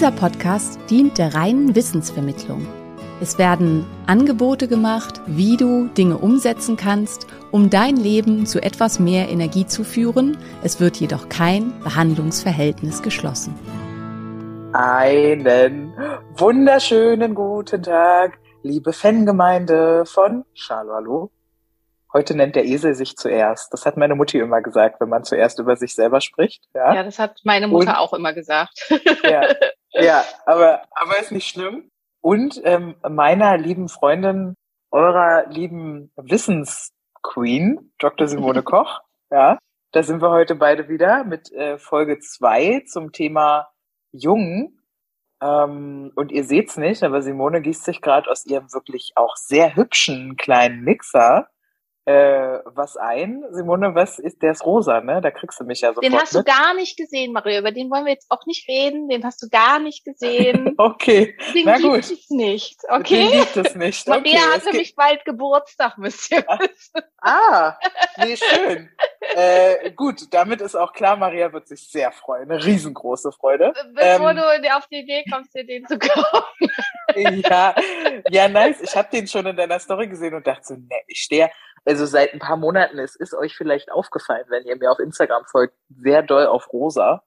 Dieser 0.00 0.12
Podcast 0.12 0.80
dient 0.88 1.18
der 1.18 1.34
reinen 1.34 1.74
Wissensvermittlung. 1.76 2.66
Es 3.20 3.36
werden 3.36 3.84
Angebote 4.06 4.66
gemacht, 4.66 5.20
wie 5.26 5.58
du 5.58 5.88
Dinge 5.88 6.16
umsetzen 6.16 6.78
kannst, 6.78 7.26
um 7.50 7.68
dein 7.68 7.98
Leben 7.98 8.46
zu 8.46 8.62
etwas 8.62 8.98
mehr 8.98 9.28
Energie 9.28 9.66
zu 9.66 9.84
führen. 9.84 10.38
Es 10.62 10.80
wird 10.80 10.96
jedoch 10.96 11.28
kein 11.28 11.78
Behandlungsverhältnis 11.80 13.02
geschlossen. 13.02 13.54
Einen 14.72 15.92
wunderschönen 16.34 17.34
guten 17.34 17.82
Tag, 17.82 18.38
liebe 18.62 18.94
Fangemeinde 18.94 20.06
von 20.06 20.46
Hallo. 20.70 21.30
Heute 22.12 22.34
nennt 22.36 22.56
der 22.56 22.64
Esel 22.64 22.94
sich 22.94 23.16
zuerst. 23.16 23.72
Das 23.72 23.86
hat 23.86 23.96
meine 23.96 24.14
Mutti 24.16 24.38
immer 24.38 24.60
gesagt, 24.62 25.00
wenn 25.00 25.08
man 25.08 25.22
zuerst 25.24 25.58
über 25.60 25.76
sich 25.76 25.94
selber 25.94 26.20
spricht. 26.20 26.64
Ja, 26.74 26.94
Ja, 26.94 27.02
das 27.04 27.18
hat 27.18 27.38
meine 27.44 27.68
Mutter 27.68 27.92
Und- 27.92 27.96
auch 27.98 28.12
immer 28.14 28.32
gesagt. 28.32 28.72
ja, 29.22 29.42
ja 29.92 30.24
aber, 30.46 30.82
aber 30.92 31.18
ist 31.20 31.32
nicht 31.32 31.48
schlimm. 31.48 31.88
Und 32.20 32.60
ähm, 32.64 32.96
meiner 33.08 33.56
lieben 33.56 33.88
Freundin, 33.88 34.54
eurer 34.90 35.46
lieben 35.48 36.12
Wissensqueen, 36.16 37.92
Dr. 37.98 38.26
Simone 38.28 38.62
Koch, 38.64 39.00
ja, 39.30 39.58
da 39.92 40.02
sind 40.02 40.20
wir 40.22 40.30
heute 40.30 40.54
beide 40.54 40.88
wieder 40.88 41.24
mit 41.24 41.50
äh, 41.52 41.78
Folge 41.78 42.18
zwei 42.20 42.82
zum 42.86 43.12
Thema 43.12 43.68
Jung. 44.12 44.78
Ähm, 45.42 46.12
und 46.16 46.32
ihr 46.32 46.44
seht's 46.44 46.76
nicht, 46.76 47.02
aber 47.02 47.22
Simone 47.22 47.62
gießt 47.62 47.84
sich 47.84 48.02
gerade 48.02 48.30
aus 48.30 48.44
ihrem 48.46 48.72
wirklich 48.72 49.12
auch 49.16 49.36
sehr 49.36 49.74
hübschen 49.76 50.36
kleinen 50.36 50.82
Mixer 50.82 51.48
äh, 52.10 52.60
was 52.64 52.96
ein. 52.96 53.44
Simone, 53.50 53.94
was 53.94 54.18
ist, 54.18 54.42
der 54.42 54.52
ist 54.52 54.64
rosa, 54.64 55.00
ne? 55.00 55.20
Da 55.20 55.30
kriegst 55.30 55.60
du 55.60 55.64
mich 55.64 55.80
ja 55.80 55.88
sofort 55.90 56.04
Den 56.04 56.14
hast 56.18 56.34
du 56.34 56.38
mit. 56.38 56.46
gar 56.46 56.74
nicht 56.74 56.96
gesehen, 56.96 57.32
Maria. 57.32 57.60
Über 57.60 57.72
den 57.72 57.90
wollen 57.90 58.04
wir 58.04 58.12
jetzt 58.12 58.30
auch 58.30 58.44
nicht 58.46 58.68
reden. 58.68 59.08
Den 59.08 59.24
hast 59.24 59.42
du 59.42 59.48
gar 59.48 59.78
nicht 59.78 60.04
gesehen. 60.04 60.74
Okay, 60.80 61.36
Den 61.54 61.66
Na 61.66 61.76
gibt 61.76 61.88
gut. 61.88 61.98
es 62.10 62.30
nicht. 62.30 62.82
den 62.84 63.00
Okay? 63.00 63.30
gibt 63.30 63.56
es 63.66 63.74
nicht. 63.74 64.08
Maria 64.08 64.20
okay, 64.22 64.38
hat 64.38 64.46
es 64.58 64.62
gibt- 64.64 64.72
nämlich 64.74 64.94
bald 64.96 65.24
Geburtstag, 65.24 65.98
müsst 65.98 66.30
ihr 66.32 66.38
wissen. 66.38 67.02
Ah, 67.22 67.76
nee, 68.16 68.34
schön. 68.34 68.88
äh, 69.34 69.90
gut, 69.90 70.32
damit 70.32 70.62
ist 70.62 70.74
auch 70.74 70.94
klar, 70.94 71.18
Maria 71.18 71.52
wird 71.52 71.68
sich 71.68 71.86
sehr 71.90 72.10
freuen. 72.12 72.50
Eine 72.50 72.64
riesengroße 72.64 73.30
Freude. 73.32 73.74
Bevor 73.94 74.30
Ähm. 74.30 74.36
du 74.36 74.74
auf 74.74 74.86
die 74.86 75.00
Idee 75.00 75.22
kommst, 75.30 75.54
dir 75.54 75.66
den 75.66 75.86
zu 75.86 75.98
kaufen. 75.98 76.70
ja, 77.44 77.74
ja, 78.30 78.48
nice. 78.48 78.80
Ich 78.80 78.96
habe 78.96 79.08
den 79.12 79.26
schon 79.26 79.44
in 79.44 79.54
deiner 79.56 79.78
Story 79.80 80.06
gesehen 80.08 80.32
und 80.32 80.46
dachte 80.46 80.62
so, 80.64 80.74
ne, 80.76 80.96
ich 81.08 81.20
stehe, 81.20 81.50
also 81.84 82.06
seit 82.06 82.32
ein 82.32 82.38
paar 82.38 82.56
Monaten, 82.56 82.98
es 82.98 83.16
ist 83.16 83.34
euch 83.34 83.56
vielleicht 83.56 83.90
aufgefallen, 83.90 84.44
wenn 84.48 84.64
ihr 84.64 84.76
mir 84.76 84.90
auf 84.90 84.98
Instagram 84.98 85.44
folgt, 85.46 85.74
sehr 85.88 86.22
doll 86.22 86.46
auf 86.46 86.72
rosa. 86.72 87.24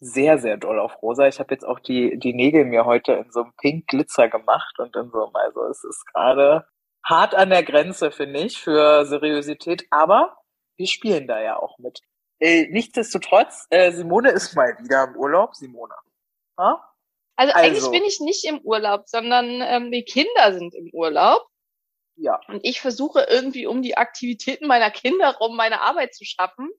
Sehr, 0.00 0.38
sehr 0.38 0.56
doll 0.56 0.80
auf 0.80 1.00
rosa. 1.00 1.28
Ich 1.28 1.38
habe 1.38 1.54
jetzt 1.54 1.64
auch 1.64 1.78
die, 1.78 2.18
die 2.18 2.34
Nägel 2.34 2.64
mir 2.64 2.84
heute 2.84 3.12
in 3.12 3.30
so 3.30 3.42
einem 3.42 3.52
Pink 3.60 3.86
Glitzer 3.86 4.28
gemacht 4.28 4.78
und 4.78 4.96
in 4.96 5.10
so 5.10 5.26
einem, 5.26 5.36
also 5.36 5.62
es 5.66 5.84
ist 5.84 6.04
gerade 6.12 6.66
hart 7.04 7.34
an 7.34 7.50
der 7.50 7.62
Grenze, 7.62 8.10
finde 8.10 8.40
ich, 8.40 8.60
für 8.60 9.04
Seriosität, 9.06 9.86
aber 9.90 10.36
wir 10.76 10.88
spielen 10.88 11.28
da 11.28 11.40
ja 11.40 11.56
auch 11.56 11.78
mit. 11.78 12.00
Äh, 12.40 12.66
nichtsdestotrotz, 12.70 13.66
äh, 13.70 13.92
Simone 13.92 14.30
ist 14.30 14.56
mal 14.56 14.76
wieder 14.80 15.04
im 15.04 15.16
Urlaub. 15.16 15.54
Simone. 15.54 15.94
Ha? 16.58 16.82
Also, 17.36 17.54
Also. 17.54 17.66
eigentlich 17.66 17.90
bin 17.90 18.04
ich 18.04 18.20
nicht 18.20 18.44
im 18.44 18.58
Urlaub, 18.62 19.02
sondern 19.06 19.60
ähm, 19.62 19.92
die 19.92 20.04
Kinder 20.04 20.52
sind 20.52 20.74
im 20.74 20.90
Urlaub. 20.92 21.46
Ja. 22.16 22.40
Und 22.48 22.60
ich 22.62 22.80
versuche 22.80 23.26
irgendwie 23.28 23.66
um 23.66 23.82
die 23.82 23.96
Aktivitäten 23.96 24.66
meiner 24.66 24.90
Kinder 24.90 25.36
rum 25.36 25.56
meine 25.56 25.80
Arbeit 25.80 26.14
zu 26.14 26.24
schaffen, 26.24 26.70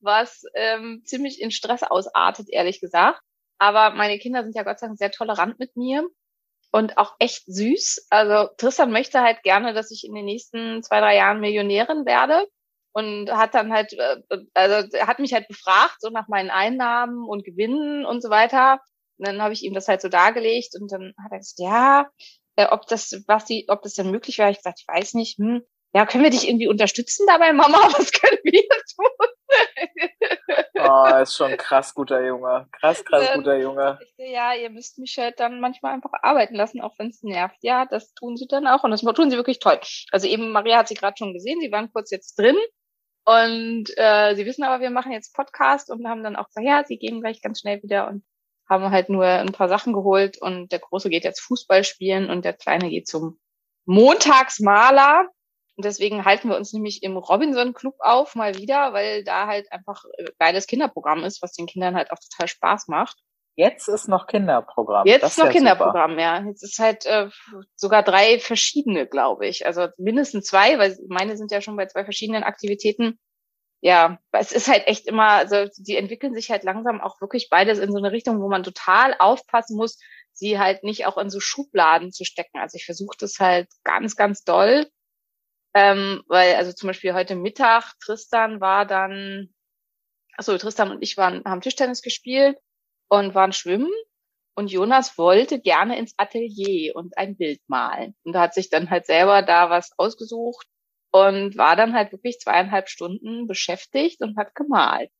was 0.00 0.44
ähm, 0.54 1.02
ziemlich 1.04 1.40
in 1.40 1.50
Stress 1.50 1.82
ausartet, 1.82 2.48
ehrlich 2.50 2.80
gesagt. 2.80 3.20
Aber 3.58 3.90
meine 3.90 4.18
Kinder 4.18 4.42
sind 4.42 4.54
ja 4.54 4.62
Gott 4.62 4.78
sei 4.78 4.86
Dank 4.86 4.98
sehr 4.98 5.10
tolerant 5.10 5.58
mit 5.58 5.76
mir 5.76 6.06
und 6.70 6.98
auch 6.98 7.14
echt 7.18 7.44
süß. 7.46 8.08
Also 8.10 8.50
Tristan 8.58 8.90
möchte 8.90 9.22
halt 9.22 9.42
gerne, 9.42 9.74
dass 9.74 9.90
ich 9.90 10.04
in 10.04 10.14
den 10.14 10.24
nächsten 10.24 10.82
zwei, 10.82 11.00
drei 11.00 11.16
Jahren 11.16 11.40
Millionärin 11.40 12.04
werde 12.04 12.46
und 12.92 13.30
hat 13.30 13.54
dann 13.54 13.72
halt, 13.72 13.92
äh, 13.92 14.20
also 14.54 14.96
er 14.96 15.06
hat 15.06 15.18
mich 15.18 15.32
halt 15.32 15.48
befragt, 15.48 15.96
so 16.00 16.10
nach 16.10 16.28
meinen 16.28 16.50
Einnahmen 16.50 17.28
und 17.28 17.44
Gewinnen 17.44 18.04
und 18.04 18.22
so 18.22 18.28
weiter. 18.28 18.80
Und 19.18 19.28
dann 19.28 19.40
habe 19.40 19.52
ich 19.52 19.62
ihm 19.62 19.72
das 19.74 19.88
halt 19.88 20.00
so 20.00 20.08
dargelegt 20.08 20.74
und 20.80 20.90
dann 20.90 21.14
hat 21.22 21.32
er 21.32 21.38
gesagt, 21.38 21.58
ja, 21.58 22.06
äh, 22.56 22.66
ob 22.66 22.86
das, 22.86 23.24
was 23.26 23.44
die, 23.44 23.66
ob 23.68 23.82
das 23.82 23.94
denn 23.94 24.10
möglich 24.10 24.38
wäre. 24.38 24.50
Ich 24.50 24.58
gesagt, 24.58 24.80
ich 24.80 24.88
weiß 24.88 25.14
nicht, 25.14 25.38
hm, 25.38 25.62
ja, 25.94 26.06
können 26.06 26.24
wir 26.24 26.30
dich 26.30 26.48
irgendwie 26.48 26.66
unterstützen 26.66 27.24
dabei, 27.26 27.52
Mama? 27.52 27.78
Was 27.96 28.10
können 28.10 28.40
wir 28.42 28.62
tun? 28.96 29.06
Oh, 30.80 31.22
ist 31.22 31.36
schon 31.36 31.56
krass 31.56 31.94
guter 31.94 32.24
Junge. 32.26 32.66
Krass, 32.72 33.04
krass 33.04 33.28
Ähm, 33.30 33.38
guter 33.38 33.56
Junge. 33.56 34.00
Ich 34.02 34.32
ja, 34.32 34.54
ihr 34.54 34.70
müsst 34.70 34.98
mich 34.98 35.16
halt 35.18 35.38
dann 35.38 35.60
manchmal 35.60 35.94
einfach 35.94 36.10
arbeiten 36.20 36.56
lassen, 36.56 36.80
auch 36.80 36.94
wenn 36.98 37.10
es 37.10 37.22
nervt. 37.22 37.58
Ja, 37.62 37.86
das 37.86 38.12
tun 38.14 38.36
sie 38.36 38.48
dann 38.48 38.66
auch 38.66 38.82
und 38.82 38.90
das 38.90 39.02
tun 39.02 39.30
sie 39.30 39.36
wirklich 39.36 39.60
toll. 39.60 39.78
Also 40.10 40.26
eben, 40.26 40.50
Maria 40.50 40.78
hat 40.78 40.88
sie 40.88 40.94
gerade 40.94 41.16
schon 41.16 41.32
gesehen, 41.32 41.60
sie 41.60 41.70
waren 41.70 41.92
kurz 41.92 42.10
jetzt 42.10 42.36
drin 42.36 42.56
und 43.24 43.84
äh, 43.96 44.34
sie 44.34 44.46
wissen 44.46 44.64
aber, 44.64 44.82
wir 44.82 44.90
machen 44.90 45.12
jetzt 45.12 45.34
Podcast 45.34 45.90
und 45.90 46.08
haben 46.08 46.24
dann 46.24 46.34
auch 46.34 46.48
gesagt, 46.48 46.66
ja, 46.66 46.84
sie 46.84 46.98
gehen 46.98 47.20
gleich 47.20 47.40
ganz 47.40 47.60
schnell 47.60 47.80
wieder 47.84 48.08
und 48.08 48.24
haben 48.68 48.90
halt 48.90 49.08
nur 49.08 49.24
ein 49.24 49.52
paar 49.52 49.68
Sachen 49.68 49.92
geholt 49.92 50.40
und 50.40 50.72
der 50.72 50.78
Große 50.78 51.10
geht 51.10 51.24
jetzt 51.24 51.40
Fußball 51.40 51.84
spielen 51.84 52.30
und 52.30 52.44
der 52.44 52.54
Kleine 52.54 52.88
geht 52.88 53.06
zum 53.06 53.38
Montagsmaler. 53.86 55.28
Und 55.76 55.84
deswegen 55.84 56.24
halten 56.24 56.48
wir 56.48 56.56
uns 56.56 56.72
nämlich 56.72 57.02
im 57.02 57.16
Robinson 57.16 57.74
Club 57.74 57.96
auf, 57.98 58.36
mal 58.36 58.56
wieder, 58.56 58.92
weil 58.92 59.24
da 59.24 59.46
halt 59.46 59.70
einfach 59.72 60.04
äh, 60.18 60.26
geiles 60.38 60.66
Kinderprogramm 60.66 61.24
ist, 61.24 61.42
was 61.42 61.52
den 61.52 61.66
Kindern 61.66 61.96
halt 61.96 62.12
auch 62.12 62.18
total 62.18 62.48
Spaß 62.48 62.88
macht. 62.88 63.18
Jetzt 63.56 63.88
ist 63.88 64.08
noch 64.08 64.26
Kinderprogramm. 64.26 65.06
Jetzt 65.06 65.24
ist 65.24 65.38
noch 65.38 65.46
ja 65.46 65.52
super. 65.52 65.58
Kinderprogramm, 65.58 66.18
ja. 66.18 66.42
Jetzt 66.44 66.62
ist 66.64 66.78
halt 66.78 67.06
äh, 67.06 67.28
sogar 67.76 68.02
drei 68.02 68.38
verschiedene, 68.40 69.06
glaube 69.06 69.46
ich. 69.46 69.66
Also 69.66 69.88
mindestens 69.96 70.46
zwei, 70.46 70.78
weil 70.78 70.96
meine 71.08 71.36
sind 71.36 71.52
ja 71.52 71.60
schon 71.60 71.76
bei 71.76 71.86
zwei 71.86 72.04
verschiedenen 72.04 72.42
Aktivitäten. 72.42 73.18
Ja, 73.84 74.18
es 74.32 74.52
ist 74.52 74.68
halt 74.68 74.86
echt 74.86 75.06
immer, 75.06 75.28
also 75.28 75.66
die 75.76 75.96
entwickeln 75.98 76.32
sich 76.34 76.50
halt 76.50 76.64
langsam 76.64 77.02
auch 77.02 77.20
wirklich 77.20 77.50
beides 77.50 77.78
in 77.78 77.92
so 77.92 77.98
eine 77.98 78.12
Richtung, 78.12 78.40
wo 78.40 78.48
man 78.48 78.62
total 78.62 79.14
aufpassen 79.18 79.76
muss, 79.76 79.98
sie 80.32 80.58
halt 80.58 80.84
nicht 80.84 81.04
auch 81.04 81.18
in 81.18 81.28
so 81.28 81.38
Schubladen 81.38 82.10
zu 82.10 82.24
stecken. 82.24 82.58
Also 82.60 82.76
ich 82.76 82.86
versuche 82.86 83.14
das 83.20 83.38
halt 83.40 83.68
ganz, 83.84 84.16
ganz 84.16 84.42
doll. 84.42 84.86
Ähm, 85.74 86.22
weil, 86.28 86.54
also 86.54 86.72
zum 86.72 86.86
Beispiel 86.86 87.12
heute 87.12 87.36
Mittag, 87.36 87.92
Tristan 88.00 88.62
war 88.62 88.86
dann, 88.86 89.52
achso, 90.38 90.56
Tristan 90.56 90.90
und 90.90 91.02
ich 91.02 91.18
waren, 91.18 91.44
haben 91.44 91.60
Tischtennis 91.60 92.00
gespielt 92.00 92.56
und 93.08 93.34
waren 93.34 93.52
schwimmen. 93.52 93.90
Und 94.56 94.70
Jonas 94.70 95.18
wollte 95.18 95.60
gerne 95.60 95.98
ins 95.98 96.14
Atelier 96.16 96.96
und 96.96 97.18
ein 97.18 97.36
Bild 97.36 97.60
malen. 97.66 98.16
Und 98.24 98.34
hat 98.36 98.54
sich 98.54 98.70
dann 98.70 98.88
halt 98.88 99.04
selber 99.04 99.42
da 99.42 99.68
was 99.68 99.92
ausgesucht 99.98 100.66
und 101.14 101.56
war 101.56 101.76
dann 101.76 101.94
halt 101.94 102.10
wirklich 102.10 102.40
zweieinhalb 102.40 102.88
Stunden 102.88 103.46
beschäftigt 103.46 104.20
und 104.20 104.36
hat 104.36 104.56
gemalt. 104.56 105.10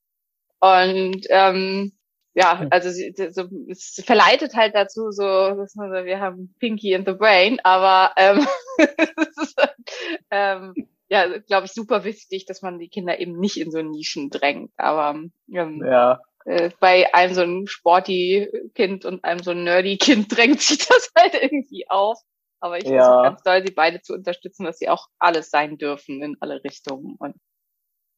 Und 0.59 1.25
ähm, 1.29 1.93
ja, 2.35 2.67
also 2.71 2.91
sie, 2.91 3.15
so, 3.31 3.45
es 3.71 4.03
verleitet 4.05 4.55
halt 4.57 4.75
dazu, 4.75 5.13
so, 5.13 5.23
dass 5.23 5.77
man 5.77 5.91
so, 5.93 6.05
wir 6.05 6.19
haben 6.19 6.53
Pinky 6.59 6.95
in 6.95 7.05
the 7.07 7.13
Brain, 7.13 7.61
aber 7.63 8.13
ähm, 8.17 8.45
es 8.79 9.37
ist, 9.37 9.57
ähm, 10.33 10.75
ja, 11.09 11.39
glaube 11.39 11.67
ich, 11.67 11.73
super 11.73 12.03
wichtig, 12.03 12.45
dass 12.47 12.61
man 12.61 12.81
die 12.81 12.89
Kinder 12.89 13.21
eben 13.21 13.39
nicht 13.39 13.57
in 13.57 13.71
so 13.71 13.81
Nischen 13.81 14.31
drängt. 14.31 14.73
Aber 14.77 15.17
ähm, 15.53 15.85
Ja. 15.87 16.19
äh, 16.45 16.71
bei 16.81 17.15
einem 17.15 17.35
so 17.35 17.43
ein 17.43 17.69
sporty 17.69 18.49
Kind 18.75 19.05
und 19.05 19.23
einem 19.23 19.45
so 19.45 19.53
ein 19.53 19.63
nerdy 19.63 19.97
Kind 19.97 20.27
drängt 20.37 20.61
sich 20.61 20.79
das 20.89 21.13
halt 21.17 21.35
irgendwie 21.41 21.89
auf. 21.89 22.19
Aber 22.65 22.79
ich 22.79 22.85
Ja. 22.85 23.05
versuche 23.05 23.23
ganz 23.25 23.43
doll, 23.43 23.63
sie 23.67 23.75
beide 23.75 24.01
zu 24.01 24.15
unterstützen, 24.15 24.65
dass 24.65 24.79
sie 24.79 24.89
auch 24.89 25.09
alles 25.19 25.51
sein 25.51 25.77
dürfen 25.77 26.23
in 26.23 26.37
alle 26.41 26.65
Richtungen. 26.65 27.15
Und 27.19 27.35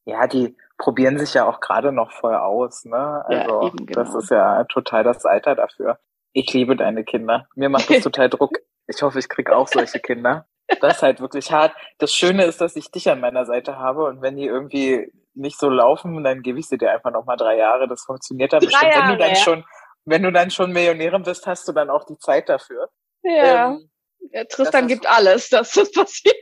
Ja, 0.06 0.28
die 0.28 0.56
probieren 0.78 1.18
sich 1.18 1.34
ja 1.34 1.46
auch 1.48 1.58
gerade 1.58 1.90
noch 1.90 2.12
voll 2.12 2.36
aus, 2.36 2.84
ne? 2.84 3.24
Ja, 3.28 3.40
Also 3.40 3.66
eben, 3.66 3.86
das 3.88 4.06
genau. 4.10 4.18
ist 4.20 4.30
ja 4.30 4.62
total 4.64 5.02
das 5.02 5.24
Alter 5.24 5.56
dafür. 5.56 5.98
Ich 6.32 6.52
liebe 6.52 6.76
deine 6.76 7.02
Kinder. 7.02 7.48
Mir 7.56 7.68
macht 7.70 7.90
das 7.90 8.00
total 8.04 8.28
Druck. 8.30 8.58
Ich 8.86 9.02
hoffe, 9.02 9.18
ich 9.18 9.28
kriege 9.28 9.56
auch 9.56 9.66
solche 9.66 9.98
Kinder. 9.98 10.46
Das 10.80 10.98
ist 10.98 11.02
halt 11.02 11.20
wirklich 11.20 11.50
hart. 11.50 11.74
Das 11.98 12.14
Schöne 12.14 12.44
ist, 12.44 12.60
dass 12.60 12.76
ich 12.76 12.92
dich 12.92 13.10
an 13.10 13.18
meiner 13.20 13.46
Seite 13.46 13.78
habe 13.78 14.04
und 14.04 14.22
wenn 14.22 14.36
die 14.36 14.46
irgendwie 14.46 15.10
nicht 15.34 15.58
so 15.58 15.68
laufen, 15.68 16.22
dann 16.22 16.42
gebe 16.42 16.60
ich 16.60 16.68
sie 16.68 16.78
dir 16.78 16.92
einfach 16.92 17.10
nochmal 17.10 17.36
drei 17.36 17.56
Jahre. 17.56 17.88
Das 17.88 18.04
funktioniert 18.04 18.52
dann 18.52 18.60
Drei 18.60 18.66
bestimmt. 18.66 18.94
wenn 18.94 19.00
du 19.00 19.06
Jahre, 19.08 19.18
dann 19.18 19.28
ja. 19.30 19.34
schon, 19.34 19.64
wenn 20.04 20.22
du 20.22 20.30
dann 20.30 20.50
schon 20.52 20.72
Millionärin 20.72 21.24
bist, 21.24 21.48
hast 21.48 21.66
du 21.66 21.72
dann 21.72 21.90
auch 21.90 22.04
die 22.04 22.16
Zeit 22.18 22.48
dafür. 22.48 22.88
Ja. 23.24 23.70
Ähm, 23.72 23.90
ja 24.32 24.44
Tristan 24.44 24.84
das 24.84 24.92
ist- 24.92 25.00
gibt 25.00 25.06
alles, 25.06 25.48
dass 25.50 25.72
das 25.72 25.92
passiert. 25.92 26.36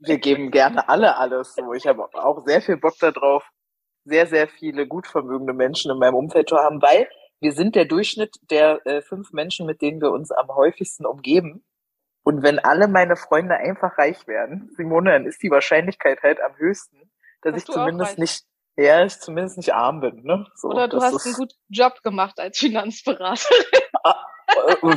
wir 0.00 0.18
geben 0.18 0.50
gerne 0.50 0.88
alle 0.88 1.16
alles. 1.16 1.54
So, 1.54 1.72
ich 1.72 1.86
habe 1.86 2.04
auch 2.14 2.44
sehr 2.46 2.62
viel 2.62 2.76
Bock 2.76 2.98
darauf, 3.00 3.44
sehr, 4.04 4.26
sehr 4.26 4.48
viele 4.48 4.86
gut 4.86 5.06
vermögende 5.06 5.52
Menschen 5.52 5.90
in 5.90 5.98
meinem 5.98 6.14
Umfeld 6.14 6.48
zu 6.48 6.56
haben, 6.56 6.80
weil 6.82 7.08
wir 7.40 7.52
sind 7.52 7.74
der 7.74 7.84
Durchschnitt 7.84 8.36
der 8.50 8.84
äh, 8.86 9.02
fünf 9.02 9.32
Menschen, 9.32 9.66
mit 9.66 9.82
denen 9.82 10.00
wir 10.00 10.10
uns 10.10 10.30
am 10.30 10.48
häufigsten 10.48 11.04
umgeben. 11.04 11.64
Und 12.24 12.42
wenn 12.42 12.58
alle 12.58 12.88
meine 12.88 13.14
Freunde 13.16 13.56
einfach 13.56 13.98
reich 13.98 14.26
werden, 14.26 14.70
Simone, 14.76 15.10
dann 15.12 15.26
ist 15.26 15.42
die 15.42 15.50
Wahrscheinlichkeit 15.50 16.22
halt 16.22 16.40
am 16.40 16.56
höchsten, 16.56 17.10
dass 17.42 17.52
Dass 17.52 17.62
ich 17.62 17.68
zumindest 17.68 18.18
nicht, 18.18 18.44
ja, 18.76 19.04
ich 19.04 19.20
zumindest 19.20 19.58
nicht 19.58 19.74
arm 19.74 20.00
bin. 20.00 20.22
Ne? 20.24 20.46
So, 20.56 20.68
Oder 20.68 20.88
du 20.88 21.00
hast 21.00 21.24
einen 21.24 21.34
guten 21.34 21.54
Job 21.68 22.02
gemacht 22.02 22.40
als 22.40 22.58
Finanzberater. 22.58 23.54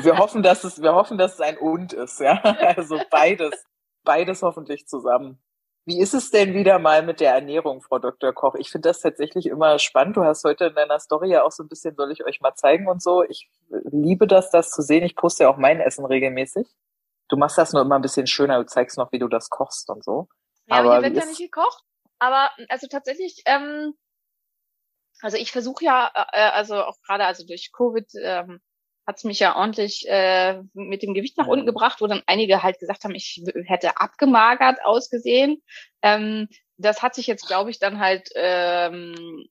Wir 0.04 0.18
hoffen, 0.18 0.44
dass 0.44 0.64
es, 0.64 0.82
wir 0.82 0.94
hoffen, 0.94 1.18
dass 1.18 1.36
es 1.36 1.42
ein 1.42 1.58
und 1.58 1.94
ist, 1.94 2.20
ja. 2.20 2.42
Also 2.42 3.00
beides, 3.10 3.66
beides 4.04 4.42
hoffentlich 4.42 4.88
zusammen. 4.88 5.42
Wie 5.86 6.00
ist 6.00 6.14
es 6.14 6.30
denn 6.30 6.54
wieder 6.54 6.78
mal 6.78 7.02
mit 7.02 7.20
der 7.20 7.34
Ernährung, 7.34 7.82
Frau 7.82 7.98
Dr. 7.98 8.32
Koch? 8.32 8.54
Ich 8.56 8.70
finde 8.70 8.90
das 8.90 9.02
tatsächlich 9.02 9.48
immer 9.48 9.80
spannend. 9.80 10.18
Du 10.18 10.24
hast 10.24 10.44
heute 10.44 10.66
in 10.66 10.76
deiner 10.76 11.00
Story 11.00 11.32
ja 11.32 11.44
auch 11.44 11.52
so 11.52 11.64
ein 11.64 11.68
bisschen, 11.68 11.96
soll 11.96 12.12
ich 12.12 12.24
euch 12.26 12.42
mal 12.42 12.54
zeigen 12.54 12.88
und 12.88 13.02
so. 13.02 13.24
Ich 13.24 13.50
liebe 13.70 14.28
das, 14.28 14.52
das 14.52 14.70
zu 14.70 14.84
sehen. 14.84 15.04
Ich 15.04 15.16
poste 15.16 15.46
ja 15.46 15.50
auch 15.50 15.58
mein 15.58 15.80
Essen 15.80 16.06
regelmäßig. 16.06 16.68
Du 17.30 17.38
machst 17.38 17.58
das 17.58 17.74
nur 17.74 17.82
immer 17.82 17.96
ein 17.96 18.04
bisschen 18.04 18.28
schöner. 18.28 18.60
Du 18.60 18.68
zeigst 18.68 18.98
noch, 18.98 19.12
wie 19.12 19.20
du 19.20 19.28
das 19.28 19.50
kochst 19.50 19.90
und 19.90 20.04
so. 20.04 20.28
Ja, 20.68 20.78
Aber 20.78 20.94
hier 20.94 21.04
wird 21.04 21.18
ja 21.18 21.26
nicht 21.26 21.40
gekocht. 21.40 21.84
Aber 22.20 22.52
also 22.68 22.88
tatsächlich, 22.88 23.42
ähm, 23.46 23.94
also 25.22 25.38
ich 25.38 25.52
versuche 25.52 25.86
ja, 25.86 26.12
äh, 26.34 26.52
also 26.52 26.84
auch 26.84 27.02
gerade 27.02 27.26
also 27.26 27.46
durch 27.48 27.72
Covid 27.72 28.08
ähm, 28.22 28.62
hat 29.10 29.18
es 29.18 29.24
mich 29.24 29.40
ja 29.40 29.56
ordentlich 29.56 30.08
äh, 30.08 30.62
mit 30.74 31.02
dem 31.02 31.16
Gewicht 31.16 31.36
nach 31.40 31.48
unten 31.48 31.66
gebracht, 31.66 32.00
wo 32.00 32.06
dann 32.06 32.22
einige 32.28 32.62
halt 32.62 32.78
gesagt 32.78 33.04
haben, 33.04 33.16
ich 33.16 33.44
hätte 33.66 33.98
abgemagert 33.98 34.86
ausgesehen. 34.86 35.64
Ähm, 36.04 36.48
das 36.78 37.02
hat 37.02 37.16
sich 37.16 37.26
jetzt, 37.26 37.48
glaube 37.48 37.72
ich, 37.72 37.80
dann 37.80 38.00
halt 38.00 38.30
ähm, 38.36 39.48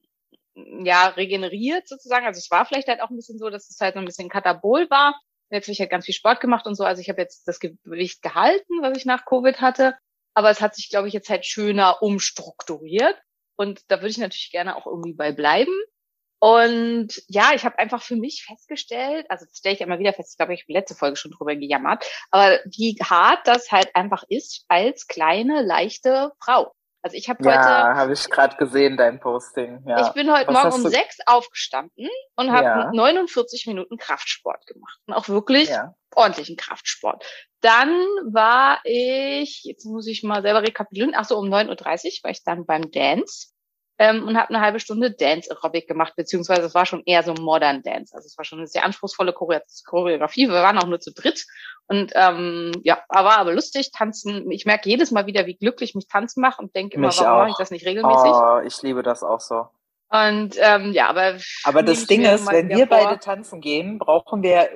ja 0.54 1.08
regeneriert 1.08 1.88
sozusagen. 1.88 2.24
Also 2.24 2.38
es 2.38 2.52
war 2.52 2.66
vielleicht 2.66 2.86
halt 2.86 3.02
auch 3.02 3.10
ein 3.10 3.16
bisschen 3.16 3.40
so, 3.40 3.50
dass 3.50 3.68
es 3.68 3.80
halt 3.80 3.94
so 3.94 3.98
ein 3.98 4.06
bisschen 4.06 4.28
katabol 4.28 4.88
war. 4.90 5.20
Jetzt 5.50 5.64
habe 5.64 5.72
ich 5.72 5.80
halt 5.80 5.90
ganz 5.90 6.04
viel 6.04 6.14
Sport 6.14 6.40
gemacht 6.40 6.64
und 6.68 6.76
so. 6.76 6.84
Also 6.84 7.02
ich 7.02 7.08
habe 7.08 7.20
jetzt 7.20 7.48
das 7.48 7.58
Gewicht 7.58 8.22
gehalten, 8.22 8.80
was 8.80 8.96
ich 8.96 9.06
nach 9.06 9.24
Covid 9.24 9.60
hatte. 9.60 9.96
Aber 10.34 10.50
es 10.50 10.60
hat 10.60 10.76
sich, 10.76 10.88
glaube 10.88 11.08
ich, 11.08 11.14
jetzt 11.14 11.30
halt 11.30 11.44
schöner 11.44 12.00
umstrukturiert. 12.00 13.20
Und 13.56 13.80
da 13.88 13.96
würde 13.96 14.10
ich 14.10 14.18
natürlich 14.18 14.52
gerne 14.52 14.76
auch 14.76 14.86
irgendwie 14.86 15.14
bei 15.14 15.32
bleiben. 15.32 15.74
Und 16.40 17.20
ja, 17.26 17.50
ich 17.54 17.64
habe 17.64 17.78
einfach 17.78 18.02
für 18.02 18.16
mich 18.16 18.44
festgestellt, 18.46 19.26
also 19.28 19.44
das 19.44 19.58
stelle 19.58 19.74
ich 19.74 19.80
immer 19.80 19.98
wieder 19.98 20.12
fest, 20.12 20.32
ich 20.32 20.36
glaube, 20.36 20.54
ich 20.54 20.62
habe 20.62 20.72
letzte 20.72 20.94
Folge 20.94 21.16
schon 21.16 21.32
drüber 21.32 21.56
gejammert, 21.56 22.04
aber 22.30 22.60
wie 22.66 22.96
hart 23.02 23.46
das 23.46 23.72
halt 23.72 23.94
einfach 23.96 24.22
ist 24.28 24.64
als 24.68 25.06
kleine, 25.08 25.62
leichte 25.62 26.32
Frau. 26.42 26.72
Also 27.02 27.16
ich 27.16 27.28
habe 27.28 27.38
heute 27.40 27.54
Ja, 27.54 27.94
habe 27.94 28.12
ich 28.12 28.28
gerade 28.28 28.56
gesehen, 28.56 28.96
dein 28.96 29.20
Posting. 29.20 29.84
Ja. 29.86 30.06
ich 30.06 30.12
bin 30.14 30.32
heute 30.32 30.48
Was 30.48 30.64
Morgen 30.64 30.84
um 30.84 30.90
sechs 30.90 31.18
aufgestanden 31.26 32.08
und 32.36 32.52
habe 32.52 32.64
Ja. 32.64 32.90
49 32.92 33.66
Minuten 33.66 33.96
Kraftsport 33.96 34.66
gemacht. 34.66 34.98
Und 35.06 35.14
auch 35.14 35.28
wirklich 35.28 35.68
Ja. 35.68 35.94
ordentlichen 36.14 36.56
Kraftsport. 36.56 37.24
Dann 37.60 37.90
war 38.30 38.80
ich, 38.84 39.62
jetzt 39.64 39.84
muss 39.84 40.06
ich 40.06 40.22
mal 40.22 40.42
selber 40.42 40.62
rekapitulieren, 40.62 41.14
ach 41.16 41.24
so, 41.24 41.36
um 41.38 41.48
9.30 41.48 41.68
Uhr 41.68 42.24
war 42.24 42.30
ich 42.30 42.44
dann 42.44 42.66
beim 42.66 42.90
Dance 42.90 43.48
ähm, 43.98 44.26
und 44.26 44.36
habe 44.38 44.48
eine 44.50 44.60
halbe 44.60 44.80
Stunde 44.80 45.10
Dance 45.10 45.50
Aerobic 45.50 45.88
gemacht, 45.88 46.14
beziehungsweise 46.16 46.62
es 46.62 46.74
war 46.74 46.86
schon 46.86 47.02
eher 47.04 47.22
so 47.22 47.34
Modern 47.34 47.82
Dance. 47.82 48.14
Also 48.14 48.26
es 48.26 48.38
war 48.38 48.44
schon 48.44 48.58
eine 48.58 48.68
sehr 48.68 48.84
anspruchsvolle 48.84 49.32
Choreo- 49.32 49.60
Choreografie. 49.84 50.48
Wir 50.48 50.54
waren 50.54 50.78
auch 50.78 50.86
nur 50.86 51.00
zu 51.00 51.12
dritt 51.12 51.46
und 51.86 52.12
ähm, 52.14 52.72
ja, 52.84 53.02
war 53.08 53.38
aber 53.38 53.52
lustig. 53.52 53.90
Tanzen, 53.92 54.50
ich 54.50 54.66
merke 54.66 54.88
jedes 54.88 55.10
Mal 55.10 55.26
wieder, 55.26 55.46
wie 55.46 55.56
glücklich 55.56 55.94
mich 55.94 56.06
Tanzen 56.06 56.40
macht 56.40 56.58
und 56.58 56.74
denke 56.76 56.96
immer, 56.96 57.08
Mich 57.08 57.20
warum 57.20 57.38
mache 57.38 57.50
ich 57.50 57.56
das 57.56 57.70
nicht 57.70 57.86
regelmäßig? 57.86 58.30
Oh, 58.30 58.60
ich 58.64 58.80
liebe 58.82 59.02
das 59.02 59.22
auch 59.22 59.40
so. 59.40 59.66
Und 60.10 60.56
ähm, 60.58 60.92
ja, 60.92 61.08
aber 61.08 61.34
Aber 61.64 61.82
das 61.82 62.06
Ding 62.06 62.22
ist, 62.22 62.50
wenn 62.50 62.68
wir 62.70 62.86
vor. 62.86 62.96
beide 62.96 63.18
tanzen 63.18 63.60
gehen, 63.60 63.98
brauchen 63.98 64.42
wir 64.42 64.68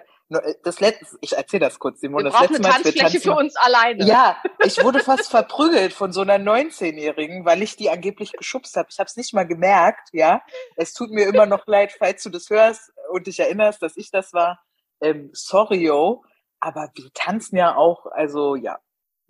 das 0.63 0.81
letzte, 0.81 1.07
ich 1.21 1.37
erzähle 1.37 1.67
das 1.67 1.79
kurz, 1.79 2.01
Simon, 2.01 2.25
wir 2.25 2.31
das 2.31 2.41
letzte 2.41 2.57
eine 2.57 2.69
Mal, 2.69 2.83
Tanzfläche 2.83 3.21
für 3.21 3.35
uns 3.35 3.57
alleine. 3.57 4.05
Ja, 4.05 4.43
ich 4.65 4.83
wurde 4.83 5.01
fast 5.01 5.31
verprügelt 5.31 5.93
von 5.93 6.13
so 6.13 6.21
einer 6.21 6.39
19-Jährigen, 6.39 7.45
weil 7.45 7.63
ich 7.63 7.77
die 7.77 7.91
angeblich 7.91 8.33
geschubst 8.33 8.77
habe. 8.77 8.89
Ich 8.91 8.99
habe 8.99 9.09
es 9.09 9.17
nicht 9.17 9.35
mal 9.35 9.47
gemerkt, 9.47 10.09
ja. 10.13 10.43
Es 10.77 10.95
tut 10.95 11.11
mir 11.11 11.27
immer 11.27 11.47
noch 11.47 11.67
leid, 11.67 11.93
falls 11.93 12.23
du 12.23 12.31
das 12.31 12.51
hörst 12.51 12.93
und 13.11 13.27
dich 13.27 13.41
erinnerst, 13.41 13.83
dass 13.83 13.97
ich 13.97 14.11
das 14.11 14.33
war. 14.33 14.61
Ähm, 15.01 15.31
sorry, 15.33 15.85
yo. 15.85 16.25
Aber 16.61 16.91
wir 16.95 17.11
tanzen 17.13 17.57
ja 17.57 17.75
auch, 17.75 18.07
also 18.07 18.55
ja, 18.55 18.79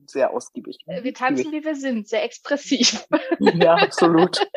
sehr 0.06 0.30
ausgiebig. 0.30 0.78
Äh, 0.86 1.02
Wir 1.02 1.14
tanzen, 1.14 1.52
wie 1.52 1.64
wir 1.64 1.74
sind, 1.74 2.08
sehr 2.08 2.24
expressiv. 2.24 3.06
Ja, 3.40 3.74
absolut. 3.74 4.38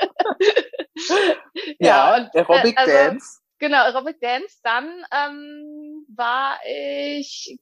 Ja, 1.80 2.30
Aerobic 2.34 2.78
äh, 2.78 2.82
also, 2.82 2.92
Dance. 2.92 3.40
Genau, 3.60 3.84
Aerobic 3.84 4.20
Dance. 4.20 4.60
Dann 4.64 4.90
ähm, 5.12 6.06
war 6.16 6.60
ich, 6.68 7.58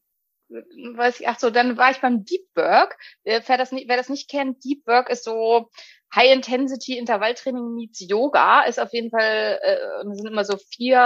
weiß 0.50 1.20
ich, 1.20 1.28
ach 1.28 1.40
so, 1.40 1.50
dann 1.50 1.78
war 1.78 1.92
ich 1.92 2.02
beim 2.02 2.26
Deep 2.26 2.48
Work. 2.56 2.98
Äh, 3.24 3.42
Wer 3.46 3.58
das 3.58 3.72
nicht, 3.72 3.88
wer 3.88 3.98
das 3.98 4.10
nicht 4.10 4.30
kennt, 4.30 4.64
Deep 4.64 4.86
Work 4.88 5.10
ist 5.10 5.24
so 5.24 5.70
High 6.16 6.32
Intensity 6.32 6.98
Intervalltraining 6.98 7.74
meets 7.74 8.00
Yoga. 8.08 8.64
Ist 8.64 8.80
auf 8.80 8.94
jeden 8.94 9.10
Fall, 9.10 9.60
äh, 9.62 10.16
sind 10.16 10.28
immer 10.28 10.46
so 10.46 10.58
vier 10.58 11.00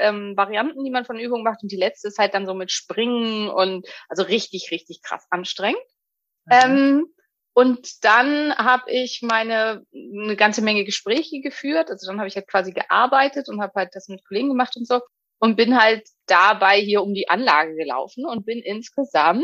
ähm, 0.00 0.36
Varianten, 0.36 0.84
die 0.84 0.90
man 0.90 1.04
von 1.04 1.18
Übungen 1.18 1.44
macht. 1.44 1.62
Und 1.62 1.70
die 1.70 1.76
letzte 1.76 2.08
ist 2.08 2.18
halt 2.18 2.34
dann 2.34 2.46
so 2.46 2.54
mit 2.54 2.70
Springen 2.70 3.48
und 3.48 3.86
also 4.08 4.22
richtig, 4.22 4.70
richtig 4.70 5.02
krass 5.02 5.26
anstrengend. 5.30 5.80
Mhm. 6.46 6.52
Ähm, 6.52 7.06
und 7.58 8.04
dann 8.04 8.56
habe 8.56 8.88
ich 8.88 9.20
meine 9.22 9.84
eine 9.92 10.36
ganze 10.36 10.62
Menge 10.62 10.84
Gespräche 10.84 11.40
geführt. 11.40 11.90
Also 11.90 12.06
dann 12.06 12.20
habe 12.20 12.28
ich 12.28 12.36
halt 12.36 12.46
quasi 12.46 12.72
gearbeitet 12.72 13.48
und 13.48 13.60
habe 13.60 13.72
halt 13.74 13.90
das 13.94 14.06
mit 14.06 14.24
Kollegen 14.24 14.50
gemacht 14.50 14.76
und 14.76 14.86
so 14.86 15.00
und 15.40 15.56
bin 15.56 15.76
halt 15.76 16.08
dabei 16.26 16.80
hier 16.80 17.02
um 17.02 17.14
die 17.14 17.28
Anlage 17.28 17.74
gelaufen 17.74 18.26
und 18.26 18.46
bin 18.46 18.60
insgesamt, 18.60 19.42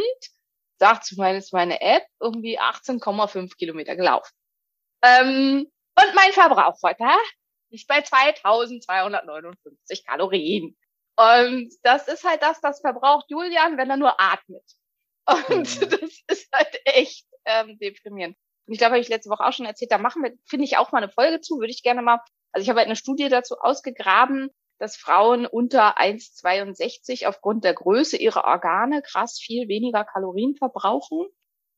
sagt 0.78 1.06
zumindest 1.06 1.52
meine 1.52 1.80
App, 1.80 2.04
irgendwie 2.20 2.60
18,5 2.60 3.56
Kilometer 3.56 3.96
gelaufen. 3.96 4.30
Ähm, 5.02 5.66
und 5.96 6.14
mein 6.14 6.32
Verbrauch 6.32 6.78
heute 6.84 7.04
ist 7.70 7.88
bei 7.88 8.00
2259 8.00 10.06
Kalorien. 10.06 10.76
Und 11.16 11.74
das 11.82 12.06
ist 12.06 12.22
halt 12.22 12.42
das, 12.42 12.60
das 12.60 12.80
verbraucht 12.80 13.24
Julian, 13.28 13.76
wenn 13.76 13.90
er 13.90 13.96
nur 13.96 14.20
atmet. 14.20 14.62
Und 15.26 15.80
Mhm. 15.80 15.88
das 15.90 16.22
ist 16.28 16.48
halt 16.52 16.80
echt 16.84 17.26
ähm, 17.46 17.78
deprimierend. 17.78 18.36
Und 18.66 18.72
ich 18.72 18.78
glaube, 18.78 18.92
habe 18.92 19.00
ich 19.00 19.08
letzte 19.08 19.30
Woche 19.30 19.44
auch 19.44 19.52
schon 19.52 19.66
erzählt, 19.66 19.92
da 19.92 19.98
machen 19.98 20.22
wir, 20.22 20.32
finde 20.46 20.64
ich, 20.64 20.78
auch 20.78 20.92
mal 20.92 21.02
eine 21.02 21.12
Folge 21.12 21.40
zu, 21.40 21.58
würde 21.58 21.70
ich 21.72 21.82
gerne 21.82 22.02
mal. 22.02 22.20
Also 22.52 22.62
ich 22.62 22.68
habe 22.68 22.78
halt 22.78 22.86
eine 22.86 22.96
Studie 22.96 23.28
dazu 23.28 23.56
ausgegraben, 23.58 24.50
dass 24.78 24.96
Frauen 24.96 25.46
unter 25.46 25.98
1,62 25.98 27.26
aufgrund 27.26 27.64
der 27.64 27.74
Größe 27.74 28.16
ihrer 28.16 28.44
Organe 28.44 29.02
krass 29.02 29.38
viel 29.38 29.68
weniger 29.68 30.04
Kalorien 30.04 30.56
verbrauchen 30.56 31.26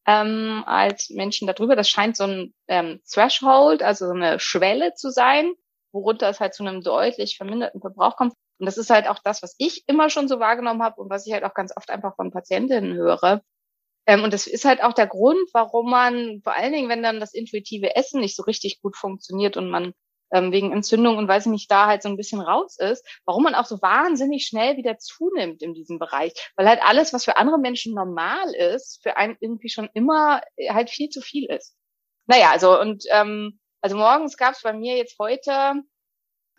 ähm, 0.07 0.63
als 0.67 1.11
Menschen 1.11 1.47
darüber. 1.47 1.77
Das 1.77 1.89
scheint 1.89 2.17
so 2.17 2.25
ein 2.25 2.55
ähm, 2.69 3.01
Threshold, 3.11 3.83
also 3.83 4.07
so 4.07 4.13
eine 4.13 4.39
Schwelle 4.39 4.95
zu 4.95 5.11
sein, 5.11 5.53
worunter 5.93 6.29
es 6.29 6.41
halt 6.41 6.55
zu 6.55 6.65
einem 6.65 6.83
deutlich 6.83 7.37
verminderten 7.37 7.81
Verbrauch 7.81 8.17
kommt. 8.17 8.35
Und 8.59 8.67
das 8.67 8.79
ist 8.79 8.91
halt 8.91 9.09
auch 9.09 9.19
das, 9.23 9.43
was 9.43 9.55
ich 9.59 9.85
immer 9.87 10.09
schon 10.09 10.29
so 10.29 10.41
wahrgenommen 10.41 10.83
habe 10.83 11.01
und 11.01 11.11
was 11.11 11.27
ich 11.27 11.33
halt 11.33 11.45
auch 11.45 11.55
ganz 11.55 11.77
oft 11.77 11.91
einfach 11.91 12.17
von 12.17 12.31
Patientinnen 12.31 12.95
höre. 12.95 13.43
Ähm, 14.07 14.23
und 14.23 14.33
das 14.33 14.47
ist 14.47 14.65
halt 14.65 14.83
auch 14.83 14.93
der 14.93 15.07
Grund, 15.07 15.49
warum 15.53 15.91
man, 15.91 16.41
vor 16.43 16.55
allen 16.55 16.73
Dingen, 16.73 16.89
wenn 16.89 17.03
dann 17.03 17.21
das 17.21 17.35
intuitive 17.35 17.97
Essen 17.97 18.21
nicht 18.21 18.37
so 18.37 18.45
richtig 18.45 18.81
gut 18.81 18.97
funktioniert 18.97 19.57
und 19.57 19.69
man 19.69 19.93
ähm, 20.33 20.53
wegen 20.53 20.73
Entzündung 20.73 21.19
und 21.19 21.29
weiß 21.29 21.47
ich 21.47 21.53
nicht, 21.53 21.71
da 21.71 21.87
halt 21.87 22.03
so 22.03 22.09
ein 22.09 22.17
bisschen 22.17 22.41
raus 22.41 22.79
ist, 22.79 23.07
warum 23.25 23.45
man 23.45 23.55
auch 23.55 23.67
so 23.67 23.81
wahnsinnig 23.83 24.47
schnell 24.47 24.77
wieder 24.77 24.99
zunimmt 24.99 25.63
in 25.63 25.75
diesem 25.75 25.99
Bereich. 25.99 26.33
Weil 26.57 26.69
halt 26.69 26.83
alles, 26.83 27.13
was 27.13 27.25
für 27.25 27.37
andere 27.37 27.59
Menschen 27.59 27.95
normal 27.95 28.55
ist, 28.55 29.01
für 29.03 29.17
einen 29.17 29.37
irgendwie 29.41 29.69
schon 29.69 29.89
immer 29.95 30.41
äh, 30.57 30.73
halt 30.73 30.91
viel 30.91 31.09
zu 31.09 31.21
viel 31.21 31.47
ist. 31.47 31.77
Naja, 32.27 32.51
also 32.51 32.81
und 32.81 33.05
ähm, 33.11 33.61
also 33.81 33.97
morgens 33.97 34.37
gab 34.37 34.55
es 34.55 34.63
bei 34.63 34.73
mir 34.73 34.97
jetzt 34.97 35.17
heute 35.19 35.75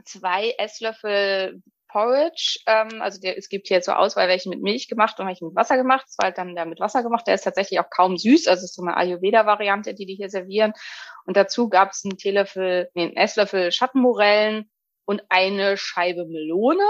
zwei 0.06 0.56
Esslöffel 0.58 1.62
Porridge. 1.89 2.60
Ähm, 2.67 3.01
also 3.01 3.20
der, 3.20 3.38
es 3.38 3.50
gibt 3.50 3.67
hier 3.67 3.82
zur 3.82 4.00
Auswahl 4.00 4.27
welche 4.27 4.50
mit 4.50 4.62
Milch 4.62 4.88
gemacht 4.88 5.20
und 5.20 5.27
welche 5.27 5.46
mit 5.46 5.56
Wasser 5.56 5.77
gemacht. 5.77 6.06
Das 6.08 6.17
war 6.17 6.25
halt 6.27 6.38
dann 6.38 6.56
der 6.56 6.65
mit 6.65 6.79
Wasser 6.79 7.03
gemacht. 7.03 7.27
Der 7.27 7.36
ist 7.36 7.44
tatsächlich 7.44 7.79
auch 7.79 7.89
kaum 7.89 8.17
süß. 8.17 8.48
Also 8.48 8.60
es 8.65 8.72
ist 8.72 8.75
so 8.75 8.84
eine 8.84 8.98
Ayurveda-Variante, 8.98 9.94
die 9.94 10.06
die 10.06 10.15
hier 10.15 10.29
servieren. 10.29 10.74
Und 11.25 11.38
dazu 11.38 11.70
gab 11.70 11.91
es 11.91 12.03
einen 12.06 12.17
Teelöffel, 12.17 12.89
nee, 12.96 13.03
einen 13.03 13.17
Esslöffel 13.17 13.72
Schattenmorellen 13.72 14.70
und 15.06 15.24
eine 15.29 15.77
Scheibe 15.77 16.25
Melone. 16.25 16.84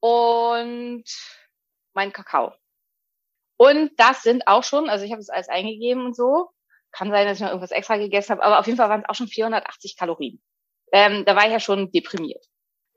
und 0.00 1.04
mein 1.94 2.12
Kakao. 2.12 2.52
Und 3.58 3.92
das 3.98 4.22
sind 4.22 4.46
auch 4.46 4.62
schon, 4.64 4.88
also 4.88 5.04
ich 5.04 5.12
habe 5.12 5.20
es 5.20 5.30
alles 5.30 5.48
eingegeben 5.48 6.06
und 6.06 6.16
so. 6.16 6.50
Kann 6.92 7.10
sein, 7.10 7.26
dass 7.26 7.38
ich 7.38 7.42
noch 7.42 7.50
irgendwas 7.50 7.72
extra 7.72 7.96
gegessen 7.98 8.32
habe, 8.32 8.44
aber 8.44 8.60
auf 8.60 8.66
jeden 8.66 8.78
Fall 8.78 8.88
waren 8.88 9.02
es 9.02 9.08
auch 9.08 9.14
schon 9.14 9.28
480 9.28 9.96
Kalorien. 9.96 10.40
Ähm, 10.92 11.24
da 11.26 11.36
war 11.36 11.46
ich 11.46 11.52
ja 11.52 11.60
schon 11.60 11.90
deprimiert. 11.92 12.44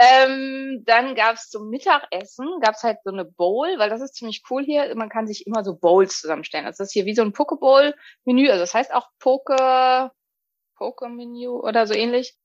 Ähm, 0.03 0.81
dann 0.85 1.13
gab's 1.13 1.49
zum 1.49 1.69
Mittagessen, 1.69 2.47
gab's 2.59 2.81
halt 2.81 2.97
so 3.03 3.11
eine 3.11 3.23
Bowl, 3.23 3.67
weil 3.77 3.89
das 3.89 4.01
ist 4.01 4.15
ziemlich 4.15 4.41
cool 4.49 4.63
hier. 4.63 4.95
Man 4.95 5.09
kann 5.09 5.27
sich 5.27 5.45
immer 5.45 5.63
so 5.63 5.75
Bowls 5.77 6.19
zusammenstellen. 6.19 6.65
Also 6.65 6.79
das 6.79 6.87
ist 6.87 6.93
hier 6.93 7.05
wie 7.05 7.13
so 7.13 7.21
ein 7.21 7.33
Pokeball-Menü. 7.33 8.49
Also 8.49 8.61
das 8.61 8.73
heißt 8.73 8.93
auch 8.95 9.09
Poke, 9.19 10.09
Poke-Menü 10.77 11.49
oder 11.49 11.85
so 11.85 11.93
ähnlich. 11.93 12.35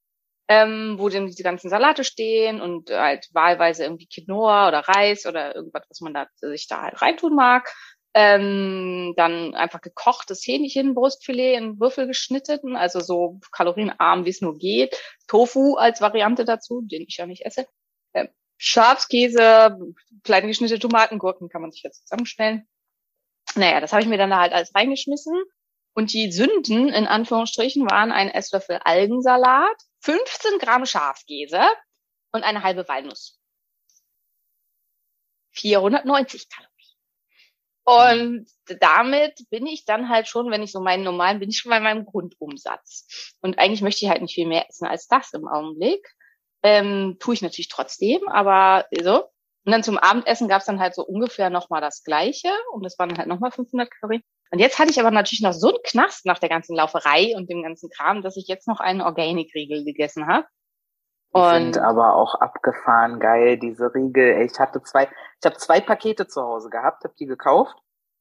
Ähm, 0.48 0.96
wo 0.98 1.08
dann 1.08 1.26
diese 1.26 1.42
ganzen 1.42 1.70
Salate 1.70 2.04
stehen 2.04 2.60
und 2.60 2.90
halt 2.90 3.28
wahlweise 3.32 3.82
irgendwie 3.84 4.06
Quinoa 4.06 4.68
oder 4.68 4.80
Reis 4.80 5.26
oder 5.26 5.56
irgendwas, 5.56 5.82
was 5.88 6.00
man 6.02 6.14
da 6.14 6.28
sich 6.36 6.68
da 6.68 6.82
halt 6.82 7.02
reintun 7.02 7.34
mag. 7.34 7.74
Ähm, 8.18 9.12
dann 9.14 9.54
einfach 9.54 9.82
gekochtes 9.82 10.40
Hähnchen, 10.46 10.94
Brustfilet 10.94 11.58
in 11.58 11.78
Würfel 11.78 12.06
geschnitten, 12.06 12.74
also 12.74 13.00
so 13.00 13.40
kalorienarm, 13.52 14.24
wie 14.24 14.30
es 14.30 14.40
nur 14.40 14.56
geht. 14.56 14.96
Tofu 15.26 15.74
als 15.74 16.00
Variante 16.00 16.46
dazu, 16.46 16.80
den 16.80 17.02
ich 17.06 17.18
ja 17.18 17.26
nicht 17.26 17.44
esse. 17.44 17.66
Ähm, 18.14 18.28
Schafskäse, 18.56 19.78
kleine 20.24 20.46
geschnittene 20.46 20.80
Tomaten, 20.80 21.18
Gurken 21.18 21.50
kann 21.50 21.60
man 21.60 21.72
sich 21.72 21.82
jetzt 21.82 22.08
zusammenstellen. 22.08 22.66
Naja, 23.54 23.80
das 23.80 23.92
habe 23.92 24.00
ich 24.00 24.08
mir 24.08 24.16
dann 24.16 24.30
da 24.30 24.40
halt 24.40 24.54
alles 24.54 24.74
reingeschmissen. 24.74 25.34
Und 25.92 26.14
die 26.14 26.32
Sünden, 26.32 26.88
in 26.88 27.06
Anführungsstrichen, 27.06 27.84
waren 27.90 28.12
ein 28.12 28.30
Esslöffel 28.30 28.80
Algensalat, 28.82 29.76
15 30.00 30.58
Gramm 30.58 30.86
Schafskäse 30.86 31.60
und 32.32 32.44
eine 32.44 32.62
halbe 32.62 32.88
Walnuss. 32.88 33.38
490 35.52 36.48
Kalorien. 36.48 36.75
Und 37.86 38.46
damit 38.80 39.48
bin 39.48 39.64
ich 39.64 39.84
dann 39.84 40.08
halt 40.08 40.26
schon, 40.26 40.50
wenn 40.50 40.62
ich 40.64 40.72
so 40.72 40.80
meinen 40.80 41.04
normalen, 41.04 41.38
bin 41.38 41.50
ich 41.50 41.58
schon 41.58 41.70
bei 41.70 41.78
meinem 41.78 42.04
Grundumsatz. 42.04 43.36
Und 43.40 43.60
eigentlich 43.60 43.80
möchte 43.80 44.04
ich 44.04 44.10
halt 44.10 44.22
nicht 44.22 44.34
viel 44.34 44.48
mehr 44.48 44.68
essen 44.68 44.88
als 44.88 45.06
das 45.06 45.32
im 45.34 45.46
Augenblick. 45.46 46.04
Ähm, 46.64 47.16
tue 47.20 47.34
ich 47.34 47.42
natürlich 47.42 47.68
trotzdem, 47.68 48.26
aber 48.26 48.86
so. 49.00 49.26
Und 49.64 49.72
dann 49.72 49.84
zum 49.84 49.98
Abendessen 49.98 50.48
gab 50.48 50.60
es 50.60 50.66
dann 50.66 50.80
halt 50.80 50.96
so 50.96 51.04
ungefähr 51.04 51.48
nochmal 51.48 51.80
das 51.80 52.02
Gleiche. 52.02 52.48
Und 52.72 52.84
das 52.84 52.98
waren 52.98 53.16
halt 53.16 53.28
nochmal 53.28 53.52
500 53.52 53.88
Kalorien. 53.88 54.24
Und 54.50 54.58
jetzt 54.58 54.80
hatte 54.80 54.90
ich 54.90 54.98
aber 54.98 55.12
natürlich 55.12 55.42
noch 55.42 55.52
so 55.52 55.68
einen 55.68 55.82
Knast 55.84 56.26
nach 56.26 56.40
der 56.40 56.48
ganzen 56.48 56.74
Lauferei 56.74 57.36
und 57.36 57.48
dem 57.48 57.62
ganzen 57.62 57.88
Kram, 57.90 58.20
dass 58.22 58.36
ich 58.36 58.48
jetzt 58.48 58.66
noch 58.66 58.80
einen 58.80 59.00
Organic-Riegel 59.00 59.84
gegessen 59.84 60.26
habe. 60.26 60.46
Die 61.36 61.64
sind 61.64 61.78
aber 61.78 62.14
auch 62.14 62.34
abgefahren 62.36 63.20
geil, 63.20 63.58
diese 63.58 63.94
Riegel. 63.94 64.42
Ich 64.42 64.58
hatte 64.58 64.82
zwei, 64.82 65.04
ich 65.04 65.46
habe 65.46 65.56
zwei 65.56 65.80
Pakete 65.80 66.26
zu 66.26 66.42
Hause 66.42 66.70
gehabt, 66.70 67.04
habe 67.04 67.14
die 67.18 67.26
gekauft. 67.26 67.76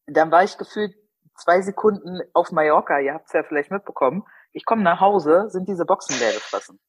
Dann 0.07 0.31
war 0.31 0.43
ich 0.43 0.57
gefühlt 0.57 0.93
zwei 1.36 1.62
Sekunden 1.62 2.22
auf 2.34 2.51
Mallorca, 2.51 3.00
ihr 3.00 3.13
habt 3.13 3.27
es 3.27 3.34
ja 3.34 3.43
vielleicht 3.43 3.72
mitbekommen. 3.72 4.25
Ich 4.53 4.65
komme 4.65 4.84
nach 4.84 5.01
Hause, 5.01 5.50
sind 5.50 5.67
diese 5.67 5.86
Boxen 5.86 6.17
leer 6.19 6.34
gefressen. 6.34 6.79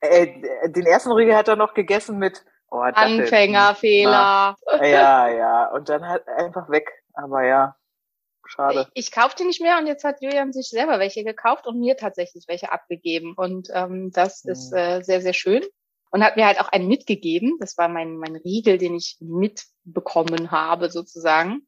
Äh, 0.00 0.70
den 0.70 0.86
ersten 0.86 1.12
Riegel 1.12 1.36
hat 1.36 1.48
er 1.48 1.56
noch 1.56 1.74
gegessen 1.74 2.18
mit 2.18 2.44
oh. 2.70 2.78
Anfängerfehler. 2.78 4.56
Ja, 4.80 5.28
ja. 5.28 5.66
Und 5.72 5.88
dann 5.88 6.06
halt 6.06 6.26
einfach 6.28 6.68
weg. 6.68 6.90
Aber 7.14 7.42
ja, 7.44 7.76
schade. 8.48 8.88
Ich, 8.94 9.06
ich 9.06 9.12
kaufte 9.12 9.44
nicht 9.44 9.60
mehr 9.60 9.78
und 9.78 9.86
jetzt 9.86 10.04
hat 10.04 10.20
Julian 10.20 10.52
sich 10.52 10.68
selber 10.68 10.98
welche 10.98 11.24
gekauft 11.24 11.66
und 11.66 11.78
mir 11.78 11.96
tatsächlich 11.96 12.44
welche 12.48 12.72
abgegeben. 12.72 13.34
Und 13.34 13.68
ähm, 13.72 14.10
das 14.12 14.44
mhm. 14.44 14.52
ist 14.52 14.72
äh, 14.72 15.02
sehr, 15.02 15.20
sehr 15.20 15.34
schön. 15.34 15.62
Und 16.10 16.22
hat 16.22 16.36
mir 16.36 16.46
halt 16.46 16.60
auch 16.60 16.68
einen 16.68 16.86
mitgegeben. 16.86 17.56
Das 17.58 17.76
war 17.76 17.88
mein, 17.88 18.18
mein 18.18 18.36
Riegel, 18.36 18.78
den 18.78 18.94
ich 18.94 19.16
mitbekommen 19.20 20.52
habe, 20.52 20.88
sozusagen. 20.88 21.66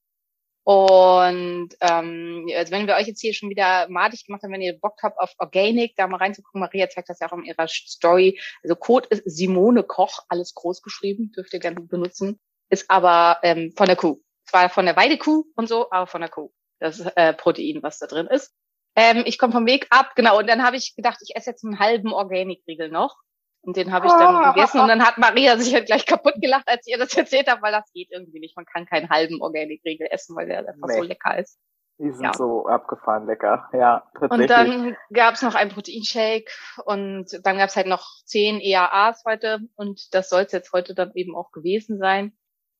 Und 0.62 1.70
ähm, 1.80 2.48
also 2.56 2.72
wenn 2.72 2.88
wir 2.88 2.96
euch 2.96 3.06
jetzt 3.06 3.20
hier 3.20 3.34
schon 3.34 3.50
wieder 3.50 3.88
madig 3.88 4.26
gemacht 4.26 4.42
haben, 4.42 4.52
wenn 4.52 4.60
ihr 4.60 4.78
Bock 4.78 4.98
habt 5.02 5.18
auf 5.18 5.32
Organic, 5.38 5.94
da 5.96 6.08
mal 6.08 6.16
reinzugucken, 6.16 6.60
Maria 6.60 6.88
zeigt 6.88 7.08
das 7.08 7.20
ja 7.20 7.28
auch 7.28 7.38
in 7.38 7.44
ihrer 7.44 7.68
Story. 7.68 8.40
Also 8.64 8.74
Code 8.74 9.08
ist 9.10 9.22
Simone 9.26 9.84
Koch, 9.84 10.24
alles 10.28 10.54
groß 10.54 10.82
geschrieben, 10.82 11.30
dürft 11.36 11.52
ihr 11.52 11.60
gerne 11.60 11.80
benutzen. 11.80 12.40
Ist 12.68 12.90
aber 12.90 13.38
ähm, 13.42 13.74
von 13.76 13.86
der 13.86 13.94
Kuh. 13.94 14.20
Zwar 14.44 14.68
von 14.68 14.86
der 14.86 14.96
Weidekuh 14.96 15.44
und 15.54 15.68
so, 15.68 15.90
aber 15.90 16.08
von 16.08 16.20
der 16.20 16.30
Kuh 16.30 16.50
das 16.78 17.00
äh, 17.00 17.32
Protein, 17.32 17.82
was 17.82 17.98
da 17.98 18.06
drin 18.06 18.26
ist. 18.26 18.54
Ähm, 18.94 19.22
ich 19.26 19.38
komme 19.38 19.52
vom 19.52 19.66
Weg 19.66 19.86
ab, 19.90 20.12
genau. 20.16 20.38
Und 20.38 20.48
dann 20.48 20.62
habe 20.62 20.76
ich 20.76 20.96
gedacht, 20.96 21.18
ich 21.22 21.36
esse 21.36 21.50
jetzt 21.50 21.64
einen 21.64 21.78
halben 21.78 22.12
Organic-Riegel 22.12 22.90
noch. 22.90 23.16
Und 23.60 23.76
den 23.76 23.92
habe 23.92 24.06
ich 24.06 24.12
dann 24.12 24.36
oh. 24.36 24.52
gegessen. 24.52 24.80
Und 24.80 24.88
dann 24.88 25.04
hat 25.04 25.18
Maria 25.18 25.58
sich 25.58 25.74
halt 25.74 25.86
gleich 25.86 26.06
kaputt 26.06 26.34
gelacht, 26.40 26.66
als 26.66 26.86
ich 26.86 26.92
ihr 26.92 26.98
das 26.98 27.14
erzählt 27.16 27.50
habe, 27.50 27.62
weil 27.62 27.72
das 27.72 27.90
geht 27.92 28.10
irgendwie 28.10 28.40
nicht. 28.40 28.56
Man 28.56 28.64
kann 28.64 28.86
keinen 28.86 29.10
halben 29.10 29.42
Organic-Riegel 29.42 30.08
essen, 30.10 30.36
weil 30.36 30.46
der 30.46 30.60
einfach 30.60 30.88
nee. 30.88 30.96
so 30.96 31.02
lecker 31.02 31.38
ist. 31.38 31.58
Die 31.98 32.12
sind 32.12 32.24
ja. 32.24 32.34
so 32.34 32.66
abgefahren 32.66 33.26
lecker, 33.26 33.70
ja. 33.72 34.06
Und 34.20 34.50
dann 34.50 34.96
gab's 35.10 35.40
noch 35.40 35.54
einen 35.54 35.70
Proteinshake 35.70 36.50
und 36.84 37.26
dann 37.42 37.56
gab's 37.56 37.74
halt 37.74 37.86
noch 37.86 38.06
zehn 38.26 38.60
EAAs 38.60 39.24
heute 39.26 39.60
und 39.76 40.14
das 40.14 40.28
soll 40.28 40.42
es 40.42 40.52
jetzt 40.52 40.72
heute 40.74 40.94
dann 40.94 41.12
eben 41.14 41.34
auch 41.34 41.52
gewesen 41.52 41.98
sein. 41.98 42.36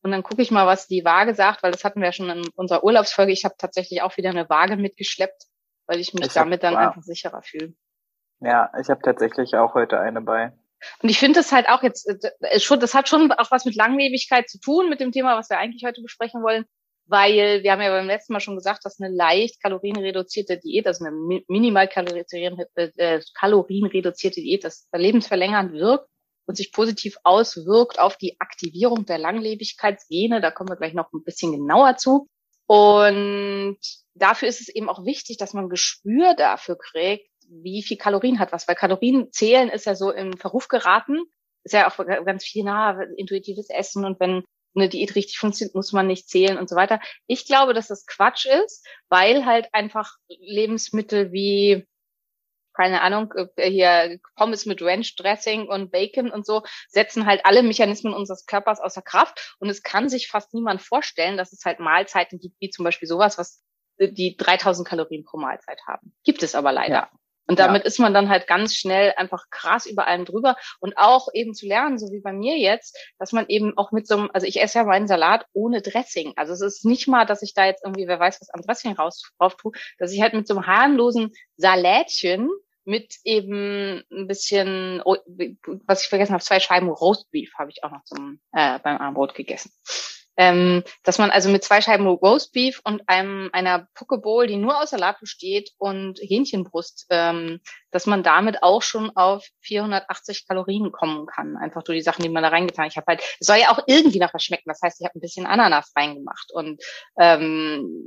Und 0.06 0.12
dann 0.12 0.22
gucke 0.22 0.40
ich 0.40 0.52
mal, 0.52 0.68
was 0.68 0.86
die 0.86 1.04
Waage 1.04 1.34
sagt, 1.34 1.64
weil 1.64 1.72
das 1.72 1.82
hatten 1.82 1.98
wir 1.98 2.06
ja 2.06 2.12
schon 2.12 2.30
in 2.30 2.48
unserer 2.54 2.84
Urlaubsfolge. 2.84 3.32
Ich 3.32 3.44
habe 3.44 3.56
tatsächlich 3.58 4.02
auch 4.02 4.16
wieder 4.16 4.30
eine 4.30 4.48
Waage 4.48 4.76
mitgeschleppt, 4.76 5.46
weil 5.88 5.98
ich 5.98 6.14
mich 6.14 6.26
ich 6.26 6.32
damit 6.32 6.62
hab, 6.62 6.70
dann 6.70 6.74
wow. 6.74 6.80
einfach 6.86 7.02
sicherer 7.02 7.42
fühle. 7.42 7.74
Ja, 8.38 8.70
ich 8.80 8.88
habe 8.88 9.02
tatsächlich 9.02 9.56
auch 9.56 9.74
heute 9.74 9.98
eine 9.98 10.20
bei. 10.20 10.52
Und 11.02 11.08
ich 11.08 11.18
finde 11.18 11.40
das 11.40 11.50
halt 11.50 11.68
auch 11.68 11.82
jetzt 11.82 12.08
äh, 12.08 12.60
schon, 12.60 12.78
das 12.78 12.94
hat 12.94 13.08
schon 13.08 13.32
auch 13.32 13.50
was 13.50 13.64
mit 13.64 13.74
Langlebigkeit 13.74 14.48
zu 14.48 14.60
tun, 14.60 14.88
mit 14.88 15.00
dem 15.00 15.10
Thema, 15.10 15.36
was 15.36 15.50
wir 15.50 15.58
eigentlich 15.58 15.82
heute 15.84 16.02
besprechen 16.02 16.40
wollen, 16.40 16.66
weil 17.06 17.64
wir 17.64 17.72
haben 17.72 17.82
ja 17.82 17.90
beim 17.90 18.06
letzten 18.06 18.32
Mal 18.32 18.38
schon 18.38 18.54
gesagt, 18.54 18.84
dass 18.84 19.00
eine 19.00 19.12
leicht 19.12 19.60
kalorienreduzierte 19.60 20.56
Diät, 20.58 20.86
also 20.86 21.04
eine 21.04 21.16
minimal 21.48 21.88
äh, 21.88 23.20
kalorienreduzierte 23.34 24.40
Diät, 24.40 24.62
das 24.62 24.88
lebensverlängernd 24.92 25.72
wirkt 25.72 26.08
und 26.46 26.56
sich 26.56 26.72
positiv 26.72 27.18
auswirkt 27.24 27.98
auf 27.98 28.16
die 28.16 28.40
Aktivierung 28.40 29.04
der 29.04 29.18
Langlebigkeitsgene. 29.18 30.40
Da 30.40 30.50
kommen 30.50 30.68
wir 30.68 30.76
gleich 30.76 30.94
noch 30.94 31.12
ein 31.12 31.24
bisschen 31.24 31.52
genauer 31.52 31.96
zu. 31.96 32.28
Und 32.66 33.78
dafür 34.14 34.48
ist 34.48 34.60
es 34.60 34.68
eben 34.68 34.88
auch 34.88 35.04
wichtig, 35.04 35.36
dass 35.36 35.54
man 35.54 35.68
Gespür 35.68 36.34
dafür 36.34 36.76
kriegt, 36.78 37.28
wie 37.48 37.82
viel 37.82 37.96
Kalorien 37.96 38.38
hat 38.38 38.52
was. 38.52 38.66
Weil 38.66 38.74
Kalorien 38.74 39.32
zählen 39.32 39.68
ist 39.68 39.86
ja 39.86 39.94
so 39.94 40.10
im 40.10 40.36
Verruf 40.36 40.68
geraten. 40.68 41.24
Ist 41.64 41.72
ja 41.72 41.88
auch 41.88 41.96
ganz 42.24 42.44
viel 42.44 42.64
nah, 42.64 43.00
intuitives 43.16 43.70
Essen 43.70 44.04
und 44.04 44.20
wenn 44.20 44.44
eine 44.76 44.88
Diät 44.88 45.14
richtig 45.14 45.38
funktioniert, 45.38 45.74
muss 45.74 45.92
man 45.92 46.06
nicht 46.06 46.28
zählen 46.28 46.58
und 46.58 46.68
so 46.68 46.76
weiter. 46.76 47.00
Ich 47.26 47.46
glaube, 47.46 47.74
dass 47.74 47.88
das 47.88 48.06
Quatsch 48.06 48.46
ist, 48.46 48.86
weil 49.08 49.46
halt 49.46 49.68
einfach 49.72 50.16
Lebensmittel 50.28 51.32
wie 51.32 51.86
keine 52.76 53.00
Ahnung, 53.00 53.32
äh, 53.56 53.70
hier 53.70 54.18
Pommes 54.36 54.66
mit 54.66 54.82
Ranch 54.82 55.16
Dressing 55.16 55.68
und 55.68 55.90
Bacon 55.90 56.30
und 56.30 56.46
so, 56.46 56.62
setzen 56.88 57.26
halt 57.26 57.44
alle 57.44 57.62
Mechanismen 57.62 58.14
unseres 58.14 58.46
Körpers 58.46 58.80
außer 58.80 59.02
Kraft. 59.02 59.56
Und 59.58 59.68
es 59.68 59.82
kann 59.82 60.08
sich 60.08 60.28
fast 60.28 60.54
niemand 60.54 60.82
vorstellen, 60.82 61.36
dass 61.36 61.52
es 61.52 61.64
halt 61.64 61.80
Mahlzeiten 61.80 62.38
gibt, 62.38 62.56
wie 62.60 62.70
zum 62.70 62.84
Beispiel 62.84 63.08
sowas, 63.08 63.38
was 63.38 63.62
die 63.98 64.36
3000 64.36 64.86
Kalorien 64.86 65.24
pro 65.24 65.38
Mahlzeit 65.38 65.80
haben. 65.86 66.12
Gibt 66.24 66.42
es 66.42 66.54
aber 66.54 66.72
leider. 66.72 66.94
Ja. 66.94 67.10
Und 67.48 67.60
damit 67.60 67.82
ja. 67.82 67.86
ist 67.86 67.98
man 67.98 68.12
dann 68.12 68.28
halt 68.28 68.46
ganz 68.46 68.74
schnell 68.74 69.14
einfach 69.16 69.44
krass 69.50 69.86
über 69.86 70.06
allem 70.06 70.24
drüber 70.24 70.56
und 70.80 70.98
auch 70.98 71.28
eben 71.32 71.54
zu 71.54 71.66
lernen, 71.66 71.98
so 71.98 72.10
wie 72.10 72.20
bei 72.20 72.32
mir 72.32 72.58
jetzt, 72.58 72.98
dass 73.18 73.32
man 73.32 73.46
eben 73.48 73.76
auch 73.78 73.92
mit 73.92 74.06
so 74.06 74.16
einem, 74.16 74.30
also 74.32 74.46
ich 74.46 74.60
esse 74.60 74.78
ja 74.78 74.84
meinen 74.84 75.06
Salat 75.06 75.46
ohne 75.52 75.80
Dressing. 75.80 76.32
Also 76.36 76.52
es 76.52 76.60
ist 76.60 76.84
nicht 76.84 77.06
mal, 77.06 77.24
dass 77.24 77.42
ich 77.42 77.54
da 77.54 77.64
jetzt 77.64 77.84
irgendwie, 77.84 78.08
wer 78.08 78.18
weiß 78.18 78.40
was 78.40 78.50
am 78.50 78.62
Dressing 78.62 78.94
raus 78.94 79.30
drauf 79.38 79.56
tue, 79.56 79.72
dass 79.98 80.12
ich 80.12 80.20
halt 80.20 80.34
mit 80.34 80.48
so 80.48 80.54
einem 80.54 80.66
harmlosen 80.66 81.32
Salätchen 81.56 82.50
mit 82.86 83.16
eben 83.24 84.04
ein 84.10 84.26
bisschen, 84.26 85.02
was 85.86 86.02
ich 86.02 86.08
vergessen 86.08 86.32
habe, 86.32 86.44
zwei 86.44 86.60
Scheiben 86.60 86.88
Roastbeef 86.88 87.52
habe 87.58 87.70
ich 87.70 87.84
auch 87.84 87.90
noch 87.90 88.04
zum 88.04 88.40
äh, 88.52 88.78
beim 88.78 88.98
Armbrot 88.98 89.34
gegessen. 89.34 89.72
Ähm, 90.38 90.82
dass 91.02 91.18
man 91.18 91.30
also 91.30 91.48
mit 91.48 91.64
zwei 91.64 91.80
Scheiben 91.80 92.06
Roastbeef 92.06 92.80
und 92.84 93.08
einem 93.08 93.48
einer 93.52 93.88
Pokeball, 93.94 94.46
die 94.46 94.56
nur 94.56 94.80
aus 94.80 94.90
Salat 94.90 95.18
besteht 95.18 95.70
und 95.78 96.18
Hähnchenbrust, 96.20 97.06
ähm, 97.08 97.60
dass 97.90 98.04
man 98.04 98.22
damit 98.22 98.62
auch 98.62 98.82
schon 98.82 99.10
auf 99.16 99.46
480 99.62 100.46
Kalorien 100.46 100.92
kommen 100.92 101.26
kann. 101.26 101.56
Einfach 101.56 101.82
durch 101.82 101.98
die 101.98 102.02
Sachen, 102.02 102.22
die 102.22 102.28
man 102.28 102.42
da 102.42 102.50
reingetan. 102.50 102.86
Ich 102.86 102.98
habe 102.98 103.06
halt, 103.08 103.22
es 103.40 103.46
soll 103.46 103.56
ja 103.56 103.70
auch 103.70 103.82
irgendwie 103.86 104.18
nach 104.18 104.34
was 104.34 104.44
schmecken. 104.44 104.68
Das 104.68 104.82
heißt, 104.82 105.00
ich 105.00 105.06
habe 105.06 105.18
ein 105.18 105.22
bisschen 105.22 105.46
Ananas 105.46 105.92
reingemacht 105.96 106.52
und 106.52 106.82
ähm, 107.18 108.06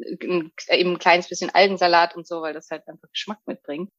eben 0.70 0.94
ein 0.94 1.00
kleines 1.00 1.30
bisschen 1.30 1.50
Algensalat 1.50 2.16
und 2.16 2.28
so, 2.28 2.44
weil 2.44 2.54
das 2.54 2.70
halt 2.70 2.88
einfach 2.88 3.10
Geschmack 3.12 3.40
mitbringt 3.48 3.90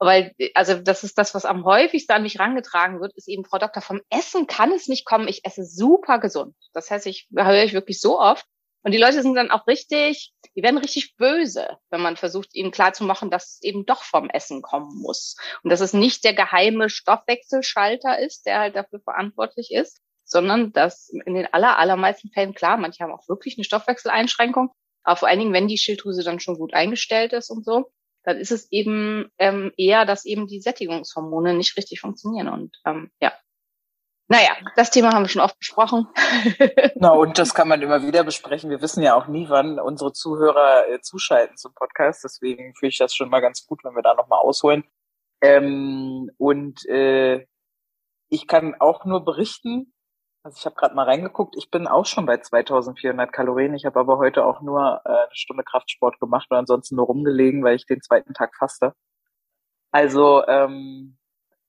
weil, 0.00 0.34
also 0.54 0.74
das 0.74 1.04
ist 1.04 1.18
das, 1.18 1.34
was 1.34 1.44
am 1.44 1.64
häufigsten 1.64 2.12
an 2.12 2.22
mich 2.22 2.38
rangetragen 2.38 3.00
wird, 3.00 3.14
ist 3.16 3.28
eben, 3.28 3.44
Frau 3.44 3.58
Doktor, 3.58 3.82
vom 3.82 4.00
Essen 4.08 4.46
kann 4.46 4.72
es 4.72 4.88
nicht 4.88 5.04
kommen, 5.04 5.28
ich 5.28 5.44
esse 5.44 5.64
super 5.64 6.18
gesund. 6.18 6.54
Das 6.72 6.90
heißt, 6.90 7.06
ich 7.06 7.28
höre 7.34 7.64
ich 7.64 7.74
wirklich 7.74 8.00
so 8.00 8.18
oft. 8.18 8.46
Und 8.82 8.92
die 8.92 8.98
Leute 8.98 9.20
sind 9.20 9.34
dann 9.34 9.50
auch 9.50 9.66
richtig, 9.66 10.32
die 10.56 10.62
werden 10.62 10.78
richtig 10.78 11.14
böse, 11.16 11.76
wenn 11.90 12.00
man 12.00 12.16
versucht, 12.16 12.54
ihnen 12.54 12.70
klarzumachen, 12.70 13.30
dass 13.30 13.56
es 13.56 13.62
eben 13.62 13.84
doch 13.84 14.02
vom 14.02 14.30
Essen 14.30 14.62
kommen 14.62 15.02
muss. 15.02 15.36
Und 15.62 15.70
dass 15.70 15.80
es 15.80 15.92
nicht 15.92 16.24
der 16.24 16.32
geheime 16.32 16.88
Stoffwechselschalter 16.88 18.18
ist, 18.18 18.46
der 18.46 18.60
halt 18.60 18.76
dafür 18.76 19.00
verantwortlich 19.00 19.70
ist, 19.70 20.00
sondern 20.24 20.72
dass 20.72 21.10
in 21.26 21.34
den 21.34 21.52
aller, 21.52 21.78
allermeisten 21.78 22.30
Fällen, 22.30 22.54
klar, 22.54 22.78
manche 22.78 23.04
haben 23.04 23.12
auch 23.12 23.28
wirklich 23.28 23.58
eine 23.58 23.64
Stoffwechseleinschränkung, 23.64 24.70
aber 25.02 25.16
vor 25.16 25.28
allen 25.28 25.40
Dingen, 25.40 25.52
wenn 25.52 25.68
die 25.68 25.76
Schilddrüse 25.76 26.22
dann 26.24 26.40
schon 26.40 26.56
gut 26.56 26.72
eingestellt 26.72 27.34
ist 27.34 27.50
und 27.50 27.66
so, 27.66 27.90
dann 28.22 28.36
ist 28.36 28.52
es 28.52 28.70
eben 28.70 29.30
ähm, 29.38 29.72
eher, 29.76 30.04
dass 30.04 30.24
eben 30.24 30.46
die 30.46 30.60
Sättigungshormone 30.60 31.54
nicht 31.54 31.76
richtig 31.76 32.00
funktionieren. 32.00 32.48
Und 32.48 32.76
ähm, 32.84 33.10
ja, 33.20 33.32
naja, 34.28 34.50
das 34.76 34.92
Thema 34.92 35.12
haben 35.12 35.24
wir 35.24 35.28
schon 35.28 35.42
oft 35.42 35.58
besprochen. 35.58 36.06
Na, 36.94 37.10
und 37.10 37.36
das 37.36 37.52
kann 37.52 37.66
man 37.66 37.82
immer 37.82 38.06
wieder 38.06 38.22
besprechen. 38.22 38.70
Wir 38.70 38.80
wissen 38.80 39.02
ja 39.02 39.16
auch 39.16 39.26
nie, 39.26 39.48
wann 39.48 39.80
unsere 39.80 40.12
Zuhörer 40.12 40.86
äh, 40.88 41.00
zuschalten 41.00 41.56
zum 41.56 41.74
Podcast. 41.74 42.22
Deswegen 42.22 42.72
fühle 42.76 42.90
ich 42.90 42.98
das 42.98 43.12
schon 43.12 43.28
mal 43.28 43.40
ganz 43.40 43.66
gut, 43.66 43.82
wenn 43.82 43.96
wir 43.96 44.02
da 44.02 44.14
nochmal 44.14 44.38
ausholen. 44.38 44.84
Ähm, 45.42 46.30
und 46.38 46.86
äh, 46.86 47.44
ich 48.28 48.46
kann 48.46 48.76
auch 48.78 49.04
nur 49.04 49.24
berichten, 49.24 49.92
also 50.42 50.56
ich 50.58 50.64
habe 50.64 50.76
gerade 50.76 50.94
mal 50.94 51.04
reingeguckt, 51.04 51.54
ich 51.56 51.70
bin 51.70 51.86
auch 51.86 52.06
schon 52.06 52.26
bei 52.26 52.38
2400 52.38 53.32
Kalorien. 53.32 53.74
Ich 53.74 53.84
habe 53.84 54.00
aber 54.00 54.18
heute 54.18 54.44
auch 54.44 54.62
nur 54.62 55.02
äh, 55.04 55.08
eine 55.08 55.28
Stunde 55.32 55.64
Kraftsport 55.64 56.18
gemacht 56.18 56.46
und 56.50 56.56
ansonsten 56.56 56.96
nur 56.96 57.06
rumgelegen, 57.06 57.62
weil 57.62 57.76
ich 57.76 57.86
den 57.86 58.00
zweiten 58.00 58.32
Tag 58.32 58.56
faste. 58.56 58.94
Also 59.92 60.46
ähm, 60.46 61.18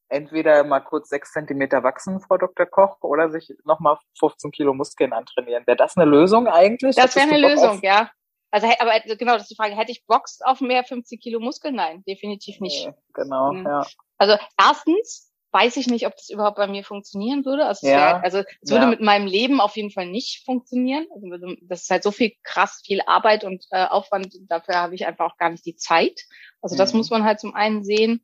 entweder 0.08 0.64
mal 0.64 0.80
kurz 0.82 1.10
sechs 1.10 1.32
Zentimeter 1.32 1.84
wachsen, 1.84 2.22
Frau 2.22 2.38
Dr. 2.38 2.66
Koch, 2.66 2.98
oder 3.02 3.30
sich 3.30 3.54
nochmal 3.66 3.98
15 4.20 4.52
Kilo 4.52 4.74
Muskeln 4.74 5.14
antrainieren. 5.14 5.66
Wäre 5.66 5.78
das 5.78 5.98
eine 5.98 6.10
Lösung 6.10 6.48
eigentlich? 6.48 6.96
Das 6.96 7.16
wäre 7.16 7.28
eine 7.28 7.40
Lösung, 7.40 7.78
auf? 7.78 7.84
ja. 7.84 8.12
Also, 8.52 8.68
aber 8.80 9.00
genau, 9.18 9.34
das 9.34 9.44
ist 9.44 9.52
die 9.52 9.56
Frage, 9.56 9.78
hätte 9.78 9.92
ich 9.92 10.06
Bock 10.06 10.26
auf 10.42 10.60
mehr 10.60 10.84
15 10.84 11.20
Kilo 11.20 11.40
Muskeln? 11.40 11.76
Nein, 11.76 12.04
definitiv 12.06 12.60
nicht. 12.60 12.86
Nee, 12.86 12.94
genau, 13.14 13.54
mhm. 13.54 13.66
ja. 13.66 13.86
Also 14.18 14.38
erstens 14.60 15.31
weiß 15.52 15.78
ich 15.78 15.88
nicht, 15.88 16.08
ob 16.08 16.16
das 16.16 16.30
überhaupt 16.30 16.58
bei 16.58 16.68
mir 16.68 16.84
funktionieren 16.84 17.46
würde. 17.46 17.66
Also 17.66 17.86
es, 17.86 17.92
ja, 17.92 17.98
wär, 17.98 18.24
also 18.24 18.44
es 18.62 18.72
würde 18.72 18.88
mit 18.88 19.02
meinem 19.02 19.28
Leben 19.28 19.60
auf 19.60 19.76
jeden 19.76 19.92
Fall 19.92 20.08
nicht 20.08 20.46
funktionieren. 20.46 21.06
Also 21.14 21.56
das 21.64 21.84
ist 21.84 21.90
halt 21.90 22.04
so 22.04 22.12
viel 22.12 22.34
krass 22.44 22.82
viel 22.86 23.02
Arbeit 23.02 23.44
und 23.44 23.66
äh, 23.72 23.86
Aufwand, 23.86 24.34
dafür 24.48 24.76
habe 24.76 24.96
ich 24.96 25.06
einfach 25.06 25.32
auch 25.32 25.38
gar 25.38 25.50
nicht 25.50 25.66
die 25.66 25.76
Zeit. 25.76 26.22
Also 26.62 26.78
das 26.78 26.94
mhm. 26.94 27.00
muss 27.00 27.10
man 27.10 27.24
halt 27.24 27.40
zum 27.40 27.54
einen 27.54 27.84
sehen. 27.84 28.24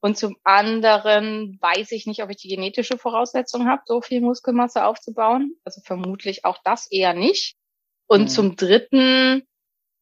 Und 0.00 0.18
zum 0.18 0.36
anderen 0.44 1.58
weiß 1.60 1.90
ich 1.92 2.06
nicht, 2.06 2.22
ob 2.22 2.30
ich 2.30 2.36
die 2.36 2.48
genetische 2.48 2.98
Voraussetzung 2.98 3.66
habe, 3.66 3.82
so 3.86 4.02
viel 4.02 4.20
Muskelmasse 4.20 4.84
aufzubauen. 4.84 5.56
Also 5.64 5.80
vermutlich 5.82 6.44
auch 6.44 6.58
das 6.62 6.90
eher 6.90 7.14
nicht. 7.14 7.56
Und 8.06 8.22
mhm. 8.22 8.28
zum 8.28 8.56
dritten 8.56 9.42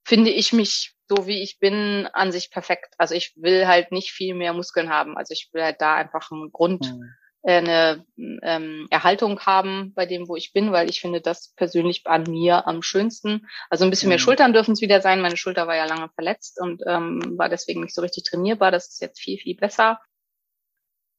finde 0.04 0.30
ich 0.30 0.52
mich 0.52 0.94
so 1.08 1.26
wie 1.26 1.42
ich 1.42 1.58
bin 1.58 2.08
an 2.12 2.32
sich 2.32 2.50
perfekt. 2.50 2.94
Also 2.98 3.14
ich 3.14 3.34
will 3.36 3.66
halt 3.66 3.92
nicht 3.92 4.10
viel 4.10 4.34
mehr 4.34 4.52
Muskeln 4.52 4.90
haben. 4.90 5.16
Also 5.16 5.32
ich 5.32 5.50
will 5.52 5.62
halt 5.62 5.80
da 5.80 5.94
einfach 5.96 6.30
einen 6.30 6.50
Grund, 6.50 6.86
mhm. 6.86 7.10
äh, 7.42 7.58
eine 7.58 8.06
ähm, 8.42 8.86
Erhaltung 8.90 9.40
haben 9.40 9.92
bei 9.94 10.06
dem, 10.06 10.28
wo 10.28 10.36
ich 10.36 10.52
bin, 10.52 10.72
weil 10.72 10.88
ich 10.88 11.00
finde 11.00 11.20
das 11.20 11.52
persönlich 11.56 12.06
an 12.06 12.24
mir 12.24 12.66
am 12.66 12.82
schönsten. 12.82 13.46
Also 13.68 13.84
ein 13.84 13.90
bisschen 13.90 14.08
mhm. 14.08 14.12
mehr 14.12 14.18
Schultern 14.18 14.52
dürfen 14.52 14.72
es 14.72 14.80
wieder 14.80 15.00
sein. 15.00 15.20
Meine 15.20 15.36
Schulter 15.36 15.66
war 15.66 15.76
ja 15.76 15.84
lange 15.84 16.08
verletzt 16.14 16.58
und 16.60 16.82
ähm, 16.86 17.34
war 17.36 17.48
deswegen 17.48 17.82
nicht 17.82 17.94
so 17.94 18.00
richtig 18.00 18.24
trainierbar. 18.24 18.70
Das 18.70 18.88
ist 18.88 19.00
jetzt 19.00 19.20
viel, 19.20 19.38
viel 19.38 19.56
besser. 19.56 20.00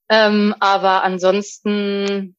Ähm, 0.09 0.55
aber 0.59 1.03
ansonsten 1.03 2.35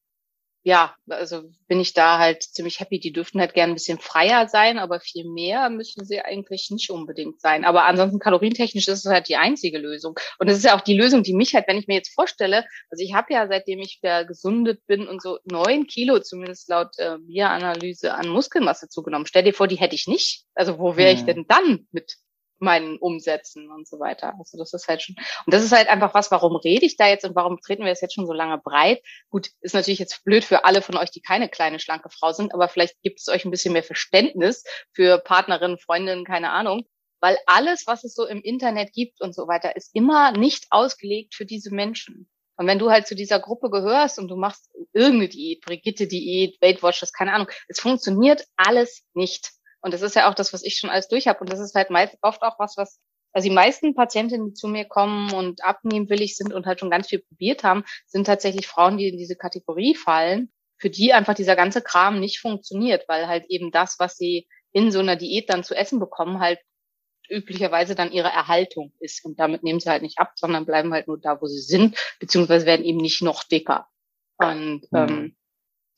ja, 0.66 0.96
also 1.08 1.44
bin 1.68 1.78
ich 1.78 1.94
da 1.94 2.18
halt 2.18 2.42
ziemlich 2.42 2.80
happy. 2.80 2.98
Die 2.98 3.12
dürften 3.12 3.38
halt 3.38 3.54
gerne 3.54 3.72
ein 3.72 3.76
bisschen 3.76 4.00
freier 4.00 4.48
sein, 4.48 4.78
aber 4.80 4.98
viel 4.98 5.24
mehr 5.24 5.70
müssen 5.70 6.04
sie 6.04 6.20
eigentlich 6.20 6.70
nicht 6.72 6.90
unbedingt 6.90 7.40
sein. 7.40 7.64
Aber 7.64 7.84
ansonsten 7.84 8.18
kalorientechnisch 8.18 8.88
ist 8.88 9.06
es 9.06 9.12
halt 9.12 9.28
die 9.28 9.36
einzige 9.36 9.78
Lösung. 9.78 10.18
Und 10.40 10.48
es 10.48 10.58
ist 10.58 10.64
ja 10.64 10.76
auch 10.76 10.80
die 10.80 10.98
Lösung, 10.98 11.22
die 11.22 11.34
mich 11.34 11.54
halt, 11.54 11.68
wenn 11.68 11.78
ich 11.78 11.86
mir 11.86 11.94
jetzt 11.94 12.12
vorstelle, 12.12 12.64
also 12.90 13.04
ich 13.04 13.14
habe 13.14 13.32
ja 13.32 13.46
seitdem 13.46 13.78
ich 13.78 14.00
wieder 14.02 14.24
gesundet 14.24 14.84
bin 14.88 15.06
und 15.06 15.22
so 15.22 15.38
neun 15.44 15.86
Kilo 15.86 16.18
zumindest 16.18 16.68
laut 16.68 16.98
äh, 16.98 17.16
Bieranalyse 17.20 18.14
an 18.14 18.26
Muskelmasse 18.26 18.88
zugenommen. 18.88 19.26
Stell 19.26 19.44
dir 19.44 19.54
vor, 19.54 19.68
die 19.68 19.78
hätte 19.78 19.94
ich 19.94 20.08
nicht. 20.08 20.46
Also 20.56 20.80
wo 20.80 20.96
wäre 20.96 21.12
ich 21.12 21.20
hm. 21.20 21.26
denn 21.26 21.44
dann 21.46 21.86
mit 21.92 22.16
meinen 22.58 22.98
Umsätzen 22.98 23.70
und 23.70 23.86
so 23.86 23.98
weiter. 23.98 24.34
Also 24.38 24.58
das 24.58 24.72
ist 24.72 24.88
halt 24.88 25.02
schon, 25.02 25.16
und 25.44 25.54
das 25.54 25.62
ist 25.62 25.72
halt 25.72 25.88
einfach 25.88 26.14
was, 26.14 26.30
warum 26.30 26.56
rede 26.56 26.86
ich 26.86 26.96
da 26.96 27.08
jetzt 27.08 27.24
und 27.24 27.36
warum 27.36 27.60
treten 27.60 27.84
wir 27.84 27.92
es 27.92 28.00
jetzt 28.00 28.14
schon 28.14 28.26
so 28.26 28.32
lange 28.32 28.58
breit? 28.58 29.02
Gut, 29.30 29.50
ist 29.60 29.74
natürlich 29.74 29.98
jetzt 29.98 30.24
blöd 30.24 30.44
für 30.44 30.64
alle 30.64 30.82
von 30.82 30.96
euch, 30.96 31.10
die 31.10 31.20
keine 31.20 31.48
kleine, 31.48 31.78
schlanke 31.78 32.10
Frau 32.10 32.32
sind, 32.32 32.54
aber 32.54 32.68
vielleicht 32.68 33.00
gibt 33.02 33.20
es 33.20 33.28
euch 33.28 33.44
ein 33.44 33.50
bisschen 33.50 33.72
mehr 33.72 33.82
Verständnis 33.82 34.64
für 34.92 35.18
Partnerinnen, 35.18 35.78
Freundinnen, 35.78 36.24
keine 36.24 36.50
Ahnung. 36.50 36.84
Weil 37.20 37.38
alles, 37.46 37.86
was 37.86 38.04
es 38.04 38.14
so 38.14 38.26
im 38.26 38.42
Internet 38.42 38.92
gibt 38.92 39.20
und 39.22 39.34
so 39.34 39.48
weiter, 39.48 39.74
ist 39.74 39.94
immer 39.94 40.32
nicht 40.32 40.66
ausgelegt 40.70 41.34
für 41.34 41.46
diese 41.46 41.74
Menschen. 41.74 42.28
Und 42.56 42.66
wenn 42.66 42.78
du 42.78 42.90
halt 42.90 43.06
zu 43.06 43.14
dieser 43.14 43.38
Gruppe 43.38 43.70
gehörst 43.70 44.18
und 44.18 44.28
du 44.28 44.36
machst 44.36 44.70
irgendeine 44.92 45.28
Diät, 45.28 45.60
Brigitte-Diät, 45.62 46.60
Weight 46.60 46.82
Watchers, 46.82 47.12
keine 47.12 47.32
Ahnung, 47.32 47.48
es 47.68 47.80
funktioniert 47.80 48.44
alles 48.56 49.04
nicht. 49.14 49.52
Und 49.80 49.94
das 49.94 50.02
ist 50.02 50.16
ja 50.16 50.28
auch 50.28 50.34
das, 50.34 50.52
was 50.52 50.62
ich 50.62 50.78
schon 50.78 50.90
alles 50.90 51.08
durch 51.08 51.28
habe. 51.28 51.40
Und 51.40 51.52
das 51.52 51.60
ist 51.60 51.74
halt 51.74 51.90
meist 51.90 52.16
oft 52.22 52.42
auch 52.42 52.58
was, 52.58 52.76
was 52.76 53.00
also 53.36 53.50
die 53.50 53.54
meisten 53.54 53.94
Patientinnen, 53.94 54.48
die 54.48 54.54
zu 54.54 54.66
mir 54.66 54.86
kommen 54.86 55.30
und 55.34 55.62
abnehmwillig 55.62 56.36
sind 56.36 56.54
und 56.54 56.64
halt 56.64 56.80
schon 56.80 56.90
ganz 56.90 57.08
viel 57.08 57.18
probiert 57.18 57.64
haben, 57.64 57.84
sind 58.06 58.26
tatsächlich 58.26 58.66
Frauen, 58.66 58.96
die 58.96 59.08
in 59.08 59.18
diese 59.18 59.36
Kategorie 59.36 59.94
fallen, 59.94 60.50
für 60.78 60.88
die 60.88 61.12
einfach 61.12 61.34
dieser 61.34 61.54
ganze 61.54 61.82
Kram 61.82 62.18
nicht 62.18 62.40
funktioniert, 62.40 63.04
weil 63.08 63.28
halt 63.28 63.44
eben 63.50 63.70
das, 63.70 63.96
was 63.98 64.16
sie 64.16 64.48
in 64.72 64.90
so 64.90 65.00
einer 65.00 65.16
Diät 65.16 65.50
dann 65.50 65.64
zu 65.64 65.74
essen 65.74 66.00
bekommen, 66.00 66.40
halt 66.40 66.60
üblicherweise 67.28 67.94
dann 67.94 68.10
ihre 68.10 68.28
Erhaltung 68.28 68.94
ist. 69.00 69.22
Und 69.22 69.38
damit 69.38 69.62
nehmen 69.62 69.80
sie 69.80 69.90
halt 69.90 70.00
nicht 70.00 70.18
ab, 70.18 70.32
sondern 70.36 70.64
bleiben 70.64 70.94
halt 70.94 71.06
nur 71.06 71.18
da, 71.18 71.38
wo 71.38 71.46
sie 71.46 71.60
sind, 71.60 71.94
beziehungsweise 72.20 72.64
werden 72.64 72.86
eben 72.86 73.02
nicht 73.02 73.20
noch 73.20 73.44
dicker. 73.44 73.86
Und 74.38 74.90
mhm. 74.90 74.98
ähm, 74.98 75.36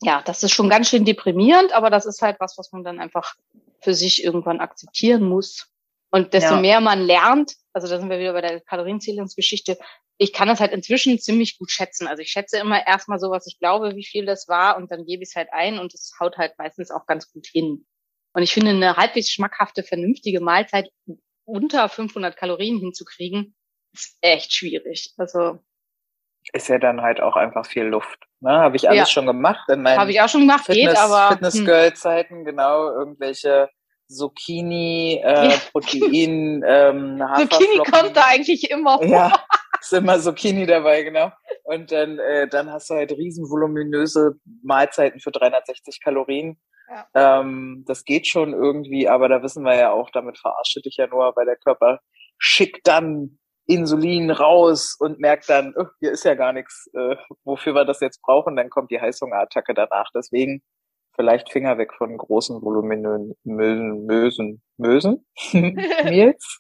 ja, 0.01 0.23
das 0.23 0.43
ist 0.43 0.55
schon 0.55 0.69
ganz 0.69 0.89
schön 0.89 1.05
deprimierend, 1.05 1.73
aber 1.73 1.89
das 1.89 2.05
ist 2.05 2.21
halt 2.21 2.41
was, 2.41 2.59
was 2.59 2.73
man 2.73 2.83
dann 2.83 2.99
einfach 2.99 3.35
für 3.81 3.95
sich 3.95 4.25
irgendwann 4.25 4.61
akzeptieren 4.61 5.25
muss. 5.25 5.73
Und 6.11 6.33
desto 6.33 6.55
ja. 6.55 6.61
mehr 6.61 6.81
man 6.81 7.03
lernt, 7.03 7.55
also 7.73 7.87
da 7.87 7.99
sind 7.99 8.09
wir 8.09 8.19
wieder 8.19 8.33
bei 8.33 8.41
der 8.41 8.61
Kalorienzählungsgeschichte, 8.61 9.79
ich 10.19 10.33
kann 10.33 10.49
das 10.49 10.61
halt 10.61 10.73
inzwischen 10.73 11.19
ziemlich 11.19 11.59
gut 11.59 11.71
schätzen. 11.71 12.09
Also 12.09 12.23
ich 12.23 12.31
schätze 12.31 12.59
immer 12.59 12.85
erstmal 12.87 13.21
so, 13.21 13.31
was 13.31 13.47
ich 13.47 13.59
glaube, 13.59 13.95
wie 13.95 14.05
viel 14.05 14.27
das 14.27 14.49
war 14.49 14.77
und 14.77 14.91
dann 14.91 15.05
gebe 15.05 15.23
ich 15.23 15.31
es 15.31 15.37
halt 15.37 15.49
ein 15.53 15.79
und 15.79 15.95
es 15.95 16.13
haut 16.19 16.37
halt 16.37 16.59
meistens 16.59 16.91
auch 16.91 17.07
ganz 17.07 17.31
gut 17.31 17.47
hin. 17.47 17.87
Und 18.33 18.43
ich 18.43 18.53
finde, 18.53 18.71
eine 18.71 18.97
halbwegs 18.97 19.31
schmackhafte, 19.31 19.83
vernünftige 19.83 20.41
Mahlzeit 20.41 20.91
unter 21.45 21.89
500 21.89 22.37
Kalorien 22.37 22.79
hinzukriegen, 22.79 23.55
ist 23.93 24.19
echt 24.21 24.53
schwierig. 24.53 25.15
Also 25.17 25.61
ist 26.53 26.69
ja 26.69 26.79
dann 26.79 27.03
halt 27.03 27.21
auch 27.21 27.37
einfach 27.37 27.67
viel 27.67 27.85
Luft. 27.85 28.19
Ne? 28.41 28.51
Habe 28.51 28.77
ich 28.77 28.89
alles 28.89 29.01
ja. 29.01 29.07
schon 29.07 29.27
gemacht 29.27 29.69
in 29.69 29.83
meinen 29.83 29.99
Habe 29.99 30.11
ich 30.11 30.21
auch 30.21 30.29
schon 30.29 30.43
gemacht, 30.43 30.67
Fitness, 30.67 30.95
geht 30.95 30.99
aber 30.99 31.29
Fitness 31.35 31.55
hm. 31.55 31.65
Girl 31.65 31.95
Zeiten, 31.95 32.45
genau, 32.45 32.89
irgendwelche 32.91 33.69
Zucchini, 34.09 35.21
äh, 35.23 35.51
ja. 35.51 35.57
Protein, 35.71 36.63
ähm, 36.67 37.23
Zucchini 37.37 37.79
kommt 37.79 38.17
da 38.17 38.25
eigentlich 38.27 38.71
immer 38.71 38.99
vor. 38.99 39.07
Ja, 39.07 39.45
ist 39.81 39.93
immer 39.93 40.19
Zucchini 40.19 40.67
dabei, 40.67 41.03
genau. 41.03 41.31
Und 41.65 41.93
dann, 41.93 42.19
äh, 42.19 42.49
dann 42.49 42.73
hast 42.73 42.89
du 42.89 42.95
halt 42.95 43.13
riesen 43.13 43.51
voluminöse 43.51 44.37
Mahlzeiten 44.63 45.21
für 45.21 45.31
360 45.31 46.01
Kalorien. 46.03 46.59
Ja. 46.89 47.41
Ähm, 47.41 47.85
das 47.87 48.05
geht 48.05 48.27
schon 48.27 48.55
irgendwie, 48.55 49.09
aber 49.09 49.29
da 49.29 49.43
wissen 49.43 49.63
wir 49.63 49.77
ja 49.77 49.93
auch, 49.93 50.09
damit 50.11 50.39
verarsche 50.39 50.81
dich 50.81 50.97
ja 50.97 51.07
nur, 51.07 51.37
weil 51.37 51.45
der 51.45 51.57
Körper 51.57 52.01
schickt 52.39 52.87
dann 52.87 53.39
Insulin 53.69 54.31
raus 54.31 54.97
und 54.99 55.21
merkt 55.21 55.49
dann, 55.49 55.75
oh, 55.77 55.87
hier 56.01 56.13
ist 56.13 56.25
ja 56.25 56.35
gar 56.35 56.53
nichts, 56.53 56.91
äh, 56.95 57.17
wofür 57.45 57.75
wir 57.75 57.85
das 57.85 58.01
jetzt 58.01 58.21
brauchen, 58.23 58.57
dann 58.57 58.71
kommt 58.71 58.91
die 58.91 59.01
Heißhungerattacke 59.01 59.75
danach. 59.75 60.11
Deswegen 60.15 60.63
vielleicht 61.15 61.53
Finger 61.53 61.79
weg 61.79 61.93
von 61.95 62.17
großen 62.17 62.61
voluminösen 62.63 63.37
Mösen. 63.45 64.63
Mösen? 64.79 65.27
Meals? 65.53 66.59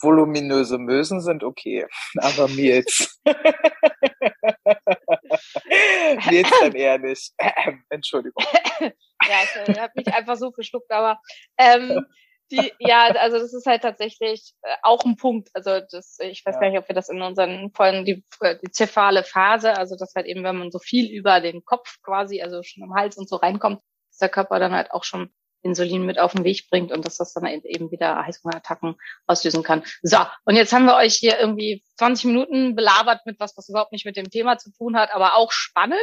Voluminöse 0.00 0.78
Mösen 0.78 1.20
sind 1.20 1.42
okay, 1.42 1.84
aber 2.18 2.46
Meals. 2.48 3.20
Meals 6.30 6.50
dann 6.60 6.74
eher 6.74 6.98
nicht. 6.98 7.32
Entschuldigung. 7.90 8.44
ja, 8.80 9.42
ich 9.66 9.78
habe 9.78 9.92
mich 9.96 10.14
einfach 10.14 10.36
so 10.36 10.52
verschluckt, 10.52 10.92
aber 10.92 11.20
ähm, 11.58 12.06
die, 12.50 12.72
ja, 12.78 13.08
also 13.08 13.38
das 13.38 13.52
ist 13.52 13.66
halt 13.66 13.82
tatsächlich 13.82 14.54
äh, 14.62 14.74
auch 14.82 15.04
ein 15.04 15.16
Punkt. 15.16 15.50
Also 15.54 15.80
das, 15.90 16.18
ich 16.20 16.44
weiß 16.44 16.54
ja. 16.56 16.60
gar 16.60 16.70
nicht, 16.70 16.78
ob 16.78 16.88
wir 16.88 16.94
das 16.94 17.08
in 17.08 17.22
unseren 17.22 17.70
Folgen, 17.72 18.04
die, 18.04 18.24
äh, 18.40 18.56
die 18.62 18.70
zephale 18.70 19.22
Phase, 19.22 19.76
also 19.76 19.96
das 19.96 20.14
halt 20.14 20.26
eben, 20.26 20.44
wenn 20.44 20.56
man 20.56 20.70
so 20.70 20.78
viel 20.78 21.10
über 21.10 21.40
den 21.40 21.64
Kopf 21.64 22.00
quasi, 22.02 22.42
also 22.42 22.62
schon 22.62 22.84
am 22.84 22.94
Hals 22.94 23.16
und 23.16 23.28
so 23.28 23.36
reinkommt, 23.36 23.80
dass 24.10 24.18
der 24.18 24.28
Körper 24.28 24.58
dann 24.58 24.72
halt 24.72 24.90
auch 24.90 25.04
schon 25.04 25.30
Insulin 25.62 26.06
mit 26.06 26.18
auf 26.18 26.32
den 26.32 26.44
Weg 26.44 26.68
bringt 26.70 26.92
und 26.92 27.04
dass 27.04 27.16
das 27.16 27.34
dann 27.34 27.44
eben 27.46 27.90
wieder 27.90 28.24
Heißhungerattacken 28.24 28.96
auslösen 29.26 29.62
kann. 29.62 29.82
So, 30.02 30.18
und 30.44 30.56
jetzt 30.56 30.72
haben 30.72 30.86
wir 30.86 30.96
euch 30.96 31.14
hier 31.14 31.38
irgendwie 31.38 31.82
20 31.96 32.26
Minuten 32.26 32.76
belabert 32.76 33.26
mit 33.26 33.40
was, 33.40 33.56
was 33.56 33.68
überhaupt 33.68 33.92
nicht 33.92 34.06
mit 34.06 34.16
dem 34.16 34.30
Thema 34.30 34.58
zu 34.58 34.72
tun 34.72 34.96
hat, 34.96 35.12
aber 35.12 35.36
auch 35.36 35.52
spannend. 35.52 35.98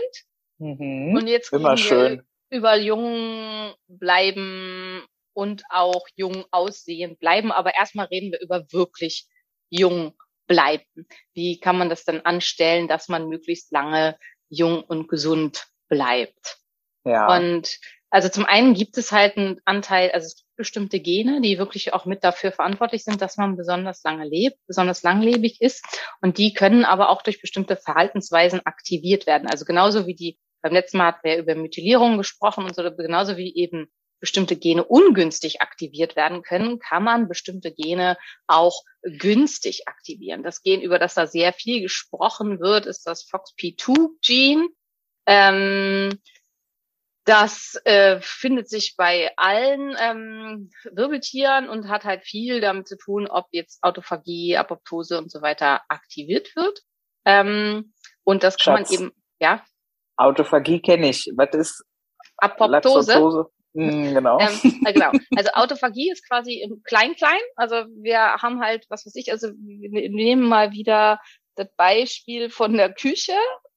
Mhm. 0.58 1.15
Und 1.15 1.27
jetzt 1.27 1.51
Immer 1.53 1.77
schön. 1.77 2.23
über 2.49 2.75
jung 2.75 3.73
bleiben 3.88 5.05
und 5.36 5.63
auch 5.69 6.08
jung 6.15 6.45
aussehen 6.52 7.17
bleiben. 7.17 7.52
Aber 7.52 7.76
erstmal 7.76 8.08
reden 8.08 8.32
wir 8.32 8.41
über 8.41 8.65
wirklich 8.71 9.28
jung 9.69 10.15
bleiben. 10.48 11.08
Wie 11.34 11.60
kann 11.60 11.78
man 11.78 11.89
das 11.89 12.06
dann 12.06 12.21
anstellen, 12.21 12.88
dass 12.88 13.08
man 13.08 13.28
möglichst 13.28 13.71
lange 13.71 14.17
jung 14.50 14.84
und 14.84 15.08
gesund 15.08 15.67
bleibt. 15.88 16.58
Ja. 17.04 17.36
Und 17.36 17.78
also 18.10 18.30
zum 18.30 18.45
einen 18.45 18.74
gibt 18.74 18.98
es 18.98 19.12
halt 19.12 19.38
einen 19.38 19.60
Anteil, 19.65 20.12
also 20.12 20.26
es 20.26 20.38
gibt 20.38 20.56
bestimmte 20.56 21.00
Gene, 21.00 21.41
die 21.41 21.58
wirklich 21.58 21.93
auch 21.93 22.06
mit 22.06 22.24
dafür 22.24 22.52
verantwortlich 22.52 23.04
sind, 23.04 23.21
dass 23.21 23.38
man 23.38 23.58
besonders 23.58 24.04
lange 24.04 24.26
lebt, 24.26 24.58
besonders 24.67 25.04
langlebig 25.04 25.62
ist. 25.62 25.86
Und 26.21 26.38
die 26.38 26.54
können 26.54 26.86
aber 26.86 27.10
auch 27.10 27.21
durch 27.21 27.41
bestimmte 27.41 27.76
Verhaltensweisen 27.76 28.65
aktiviert 28.65 29.28
werden. 29.28 29.50
Also 29.50 29.65
genauso 29.65 30.08
wie 30.08 30.15
die, 30.15 30.39
beim 30.62 30.74
letzten 30.74 30.98
Mal 30.98 31.08
hatten 31.08 31.28
wir 31.28 31.38
über 31.38 31.56
Methylierung 31.56 32.17
gesprochen 32.17 32.63
und 32.63 32.76
so, 32.76 32.84
genauso 32.95 33.38
wie 33.38 33.54
eben 33.56 33.91
bestimmte 34.19 34.56
Gene 34.56 34.84
ungünstig 34.84 35.62
aktiviert 35.62 36.15
werden 36.15 36.41
können, 36.41 36.80
kann 36.80 37.04
man 37.04 37.28
bestimmte 37.28 37.71
Gene 37.71 38.17
auch 38.47 38.84
günstig 39.04 39.88
aktivieren. 39.88 40.43
Das 40.43 40.62
Gen, 40.62 40.82
über 40.82 40.99
das 40.99 41.13
da 41.13 41.28
sehr 41.28 41.54
viel 41.54 41.82
gesprochen 41.82 42.60
wird, 42.60 42.86
ist 42.86 43.06
das 43.06 43.28
FOXP2-Gene. 43.28 44.67
Ähm, 45.28 46.19
das 47.25 47.80
äh, 47.86 48.19
findet 48.21 48.69
sich 48.69 48.95
bei 48.97 49.32
allen 49.36 49.95
ähm, 49.99 50.69
Wirbeltieren 50.91 51.67
und 51.67 51.89
hat 51.89 52.04
halt 52.04 52.23
viel 52.23 52.62
damit 52.62 52.88
zu 52.88 52.97
tun, 52.97 53.28
ob 53.28 53.47
jetzt 53.51 53.82
Autophagie, 53.82 54.58
Apoptose 54.58 55.17
und 55.17 55.32
so 55.32 55.41
weiter 55.41 55.82
aktiviert 55.89 56.56
wird. 56.56 56.82
Ähm, 57.25 57.93
und 58.23 58.43
das 58.43 58.58
kann 58.58 58.78
Schatz. 58.78 58.91
man 58.91 58.99
eben, 58.99 59.12
ja, 59.39 59.65
Autophagie 60.17 60.82
kenne 60.82 61.10
ich. 61.10 61.32
Was 61.36 61.54
ist 61.54 61.86
Apoptose. 62.38 63.13
Laktose? 63.13 63.45
Hm, 63.76 64.14
genau. 64.14 64.40
Ähm, 64.40 64.82
äh, 64.86 64.94
genau. 64.94 65.12
Also 65.36 65.52
Autophagie 65.54 66.10
ist 66.12 66.28
quasi 66.28 66.62
im 66.62 66.82
Klein-Klein. 66.84 67.42
Also 67.56 67.76
wir 68.02 68.20
haben 68.36 68.62
halt, 68.62 68.86
was 68.90 69.06
weiß 69.06 69.16
ich, 69.16 69.32
also 69.32 69.50
wir 69.50 70.10
nehmen 70.10 70.48
mal 70.48 70.72
wieder 70.72 71.20
das 71.56 71.68
Beispiel 71.76 72.50
von 72.50 72.74
der 72.74 72.94
Küche, 72.94 73.34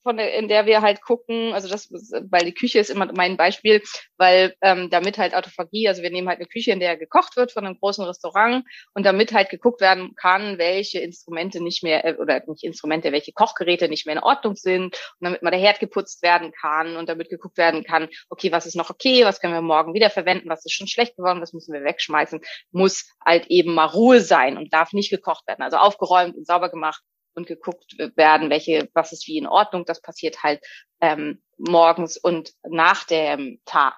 von 0.09 0.17
der, 0.17 0.33
in 0.33 0.49
der 0.49 0.65
wir 0.65 0.81
halt 0.81 1.03
gucken, 1.03 1.53
also 1.53 1.69
das, 1.69 1.91
weil 2.31 2.47
die 2.47 2.55
Küche 2.55 2.79
ist 2.79 2.89
immer 2.89 3.13
mein 3.13 3.37
Beispiel, 3.37 3.83
weil 4.17 4.55
ähm, 4.63 4.89
damit 4.89 5.19
halt 5.19 5.35
Autophagie, 5.35 5.87
also 5.87 6.03
wir 6.03 6.11
nehmen 6.11 6.29
halt 6.29 6.39
eine 6.39 6.49
Küche, 6.49 6.71
in 6.71 6.81
der 6.81 6.97
gekocht 6.97 7.37
wird 7.37 7.53
von 7.53 7.67
einem 7.67 7.79
großen 7.79 8.03
Restaurant. 8.07 8.65
Und 8.95 9.05
damit 9.05 9.35
halt 9.35 9.51
geguckt 9.51 9.83
werden 9.83 10.15
kann, 10.17 10.57
welche 10.57 11.01
Instrumente 11.01 11.63
nicht 11.63 11.83
mehr, 11.83 12.07
äh, 12.07 12.15
oder 12.15 12.43
nicht 12.47 12.65
Instrumente, 12.65 13.13
welche 13.13 13.33
Kochgeräte 13.33 13.91
nicht 13.91 14.07
mehr 14.07 14.17
in 14.17 14.23
Ordnung 14.23 14.57
sind. 14.57 14.85
Und 14.85 14.95
damit 15.21 15.43
mal 15.43 15.51
der 15.51 15.61
Herd 15.61 15.79
geputzt 15.79 16.23
werden 16.23 16.53
kann 16.53 16.97
und 16.97 17.11
damit 17.11 17.29
geguckt 17.29 17.59
werden 17.59 17.85
kann, 17.85 18.09
okay, 18.31 18.51
was 18.51 18.65
ist 18.65 18.77
noch 18.77 18.89
okay, 18.89 19.27
was 19.27 19.41
können 19.41 19.53
wir 19.53 19.61
morgen 19.61 19.93
wieder 19.93 20.09
verwenden, 20.09 20.49
was 20.49 20.65
ist 20.65 20.73
schon 20.73 20.89
schlecht 20.89 21.17
geworden, 21.17 21.43
was 21.43 21.53
müssen 21.53 21.75
wir 21.75 21.85
wegschmeißen, 21.85 22.41
muss 22.71 23.13
halt 23.23 23.49
eben 23.49 23.75
mal 23.75 23.85
Ruhe 23.85 24.23
sein 24.23 24.57
und 24.57 24.73
darf 24.73 24.95
nicht 24.95 25.11
gekocht 25.11 25.47
werden, 25.47 25.61
also 25.61 25.77
aufgeräumt 25.77 26.35
und 26.35 26.47
sauber 26.47 26.71
gemacht 26.71 27.03
und 27.35 27.47
geguckt 27.47 27.97
werden, 28.17 28.51
welche, 28.51 28.89
was 28.95 29.13
ist 29.13 29.27
wie 29.27 29.39
in 29.39 29.47
Ordnung. 29.47 29.85
Das 29.85 30.01
passiert 30.01 30.43
halt 30.43 30.61
ähm, 31.01 31.43
morgens 31.57 32.17
und 32.17 32.53
nach 32.69 33.05
dem 33.05 33.61
Tag. 33.65 33.95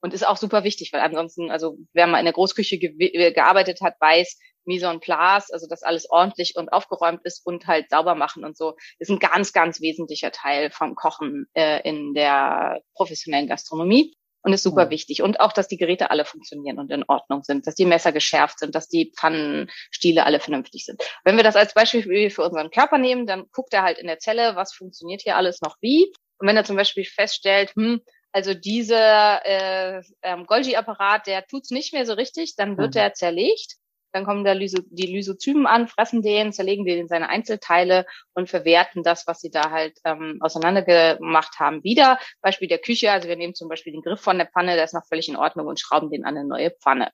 Und 0.00 0.14
ist 0.14 0.26
auch 0.26 0.36
super 0.36 0.64
wichtig, 0.64 0.92
weil 0.92 1.00
ansonsten, 1.00 1.50
also 1.50 1.78
wer 1.92 2.08
mal 2.08 2.18
in 2.18 2.24
der 2.24 2.34
Großküche 2.34 2.78
ge 2.78 2.92
äh, 2.98 3.32
gearbeitet 3.32 3.80
hat, 3.82 3.94
weiß, 4.00 4.36
Mise 4.64 4.86
en 4.86 5.00
place, 5.00 5.50
also 5.50 5.66
dass 5.68 5.82
alles 5.82 6.08
ordentlich 6.10 6.54
und 6.56 6.72
aufgeräumt 6.72 7.20
ist 7.24 7.44
und 7.44 7.66
halt 7.66 7.90
sauber 7.90 8.14
machen 8.14 8.44
und 8.44 8.56
so, 8.56 8.76
ist 8.98 9.10
ein 9.10 9.18
ganz, 9.18 9.52
ganz 9.52 9.80
wesentlicher 9.80 10.30
Teil 10.30 10.70
vom 10.70 10.94
Kochen 10.94 11.46
äh, 11.54 11.88
in 11.88 12.14
der 12.14 12.80
professionellen 12.94 13.48
Gastronomie 13.48 14.16
und 14.42 14.52
ist 14.52 14.62
super 14.62 14.90
wichtig. 14.90 15.22
Und 15.22 15.40
auch, 15.40 15.52
dass 15.52 15.68
die 15.68 15.76
Geräte 15.76 16.10
alle 16.10 16.24
funktionieren 16.24 16.78
und 16.78 16.90
in 16.90 17.04
Ordnung 17.06 17.42
sind, 17.42 17.66
dass 17.66 17.74
die 17.74 17.84
Messer 17.86 18.12
geschärft 18.12 18.58
sind, 18.58 18.74
dass 18.74 18.88
die 18.88 19.12
Pfannenstiele 19.16 20.24
alle 20.24 20.40
vernünftig 20.40 20.84
sind. 20.84 21.02
Wenn 21.24 21.36
wir 21.36 21.44
das 21.44 21.56
als 21.56 21.74
Beispiel 21.74 22.30
für 22.30 22.42
unseren 22.42 22.70
Körper 22.70 22.98
nehmen, 22.98 23.26
dann 23.26 23.46
guckt 23.52 23.72
er 23.74 23.82
halt 23.82 23.98
in 23.98 24.06
der 24.06 24.18
Zelle, 24.18 24.56
was 24.56 24.72
funktioniert 24.74 25.22
hier 25.22 25.36
alles 25.36 25.60
noch 25.62 25.76
wie. 25.80 26.12
Und 26.38 26.48
wenn 26.48 26.56
er 26.56 26.64
zum 26.64 26.76
Beispiel 26.76 27.04
feststellt, 27.04 27.72
hm, 27.76 28.00
also 28.32 28.54
dieser 28.54 29.44
äh, 29.44 30.02
ähm, 30.22 30.46
Golgi-Apparat, 30.46 31.26
der 31.26 31.46
tut's 31.46 31.70
nicht 31.70 31.92
mehr 31.92 32.06
so 32.06 32.14
richtig, 32.14 32.56
dann 32.56 32.78
wird 32.78 32.94
Mhm. 32.94 33.00
er 33.00 33.14
zerlegt. 33.14 33.74
Dann 34.12 34.24
kommen 34.24 34.44
da 34.44 34.52
Lyso 34.52 34.82
die 34.90 35.06
Lysozymen 35.06 35.66
an, 35.66 35.88
fressen 35.88 36.22
den, 36.22 36.52
zerlegen 36.52 36.84
den 36.84 36.98
in 36.98 37.08
seine 37.08 37.28
Einzelteile 37.28 38.06
und 38.34 38.48
verwerten 38.48 39.02
das, 39.02 39.26
was 39.26 39.40
sie 39.40 39.50
da 39.50 39.70
halt 39.70 39.98
ähm, 40.04 40.38
auseinandergemacht 40.40 41.58
haben, 41.58 41.82
wieder. 41.82 42.18
Beispiel 42.40 42.68
der 42.68 42.78
Küche, 42.78 43.10
also 43.10 43.28
wir 43.28 43.36
nehmen 43.36 43.54
zum 43.54 43.68
Beispiel 43.68 43.92
den 43.92 44.02
Griff 44.02 44.20
von 44.20 44.38
der 44.38 44.46
Pfanne, 44.46 44.74
der 44.74 44.84
ist 44.84 44.94
noch 44.94 45.06
völlig 45.06 45.28
in 45.28 45.36
Ordnung 45.36 45.66
und 45.66 45.80
schrauben 45.80 46.10
den 46.10 46.24
an 46.24 46.36
eine 46.36 46.46
neue 46.46 46.70
Pfanne. 46.70 47.10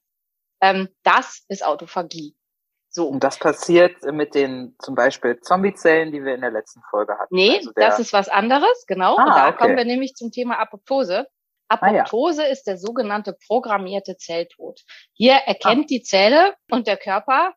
Ähm, 0.61 0.89
das 1.03 1.43
ist 1.47 1.65
Autophagie. 1.65 2.35
So. 2.89 3.07
Und 3.07 3.23
das 3.23 3.37
passiert 3.37 4.01
mit 4.11 4.33
den 4.33 4.75
zum 4.79 4.95
Beispiel 4.95 5.39
Zombiezellen, 5.39 6.11
die 6.11 6.23
wir 6.23 6.33
in 6.33 6.41
der 6.41 6.51
letzten 6.51 6.81
Folge 6.89 7.13
hatten. 7.19 7.35
Nee, 7.35 7.57
Also 7.57 7.71
das 7.75 7.99
ist 7.99 8.13
was 8.13 8.29
anderes, 8.29 8.85
genau. 8.87 9.15
Ah, 9.15 9.23
und 9.23 9.29
da 9.29 9.47
okay. 9.49 9.57
kommen 9.57 9.77
wir 9.77 9.85
nämlich 9.85 10.15
zum 10.15 10.31
Thema 10.31 10.59
Apoptose. 10.59 11.27
Ah, 11.69 11.91
ja. 11.91 12.01
Apoptose 12.01 12.45
ist 12.45 12.63
der 12.63 12.77
sogenannte 12.77 13.37
programmierte 13.47 14.17
Zelltod. 14.17 14.81
Hier 15.13 15.33
erkennt 15.33 15.83
Ah. 15.83 15.87
die 15.89 16.01
Zelle 16.01 16.55
und 16.69 16.87
der 16.87 16.97
Körper, 16.97 17.53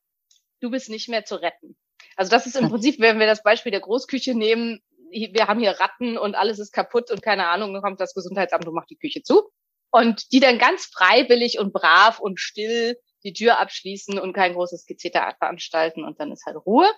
du 0.60 0.70
bist 0.70 0.90
nicht 0.90 1.08
mehr 1.08 1.24
zu 1.24 1.36
retten. 1.36 1.76
Also 2.16 2.30
das 2.30 2.46
ist 2.46 2.56
im 2.56 2.68
Prinzip, 2.70 3.00
wenn 3.00 3.18
wir 3.18 3.26
das 3.26 3.42
Beispiel 3.42 3.72
der 3.72 3.80
Großküche 3.80 4.34
nehmen, 4.34 4.80
wir 5.10 5.46
haben 5.46 5.60
hier 5.60 5.78
Ratten 5.78 6.16
und 6.16 6.34
alles 6.34 6.58
ist 6.58 6.72
kaputt 6.72 7.10
und 7.10 7.22
keine 7.22 7.48
Ahnung, 7.48 7.72
dann 7.74 7.82
kommt 7.82 8.00
das 8.00 8.14
Gesundheitsamt 8.14 8.66
und 8.66 8.74
macht 8.74 8.90
die 8.90 8.96
Küche 8.96 9.22
zu. 9.22 9.50
Und 9.90 10.32
die 10.32 10.40
dann 10.40 10.58
ganz 10.58 10.86
freiwillig 10.86 11.58
und 11.58 11.72
brav 11.74 12.18
und 12.18 12.40
still 12.40 12.96
die 13.24 13.34
Tür 13.34 13.58
abschließen 13.60 14.18
und 14.18 14.32
kein 14.32 14.54
großes 14.54 14.86
Gezeter 14.86 15.34
veranstalten 15.38 16.04
und 16.04 16.18
dann 16.18 16.32
ist 16.32 16.46
halt 16.46 16.56
Ruhe. 16.56 16.90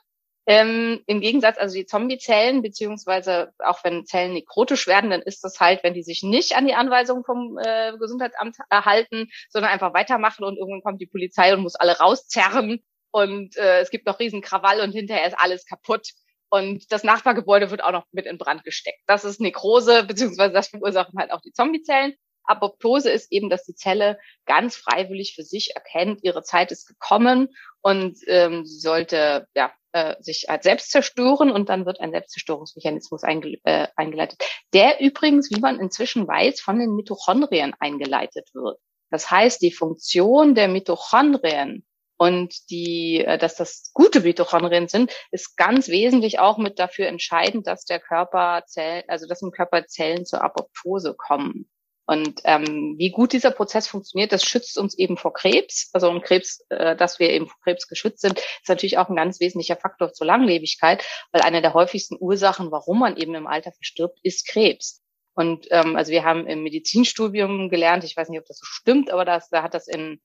Ähm, 0.47 1.03
Im 1.07 1.21
Gegensatz, 1.21 1.57
also 1.59 1.75
die 1.75 1.87
Zombiezellen, 1.87 2.61
beziehungsweise 2.61 3.53
auch 3.59 3.83
wenn 3.83 4.05
Zellen 4.05 4.35
nekrotisch 4.35 4.87
werden, 4.87 5.11
dann 5.11 5.23
ist 5.23 5.43
das 5.43 5.59
halt, 5.59 5.83
wenn 5.83 5.95
die 5.95 6.03
sich 6.03 6.23
nicht 6.23 6.55
an 6.57 6.67
die 6.67 6.75
Anweisungen 6.75 7.25
vom 7.25 7.59
äh, 7.59 7.97
Gesundheitsamt 7.99 8.57
erhalten, 8.69 9.31
sondern 9.49 9.73
einfach 9.73 9.95
weitermachen 9.95 10.45
und 10.45 10.59
irgendwann 10.59 10.83
kommt 10.83 11.01
die 11.01 11.07
Polizei 11.07 11.55
und 11.55 11.63
muss 11.63 11.77
alle 11.77 11.99
rauszerren 11.99 12.83
und 13.15 13.57
äh, 13.57 13.79
es 13.79 13.91
gibt 13.91 14.07
noch 14.07 14.19
riesen 14.19 14.43
Krawall 14.43 14.81
und 14.81 14.91
hinterher 14.91 15.29
ist 15.29 15.39
alles 15.39 15.67
kaputt. 15.67 16.09
Und 16.51 16.91
das 16.91 17.05
Nachbargebäude 17.05 17.71
wird 17.71 17.83
auch 17.83 17.93
noch 17.93 18.07
mit 18.11 18.27
in 18.27 18.39
Brand 18.39 18.65
gesteckt. 18.65 19.01
Das 19.07 19.25
ist 19.25 19.41
Nekrose, 19.41 20.03
beziehungsweise 20.05 20.53
das 20.53 20.69
verursachen 20.69 21.19
halt 21.19 21.33
auch 21.33 21.41
die 21.41 21.53
Zombiezellen. 21.53 22.15
Apoptose 22.45 23.11
ist 23.11 23.33
eben, 23.33 23.51
dass 23.51 23.65
die 23.65 23.75
Zelle 23.75 24.19
ganz 24.47 24.77
freiwillig 24.77 25.35
für 25.35 25.43
sich 25.43 25.75
erkennt, 25.75 26.23
ihre 26.23 26.43
Zeit 26.43 26.73
ist 26.73 26.87
gekommen 26.87 27.49
und 27.81 28.19
ähm, 28.27 28.65
sie 28.65 28.79
sollte 28.79 29.47
ja, 29.55 29.73
äh, 29.93 30.17
sich 30.21 30.51
als 30.51 30.65
selbst 30.65 30.91
zerstören 30.91 31.51
und 31.51 31.69
dann 31.69 31.87
wird 31.87 32.01
ein 32.01 32.11
Selbstzerstörungsmechanismus 32.11 33.23
einge 33.23 33.59
äh, 33.65 33.89
eingeleitet, 33.97 34.43
der 34.73 35.01
übrigens, 35.01 35.51
wie 35.51 35.61
man 35.61 35.81
inzwischen 35.81 36.27
weiß, 36.27 36.61
von 36.61 36.79
den 36.79 36.95
Mitochondrien 36.95 37.75
eingeleitet 37.79 38.49
wird. 38.55 38.79
Das 39.11 39.31
heißt, 39.31 39.63
die 39.63 39.73
Funktion 39.73 40.55
der 40.55 40.69
Mitochondrien 40.69 41.85
und 42.17 42.71
die, 42.71 43.25
äh, 43.25 43.39
dass 43.39 43.57
das 43.57 43.91
gute 43.93 44.21
Mitochondrien 44.21 44.89
sind, 44.89 45.13
ist 45.31 45.57
ganz 45.57 45.89
wesentlich 45.89 46.39
auch 46.39 46.59
mit 46.59 46.79
dafür 46.79 47.07
entscheidend, 47.07 47.67
dass 47.67 47.85
der 47.85 48.01
Körper 48.01 48.65
Zellen, 48.67 49.05
also 49.09 49.27
dass 49.27 49.43
im 49.43 49.51
Körper 49.51 49.87
Zellen 49.87 50.27
zur 50.27 50.43
Apoptose 50.43 51.15
kommen. 51.17 51.69
Und 52.07 52.41
ähm, 52.45 52.97
wie 52.99 53.11
gut 53.11 53.33
dieser 53.33 53.51
Prozess 53.51 53.89
funktioniert, 53.89 54.33
das 54.33 54.45
schützt 54.45 54.77
uns 54.77 54.97
eben 54.99 55.17
vor 55.17 55.33
Krebs. 55.33 55.89
Also 55.95 56.11
und 56.11 56.23
Krebs, 56.23 56.65
äh, 56.69 56.95
dass 56.97 57.19
wir 57.19 57.31
eben 57.31 57.47
vor 57.49 57.59
Krebs 57.63 57.89
geschützt 57.89 58.21
sind, 58.21 58.39
ist 58.39 58.69
natürlich 58.69 58.99
auch 58.99 59.09
ein 59.09 59.17
ganz 59.17 59.41
wesentlicher 59.41 59.77
Faktor 59.77 60.13
zur 60.13 60.27
Langlebigkeit, 60.27 61.05
weil 61.33 61.43
eine 61.43 61.63
der 61.63 61.73
häufigsten 61.73 62.17
Ursachen, 62.21 62.71
warum 62.71 62.99
man 62.99 63.17
eben 63.17 63.35
im 63.35 63.47
Alter 63.47 63.73
verstirbt, 63.73 64.19
ist 64.23 64.47
Krebs. 64.47 65.03
Und 65.35 65.67
ähm, 65.71 65.97
also 65.97 66.13
wir 66.13 66.25
haben 66.25 66.47
im 66.47 66.63
Medizinstudium 66.63 67.71
gelernt, 67.71 68.05
ich 68.05 68.17
weiß 68.17 68.29
nicht, 68.29 68.39
ob 68.39 68.47
das 68.47 68.59
so 68.59 68.67
stimmt, 68.67 69.11
aber 69.11 69.25
das, 69.25 69.49
da 69.49 69.63
hat 69.63 69.75
das 69.75 69.89
in, 69.89 70.21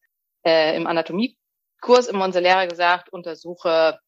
äh, 0.45 0.75
im 0.75 0.85
Anatomiekurs 0.85 2.07
immer 2.07 2.25
unser 2.25 2.41
Lehrer 2.41 2.67
gesagt, 2.67 3.11
untersuche 3.11 3.99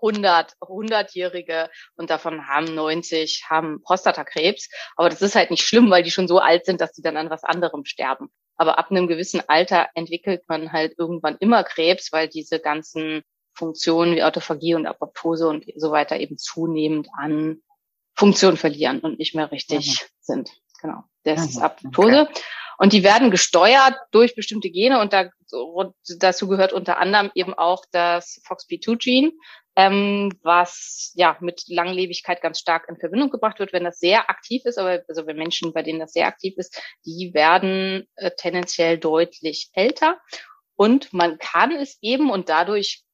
100, 0.00 0.54
100-Jährige 0.60 1.70
und 1.96 2.10
davon 2.10 2.46
haben 2.48 2.74
90 2.74 3.44
haben 3.48 3.82
Prostatakrebs. 3.82 4.68
Aber 4.96 5.08
das 5.08 5.22
ist 5.22 5.34
halt 5.34 5.50
nicht 5.50 5.64
schlimm, 5.66 5.90
weil 5.90 6.02
die 6.02 6.10
schon 6.10 6.28
so 6.28 6.38
alt 6.38 6.66
sind, 6.66 6.80
dass 6.80 6.92
die 6.92 7.02
dann 7.02 7.16
an 7.16 7.30
was 7.30 7.44
anderem 7.44 7.84
sterben. 7.84 8.28
Aber 8.56 8.78
ab 8.78 8.90
einem 8.90 9.08
gewissen 9.08 9.42
Alter 9.48 9.88
entwickelt 9.94 10.42
man 10.48 10.72
halt 10.72 10.94
irgendwann 10.98 11.36
immer 11.40 11.64
Krebs, 11.64 12.12
weil 12.12 12.28
diese 12.28 12.60
ganzen 12.60 13.22
Funktionen 13.52 14.16
wie 14.16 14.22
Autophagie 14.22 14.74
und 14.74 14.86
Apoptose 14.86 15.48
und 15.48 15.64
so 15.76 15.90
weiter 15.90 16.18
eben 16.18 16.38
zunehmend 16.38 17.08
an 17.16 17.62
Funktion 18.14 18.56
verlieren 18.56 19.00
und 19.00 19.18
nicht 19.18 19.34
mehr 19.34 19.50
richtig 19.50 20.06
sind. 20.20 20.50
Genau. 20.80 21.04
Das 21.24 21.40
Mhm, 21.40 21.48
ist 21.48 21.58
Apoptose. 21.58 22.28
Und 22.78 22.92
die 22.92 23.04
werden 23.04 23.30
gesteuert 23.30 23.94
durch 24.10 24.34
bestimmte 24.34 24.70
Gene 24.70 25.00
und 25.00 25.12
da, 25.12 25.30
dazu 26.18 26.48
gehört 26.48 26.72
unter 26.72 26.98
anderem 26.98 27.30
eben 27.34 27.54
auch 27.54 27.84
das 27.92 28.40
FOXP2-Gene, 28.46 29.32
ähm, 29.76 30.32
was 30.42 31.12
ja 31.14 31.36
mit 31.40 31.64
Langlebigkeit 31.68 32.40
ganz 32.40 32.60
stark 32.60 32.88
in 32.88 32.96
Verbindung 32.96 33.30
gebracht 33.30 33.58
wird, 33.58 33.72
wenn 33.72 33.84
das 33.84 33.98
sehr 33.98 34.30
aktiv 34.30 34.62
ist, 34.64 34.78
aber 34.78 35.02
also 35.08 35.26
wenn 35.26 35.36
Menschen, 35.36 35.72
bei 35.72 35.82
denen 35.82 35.98
das 35.98 36.12
sehr 36.12 36.26
aktiv 36.26 36.54
ist, 36.56 36.80
die 37.04 37.32
werden 37.34 38.06
äh, 38.16 38.30
tendenziell 38.36 38.98
deutlich 38.98 39.70
älter. 39.72 40.20
Und 40.76 41.12
man 41.12 41.38
kann 41.38 41.72
es 41.72 41.98
eben 42.02 42.30
und 42.30 42.48
dadurch 42.48 43.04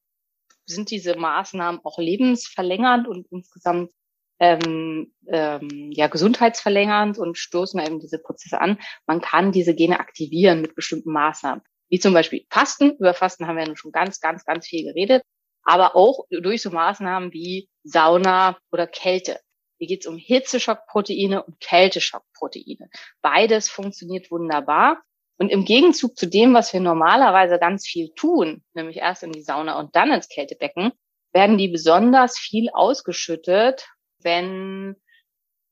sind 0.66 0.90
diese 0.90 1.16
Maßnahmen 1.16 1.80
auch 1.84 1.98
lebensverlängernd 1.98 3.08
und 3.08 3.26
insgesamt 3.30 3.90
ähm, 4.38 5.12
ähm, 5.28 5.90
ja 5.92 6.06
gesundheitsverlängernd 6.06 7.18
und 7.18 7.36
stoßen 7.36 7.80
eben 7.80 8.00
diese 8.00 8.18
Prozesse 8.18 8.60
an. 8.60 8.78
Man 9.06 9.20
kann 9.20 9.52
diese 9.52 9.74
Gene 9.74 10.00
aktivieren 10.00 10.62
mit 10.62 10.74
bestimmten 10.74 11.12
Maßnahmen, 11.12 11.62
wie 11.88 11.98
zum 11.98 12.14
Beispiel 12.14 12.46
Fasten. 12.50 12.92
Über 12.98 13.12
Fasten 13.12 13.46
haben 13.46 13.56
wir 13.56 13.66
ja 13.66 13.76
schon 13.76 13.92
ganz, 13.92 14.20
ganz, 14.20 14.44
ganz 14.44 14.66
viel 14.66 14.84
geredet, 14.84 15.22
aber 15.62 15.96
auch 15.96 16.26
durch 16.30 16.62
so 16.62 16.70
Maßnahmen 16.70 17.32
wie 17.32 17.68
Sauna 17.82 18.58
oder 18.72 18.86
Kälte. 18.86 19.40
Hier 19.78 19.88
geht 19.88 20.00
es 20.00 20.06
um 20.06 20.16
Hitzeschockproteine 20.16 21.42
und 21.42 21.58
Kälteschockproteine. 21.60 22.90
Beides 23.22 23.68
funktioniert 23.70 24.30
wunderbar. 24.30 25.02
Und 25.38 25.48
im 25.48 25.64
Gegenzug 25.64 26.18
zu 26.18 26.26
dem, 26.26 26.52
was 26.52 26.74
wir 26.74 26.80
normalerweise 26.80 27.58
ganz 27.58 27.86
viel 27.86 28.12
tun, 28.14 28.62
nämlich 28.74 28.98
erst 28.98 29.22
in 29.22 29.32
die 29.32 29.42
Sauna 29.42 29.78
und 29.78 29.96
dann 29.96 30.12
ins 30.12 30.28
Kältebecken, 30.28 30.92
werden 31.32 31.56
die 31.56 31.68
besonders 31.68 32.38
viel 32.38 32.68
ausgeschüttet, 32.70 33.88
wenn 34.18 34.96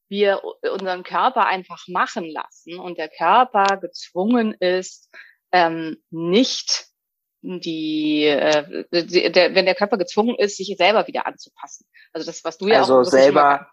wir 0.08 0.42
unseren 0.62 1.02
Körper 1.02 1.46
einfach 1.46 1.84
machen 1.86 2.24
lassen 2.30 2.78
und 2.78 2.96
der 2.96 3.10
Körper 3.10 3.76
gezwungen 3.76 4.54
ist, 4.54 5.10
ähm, 5.52 6.02
nicht 6.10 6.87
die, 7.42 8.24
äh, 8.24 8.84
die 8.92 9.30
der, 9.30 9.54
wenn 9.54 9.64
der 9.66 9.74
Körper 9.74 9.98
gezwungen 9.98 10.36
ist, 10.36 10.56
sich 10.56 10.74
selber 10.76 11.06
wieder 11.06 11.26
anzupassen. 11.26 11.86
Also 12.12 12.26
das, 12.26 12.44
was 12.44 12.58
du 12.58 12.68
ja 12.68 12.78
also 12.78 13.00
auch 13.00 13.04
selber 13.04 13.68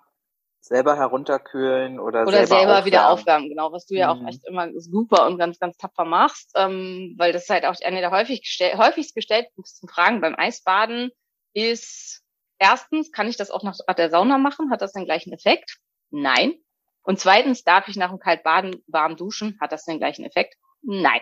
selber 0.65 0.97
herunterkühlen 0.97 1.99
oder, 1.99 2.23
oder 2.23 2.31
selber, 2.31 2.47
selber 2.47 2.61
aufwärmen. 2.63 2.85
wieder 2.85 3.09
aufwärmen, 3.09 3.49
genau, 3.49 3.71
was 3.71 3.85
du 3.85 3.93
ja 3.93 4.13
Mhm. 4.13 4.25
auch 4.25 4.29
echt 4.29 4.47
immer 4.47 4.69
super 4.79 5.27
und 5.27 5.37
ganz, 5.37 5.59
ganz 5.59 5.77
tapfer 5.77 6.05
machst, 6.05 6.51
ähm, 6.55 7.13
weil 7.17 7.33
das 7.33 7.43
ist 7.43 7.49
halt 7.51 7.65
auch 7.65 7.75
eine 7.83 7.99
der 7.99 8.09
häufig 8.09 8.41
gestell 8.41 8.75
häufigst 8.75 9.13
gestellten 9.13 9.63
Fragen 9.87 10.21
beim 10.21 10.35
Eisbaden 10.35 11.11
ist, 11.53 12.23
erstens, 12.57 13.11
kann 13.11 13.27
ich 13.27 13.37
das 13.37 13.51
auch 13.51 13.63
nach 13.63 13.77
der 13.95 14.09
Sauna 14.09 14.37
machen? 14.37 14.71
Hat 14.71 14.81
das 14.81 14.93
den 14.93 15.05
gleichen 15.05 15.31
Effekt? 15.33 15.77
Nein. 16.09 16.55
Und 17.03 17.19
zweitens, 17.19 17.63
darf 17.63 17.87
ich 17.87 17.95
nach 17.95 18.09
dem 18.09 18.19
Kaltbaden 18.19 18.83
warm 18.87 19.15
duschen? 19.15 19.57
Hat 19.61 19.71
das 19.71 19.85
den 19.85 19.99
gleichen 19.99 20.25
Effekt? 20.25 20.55
Nein. 20.81 21.21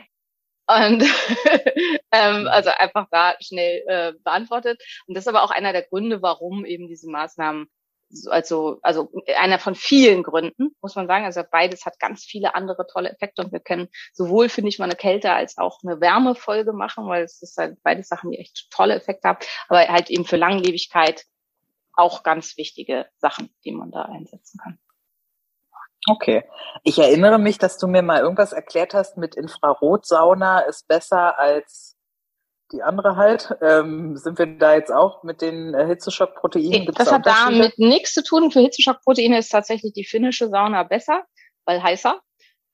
Und 0.67 1.03
ähm, 2.11 2.47
also 2.47 2.69
einfach 2.77 3.07
da 3.11 3.35
schnell 3.41 3.83
äh, 3.87 4.13
beantwortet. 4.23 4.81
Und 5.07 5.15
das 5.15 5.23
ist 5.25 5.27
aber 5.27 5.43
auch 5.43 5.51
einer 5.51 5.73
der 5.73 5.83
Gründe, 5.83 6.21
warum 6.21 6.65
eben 6.65 6.87
diese 6.87 7.09
Maßnahmen 7.09 7.67
so- 8.09 8.29
also 8.31 8.79
also 8.83 9.11
einer 9.37 9.59
von 9.59 9.75
vielen 9.75 10.23
Gründen 10.23 10.75
muss 10.81 10.95
man 10.95 11.07
sagen. 11.07 11.25
Also 11.25 11.41
beides 11.49 11.85
hat 11.85 11.99
ganz 11.99 12.23
viele 12.23 12.55
andere 12.55 12.85
tolle 12.87 13.09
Effekte 13.09 13.41
und 13.43 13.51
wir 13.51 13.59
können 13.59 13.89
sowohl 14.13 14.49
finde 14.49 14.69
ich 14.69 14.79
mal 14.79 14.85
eine 14.85 14.95
Kälte 14.95 15.33
als 15.33 15.57
auch 15.57 15.79
eine 15.83 15.99
Wärmefolge 15.99 16.73
machen 16.73 17.07
weil 17.07 17.23
es 17.23 17.41
ist 17.41 17.57
halt 17.57 17.77
beide 17.83 18.03
Sachen 18.03 18.31
die 18.31 18.37
echt 18.37 18.69
tolle 18.71 18.95
Effekte 18.95 19.27
haben. 19.29 19.39
Aber 19.67 19.79
halt 19.87 20.09
eben 20.11 20.25
für 20.25 20.37
Langlebigkeit 20.37 21.23
auch 21.93 22.23
ganz 22.23 22.57
wichtige 22.57 23.07
Sachen 23.17 23.49
die 23.65 23.71
man 23.71 23.91
da 23.91 24.03
einsetzen 24.03 24.59
kann 24.59 24.79
Okay. 26.09 26.43
Ich 26.83 26.99
erinnere 26.99 27.39
mich, 27.39 27.57
dass 27.57 27.77
du 27.77 27.87
mir 27.87 28.01
mal 28.01 28.19
irgendwas 28.19 28.53
erklärt 28.53 28.93
hast 28.93 29.17
mit 29.17 29.35
Infrarotsauna 29.35 30.59
ist 30.61 30.87
besser 30.87 31.39
als 31.39 31.95
die 32.71 32.81
andere 32.81 33.15
halt. 33.15 33.55
Ähm, 33.61 34.17
sind 34.17 34.37
wir 34.39 34.45
da 34.45 34.73
jetzt 34.73 34.91
auch 34.91 35.23
mit 35.23 35.41
den 35.41 35.73
äh, 35.73 35.85
Hitzeschockproteinen? 35.85 36.85
Gibt's 36.85 36.97
das 36.97 37.09
da 37.09 37.15
hat 37.15 37.25
damit 37.27 37.77
nichts 37.77 38.13
zu 38.13 38.23
tun 38.23 38.51
für 38.51 38.59
Hitzeschockproteine 38.59 39.37
ist 39.37 39.49
tatsächlich 39.49 39.93
die 39.93 40.05
finnische 40.05 40.49
Sauna 40.49 40.83
besser 40.83 41.23
weil 41.65 41.81
heißer 41.81 42.19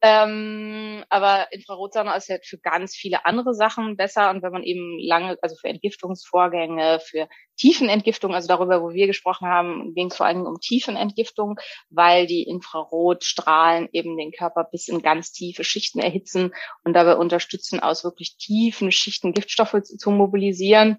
ähm, 0.01 1.03
aber 1.09 1.51
Infrarotsauna 1.51 2.15
ist 2.15 2.29
halt 2.29 2.45
für 2.45 2.57
ganz 2.57 2.95
viele 2.95 3.25
andere 3.25 3.53
Sachen 3.53 3.97
besser. 3.97 4.29
Und 4.29 4.41
wenn 4.41 4.53
man 4.53 4.63
eben 4.63 4.97
lange, 4.99 5.37
also 5.41 5.55
für 5.57 5.67
Entgiftungsvorgänge, 5.67 6.99
für 7.01 7.27
Tiefenentgiftung, 7.57 8.33
also 8.33 8.47
darüber, 8.47 8.81
wo 8.81 8.91
wir 8.91 9.07
gesprochen 9.07 9.47
haben, 9.47 9.93
ging 9.95 10.07
es 10.07 10.15
vor 10.15 10.25
allen 10.25 10.37
Dingen 10.37 10.47
um 10.47 10.59
Tiefenentgiftung, 10.61 11.59
weil 11.89 12.27
die 12.27 12.43
Infrarotstrahlen 12.43 13.89
eben 13.91 14.15
den 14.15 14.31
Körper 14.31 14.63
bis 14.63 14.87
in 14.87 15.01
ganz 15.01 15.33
tiefe 15.33 15.65
Schichten 15.65 15.99
erhitzen 15.99 16.53
und 16.85 16.93
dabei 16.93 17.17
unterstützen, 17.17 17.81
aus 17.81 18.05
wirklich 18.05 18.37
tiefen 18.37 18.91
Schichten 18.93 19.33
Giftstoffe 19.33 19.81
zu, 19.83 19.97
zu 19.97 20.11
mobilisieren. 20.11 20.97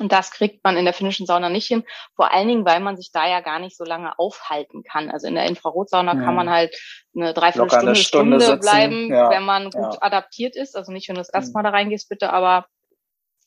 Und 0.00 0.10
das 0.10 0.32
kriegt 0.32 0.64
man 0.64 0.76
in 0.76 0.84
der 0.84 0.94
finnischen 0.94 1.24
Sauna 1.24 1.48
nicht 1.48 1.68
hin. 1.68 1.84
Vor 2.16 2.32
allen 2.32 2.48
Dingen, 2.48 2.64
weil 2.64 2.80
man 2.80 2.96
sich 2.96 3.12
da 3.12 3.28
ja 3.28 3.40
gar 3.40 3.60
nicht 3.60 3.76
so 3.76 3.84
lange 3.84 4.18
aufhalten 4.18 4.82
kann. 4.82 5.08
Also 5.10 5.28
in 5.28 5.36
der 5.36 5.46
Infrarotsauna 5.46 6.14
Ja. 6.14 6.20
kann 6.24 6.34
man 6.34 6.50
halt 6.50 6.74
eine 7.14 7.32
Dreiviertelstunde, 7.32 7.86
eine 7.86 7.94
Stunde, 7.96 8.40
Stunde 8.40 8.60
bleiben, 8.60 9.08
ja, 9.10 9.30
wenn 9.30 9.44
man 9.44 9.70
gut 9.70 9.94
ja. 9.94 10.02
adaptiert 10.02 10.56
ist. 10.56 10.76
Also 10.76 10.90
nicht, 10.90 11.08
wenn 11.08 11.14
du 11.14 11.20
das 11.20 11.28
erste 11.28 11.50
Mhm. 11.50 11.54
Mal 11.54 11.62
da 11.62 11.70
reingehst, 11.70 12.08
bitte, 12.08 12.32
aber 12.32 12.66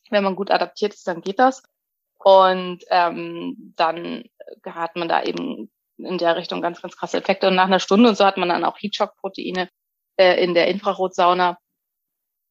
wenn 0.09 0.23
man 0.23 0.35
gut 0.37 0.51
adaptiert 0.51 0.93
ist, 0.93 1.05
dann 1.07 1.21
geht 1.21 1.39
das. 1.39 1.63
Und 2.17 2.79
ähm, 2.89 3.73
dann 3.75 4.23
hat 4.65 4.95
man 4.95 5.09
da 5.09 5.23
eben 5.23 5.69
in 5.97 6.17
der 6.17 6.35
Richtung 6.35 6.61
ganz, 6.61 6.81
ganz 6.81 6.95
krasse 6.95 7.17
Effekte. 7.17 7.47
Und 7.47 7.55
nach 7.55 7.65
einer 7.65 7.79
Stunde 7.79 8.09
und 8.09 8.17
so 8.17 8.25
hat 8.25 8.37
man 8.37 8.49
dann 8.49 8.63
auch 8.63 8.77
Heatshock-Proteine 8.79 9.69
äh, 10.15 10.41
in 10.43 10.53
der 10.53 10.67
Infrarotsauna. 10.67 11.57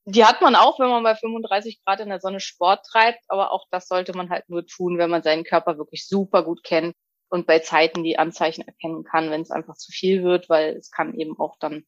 Die 0.08 0.24
hat 0.24 0.40
man 0.40 0.54
auch, 0.54 0.78
wenn 0.78 0.88
man 0.88 1.02
bei 1.02 1.16
35 1.16 1.84
Grad 1.84 1.98
in 1.98 2.08
der 2.08 2.20
Sonne 2.20 2.38
Sport 2.38 2.86
treibt, 2.86 3.24
aber 3.26 3.50
auch 3.50 3.66
das 3.70 3.88
sollte 3.88 4.16
man 4.16 4.30
halt 4.30 4.48
nur 4.48 4.64
tun, 4.64 4.98
wenn 4.98 5.10
man 5.10 5.24
seinen 5.24 5.42
Körper 5.42 5.78
wirklich 5.78 6.06
super 6.06 6.44
gut 6.44 6.62
kennt 6.62 6.94
und 7.28 7.46
bei 7.46 7.58
Zeiten 7.58 8.04
die 8.04 8.16
Anzeichen 8.16 8.62
erkennen 8.62 9.02
kann, 9.02 9.30
wenn 9.30 9.40
es 9.40 9.50
einfach 9.50 9.74
zu 9.74 9.90
viel 9.90 10.22
wird, 10.22 10.48
weil 10.48 10.76
es 10.76 10.92
kann 10.92 11.14
eben 11.14 11.36
auch 11.40 11.56
dann 11.58 11.84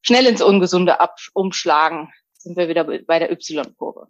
schnell 0.00 0.24
ins 0.24 0.40
Ungesunde 0.40 0.98
ab 0.98 1.16
umschlagen. 1.34 2.10
Sind 2.32 2.56
wir 2.56 2.68
wieder 2.68 2.84
bei 2.84 3.18
der 3.18 3.30
Y-Kurve. 3.30 4.06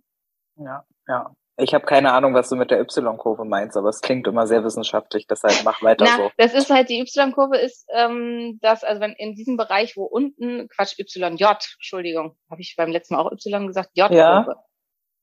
Ja, 0.57 0.87
ja. 1.09 1.35
Ich 1.61 1.75
habe 1.75 1.85
keine 1.85 2.12
Ahnung, 2.12 2.35
was 2.35 2.49
du 2.49 2.55
mit 2.57 2.71
der 2.71 2.81
Y-Kurve 2.81 3.44
meinst, 3.44 3.77
aber 3.77 3.88
es 3.88 4.01
klingt 4.01 4.29
immer 4.29 4.47
sehr 4.47 4.62
wissenschaftlich, 4.62 5.27
deshalb 5.27 5.64
mach 5.64 5.83
weiter 5.83 6.05
Na, 6.07 6.16
so. 6.16 6.31
das 6.37 6.55
ist 6.55 6.71
halt 6.71 6.88
die 6.88 7.01
Y-Kurve 7.01 7.57
ist, 7.59 7.88
ähm, 7.92 8.59
das, 8.62 8.85
also 8.85 9.01
wenn 9.01 9.12
in 9.12 9.35
diesem 9.35 9.57
Bereich, 9.57 9.97
wo 9.97 10.05
unten, 10.05 10.68
Quatsch, 10.68 10.97
YJ, 10.99 11.44
Entschuldigung, 11.79 12.37
habe 12.49 12.61
ich 12.61 12.75
beim 12.77 12.92
letzten 12.92 13.14
Mal 13.14 13.23
auch 13.23 13.33
Y 13.33 13.66
gesagt, 13.66 13.90
J-Kurve. 13.94 14.16
Ja. 14.16 14.47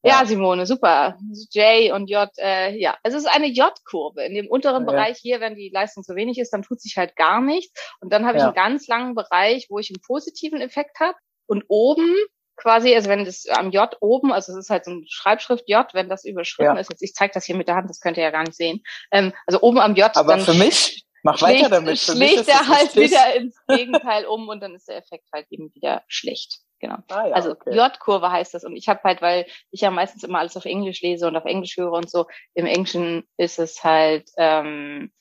Ja. 0.04 0.20
Ja. 0.20 0.26
Simone, 0.26 0.68
super. 0.68 1.18
J 1.52 1.92
und 1.94 2.10
J, 2.12 2.30
äh, 2.38 2.78
ja. 2.78 2.96
Also 3.02 3.18
es 3.18 3.24
ist 3.24 3.34
eine 3.34 3.48
J-Kurve. 3.48 4.24
In 4.24 4.36
dem 4.36 4.48
unteren 4.48 4.86
Ja. 4.86 4.92
Bereich 4.92 5.18
hier, 5.18 5.40
wenn 5.40 5.56
die 5.56 5.70
Leistung 5.74 6.04
zu 6.04 6.16
wenig 6.16 6.38
ist, 6.38 6.52
dann 6.54 6.62
tut 6.62 6.80
sich 6.80 6.96
halt 6.98 7.16
gar 7.16 7.42
nichts. 7.42 7.74
Und 8.02 8.14
dann 8.14 8.26
habe 8.28 8.38
ich 8.38 8.42
Ja. 8.44 8.50
einen 8.50 8.56
ganz 8.56 8.88
langen 8.88 9.16
Bereich, 9.16 9.66
wo 9.70 9.80
ich 9.80 9.90
einen 9.90 10.02
positiven 10.06 10.62
Effekt 10.62 11.00
habe. 11.00 11.16
Und 11.48 11.64
oben 11.70 12.14
quasi, 12.56 12.96
also 12.96 13.10
wenn 13.10 13.26
das 13.26 13.46
am 13.48 13.72
J 13.72 13.96
oben, 14.00 14.32
also 14.32 14.54
es 14.54 14.60
ist 14.60 14.70
halt 14.70 14.86
so 14.86 14.92
ein 14.92 15.06
Schreibschrift 15.08 15.68
J, 15.68 15.86
wenn 15.94 16.10
das 16.10 16.26
überschritten 16.26 16.76
Ja. 16.76 16.80
ist, 16.80 16.90
jetzt 16.90 17.02
ich 17.02 17.14
zeige 17.14 17.34
das 17.34 17.46
hier 17.46 17.56
mit 17.56 17.68
der 17.68 17.76
Hand, 17.76 17.90
das 17.90 18.00
könnt 18.00 18.18
ihr 18.18 18.24
ja 18.24 18.32
gar 18.32 18.44
nicht 18.44 18.56
sehen. 18.56 18.84
Ähm, 19.12 19.34
also 19.46 19.62
oben 19.62 19.80
am 19.80 19.96
J, 19.96 20.16
Aber 20.16 20.36
dann 20.36 20.46
für 20.46 20.54
mich, 20.54 21.06
mach 21.24 21.42
weiter 21.42 21.58
schlägt, 21.58 21.72
damit. 21.72 22.00
Für 22.00 22.16
mich 22.16 22.32
schlägt 22.32 22.48
er 22.48 22.68
halt 22.68 22.96
wieder 22.96 23.36
ins 23.36 23.58
Gegenteil 23.68 24.26
um 24.26 24.48
und 24.50 24.62
dann 24.62 24.76
ist 24.76 24.88
der 24.88 24.98
Effekt 24.98 25.28
halt 25.34 25.48
eben 25.50 25.74
wieder 25.74 26.04
schlecht. 26.08 26.60
Genau. 26.80 26.98
Ah, 27.10 27.28
ja, 27.28 27.36
also 27.36 27.52
okay. 27.52 27.74
J-Kurve 27.74 28.32
heißt 28.32 28.54
das. 28.54 28.64
Und 28.64 28.76
ich 28.76 28.90
habe 28.90 29.00
halt, 29.04 29.22
weil 29.22 29.46
ich 29.72 29.82
ja 29.82 29.92
meistens 29.92 30.24
immer 30.24 30.40
alles 30.40 30.58
auf 30.58 30.66
Englisch 30.66 31.02
lese 31.02 31.28
und 31.28 31.36
auf 31.36 31.46
Englisch 31.46 31.78
höre 31.78 31.94
und 31.94 32.10
so, 32.10 32.28
im 32.54 32.66
Englischen 32.66 33.24
ist 33.38 33.60
es 33.60 33.84
halt 33.84 34.30
ähm, 34.38 35.12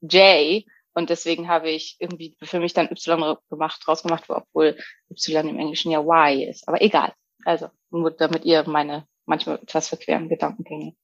J. 0.00 0.64
Und 0.94 1.10
deswegen 1.10 1.48
habe 1.48 1.70
ich 1.70 1.96
irgendwie 1.98 2.36
für 2.42 2.60
mich 2.60 2.74
dann 2.74 2.90
Y 2.90 3.36
gemacht, 3.48 3.82
draus 3.84 4.02
gemacht, 4.02 4.24
obwohl 4.28 4.76
Y 5.10 5.48
im 5.48 5.58
Englischen 5.58 5.90
ja 5.90 6.00
Y 6.00 6.48
ist. 6.48 6.68
Aber 6.68 6.82
egal. 6.82 7.12
Also, 7.44 7.70
nur 7.90 8.10
damit 8.10 8.44
ihr 8.44 8.68
meine 8.68 9.06
manchmal 9.24 9.56
etwas 9.56 9.88
verqueren 9.88 10.28
Gedankengänge 10.28 10.94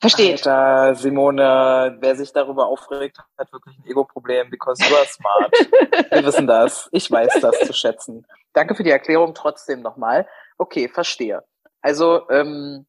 versteht. 0.00 0.46
Alter, 0.46 0.94
Simone, 0.94 1.96
wer 2.00 2.16
sich 2.16 2.32
darüber 2.32 2.66
aufregt, 2.66 3.18
hat 3.38 3.52
wirklich 3.52 3.78
ein 3.78 3.86
Ego-Problem, 3.86 4.50
because 4.50 4.82
you 4.82 4.96
are 4.96 5.06
smart. 5.06 5.52
Wir 6.10 6.24
wissen 6.24 6.46
das. 6.46 6.88
Ich 6.92 7.10
weiß 7.10 7.40
das 7.40 7.58
zu 7.60 7.72
schätzen. 7.72 8.26
Danke 8.52 8.74
für 8.74 8.82
die 8.82 8.90
Erklärung 8.90 9.34
trotzdem 9.34 9.82
nochmal. 9.82 10.26
Okay, 10.58 10.88
verstehe. 10.88 11.44
Also, 11.82 12.28
ähm, 12.30 12.86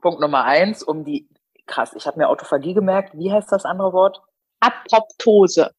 Punkt 0.00 0.20
Nummer 0.20 0.44
eins, 0.44 0.82
um 0.82 1.04
die, 1.04 1.28
krass, 1.66 1.94
ich 1.94 2.06
habe 2.06 2.18
mir 2.18 2.28
Autophagie 2.28 2.74
gemerkt. 2.74 3.16
Wie 3.16 3.32
heißt 3.32 3.50
das 3.50 3.64
andere 3.64 3.92
Wort? 3.92 4.20
Apoptose. 4.60 5.72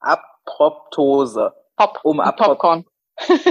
Apoptose. 0.00 1.52
Pop, 1.76 2.00
Um 2.04 2.20
Apop- 2.20 2.36
Popcorn. 2.58 2.84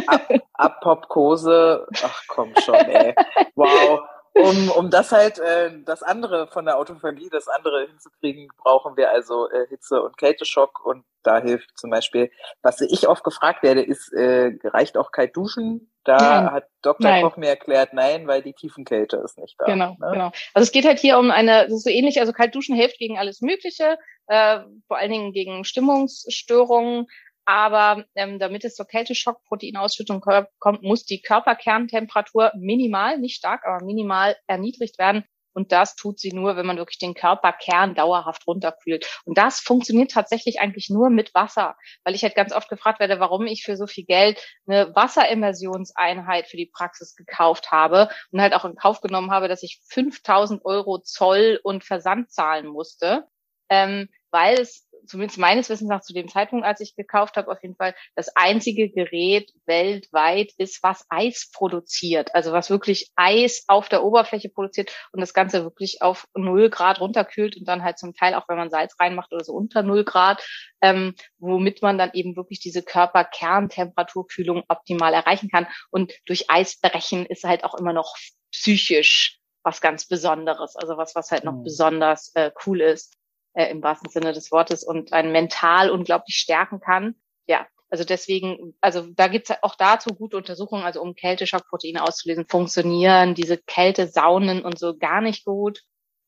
Ap 0.07 0.29
Apopkose. 0.57 1.85
Ach 2.03 2.23
komm 2.27 2.53
schon, 2.63 2.75
ey. 2.75 3.13
Wow. 3.55 3.99
Um, 4.33 4.69
um 4.71 4.89
das 4.89 5.11
halt, 5.11 5.39
äh, 5.39 5.71
das 5.85 6.03
andere 6.03 6.47
von 6.47 6.65
der 6.65 6.77
Autophagie, 6.77 7.29
das 7.29 7.47
andere 7.47 7.87
hinzukriegen, 7.87 8.47
brauchen 8.57 8.95
wir 8.95 9.11
also 9.11 9.49
äh, 9.49 9.67
Hitze- 9.67 10.01
und 10.01 10.17
Kälteschock. 10.17 10.85
Und 10.85 11.03
da 11.23 11.41
hilft 11.41 11.77
zum 11.77 11.89
Beispiel, 11.89 12.31
was 12.61 12.81
ich 12.81 13.07
oft 13.07 13.23
gefragt 13.23 13.63
werde, 13.63 13.81
ist, 13.81 14.13
äh, 14.13 14.51
reicht 14.63 14.97
auch 14.97 15.11
kalt 15.11 15.35
duschen? 15.35 15.91
Da 16.05 16.17
Nein. 16.17 16.51
hat 16.51 16.67
Dr. 16.81 17.09
Nein. 17.09 17.23
Koch 17.23 17.37
mir 17.37 17.49
erklärt, 17.49 17.93
nein, 17.93 18.25
weil 18.27 18.41
die 18.41 18.53
Tiefenkälte 18.53 19.17
ist 19.17 19.37
nicht 19.37 19.55
da. 19.59 19.65
Genau, 19.65 19.97
ne? 19.99 20.09
genau. 20.11 20.31
Also 20.53 20.63
es 20.63 20.71
geht 20.71 20.85
halt 20.85 20.99
hier 20.99 21.19
um 21.19 21.29
eine, 21.29 21.65
das 21.65 21.73
ist 21.73 21.83
so 21.83 21.89
ähnlich, 21.89 22.19
also 22.19 22.31
kalt 22.31 22.55
duschen 22.55 22.75
hilft 22.75 22.97
gegen 22.97 23.17
alles 23.17 23.41
Mögliche, 23.41 23.97
äh, 24.27 24.59
vor 24.87 24.97
allen 24.97 25.11
Dingen 25.11 25.33
gegen 25.33 25.65
Stimmungsstörungen. 25.65 27.07
Aber 27.49 28.05
ähm, 28.13 28.37
damit 28.37 28.63
es 28.63 28.75
zur 28.75 28.85
Kälteschock-Proteinausschüttung 28.85 30.21
kommt, 30.59 30.83
muss 30.83 31.05
die 31.05 31.19
Körperkerntemperatur 31.19 32.51
minimal, 32.55 33.17
nicht 33.17 33.37
stark, 33.37 33.65
aber 33.65 33.83
minimal 33.83 34.37
erniedrigt 34.45 34.99
werden. 34.99 35.23
Und 35.53 35.71
das 35.71 35.95
tut 35.95 36.19
sie 36.19 36.31
nur, 36.31 36.57
wenn 36.57 36.67
man 36.67 36.77
wirklich 36.77 36.99
den 36.99 37.15
Körperkern 37.15 37.95
dauerhaft 37.95 38.45
runterkühlt. 38.45 39.07
Und 39.25 39.39
das 39.39 39.61
funktioniert 39.61 40.11
tatsächlich 40.11 40.59
eigentlich 40.59 40.91
nur 40.91 41.09
mit 41.09 41.33
Wasser, 41.33 41.75
weil 42.03 42.13
ich 42.13 42.21
halt 42.21 42.35
ganz 42.35 42.53
oft 42.53 42.69
gefragt 42.69 42.99
werde, 42.99 43.19
warum 43.19 43.47
ich 43.47 43.63
für 43.63 43.75
so 43.75 43.87
viel 43.87 44.05
Geld 44.05 44.39
eine 44.67 44.95
Wasserimmersionseinheit 44.95 46.45
für 46.45 46.57
die 46.57 46.69
Praxis 46.71 47.15
gekauft 47.15 47.71
habe 47.71 48.09
und 48.31 48.41
halt 48.41 48.53
auch 48.53 48.63
in 48.63 48.75
Kauf 48.75 49.01
genommen 49.01 49.31
habe, 49.31 49.47
dass 49.47 49.63
ich 49.63 49.81
5000 49.87 50.63
Euro 50.65 50.99
Zoll 50.99 51.59
und 51.63 51.83
Versand 51.83 52.29
zahlen 52.31 52.67
musste. 52.67 53.25
Ähm, 53.71 54.07
weil 54.31 54.59
es 54.59 54.87
zumindest 55.05 55.39
meines 55.39 55.69
Wissens 55.69 55.89
nach 55.89 56.01
zu 56.01 56.13
dem 56.13 56.27
Zeitpunkt, 56.27 56.65
als 56.65 56.81
ich 56.81 56.95
gekauft 56.95 57.37
habe, 57.37 57.51
auf 57.51 57.61
jeden 57.61 57.75
Fall 57.75 57.95
das 58.15 58.35
einzige 58.35 58.89
Gerät 58.89 59.51
weltweit 59.65 60.51
ist, 60.57 60.81
was 60.83 61.05
Eis 61.09 61.49
produziert. 61.53 62.33
Also 62.35 62.51
was 62.51 62.69
wirklich 62.69 63.11
Eis 63.15 63.63
auf 63.67 63.89
der 63.89 64.03
Oberfläche 64.03 64.49
produziert 64.49 64.91
und 65.11 65.21
das 65.21 65.33
Ganze 65.33 65.63
wirklich 65.63 66.01
auf 66.01 66.27
null 66.35 66.69
Grad 66.69 66.99
runterkühlt 66.99 67.57
und 67.57 67.67
dann 67.67 67.83
halt 67.83 67.97
zum 67.97 68.13
Teil 68.13 68.33
auch, 68.33 68.47
wenn 68.47 68.57
man 68.57 68.69
Salz 68.69 68.95
reinmacht 68.99 69.31
oder 69.31 69.43
so 69.43 69.53
unter 69.53 69.83
null 69.83 70.03
Grad, 70.03 70.45
ähm, 70.81 71.15
womit 71.37 71.81
man 71.81 71.97
dann 71.97 72.11
eben 72.13 72.35
wirklich 72.35 72.59
diese 72.59 72.83
Körperkerntemperaturkühlung 72.83 74.63
optimal 74.67 75.13
erreichen 75.13 75.49
kann. 75.49 75.67
Und 75.91 76.13
durch 76.25 76.49
Eisbrechen 76.49 77.25
ist 77.25 77.43
halt 77.43 77.63
auch 77.63 77.75
immer 77.75 77.93
noch 77.93 78.15
psychisch 78.51 79.39
was 79.61 79.81
ganz 79.81 80.07
Besonderes, 80.07 80.75
also 80.77 80.97
was, 80.97 81.15
was 81.15 81.31
halt 81.31 81.43
noch 81.43 81.53
mhm. 81.53 81.63
besonders 81.63 82.31
äh, 82.33 82.51
cool 82.65 82.81
ist 82.81 83.18
äh, 83.53 83.69
im 83.69 83.81
wahrsten 83.83 84.09
Sinne 84.09 84.33
des 84.33 84.51
Wortes 84.51 84.83
und 84.83 85.13
einen 85.13 85.31
mental 85.31 85.89
unglaublich 85.89 86.35
stärken 86.35 86.79
kann. 86.79 87.15
Ja, 87.47 87.67
also 87.89 88.03
deswegen, 88.03 88.75
also 88.81 89.07
da 89.13 89.27
gibt's 89.27 89.51
auch 89.61 89.75
dazu 89.75 90.13
gute 90.13 90.37
Untersuchungen, 90.37 90.83
also 90.83 91.01
um 91.01 91.15
Kälteschockproteine 91.15 92.03
auszulesen, 92.03 92.45
funktionieren 92.47 93.33
diese 93.33 93.57
Kältesaunen 93.57 94.63
und 94.63 94.77
so 94.77 94.97
gar 94.97 95.21
nicht 95.21 95.45
gut. 95.45 95.81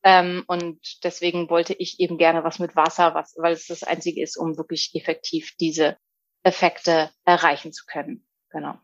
Ähm, 0.04 0.42
und 0.48 1.04
deswegen 1.04 1.48
wollte 1.48 1.74
ich 1.74 2.00
eben 2.00 2.18
gerne 2.18 2.42
was 2.42 2.58
mit 2.58 2.74
Wasser, 2.74 3.14
was, 3.14 3.36
weil 3.38 3.52
es 3.52 3.66
das 3.66 3.84
einzige 3.84 4.20
ist, 4.20 4.36
um 4.36 4.56
wirklich 4.56 4.90
effektiv 4.94 5.54
diese 5.60 5.96
Effekte 6.42 7.10
erreichen 7.24 7.72
zu 7.72 7.84
können. 7.86 8.26
Genau. 8.50 8.74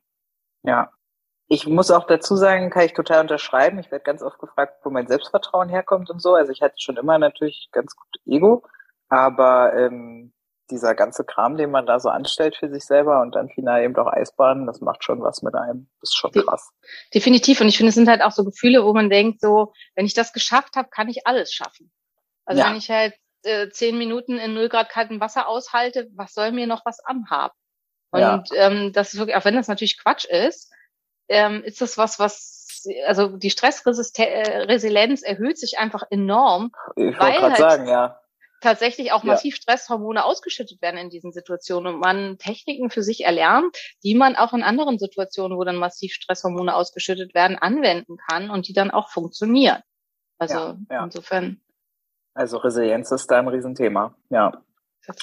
Ja, 0.62 0.92
ich 1.49 1.67
muss 1.67 1.91
auch 1.91 2.07
dazu 2.07 2.37
sagen, 2.37 2.71
kann 2.71 2.85
ich 2.85 2.93
total 2.93 3.23
unterschreiben. 3.23 3.79
Ich 3.79 3.91
werde 3.91 4.05
ganz 4.05 4.23
oft 4.23 4.39
gefragt, 4.39 4.81
wo 4.85 4.91
mein 4.91 5.09
Selbstvertrauen 5.09 5.71
herkommt 5.71 6.11
und 6.11 6.21
so. 6.21 6.35
Also 6.35 6.53
ich 6.53 6.61
hatte 6.61 6.75
schon 6.79 6.99
immer 6.99 7.19
natürlich 7.19 7.71
ganz 7.73 7.97
gut 7.97 8.07
Ego, 8.27 8.65
aber 9.09 9.73
ähm, 9.75 10.35
dieser 10.71 10.95
ganze 10.95 11.25
Kram, 11.25 11.57
den 11.57 11.71
man 11.71 11.87
da 11.87 11.99
so 11.99 12.11
anstellt 12.11 12.57
für 12.57 12.69
sich 12.69 12.85
selber 12.85 13.23
und 13.23 13.35
dann 13.35 13.49
final 13.49 13.83
eben 13.83 13.97
auch 13.97 14.13
Eisbahnen, 14.13 14.67
das 14.67 14.83
macht 14.83 15.03
schon 15.03 15.23
was 15.23 15.41
mit 15.41 15.55
einem. 15.55 15.89
Das 16.01 16.11
ist 16.11 16.17
schon 16.17 16.33
krass. 16.33 16.71
Definitiv. 17.15 17.63
Und 17.63 17.69
ich 17.69 17.79
finde, 17.79 17.89
es 17.89 17.95
sind 17.95 18.09
halt 18.09 18.23
auch 18.23 18.33
so 18.33 18.45
Gefühle, 18.45 18.85
wo 18.85 18.93
man 18.93 19.09
denkt, 19.09 19.41
so, 19.41 19.73
wenn 19.95 20.05
ich 20.05 20.13
das 20.13 20.35
geschafft 20.35 20.77
habe, 20.77 20.91
kann 20.91 21.09
ich 21.09 21.27
alles 21.27 21.53
schaffen. 21.53 21.91
Also 22.45 22.61
ja. 22.61 22.69
wenn 22.69 22.77
ich 22.77 22.91
halt 22.91 23.15
äh, 23.45 23.71
zehn 23.71 23.97
Minuten 23.97 24.37
in 24.37 24.53
null 24.53 24.69
Grad 24.69 24.91
kaltem 24.91 25.21
Wasser 25.21 25.49
aushalte, 25.49 26.09
was 26.15 26.35
soll 26.35 26.53
mir 26.53 26.67
noch 26.67 26.85
was 26.85 27.01
anhaben? 27.01 27.55
Und 28.11 28.21
ja. 28.21 28.43
ähm, 28.55 28.93
das 28.93 29.15
ist 29.15 29.19
wirklich, 29.19 29.37
auch 29.37 29.45
wenn 29.47 29.55
das 29.55 29.69
natürlich 29.69 29.99
Quatsch 29.99 30.27
ist, 30.27 30.71
ähm, 31.29 31.62
ist 31.64 31.81
das 31.81 31.99
was, 31.99 32.19
was, 32.19 32.87
also 33.07 33.37
die 33.37 33.51
Stressresilienz 33.51 35.23
erhöht 35.23 35.59
sich 35.59 35.79
einfach 35.79 36.05
enorm. 36.11 36.73
Ich 36.97 37.05
wollte 37.05 37.17
gerade 37.17 37.43
halt 37.43 37.57
sagen, 37.57 37.88
ja. 37.88 38.21
Tatsächlich 38.61 39.12
auch 39.12 39.23
massiv 39.23 39.55
ja. 39.55 39.62
Stresshormone 39.62 40.25
ausgeschüttet 40.25 40.83
werden 40.83 40.99
in 40.99 41.11
diesen 41.11 41.31
Situationen 41.31 41.95
und 41.95 42.01
man 42.01 42.38
Techniken 42.38 42.91
für 42.91 43.05
sich 43.05 43.25
erlernt, 43.25 43.77
die 44.03 44.17
man 44.17 44.35
auch 44.35 44.53
in 44.53 44.64
anderen 44.64 44.99
Situationen, 44.99 45.57
wo 45.57 45.62
dann 45.62 45.77
massiv 45.77 46.12
Stresshormone 46.12 46.75
ausgeschüttet 46.75 47.35
werden, 47.35 47.57
anwenden 47.57 48.17
kann 48.29 48.51
und 48.51 48.67
die 48.67 48.73
dann 48.73 48.91
auch 48.91 49.11
funktionieren. 49.11 49.81
Also 50.38 50.59
ja, 50.59 50.77
ja. 50.91 51.05
insofern. 51.05 51.61
Also 52.35 52.57
Resilienz 52.59 53.12
ist 53.12 53.31
da 53.31 53.38
ein 53.38 53.49
Riesenthema, 53.49 54.17
ja. 54.31 54.53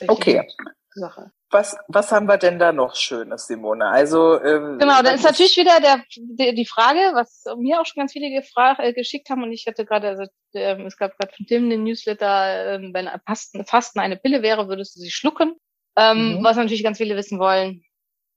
Okay. 0.07 0.47
Sache. 0.95 1.31
Was, 1.51 1.77
was 1.87 2.11
haben 2.11 2.27
wir 2.27 2.37
denn 2.37 2.59
da 2.59 2.71
noch 2.71 2.95
Schönes, 2.95 3.47
Simone? 3.47 3.85
Also 3.85 4.41
ähm, 4.41 4.77
genau, 4.79 5.01
da 5.01 5.11
ist 5.11 5.23
natürlich 5.23 5.55
wieder 5.57 5.79
der, 5.79 6.03
die, 6.15 6.55
die 6.55 6.65
Frage, 6.65 6.99
was 7.13 7.43
mir 7.57 7.79
auch 7.79 7.85
schon 7.85 8.01
ganz 8.01 8.13
viele 8.13 8.29
gefragt, 8.29 8.79
äh, 8.81 8.93
geschickt 8.93 9.29
haben 9.29 9.43
und 9.43 9.51
ich 9.51 9.65
hatte 9.67 9.85
gerade, 9.85 10.09
also 10.09 10.23
äh, 10.53 10.81
es 10.83 10.97
gab 10.97 11.17
gerade 11.17 11.33
von 11.35 11.45
Tim 11.45 11.69
den 11.69 11.83
Newsletter, 11.83 12.73
äh, 12.73 12.93
wenn 12.93 13.09
Fasten, 13.25 13.65
Fasten 13.65 13.99
eine 13.99 14.17
Pille 14.17 14.41
wäre, 14.41 14.67
würdest 14.67 14.95
du 14.95 15.01
sie 15.01 15.11
schlucken? 15.11 15.55
Ähm, 15.97 16.39
mhm. 16.39 16.43
Was 16.43 16.57
natürlich 16.57 16.83
ganz 16.83 16.97
viele 16.97 17.15
wissen 17.15 17.39
wollen. 17.39 17.83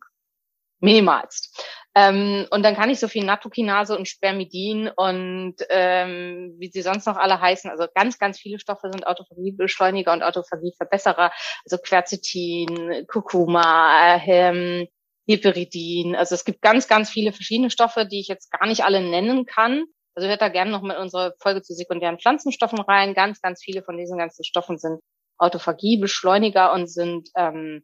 minimalst. 0.83 1.65
Ähm, 1.95 2.45
und 2.49 2.63
dann 2.63 2.75
kann 2.75 2.89
ich 2.89 2.99
so 2.99 3.07
viel 3.07 3.23
Nattokinase 3.23 3.97
und 3.97 4.07
Spermidin 4.07 4.89
und 4.95 5.55
ähm, 5.69 6.55
wie 6.57 6.69
sie 6.69 6.81
sonst 6.81 7.05
noch 7.05 7.17
alle 7.17 7.39
heißen, 7.39 7.69
also 7.69 7.85
ganz, 7.93 8.19
ganz 8.19 8.39
viele 8.39 8.59
Stoffe 8.59 8.89
sind 8.91 9.07
Autophagiebeschleuniger 9.07 10.11
und 10.11 10.23
Autophagieverbesserer, 10.23 11.31
also 11.65 11.77
Quercetin, 11.77 13.05
Kurkuma, 13.07 14.17
ähm, 14.25 14.87
Hyperidin. 15.27 16.15
Also 16.15 16.35
es 16.35 16.43
gibt 16.43 16.61
ganz, 16.61 16.87
ganz 16.87 17.09
viele 17.09 17.31
verschiedene 17.31 17.69
Stoffe, 17.69 18.05
die 18.05 18.19
ich 18.19 18.27
jetzt 18.27 18.51
gar 18.51 18.67
nicht 18.67 18.83
alle 18.83 19.01
nennen 19.01 19.45
kann. 19.45 19.85
Also 20.15 20.27
hört 20.27 20.41
da 20.41 20.49
gerne 20.49 20.71
noch 20.71 20.81
mal 20.81 20.97
unsere 20.97 21.35
Folge 21.39 21.61
zu 21.61 21.73
sekundären 21.73 22.19
Pflanzenstoffen 22.19 22.79
rein. 22.79 23.13
Ganz, 23.13 23.41
ganz 23.41 23.63
viele 23.63 23.83
von 23.83 23.97
diesen 23.97 24.17
ganzen 24.17 24.43
Stoffen 24.43 24.77
sind 24.77 24.99
Autophagiebeschleuniger 25.37 26.71
und 26.71 26.87
sind 26.87 27.29
ähm, 27.35 27.83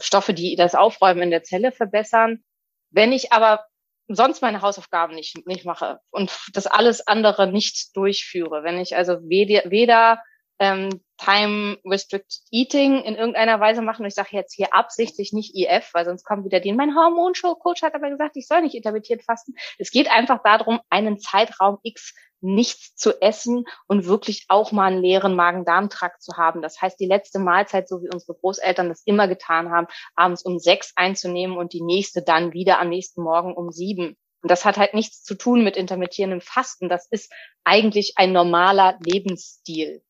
Stoffe, 0.00 0.34
die 0.34 0.56
das 0.56 0.74
Aufräumen 0.74 1.22
in 1.22 1.30
der 1.30 1.42
Zelle 1.42 1.72
verbessern. 1.72 2.42
Wenn 2.90 3.12
ich 3.12 3.32
aber 3.32 3.64
sonst 4.08 4.40
meine 4.40 4.62
Hausaufgaben 4.62 5.14
nicht, 5.14 5.46
nicht 5.46 5.66
mache 5.66 6.00
und 6.10 6.32
das 6.54 6.66
alles 6.66 7.06
andere 7.06 7.46
nicht 7.46 7.94
durchführe, 7.94 8.64
wenn 8.64 8.78
ich 8.78 8.96
also 8.96 9.18
weder, 9.28 9.70
weder 9.70 10.22
ähm, 10.58 11.00
Time 11.18 11.78
Restricted 11.84 12.40
Eating 12.50 13.02
in 13.02 13.16
irgendeiner 13.16 13.60
Weise 13.60 13.82
machen. 13.82 14.02
Und 14.02 14.08
ich 14.08 14.14
sage 14.14 14.30
jetzt 14.32 14.54
hier 14.54 14.72
absichtlich 14.72 15.32
nicht 15.32 15.56
IF, 15.56 15.90
weil 15.92 16.04
sonst 16.04 16.24
kommt 16.24 16.44
wieder 16.44 16.60
die. 16.60 16.72
Mein 16.72 16.94
Hormonshow-Coach 16.94 17.82
hat 17.82 17.94
aber 17.94 18.10
gesagt, 18.10 18.36
ich 18.36 18.46
soll 18.46 18.62
nicht 18.62 18.74
intermittiert 18.74 19.22
fasten. 19.22 19.54
Es 19.78 19.90
geht 19.90 20.10
einfach 20.10 20.42
darum, 20.42 20.80
einen 20.90 21.18
Zeitraum 21.18 21.78
X 21.82 22.14
nichts 22.40 22.94
zu 22.94 23.20
essen 23.20 23.64
und 23.86 24.06
wirklich 24.06 24.44
auch 24.48 24.70
mal 24.70 24.92
einen 24.92 25.02
leeren 25.02 25.34
Magen-Darm-Trakt 25.34 26.22
zu 26.22 26.36
haben. 26.36 26.62
Das 26.62 26.80
heißt, 26.80 26.98
die 27.00 27.06
letzte 27.06 27.40
Mahlzeit, 27.40 27.88
so 27.88 28.02
wie 28.02 28.10
unsere 28.12 28.34
Großeltern 28.34 28.88
das 28.88 29.02
immer 29.04 29.26
getan 29.26 29.70
haben, 29.70 29.88
abends 30.14 30.42
um 30.42 30.60
sechs 30.60 30.92
einzunehmen 30.94 31.56
und 31.56 31.72
die 31.72 31.82
nächste 31.82 32.22
dann 32.22 32.52
wieder 32.52 32.78
am 32.80 32.90
nächsten 32.90 33.22
Morgen 33.22 33.54
um 33.54 33.72
sieben. 33.72 34.16
Und 34.42 34.50
das 34.50 34.64
hat 34.64 34.76
halt 34.76 34.94
nichts 34.94 35.24
zu 35.24 35.34
tun 35.34 35.64
mit 35.64 35.76
intermittierendem 35.76 36.40
Fasten. 36.40 36.88
Das 36.88 37.08
ist 37.10 37.32
eigentlich 37.64 38.12
ein 38.16 38.32
normaler 38.32 38.96
Lebensstil. 39.00 40.02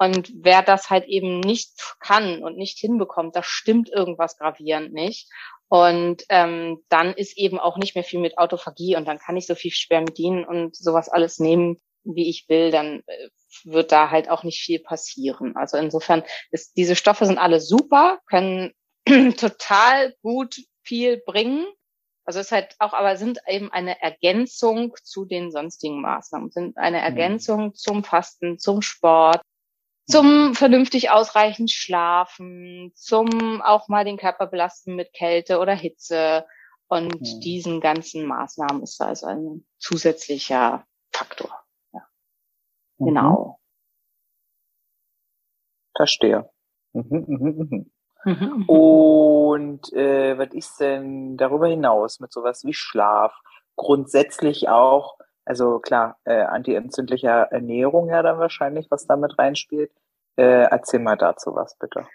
Und 0.00 0.32
wer 0.34 0.62
das 0.62 0.88
halt 0.88 1.04
eben 1.08 1.40
nicht 1.40 1.72
kann 2.00 2.42
und 2.42 2.56
nicht 2.56 2.78
hinbekommt, 2.78 3.36
da 3.36 3.42
stimmt 3.42 3.90
irgendwas 3.90 4.38
gravierend 4.38 4.94
nicht. 4.94 5.30
Und 5.68 6.24
ähm, 6.30 6.82
dann 6.88 7.12
ist 7.12 7.36
eben 7.36 7.60
auch 7.60 7.76
nicht 7.76 7.94
mehr 7.94 8.02
viel 8.02 8.18
mit 8.18 8.38
Autophagie 8.38 8.96
und 8.96 9.06
dann 9.06 9.18
kann 9.18 9.36
ich 9.36 9.46
so 9.46 9.54
viel 9.54 9.72
Spermidin 9.72 10.46
und 10.46 10.74
sowas 10.74 11.10
alles 11.10 11.38
nehmen, 11.38 11.82
wie 12.02 12.30
ich 12.30 12.48
will, 12.48 12.70
dann 12.70 13.02
äh, 13.06 13.28
wird 13.64 13.92
da 13.92 14.10
halt 14.10 14.30
auch 14.30 14.42
nicht 14.42 14.62
viel 14.62 14.78
passieren. 14.78 15.54
Also 15.54 15.76
insofern 15.76 16.22
ist, 16.50 16.78
diese 16.78 16.96
Stoffe 16.96 17.26
sind 17.26 17.36
alle 17.36 17.60
super, 17.60 18.20
können 18.26 18.72
total 19.36 20.14
gut 20.22 20.56
viel 20.82 21.22
bringen. 21.26 21.66
Also 22.24 22.40
es 22.40 22.46
ist 22.46 22.52
halt 22.52 22.74
auch, 22.78 22.94
aber 22.94 23.16
sind 23.16 23.38
eben 23.46 23.70
eine 23.70 24.00
Ergänzung 24.00 24.94
zu 25.02 25.26
den 25.26 25.52
sonstigen 25.52 26.00
Maßnahmen, 26.00 26.50
sind 26.50 26.78
eine 26.78 26.98
mhm. 26.98 27.04
Ergänzung 27.04 27.74
zum 27.74 28.02
Fasten, 28.02 28.58
zum 28.58 28.80
Sport, 28.80 29.42
zum 30.10 30.54
vernünftig 30.54 31.10
ausreichend 31.10 31.70
schlafen, 31.70 32.92
zum 32.94 33.62
auch 33.62 33.88
mal 33.88 34.04
den 34.04 34.16
Körper 34.16 34.46
belasten 34.46 34.94
mit 34.96 35.12
Kälte 35.12 35.58
oder 35.58 35.74
Hitze. 35.74 36.46
Und 36.88 37.20
mhm. 37.20 37.40
diesen 37.40 37.80
ganzen 37.80 38.26
Maßnahmen 38.26 38.82
ist 38.82 39.00
da 39.00 39.06
also 39.06 39.26
ein 39.26 39.64
zusätzlicher 39.78 40.84
Faktor. 41.12 41.50
Ja. 41.92 42.00
Mhm. 42.98 43.06
Genau. 43.06 43.60
Verstehe. 45.96 46.50
Mhm, 46.92 47.24
mhm, 47.28 47.68
mhm. 47.70 47.90
Mhm. 48.24 48.68
Und 48.68 49.92
äh, 49.92 50.36
was 50.36 50.52
ist 50.52 50.80
denn 50.80 51.36
darüber 51.36 51.68
hinaus 51.68 52.20
mit 52.20 52.32
sowas 52.32 52.64
wie 52.64 52.74
Schlaf? 52.74 53.34
Grundsätzlich 53.76 54.68
auch, 54.68 55.16
also 55.44 55.78
klar, 55.78 56.18
äh, 56.24 56.42
antientzündlicher 56.42 57.48
Ernährung 57.50 58.08
ja 58.08 58.22
dann 58.22 58.38
wahrscheinlich, 58.38 58.90
was 58.90 59.06
damit 59.06 59.38
reinspielt. 59.38 59.90
Äh, 60.36 60.68
erzähl 60.70 61.00
mal 61.00 61.16
dazu 61.16 61.54
was, 61.54 61.76
bitte. 61.78 62.06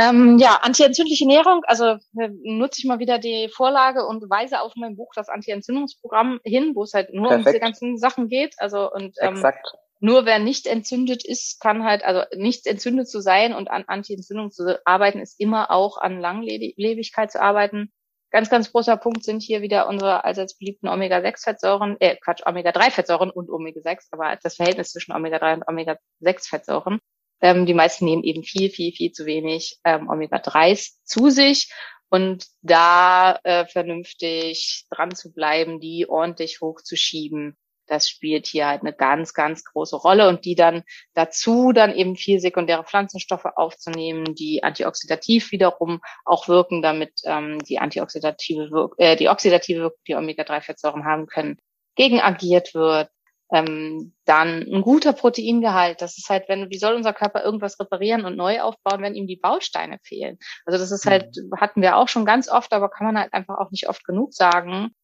Ähm, 0.00 0.38
ja, 0.38 0.60
antientzündliche 0.62 1.24
Ernährung, 1.24 1.64
also 1.66 1.84
äh, 2.16 2.28
nutze 2.44 2.78
ich 2.78 2.84
mal 2.84 3.00
wieder 3.00 3.18
die 3.18 3.48
Vorlage 3.52 4.06
und 4.06 4.30
weise 4.30 4.60
auf 4.60 4.74
mein 4.76 4.94
Buch 4.94 5.10
das 5.16 5.28
Anti-Entzündungsprogramm 5.28 6.38
hin, 6.44 6.72
wo 6.76 6.84
es 6.84 6.94
halt 6.94 7.12
nur 7.12 7.30
um 7.30 7.38
diese 7.38 7.44
Perfekt. 7.44 7.64
ganzen 7.64 7.98
Sachen 7.98 8.28
geht. 8.28 8.54
Also 8.58 8.92
und 8.92 9.16
ähm, 9.20 9.34
Exakt. 9.34 9.74
nur 9.98 10.24
wer 10.24 10.38
nicht 10.38 10.68
entzündet 10.68 11.24
ist, 11.24 11.60
kann 11.60 11.82
halt, 11.82 12.04
also 12.04 12.22
nicht 12.36 12.68
entzündet 12.68 13.08
zu 13.08 13.20
sein 13.20 13.52
und 13.52 13.72
an 13.72 13.84
Anti-Entzündung 13.88 14.52
zu 14.52 14.78
arbeiten, 14.84 15.18
ist 15.18 15.40
immer 15.40 15.72
auch 15.72 15.98
an 15.98 16.20
Langlebigkeit 16.20 17.32
zu 17.32 17.42
arbeiten. 17.42 17.92
Ganz, 18.30 18.50
ganz 18.50 18.72
großer 18.72 18.96
Punkt 18.98 19.24
sind 19.24 19.42
hier 19.42 19.62
wieder 19.62 19.88
unsere 19.88 20.24
allseits 20.24 20.58
beliebten 20.58 20.88
Omega-6-Fettsäuren, 20.88 21.96
äh, 22.00 22.16
Quatsch, 22.16 22.42
Omega-3-Fettsäuren 22.44 23.30
und 23.30 23.48
Omega-6, 23.48 24.08
aber 24.10 24.38
das 24.42 24.56
Verhältnis 24.56 24.92
zwischen 24.92 25.12
Omega-3 25.12 25.54
und 25.54 25.68
Omega-6-Fettsäuren. 25.68 27.00
Ähm, 27.40 27.64
die 27.64 27.74
meisten 27.74 28.04
nehmen 28.04 28.24
eben 28.24 28.42
viel, 28.42 28.70
viel, 28.70 28.92
viel 28.92 29.12
zu 29.12 29.24
wenig 29.24 29.78
ähm, 29.84 30.08
Omega-3s 30.10 30.98
zu 31.04 31.30
sich. 31.30 31.72
Und 32.10 32.46
da 32.62 33.38
äh, 33.44 33.66
vernünftig 33.66 34.86
dran 34.90 35.14
zu 35.14 35.32
bleiben, 35.32 35.78
die 35.78 36.08
ordentlich 36.08 36.60
hochzuschieben, 36.60 37.56
das 37.88 38.08
spielt 38.08 38.46
hier 38.46 38.68
halt 38.68 38.82
eine 38.82 38.92
ganz, 38.92 39.34
ganz 39.34 39.64
große 39.64 39.96
Rolle 39.96 40.28
und 40.28 40.44
die 40.44 40.54
dann 40.54 40.82
dazu 41.14 41.72
dann 41.72 41.94
eben 41.94 42.16
viel 42.16 42.38
sekundäre 42.38 42.84
Pflanzenstoffe 42.84 43.46
aufzunehmen, 43.56 44.34
die 44.34 44.62
antioxidativ 44.62 45.50
wiederum 45.50 46.00
auch 46.24 46.48
wirken, 46.48 46.82
damit 46.82 47.12
ähm, 47.24 47.58
die 47.64 47.78
antioxidative 47.78 48.70
Wirk 48.70 48.94
äh, 48.98 49.16
die 49.16 49.28
oxidative 49.28 49.80
Wirkung, 49.80 50.00
die 50.06 50.14
Omega-3-Fettsäuren 50.14 51.04
haben 51.04 51.26
können, 51.26 51.58
gegen 51.96 52.20
agiert 52.20 52.74
wird. 52.74 53.10
Ähm, 53.50 54.14
dann 54.26 54.66
ein 54.70 54.82
guter 54.82 55.14
Proteingehalt. 55.14 56.02
Das 56.02 56.18
ist 56.18 56.28
halt, 56.28 56.50
wenn, 56.50 56.68
wie 56.68 56.76
soll 56.76 56.94
unser 56.94 57.14
Körper 57.14 57.42
irgendwas 57.42 57.80
reparieren 57.80 58.26
und 58.26 58.36
neu 58.36 58.60
aufbauen, 58.60 59.00
wenn 59.00 59.14
ihm 59.14 59.26
die 59.26 59.36
Bausteine 59.36 59.98
fehlen? 60.02 60.38
Also 60.66 60.78
das 60.78 60.90
ist 60.90 61.06
halt, 61.06 61.34
hatten 61.56 61.80
wir 61.80 61.96
auch 61.96 62.08
schon 62.08 62.26
ganz 62.26 62.50
oft, 62.50 62.74
aber 62.74 62.90
kann 62.90 63.06
man 63.06 63.18
halt 63.18 63.32
einfach 63.32 63.56
auch 63.56 63.70
nicht 63.70 63.88
oft 63.88 64.04
genug 64.04 64.34
sagen. 64.34 64.94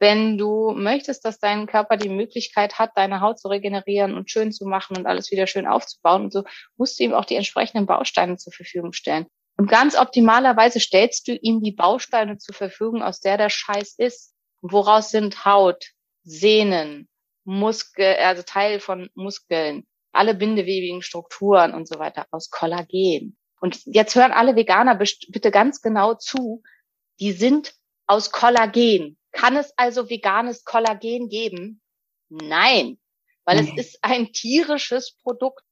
Wenn 0.00 0.38
du 0.38 0.72
möchtest, 0.72 1.26
dass 1.26 1.38
dein 1.38 1.66
Körper 1.66 1.98
die 1.98 2.08
Möglichkeit 2.08 2.78
hat, 2.78 2.92
deine 2.96 3.20
Haut 3.20 3.38
zu 3.38 3.48
regenerieren 3.48 4.14
und 4.14 4.30
schön 4.30 4.50
zu 4.50 4.64
machen 4.66 4.96
und 4.96 5.06
alles 5.06 5.30
wieder 5.30 5.46
schön 5.46 5.66
aufzubauen 5.66 6.24
und 6.24 6.32
so, 6.32 6.44
musst 6.78 6.98
du 6.98 7.04
ihm 7.04 7.12
auch 7.12 7.26
die 7.26 7.36
entsprechenden 7.36 7.84
Bausteine 7.84 8.38
zur 8.38 8.52
Verfügung 8.52 8.94
stellen. 8.94 9.26
Und 9.58 9.68
ganz 9.68 9.98
optimalerweise 9.98 10.80
stellst 10.80 11.28
du 11.28 11.36
ihm 11.36 11.60
die 11.62 11.72
Bausteine 11.72 12.38
zur 12.38 12.54
Verfügung, 12.54 13.02
aus 13.02 13.20
der 13.20 13.36
der 13.36 13.50
Scheiß 13.50 13.96
ist. 13.98 14.34
Woraus 14.62 15.10
sind 15.10 15.44
Haut, 15.44 15.90
Sehnen, 16.22 17.06
Muskel, 17.44 18.16
also 18.16 18.42
Teil 18.42 18.80
von 18.80 19.10
Muskeln, 19.14 19.86
alle 20.12 20.34
bindewebigen 20.34 21.02
Strukturen 21.02 21.74
und 21.74 21.86
so 21.86 21.98
weiter 21.98 22.26
aus 22.30 22.48
Kollagen. 22.48 23.36
Und 23.60 23.84
jetzt 23.84 24.14
hören 24.14 24.32
alle 24.32 24.56
Veganer 24.56 24.94
bitte 24.94 25.50
ganz 25.50 25.82
genau 25.82 26.14
zu. 26.14 26.62
Die 27.20 27.32
sind 27.32 27.74
aus 28.10 28.32
Kollagen. 28.32 29.16
Kann 29.32 29.56
es 29.56 29.72
also 29.76 30.10
veganes 30.10 30.64
Kollagen 30.64 31.28
geben? 31.28 31.80
Nein, 32.28 32.98
weil 33.44 33.60
es 33.60 33.66
Nee. 33.72 33.80
ist 33.80 33.98
ein 34.02 34.32
tierisches 34.32 35.16
Produkt. 35.22 35.62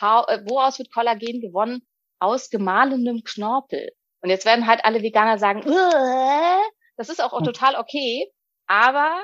Äh, 0.00 0.38
Woraus 0.48 0.78
wird 0.78 0.92
Kollagen 0.92 1.40
gewonnen? 1.40 1.82
Aus 2.20 2.50
gemahlenem 2.50 3.24
Knorpel. 3.24 3.90
Und 4.20 4.30
jetzt 4.30 4.44
werden 4.46 4.66
halt 4.68 4.84
alle 4.84 5.02
Veganer 5.02 5.38
sagen, 5.38 5.62
"Äh, 5.62 6.62
das 6.96 7.08
ist 7.08 7.20
auch 7.22 7.36
Hm. 7.36 7.44
total 7.44 7.74
okay, 7.76 8.30
aber 8.66 9.20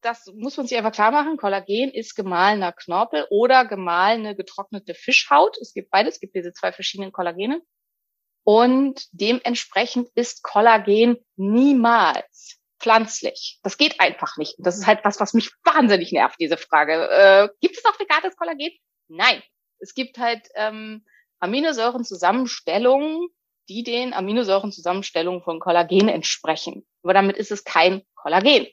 das 0.00 0.26
muss 0.34 0.56
man 0.56 0.66
sich 0.66 0.76
einfach 0.76 0.92
klar 0.92 1.12
machen. 1.12 1.36
Kollagen 1.36 1.90
ist 1.92 2.16
gemahlener 2.16 2.72
Knorpel 2.72 3.26
oder 3.30 3.64
gemahlene 3.64 4.34
getrocknete 4.34 4.94
Fischhaut. 4.94 5.56
Es 5.60 5.72
gibt 5.72 5.90
beides, 5.90 6.14
es 6.14 6.20
gibt 6.20 6.34
diese 6.34 6.52
zwei 6.52 6.72
verschiedenen 6.72 7.12
Kollagene. 7.12 7.60
Und 8.44 9.06
dementsprechend 9.12 10.08
ist 10.14 10.42
Kollagen 10.42 11.16
niemals 11.36 12.58
pflanzlich. 12.80 13.60
Das 13.62 13.76
geht 13.78 14.00
einfach 14.00 14.36
nicht. 14.36 14.58
Und 14.58 14.66
das 14.66 14.76
ist 14.76 14.86
halt 14.86 15.04
was, 15.04 15.20
was 15.20 15.34
mich 15.34 15.50
wahnsinnig 15.64 16.10
nervt, 16.12 16.36
diese 16.40 16.56
Frage. 16.56 17.08
Äh, 17.08 17.48
gibt 17.60 17.76
es 17.76 17.84
noch 17.84 17.98
veganes 17.98 18.36
Kollagen? 18.36 18.70
Nein. 19.08 19.42
Es 19.78 19.94
gibt 19.94 20.18
halt 20.18 20.48
ähm, 20.54 21.04
Aminosäurenzusammenstellungen, 21.40 23.28
die 23.68 23.82
den 23.84 24.12
Aminosäurenzusammenstellungen 24.12 25.42
von 25.42 25.60
Kollagen 25.60 26.08
entsprechen. 26.08 26.84
Aber 27.02 27.14
damit 27.14 27.36
ist 27.36 27.50
es 27.52 27.64
kein 27.64 28.02
Kollagen. 28.14 28.66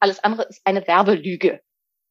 Alles 0.00 0.22
andere 0.22 0.44
ist 0.44 0.60
eine 0.64 0.86
Werbelüge. 0.86 1.60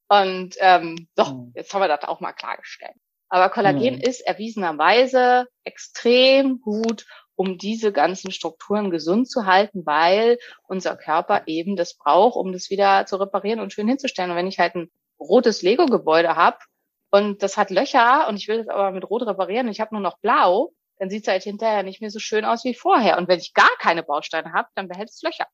Und 0.10 0.56
ähm, 0.60 1.08
doch, 1.16 1.34
Mhm. 1.34 1.52
jetzt 1.56 1.74
haben 1.74 1.82
wir 1.82 1.88
das 1.88 2.04
auch 2.04 2.20
mal 2.20 2.34
klargestellt. 2.34 2.96
Aber 3.30 3.50
Kollagen 3.50 3.96
Mhm. 3.96 4.02
ist 4.02 4.22
erwiesenerweise 4.22 5.48
extrem 5.64 6.62
gut, 6.62 7.06
um 7.36 7.58
diese 7.58 7.92
ganzen 7.92 8.32
Strukturen 8.32 8.90
gesund 8.90 9.30
zu 9.30 9.46
halten, 9.46 9.86
weil 9.86 10.38
unser 10.68 10.96
Körper 10.96 11.44
eben 11.46 11.76
das 11.76 11.96
braucht, 11.96 12.36
um 12.36 12.52
das 12.52 12.70
wieder 12.70 13.06
zu 13.06 13.18
reparieren 13.18 13.60
und 13.60 13.74
schön 13.74 13.88
hinzustellen. 13.88 14.32
Und 14.32 14.38
wenn 14.38 14.48
ich 14.48 14.60
halt 14.60 14.76
ein 14.76 14.90
rotes 15.20 15.62
Lego-Gebäude 15.62 16.36
habe 16.36 16.58
und 17.12 17.44
das 17.44 17.58
hat 17.58 17.70
Löcher 17.70 18.28
und 18.28 18.38
ich 18.38 18.48
will 18.48 18.58
das 18.60 18.70
aber 18.70 18.92
mit 18.92 19.08
Rot 19.10 19.24
reparieren 19.28 19.68
und 19.68 19.72
ich 19.72 19.82
habe 19.82 19.94
nur 19.94 20.02
noch 20.02 20.18
Blau, 20.20 20.72
dann 21.00 21.10
sieht 21.10 21.24
es 21.24 21.32
halt 21.32 21.44
hinterher 21.44 21.84
nicht 21.84 22.02
mehr 22.02 22.10
so 22.10 22.20
schön 22.20 22.44
aus 22.44 22.64
wie 22.64 22.74
vorher. 22.74 23.18
Und 23.18 23.28
wenn 23.28 23.40
ich 23.40 23.54
gar 23.54 23.70
keine 23.80 24.04
Bausteine 24.04 24.54
habe, 24.54 24.70
dann 24.76 24.88
behält 24.88 25.10
es 25.10 25.22
Löcher. 25.22 25.46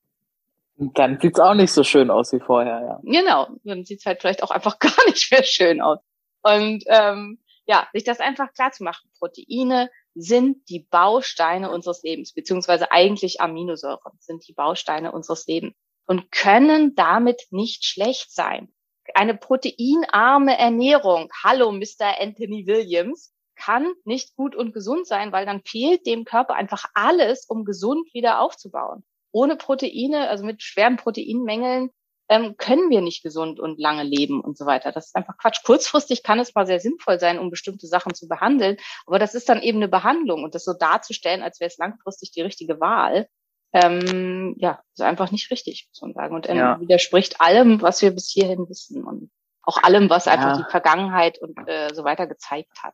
Und 0.78 0.98
dann 0.98 1.20
sieht's 1.20 1.40
auch 1.40 1.54
nicht 1.54 1.72
so 1.72 1.84
schön 1.84 2.10
aus 2.10 2.32
wie 2.34 2.40
vorher, 2.40 2.82
ja. 2.82 3.00
Genau, 3.04 3.48
dann 3.64 3.84
sieht 3.84 4.00
es 4.00 4.06
halt 4.06 4.22
vielleicht 4.22 4.42
auch 4.42 4.52
einfach 4.52 4.80
gar 4.80 5.06
nicht 5.08 5.32
mehr 5.32 5.44
schön 5.44 5.82
aus. 5.82 6.00
Und 6.44 6.84
ähm, 6.88 7.40
ja, 7.66 7.88
sich 7.94 8.04
das 8.04 8.20
einfach 8.20 8.54
klar 8.54 8.72
zu 8.72 8.84
machen. 8.84 9.10
Proteine 9.20 9.90
sind 10.16 10.70
die 10.70 10.80
Bausteine 10.80 11.72
unseres 11.72 12.04
Lebens, 12.04 12.34
beziehungsweise 12.34 12.92
eigentlich 12.92 13.42
Aminosäuren 13.42 14.18
sind 14.20 14.48
die 14.48 14.54
Bausteine 14.54 15.12
unseres 15.12 15.48
Lebens 15.48 15.76
und 16.06 16.32
können 16.32 16.96
damit 16.96 17.44
nicht 17.52 17.86
schlecht 17.86 18.32
sein. 18.32 18.74
Eine 19.16 19.36
proteinarme 19.36 20.58
Ernährung, 20.58 21.30
hallo 21.44 21.72
Mr. 21.72 22.20
Anthony 22.20 22.68
Williams, 22.68 23.34
kann 23.56 23.94
nicht 24.04 24.36
gut 24.36 24.56
und 24.56 24.74
gesund 24.74 25.08
sein, 25.08 25.32
weil 25.32 25.46
dann 25.46 25.62
fehlt 25.64 26.06
dem 26.06 26.26
Körper 26.26 26.56
einfach 26.56 26.86
alles, 26.94 27.46
um 27.46 27.66
gesund 27.66 28.14
wieder 28.14 28.40
aufzubauen. 28.40 29.04
Ohne 29.32 29.56
Proteine, 29.56 30.30
also 30.30 30.44
mit 30.44 30.62
schweren 30.62 30.98
Proteinmängeln, 30.98 31.92
ähm, 32.34 32.56
können 32.58 32.90
wir 32.90 33.02
nicht 33.02 33.24
gesund 33.24 33.60
und 33.60 33.80
lange 33.80 34.04
leben 34.04 34.42
und 34.42 34.58
so 34.58 34.66
weiter. 34.66 34.92
Das 34.92 35.08
ist 35.08 35.16
einfach 35.16 35.38
Quatsch. 35.38 35.64
Kurzfristig 35.64 36.24
kann 36.24 36.40
es 36.40 36.56
mal 36.56 36.66
sehr 36.66 36.80
sinnvoll 36.80 37.20
sein, 37.20 37.40
um 37.40 37.50
bestimmte 37.50 37.88
Sachen 37.88 38.14
zu 38.14 38.28
behandeln, 38.28 38.78
aber 39.06 39.20
das 39.20 39.36
ist 39.36 39.50
dann 39.50 39.62
eben 39.62 39.78
eine 39.80 39.88
Behandlung 39.88 40.44
und 40.44 40.56
das 40.56 40.64
so 40.66 40.74
darzustellen, 40.74 41.44
als 41.44 41.60
wäre 41.60 41.70
es 41.70 41.78
langfristig 41.78 42.32
die 42.32 42.42
richtige 42.42 42.80
Wahl, 42.80 43.28
ähm, 43.74 44.56
ja, 44.58 44.82
ist 44.94 45.02
einfach 45.02 45.32
nicht 45.32 45.50
richtig, 45.52 45.90
muss 45.90 46.02
man 46.02 46.14
sagen. 46.14 46.36
Und 46.36 46.48
ähm, 46.50 46.58
Ja. 46.58 46.80
widerspricht 46.80 47.42
allem, 47.42 47.82
was 47.82 48.02
wir 48.02 48.12
bis 48.12 48.30
hierhin 48.30 48.70
wissen 48.70 49.04
und 49.04 49.32
auch 49.64 49.82
allem, 49.82 50.10
was 50.10 50.26
Ja. 50.26 50.34
einfach 50.34 50.58
die 50.58 50.70
Vergangenheit 50.70 51.40
und 51.42 51.58
äh, 51.68 51.94
so 51.94 52.04
weiter 52.04 52.28
gezeigt 52.28 52.84
hat. 52.84 52.94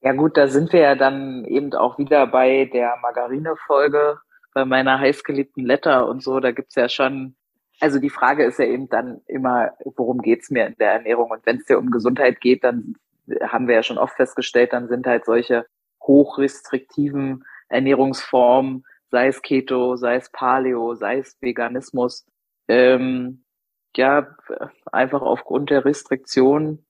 Ja 0.00 0.12
gut, 0.12 0.36
da 0.36 0.48
sind 0.48 0.72
wir 0.72 0.80
ja 0.80 0.94
dann 0.94 1.44
eben 1.44 1.72
auch 1.74 1.98
wieder 1.98 2.26
bei 2.26 2.66
der 2.66 2.96
Margarine-Folge, 3.02 4.18
bei 4.54 4.64
meiner 4.64 4.98
heißgeliebten 4.98 5.64
Letter 5.64 6.06
und 6.08 6.22
so. 6.22 6.40
Da 6.40 6.52
gibt's 6.52 6.74
ja 6.74 6.88
schon, 6.88 7.36
also 7.80 7.98
die 7.98 8.10
Frage 8.10 8.44
ist 8.44 8.58
ja 8.58 8.66
eben 8.66 8.88
dann 8.88 9.20
immer, 9.26 9.72
worum 9.96 10.18
geht's 10.22 10.50
mir 10.50 10.66
in 10.66 10.76
der 10.78 10.92
Ernährung? 10.92 11.30
Und 11.30 11.44
wenn 11.46 11.58
es 11.58 11.64
dir 11.64 11.78
um 11.78 11.90
Gesundheit 11.90 12.40
geht, 12.40 12.64
dann 12.64 12.94
haben 13.42 13.68
wir 13.68 13.74
ja 13.76 13.82
schon 13.82 13.98
oft 13.98 14.16
festgestellt, 14.16 14.72
dann 14.72 14.88
sind 14.88 15.06
halt 15.06 15.24
solche 15.24 15.66
hochrestriktiven 16.02 17.44
Ernährungsformen, 17.68 18.84
sei 19.10 19.28
es 19.28 19.42
Keto, 19.42 19.96
sei 19.96 20.16
es 20.16 20.30
Paleo, 20.30 20.94
sei 20.94 21.18
es 21.18 21.36
Veganismus, 21.40 22.26
ähm, 22.68 23.44
ja, 23.96 24.26
einfach 24.90 25.22
aufgrund 25.22 25.70
der 25.70 25.84
Restriktion 25.84 26.84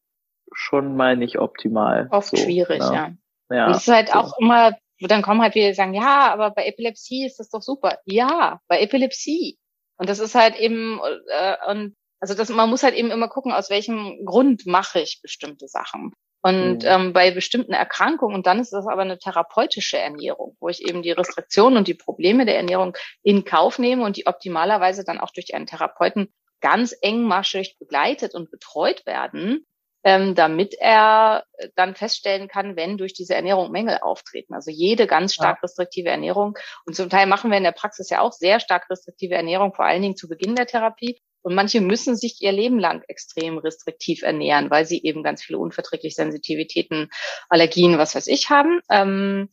schon 0.52 0.96
mal 0.96 1.16
nicht 1.16 1.38
optimal. 1.38 2.08
Oft 2.10 2.28
So, 2.28 2.36
schwierig, 2.36 2.80
ne? 2.80 2.94
ja. 2.94 3.10
Ja, 3.50 3.66
Und 3.66 3.72
es 3.72 3.86
ist 3.86 3.92
halt 3.92 4.08
so. 4.08 4.18
auch 4.18 4.38
immer, 4.38 4.72
dann 5.00 5.22
kommen 5.22 5.42
halt 5.42 5.54
wieder 5.54 5.74
sagen, 5.74 5.94
ja, 5.94 6.32
aber 6.32 6.50
bei 6.50 6.64
Epilepsie 6.66 7.26
ist 7.26 7.38
das 7.38 7.50
doch 7.50 7.60
super. 7.60 7.98
Ja, 8.06 8.60
bei 8.68 8.80
Epilepsie. 8.80 9.58
Und 9.96 10.08
das 10.08 10.18
ist 10.18 10.34
halt 10.34 10.56
eben, 10.56 11.00
äh, 11.28 11.56
und 11.70 11.94
also 12.20 12.34
das, 12.34 12.48
man 12.48 12.70
muss 12.70 12.82
halt 12.82 12.94
eben 12.94 13.10
immer 13.10 13.28
gucken, 13.28 13.52
aus 13.52 13.70
welchem 13.70 14.24
Grund 14.24 14.66
mache 14.66 15.00
ich 15.00 15.20
bestimmte 15.22 15.68
Sachen. 15.68 16.12
Und 16.42 16.82
Mhm. 16.82 16.88
ähm, 16.88 17.12
bei 17.14 17.30
bestimmten 17.30 17.72
Erkrankungen, 17.72 18.34
und 18.36 18.46
dann 18.46 18.60
ist 18.60 18.72
das 18.72 18.86
aber 18.86 19.02
eine 19.02 19.18
therapeutische 19.18 19.98
Ernährung, 19.98 20.56
wo 20.60 20.68
ich 20.68 20.86
eben 20.86 21.02
die 21.02 21.12
Restriktionen 21.12 21.78
und 21.78 21.88
die 21.88 21.94
Probleme 21.94 22.44
der 22.44 22.56
Ernährung 22.56 22.94
in 23.22 23.44
Kauf 23.44 23.78
nehme 23.78 24.04
und 24.04 24.16
die 24.16 24.26
optimalerweise 24.26 25.04
dann 25.04 25.20
auch 25.20 25.30
durch 25.30 25.54
einen 25.54 25.66
Therapeuten 25.66 26.32
ganz 26.60 26.94
engmaschig 27.00 27.76
begleitet 27.78 28.34
und 28.34 28.50
betreut 28.50 29.06
werden, 29.06 29.66
ähm, 30.04 30.34
damit 30.34 30.74
er 30.78 31.44
dann 31.76 31.94
feststellen 31.96 32.46
kann, 32.46 32.76
wenn 32.76 32.98
durch 32.98 33.14
diese 33.14 33.34
Ernährung 33.34 33.70
Mängel 33.70 33.98
auftreten. 34.02 34.54
Also 34.54 34.70
jede 34.70 35.06
ganz 35.06 35.32
stark 35.34 35.62
restriktive 35.62 36.10
Ernährung. 36.10 36.56
Und 36.84 36.94
zum 36.94 37.08
Teil 37.08 37.26
machen 37.26 37.50
wir 37.50 37.56
in 37.56 37.64
der 37.64 37.72
Praxis 37.72 38.10
ja 38.10 38.20
auch 38.20 38.32
sehr 38.32 38.60
stark 38.60 38.88
restriktive 38.90 39.34
Ernährung, 39.34 39.72
vor 39.74 39.86
allen 39.86 40.02
Dingen 40.02 40.16
zu 40.16 40.28
Beginn 40.28 40.54
der 40.54 40.66
Therapie. 40.66 41.18
Und 41.42 41.54
manche 41.54 41.80
müssen 41.80 42.16
sich 42.16 42.40
ihr 42.40 42.52
Leben 42.52 42.78
lang 42.78 43.02
extrem 43.08 43.58
restriktiv 43.58 44.22
ernähren, 44.22 44.70
weil 44.70 44.86
sie 44.86 45.02
eben 45.02 45.22
ganz 45.22 45.42
viele 45.42 45.58
unverträgliche 45.58 46.14
Sensitivitäten, 46.14 47.10
Allergien, 47.48 47.98
was 47.98 48.14
weiß 48.14 48.26
ich 48.28 48.48
haben. 48.50 48.80
Ähm, 48.90 49.50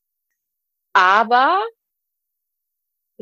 aber 0.93 1.61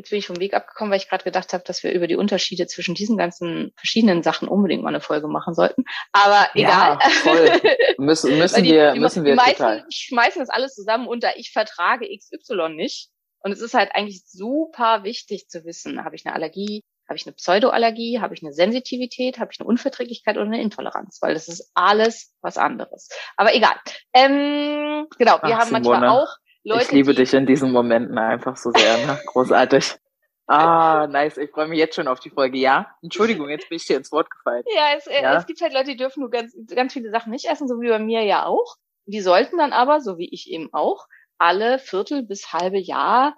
jetzt 0.00 0.10
bin 0.10 0.18
ich 0.18 0.26
vom 0.26 0.40
Weg 0.40 0.54
abgekommen, 0.54 0.90
weil 0.90 0.98
ich 0.98 1.08
gerade 1.08 1.24
gedacht 1.24 1.52
habe, 1.52 1.62
dass 1.64 1.82
wir 1.82 1.92
über 1.92 2.06
die 2.06 2.16
Unterschiede 2.16 2.66
zwischen 2.66 2.94
diesen 2.94 3.16
ganzen 3.16 3.72
verschiedenen 3.76 4.22
Sachen 4.22 4.48
unbedingt 4.48 4.82
mal 4.82 4.88
eine 4.88 5.00
Folge 5.00 5.28
machen 5.28 5.54
sollten. 5.54 5.84
Aber 6.12 6.48
egal. 6.54 6.98
Ja, 7.00 7.10
voll. 7.10 7.50
Müssen, 7.98 8.38
müssen 8.38 8.64
die, 8.64 8.70
wir, 8.70 8.92
die, 8.92 9.00
müssen 9.00 9.24
die 9.24 9.30
wir 9.30 9.36
meisten 9.36 9.56
total. 9.58 9.84
schmeißen 9.90 10.40
das 10.40 10.48
alles 10.48 10.74
zusammen 10.74 11.06
unter 11.06 11.36
ich 11.36 11.52
vertrage 11.52 12.06
XY 12.08 12.70
nicht. 12.70 13.10
Und 13.42 13.52
es 13.52 13.60
ist 13.60 13.74
halt 13.74 13.90
eigentlich 13.94 14.22
super 14.26 15.04
wichtig 15.04 15.48
zu 15.48 15.64
wissen, 15.64 16.04
habe 16.04 16.16
ich 16.16 16.26
eine 16.26 16.34
Allergie, 16.34 16.82
habe 17.08 17.16
ich 17.16 17.26
eine 17.26 17.34
Pseudoallergie, 17.34 18.20
habe 18.20 18.34
ich 18.34 18.42
eine 18.42 18.52
Sensitivität, 18.52 19.38
habe 19.38 19.50
ich 19.52 19.60
eine 19.60 19.68
Unverträglichkeit 19.68 20.36
oder 20.36 20.46
eine 20.46 20.60
Intoleranz, 20.60 21.18
weil 21.20 21.34
das 21.34 21.48
ist 21.48 21.70
alles 21.74 22.34
was 22.40 22.56
anderes. 22.56 23.08
Aber 23.36 23.54
egal. 23.54 23.74
Ähm, 24.14 25.06
genau, 25.18 25.38
wir 25.42 25.56
Ach, 25.56 25.60
haben 25.60 25.72
manchmal 25.72 26.00
Simone, 26.00 26.12
auch 26.12 26.36
Leute, 26.64 26.82
ich 26.84 26.90
liebe 26.92 27.14
dich 27.14 27.32
in 27.34 27.46
diesen 27.46 27.72
Momenten 27.72 28.18
einfach 28.18 28.56
so 28.56 28.70
sehr. 28.70 28.98
Ne? 28.98 29.20
Großartig. 29.26 29.96
Ah, 30.52 31.06
nice. 31.08 31.36
Ich 31.36 31.52
freue 31.52 31.68
mich 31.68 31.78
jetzt 31.78 31.94
schon 31.94 32.08
auf 32.08 32.18
die 32.18 32.30
Folge. 32.30 32.58
Ja, 32.58 32.96
Entschuldigung, 33.02 33.48
jetzt 33.50 33.68
bin 33.68 33.76
ich 33.76 33.86
dir 33.86 33.96
ins 33.96 34.10
Wort 34.10 34.28
gefallen. 34.32 34.64
Ja, 34.74 34.96
es, 34.96 35.06
äh, 35.06 35.22
Ja. 35.22 35.36
es 35.36 35.46
gibt 35.46 35.60
halt 35.60 35.72
Leute, 35.72 35.90
die 35.92 35.96
dürfen 35.96 36.18
nur 36.22 36.30
ganz, 36.30 36.56
ganz 36.74 36.92
viele 36.92 37.12
Sachen 37.12 37.30
nicht 37.30 37.44
essen, 37.48 37.68
so 37.68 37.80
wie 37.80 37.88
bei 37.88 38.00
mir 38.00 38.24
ja 38.24 38.46
auch. 38.46 38.74
Die 39.06 39.20
sollten 39.20 39.58
dann 39.58 39.72
aber, 39.72 40.00
so 40.00 40.18
wie 40.18 40.28
ich 40.28 40.50
eben 40.50 40.68
auch, 40.72 41.06
alle 41.38 41.78
Viertel 41.78 42.24
bis 42.24 42.52
halbe 42.52 42.80
Jahr 42.80 43.36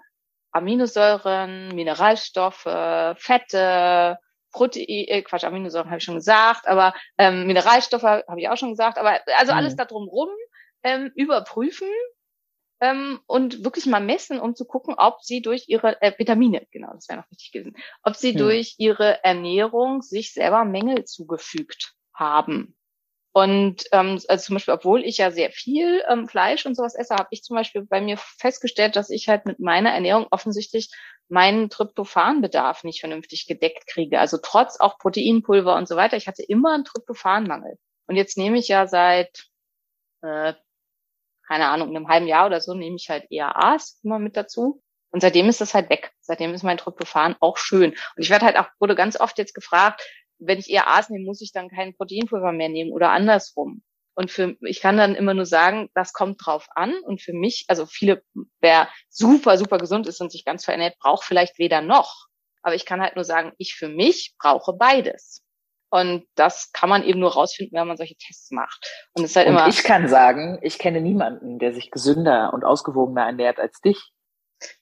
Aminosäuren, 0.53 1.75
Mineralstoffe, 1.75 2.63
Fette, 3.17 4.17
Protein, 4.51 5.05
äh, 5.07 5.21
Quatsch, 5.21 5.43
Aminosäuren 5.43 5.89
habe 5.91 5.99
ich 5.99 6.03
schon 6.03 6.15
gesagt, 6.15 6.67
aber 6.67 6.95
ähm, 7.19 7.45
Mineralstoffe 7.45 8.01
habe 8.01 8.39
ich 8.41 8.49
auch 8.49 8.57
schon 8.57 8.71
gesagt, 8.71 8.97
aber 8.97 9.19
also 9.37 9.51
Mhm. 9.51 9.57
alles 9.59 9.75
da 9.75 9.85
drumrum 9.85 10.29
ähm, 10.81 11.11
überprüfen 11.15 11.87
ähm, 12.83 13.21
und 13.27 13.63
wirklich 13.63 13.85
mal 13.85 14.01
messen, 14.01 14.41
um 14.41 14.55
zu 14.55 14.65
gucken, 14.65 14.95
ob 14.97 15.21
sie 15.23 15.41
durch 15.41 15.69
ihre 15.69 16.01
äh, 16.01 16.11
Vitamine, 16.17 16.67
genau, 16.69 16.91
das 16.93 17.07
wäre 17.07 17.21
noch 17.21 17.31
richtig 17.31 17.53
gewesen, 17.53 17.77
ob 18.03 18.17
sie 18.17 18.31
Hm. 18.31 18.37
durch 18.39 18.75
ihre 18.77 19.23
Ernährung 19.23 20.01
sich 20.01 20.33
selber 20.33 20.65
Mängel 20.65 21.05
zugefügt 21.05 21.93
haben. 22.13 22.75
Und 23.31 23.85
ähm, 23.93 24.19
also 24.27 24.45
zum 24.45 24.55
Beispiel, 24.55 24.73
obwohl 24.73 25.03
ich 25.05 25.17
ja 25.17 25.31
sehr 25.31 25.51
viel 25.51 26.03
ähm, 26.09 26.27
Fleisch 26.27 26.65
und 26.65 26.75
sowas 26.75 26.93
esse, 26.95 27.15
habe 27.15 27.29
ich 27.31 27.43
zum 27.43 27.55
Beispiel 27.55 27.83
bei 27.85 28.01
mir 28.01 28.17
festgestellt, 28.17 28.95
dass 28.97 29.09
ich 29.09 29.29
halt 29.29 29.45
mit 29.45 29.59
meiner 29.59 29.91
Ernährung 29.91 30.27
offensichtlich 30.29 30.91
meinen 31.29 31.69
Tryptophanbedarf 31.69 32.83
nicht 32.83 32.99
vernünftig 32.99 33.47
gedeckt 33.47 33.87
kriege. 33.87 34.19
Also 34.19 34.37
trotz 34.43 34.79
auch 34.79 34.99
Proteinpulver 34.99 35.75
und 35.75 35.87
so 35.87 35.95
weiter, 35.95 36.17
ich 36.17 36.27
hatte 36.27 36.43
immer 36.43 36.73
einen 36.73 36.85
Tryptophanmangel. 36.85 37.77
Und 38.07 38.17
jetzt 38.17 38.37
nehme 38.37 38.59
ich 38.59 38.67
ja 38.67 38.87
seit 38.87 39.45
äh, 40.21 40.53
keine 41.47 41.67
Ahnung, 41.67 41.89
in 41.89 41.97
einem 41.97 42.07
halben 42.07 42.27
Jahr 42.27 42.45
oder 42.45 42.61
so 42.61 42.73
nehme 42.73 42.95
ich 42.95 43.09
halt 43.09 43.25
EAAs 43.29 43.99
immer 44.03 44.19
mit 44.19 44.37
dazu. 44.37 44.81
Und 45.11 45.21
seitdem 45.21 45.47
ist 45.47 45.61
das 45.61 45.73
halt 45.73 45.89
weg. 45.89 46.11
Seitdem 46.21 46.53
ist 46.53 46.63
mein 46.63 46.77
Tryptophan 46.77 47.35
auch 47.39 47.57
schön. 47.57 47.91
Und 47.91 48.23
ich 48.23 48.29
werde 48.29 48.45
halt 48.45 48.57
auch, 48.57 48.67
wurde 48.79 48.95
ganz 48.95 49.19
oft 49.19 49.37
jetzt 49.37 49.53
gefragt, 49.53 50.01
wenn 50.39 50.57
ich 50.59 50.69
EAAs 50.71 51.09
nehme, 51.09 51.25
muss 51.25 51.41
ich 51.41 51.51
dann 51.51 51.69
kein 51.69 51.95
Proteinpulver 51.95 52.51
mehr 52.51 52.69
nehmen 52.69 52.91
oder 52.91 53.11
andersrum. 53.11 53.83
Und 54.15 54.31
für, 54.31 54.55
ich 54.61 54.79
kann 54.79 54.97
dann 54.97 55.15
immer 55.15 55.33
nur 55.33 55.45
sagen, 55.45 55.89
das 55.93 56.13
kommt 56.13 56.45
drauf 56.45 56.67
an. 56.75 56.95
Und 57.03 57.21
für 57.21 57.33
mich, 57.33 57.65
also 57.67 57.85
viele, 57.85 58.23
wer 58.59 58.89
super, 59.09 59.57
super 59.57 59.77
gesund 59.77 60.07
ist 60.07 60.21
und 60.21 60.31
sich 60.31 60.45
ganz 60.45 60.65
verernährt, 60.65 60.97
braucht 60.99 61.23
vielleicht 61.23 61.57
weder 61.59 61.81
noch. 61.81 62.27
Aber 62.61 62.75
ich 62.75 62.85
kann 62.85 63.01
halt 63.01 63.15
nur 63.15 63.25
sagen, 63.25 63.53
ich 63.57 63.75
für 63.75 63.89
mich 63.89 64.35
brauche 64.39 64.73
beides. 64.73 65.43
Und 65.93 66.25
das 66.33 66.71
kann 66.71 66.89
man 66.89 67.03
eben 67.03 67.19
nur 67.19 67.33
rausfinden, 67.33 67.79
wenn 67.79 67.87
man 67.87 67.97
solche 67.97 68.15
Tests 68.15 68.49
macht. 68.49 68.83
Und 69.13 69.25
es 69.25 69.29
ist 69.29 69.35
halt 69.35 69.47
Und 69.47 69.53
immer. 69.53 69.67
ich 69.67 69.83
kann 69.83 70.07
sagen, 70.07 70.57
ich 70.63 70.79
kenne 70.79 71.01
niemanden, 71.01 71.59
der 71.59 71.71
sich 71.71 71.91
gesünder 71.91 72.51
und 72.51 72.65
ausgewogener 72.65 73.27
ernährt 73.27 73.59
als 73.59 73.79
dich. 73.79 74.11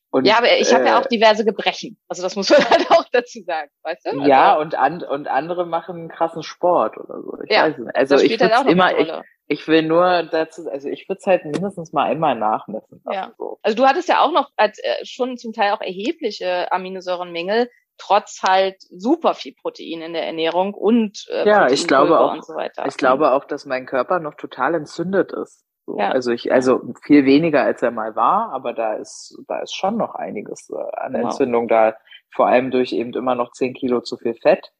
Und, 0.10 0.24
Ja, 0.26 0.38
aber 0.38 0.58
ich 0.58 0.74
habe 0.74 0.86
ja 0.86 0.98
äh, 0.98 1.02
auch 1.02 1.08
diverse 1.08 1.44
Gebrechen. 1.44 1.98
Also 2.08 2.24
das 2.24 2.38
muss 2.38 2.50
man 2.50 2.60
halt 2.70 2.90
auch 2.92 3.04
dazu 3.12 3.42
sagen, 3.46 3.70
weißt 3.84 4.06
du? 4.06 4.10
Also, 4.12 4.22
ja, 4.24 4.58
und, 4.58 4.76
an, 4.76 5.04
und 5.04 5.28
andere 5.28 5.66
machen 5.66 6.08
krassen 6.08 6.44
Sport 6.44 6.98
oder 6.98 7.22
so. 7.22 7.38
Ich 7.46 7.54
Ja, 7.54 7.64
weiß 7.64 7.78
nicht. 7.78 7.94
Also 7.94 8.16
das 8.16 8.24
ich 8.24 8.40
halt 8.40 8.70
immer, 8.70 8.98
ich, 8.98 9.12
ich 9.48 9.68
will 9.68 9.82
nur 9.82 10.24
dazu, 10.24 10.70
also 10.72 10.88
ich 10.88 11.10
würde 11.10 11.20
es 11.20 11.28
halt 11.28 11.44
mindestens 11.44 11.92
mal 11.92 12.10
einmal 12.10 12.36
nachmessen. 12.36 13.04
Ja. 13.12 13.34
So. 13.38 13.60
Also 13.64 13.76
du 13.76 13.86
hattest 13.86 14.08
ja 14.08 14.22
auch 14.22 14.32
noch 14.32 14.50
als, 14.56 14.80
äh, 14.80 15.04
schon 15.04 15.36
zum 15.36 15.52
Teil 15.52 15.74
auch 15.74 15.82
erhebliche 15.82 16.72
Aminosäurenmängel, 16.72 17.70
trotz 18.02 18.42
halt 18.44 18.78
super 18.90 19.34
viel 19.36 19.54
Protein 19.54 20.02
in 20.02 20.14
der 20.14 20.26
Ernährung 20.26 20.74
und 20.74 21.26
äh, 21.32 21.48
Ja, 21.48 21.68
ich 21.70 21.88
glaube 21.88 22.20
auch- 22.20 22.42
so 22.42 22.56
weiter. 22.56 22.86
Ich 22.88 22.98
glaube 22.98 23.32
auch, 23.32 23.46
dass 23.46 23.66
mein 23.66 23.86
Körper 23.86 24.20
noch 24.20 24.34
total 24.36 24.74
entzündet 24.76 25.32
ist. 25.32 25.64
So. 25.86 25.98
Ja. 26.00 26.10
Also 26.10 26.32
ich, 26.32 26.52
also 26.52 26.82
viel 27.04 27.26
weniger 27.26 27.62
als 27.64 27.82
er 27.82 27.92
mal 27.92 28.16
war, 28.16 28.52
aber 28.54 28.74
da 28.74 28.94
ist, 28.96 29.38
da 29.48 29.60
ist 29.60 29.76
schon 29.76 29.98
noch 29.98 30.16
einiges 30.16 30.70
äh, 30.70 30.76
an 30.98 31.14
Genau. 31.14 31.26
Entzündung 31.26 31.68
da, 31.68 31.96
vor 32.34 32.48
allem 32.48 32.72
durch 32.72 32.92
eben 32.94 33.14
immer 33.14 33.36
noch 33.36 33.52
10 33.52 33.74
Kilo 33.74 34.02
zu 34.02 34.18
viel 34.18 34.34
Fett. 34.36 34.72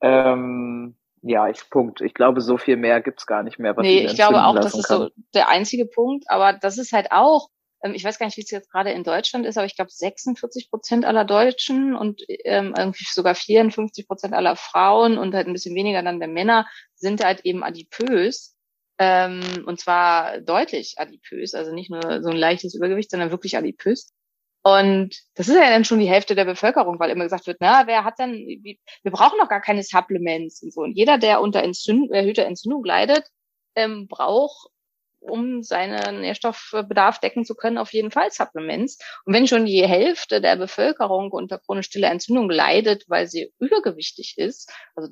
Ähm, 0.00 0.96
ja, 1.22 1.48
ich 1.48 1.70
Punkt. 1.70 2.00
Ich 2.02 2.14
glaube, 2.14 2.40
so 2.40 2.58
viel 2.58 2.76
mehr 2.76 3.00
gibt's 3.00 3.26
gar 3.26 3.42
nicht 3.42 3.58
mehr, 3.58 3.76
was 3.76 3.82
nee, 3.82 4.04
ich 4.04 4.14
glaube 4.14 4.44
auch, 4.44 4.54
das 4.56 4.74
ist 4.74 4.88
kann. 4.88 4.98
so 4.98 5.08
der 5.34 5.48
einzige 5.48 5.86
Punkt, 5.86 6.24
aber 6.28 6.52
das 6.52 6.76
ist 6.78 6.92
halt 6.92 7.08
auch, 7.10 7.48
ich 7.92 8.04
weiß 8.04 8.18
gar 8.18 8.26
nicht, 8.26 8.36
wie 8.36 8.42
es 8.42 8.50
jetzt 8.50 8.70
gerade 8.70 8.92
in 8.92 9.04
Deutschland 9.04 9.44
ist, 9.44 9.58
aber 9.58 9.66
ich 9.66 9.76
glaube 9.76 9.90
46 9.90 10.70
Prozent 10.70 11.04
aller 11.04 11.24
Deutschen 11.24 11.94
und 11.94 12.22
ähm, 12.44 12.74
irgendwie 12.76 13.04
sogar 13.04 13.34
54 13.34 14.06
Prozent 14.06 14.32
aller 14.32 14.56
Frauen 14.56 15.18
und 15.18 15.34
halt 15.34 15.46
ein 15.46 15.52
bisschen 15.52 15.74
weniger 15.74 16.02
dann 16.02 16.20
der 16.20 16.28
Männer 16.28 16.66
sind 16.94 17.22
halt 17.22 17.40
eben 17.44 17.62
adipös. 17.62 18.56
Ähm, 18.98 19.64
und 19.66 19.80
zwar 19.80 20.40
deutlich 20.40 20.94
adipös, 20.98 21.54
also 21.54 21.72
nicht 21.72 21.90
nur 21.90 22.22
so 22.22 22.30
ein 22.30 22.36
leichtes 22.36 22.74
Übergewicht, 22.74 23.10
sondern 23.10 23.30
wirklich 23.30 23.56
adipös. 23.56 24.12
Und 24.62 25.20
das 25.34 25.48
ist 25.48 25.56
ja 25.56 25.68
dann 25.68 25.84
schon 25.84 25.98
die 25.98 26.08
Hälfte 26.08 26.34
der 26.34 26.46
Bevölkerung, 26.46 26.98
weil 26.98 27.10
immer 27.10 27.24
gesagt 27.24 27.46
wird, 27.46 27.58
na, 27.60 27.86
wer 27.86 28.04
hat 28.04 28.18
denn, 28.18 28.32
wir 28.32 29.12
brauchen 29.12 29.38
doch 29.38 29.48
gar 29.48 29.60
keine 29.60 29.82
Supplements 29.82 30.62
und 30.62 30.72
so. 30.72 30.80
Und 30.80 30.92
jeder, 30.92 31.18
der 31.18 31.42
unter 31.42 31.62
Entzündung, 31.62 32.10
erhöhter 32.12 32.46
Entzündung 32.46 32.82
leidet, 32.82 33.28
ähm, 33.74 34.06
braucht, 34.08 34.70
um 35.24 35.62
seinen 35.62 36.20
Nährstoffbedarf 36.20 37.18
decken 37.18 37.44
zu 37.44 37.54
können, 37.54 37.78
auf 37.78 37.92
jeden 37.92 38.10
Fall 38.10 38.30
Supplements. 38.30 38.98
Und 39.24 39.34
wenn 39.34 39.48
schon 39.48 39.66
die 39.66 39.86
Hälfte 39.86 40.40
der 40.40 40.56
Bevölkerung 40.56 41.30
unter 41.32 41.58
chronisch 41.58 41.86
stiller 41.86 42.10
Entzündung 42.10 42.50
leidet, 42.50 43.04
weil 43.08 43.26
sie 43.26 43.52
übergewichtig 43.58 44.34
ist, 44.36 44.70
also 44.94 45.10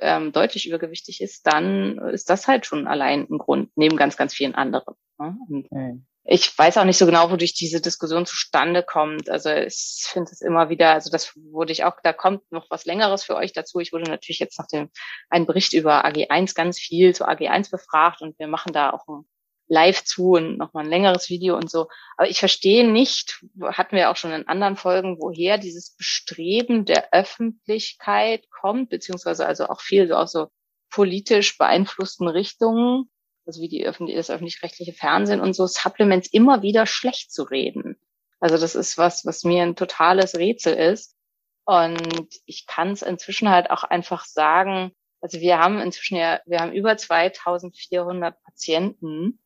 ähm, 0.00 0.32
deutlich 0.32 0.66
übergewichtig 0.68 1.20
ist, 1.20 1.46
dann 1.46 1.98
ist 2.12 2.30
das 2.30 2.46
halt 2.46 2.66
schon 2.66 2.86
allein 2.86 3.26
ein 3.30 3.38
Grund, 3.38 3.70
neben 3.76 3.96
ganz, 3.96 4.16
ganz 4.16 4.34
vielen 4.34 4.54
anderen. 4.54 4.94
ne? 5.18 5.36
Und 5.48 5.68
Hm. 5.70 6.06
ich 6.24 6.56
weiß 6.56 6.78
auch 6.78 6.84
nicht 6.84 6.98
so 6.98 7.06
genau, 7.06 7.30
wodurch 7.30 7.54
diese 7.54 7.80
Diskussion 7.80 8.26
zustande 8.26 8.82
kommt. 8.82 9.28
Also 9.30 9.50
ich 9.50 10.04
finde 10.06 10.30
es 10.32 10.40
immer 10.40 10.68
wieder, 10.68 10.92
also 10.92 11.10
das 11.10 11.32
wurde 11.36 11.72
ich 11.72 11.84
auch, 11.84 11.96
da 12.02 12.12
kommt 12.12 12.50
noch 12.52 12.66
was 12.70 12.84
Längeres 12.84 13.24
für 13.24 13.36
euch 13.36 13.52
dazu. 13.52 13.80
Ich 13.80 13.92
wurde 13.92 14.10
natürlich 14.10 14.38
jetzt 14.38 14.58
nach 14.58 14.66
dem 14.66 14.90
einen 15.30 15.46
Bericht 15.46 15.72
über 15.72 16.04
AG1 16.04 16.54
ganz 16.54 16.78
viel 16.78 17.14
zu 17.14 17.26
AG1 17.26 17.70
befragt 17.70 18.22
und 18.22 18.38
wir 18.38 18.46
machen 18.46 18.72
da 18.72 18.90
auch 18.90 19.06
ein 19.08 19.26
Live 19.68 20.04
zu 20.04 20.32
und 20.32 20.58
nochmal 20.58 20.84
ein 20.84 20.90
längeres 20.90 21.28
Video 21.28 21.56
und 21.56 21.70
so. 21.70 21.88
Aber 22.16 22.28
ich 22.28 22.38
verstehe 22.38 22.90
nicht, 22.90 23.44
hatten 23.62 23.96
wir 23.96 24.10
auch 24.10 24.16
schon 24.16 24.32
in 24.32 24.48
anderen 24.48 24.76
Folgen, 24.76 25.18
woher 25.20 25.58
dieses 25.58 25.94
Bestreben 25.96 26.84
der 26.84 27.12
Öffentlichkeit 27.12 28.50
kommt, 28.50 28.90
beziehungsweise 28.90 29.46
also 29.46 29.66
auch 29.68 29.80
viel 29.80 30.08
so 30.08 30.14
aus 30.14 30.32
so 30.32 30.48
politisch 30.90 31.58
beeinflussten 31.58 32.28
Richtungen 32.28 33.10
also 33.48 33.62
wie 33.62 33.68
die 33.68 33.86
öffentlich, 33.86 34.14
das 34.14 34.30
öffentlich-rechtliche 34.30 34.92
Fernsehen 34.92 35.40
und 35.40 35.54
so, 35.54 35.66
Supplements 35.66 36.28
immer 36.28 36.62
wieder 36.62 36.86
schlecht 36.86 37.32
zu 37.32 37.44
reden. 37.44 37.96
Also 38.40 38.58
das 38.58 38.74
ist 38.74 38.98
was, 38.98 39.24
was 39.24 39.42
mir 39.42 39.62
ein 39.62 39.74
totales 39.74 40.36
Rätsel 40.36 40.74
ist. 40.74 41.16
Und 41.64 42.28
ich 42.44 42.66
kann 42.66 42.90
es 42.92 43.02
inzwischen 43.02 43.48
halt 43.48 43.70
auch 43.70 43.84
einfach 43.84 44.26
sagen, 44.26 44.92
also 45.20 45.40
wir 45.40 45.58
haben 45.58 45.80
inzwischen 45.80 46.16
ja, 46.16 46.40
wir 46.46 46.60
haben 46.60 46.72
über 46.72 46.96
2400 46.96 48.40
Patienten, 48.42 49.40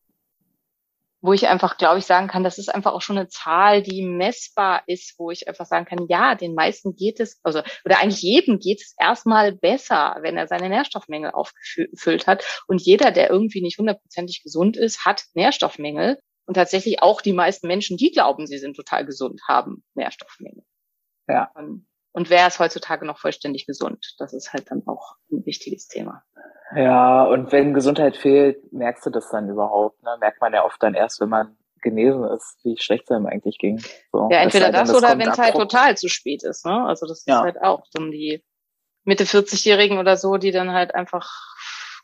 wo 1.23 1.33
ich 1.33 1.47
einfach, 1.47 1.79
glaube 1.79 1.99
ich, 1.99 2.05
sagen 2.05 2.27
kann, 2.27 2.43
das 2.43 2.59
ist 2.59 2.75
einfach 2.75 2.93
auch 2.93 3.01
schon 3.01 3.17
eine 3.17 3.29
Zahl, 3.29 3.81
die 3.81 4.03
messbar 4.03 4.83
ist, 4.87 5.15
wo 5.19 5.31
ich 5.31 5.49
einfach 5.49 5.67
sagen 5.67 5.87
kann, 5.87 6.07
ja, 6.09 6.35
den 6.35 6.55
meisten 6.55 6.97
geht 6.97 7.21
es, 7.21 7.41
also, 7.45 7.63
oder 7.85 8.01
eigentlich 8.01 8.23
jedem 8.23 8.59
geht 8.59 8.83
es 8.83 8.95
erstmal 8.99 9.53
besser, 9.53 10.17
wenn 10.21 10.37
er 10.37 10.49
seine 10.49 10.69
Nährstoffmängel 10.69 11.31
aufgefüllt 11.31 12.27
hat. 12.27 12.45
Und 12.67 12.83
jeder, 12.83 13.13
der 13.13 13.31
irgendwie 13.31 13.63
nicht 13.63 13.79
hundertprozentig 13.79 14.43
gesund 14.43 14.77
ist, 14.77 15.05
hat 15.05 15.25
Nährstoffmängel. 15.35 16.19
Und 16.45 16.55
tatsächlich 16.55 17.03
auch 17.03 17.23
die 17.23 17.33
meisten 17.33 17.69
Menschen, 17.69 17.97
die 17.97 18.11
glauben, 18.11 18.49
sie 18.49 18.59
sind 18.59 18.75
total 18.75 19.07
gesund, 19.07 19.41
haben 19.47 19.85
Nährstoffmängel. 19.95 20.65
Ja. 21.29 21.53
Und, 21.55 21.87
und 22.13 22.31
wer 22.31 22.47
ist 22.47 22.59
heutzutage 22.59 23.07
noch 23.07 23.19
vollständig 23.19 23.67
gesund? 23.67 24.15
Das 24.19 24.33
ist 24.33 24.53
halt 24.53 24.71
dann 24.71 24.83
auch 24.87 25.17
ein 25.31 25.45
wichtiges 25.47 25.89
Thema. 25.89 26.23
Ja, 26.77 27.25
und 27.25 27.53
wenn 27.53 27.75
Gesundheit 27.75 28.17
fehlt, 28.17 28.73
merkst 28.73 29.05
du 29.07 29.11
das 29.11 29.29
dann 29.31 29.49
überhaupt. 29.49 30.03
Ne? 30.03 30.17
Merkt 30.21 30.41
man 30.41 30.53
ja 30.53 30.65
oft 30.65 30.83
dann 30.83 30.95
erst, 30.95 31.21
wenn 31.21 31.29
man 31.29 31.57
genesen 31.83 32.25
ist, 32.25 32.59
wie 32.63 32.77
schlecht 32.79 33.05
es 33.05 33.11
einem 33.11 33.27
eigentlich 33.27 33.59
ging. 33.59 33.83
So, 34.13 34.29
ja, 34.31 34.39
entweder 34.39 34.71
das, 34.71 34.89
das 34.89 34.97
oder 34.97 35.19
wenn 35.19 35.29
es 35.29 35.39
halt 35.39 35.55
total 35.55 35.97
zu 35.97 36.09
spät 36.09 36.43
ist. 36.45 36.65
Ne? 36.65 36.87
Also 36.87 37.07
das 37.07 37.25
ja. 37.27 37.39
ist 37.39 37.43
halt 37.43 37.63
auch 37.63 37.83
dann 37.93 38.11
die 38.11 38.43
Mitte 39.05 39.25
40-Jährigen 39.25 39.99
oder 39.99 40.17
so, 40.17 40.37
die 40.37 40.53
dann 40.53 40.73
halt 40.73 40.95
einfach 40.95 41.29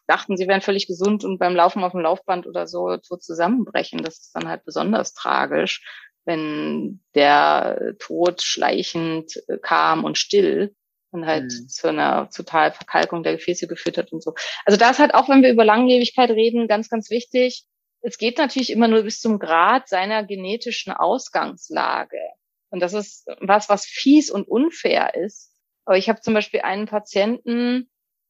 dachten, 0.08 0.36
sie 0.36 0.48
wären 0.48 0.62
völlig 0.62 0.86
gesund 0.86 1.24
und 1.24 1.38
beim 1.38 1.54
Laufen 1.54 1.84
auf 1.84 1.92
dem 1.92 2.00
Laufband 2.00 2.46
oder 2.46 2.66
so, 2.66 2.96
so 3.02 3.16
zusammenbrechen. 3.16 4.02
Das 4.02 4.18
ist 4.18 4.32
dann 4.34 4.48
halt 4.48 4.64
besonders 4.64 5.14
tragisch, 5.14 5.84
wenn 6.28 7.00
der 7.14 7.94
Tod 7.98 8.42
schleichend 8.42 9.42
äh, 9.48 9.56
kam 9.56 10.04
und 10.04 10.18
still 10.18 10.76
und 11.10 11.24
halt 11.26 11.44
mhm. 11.44 11.68
zu 11.68 11.88
einer 11.88 12.28
total 12.28 12.70
Verkalkung 12.70 13.22
der 13.22 13.32
Gefäße 13.36 13.66
geführt 13.66 13.96
hat 13.96 14.12
und 14.12 14.22
so. 14.22 14.34
Also 14.66 14.78
da 14.78 14.90
ist 14.90 14.98
halt 14.98 15.14
auch, 15.14 15.30
wenn 15.30 15.42
wir 15.42 15.50
über 15.50 15.64
Langlebigkeit 15.64 16.30
reden, 16.30 16.68
ganz, 16.68 16.90
ganz 16.90 17.08
wichtig. 17.08 17.64
Es 18.02 18.18
geht 18.18 18.36
natürlich 18.36 18.70
immer 18.70 18.88
nur 18.88 19.02
bis 19.02 19.20
zum 19.20 19.38
Grad 19.38 19.88
seiner 19.88 20.22
genetischen 20.22 20.92
Ausgangslage. 20.92 22.20
Und 22.68 22.80
das 22.80 22.92
ist 22.92 23.26
was, 23.40 23.70
was 23.70 23.86
fies 23.86 24.30
und 24.30 24.46
unfair 24.46 25.14
ist. 25.14 25.54
Aber 25.86 25.96
ich 25.96 26.10
habe 26.10 26.20
zum 26.20 26.34
Beispiel 26.34 26.60
einen 26.60 26.86
Patienten, 26.86 27.88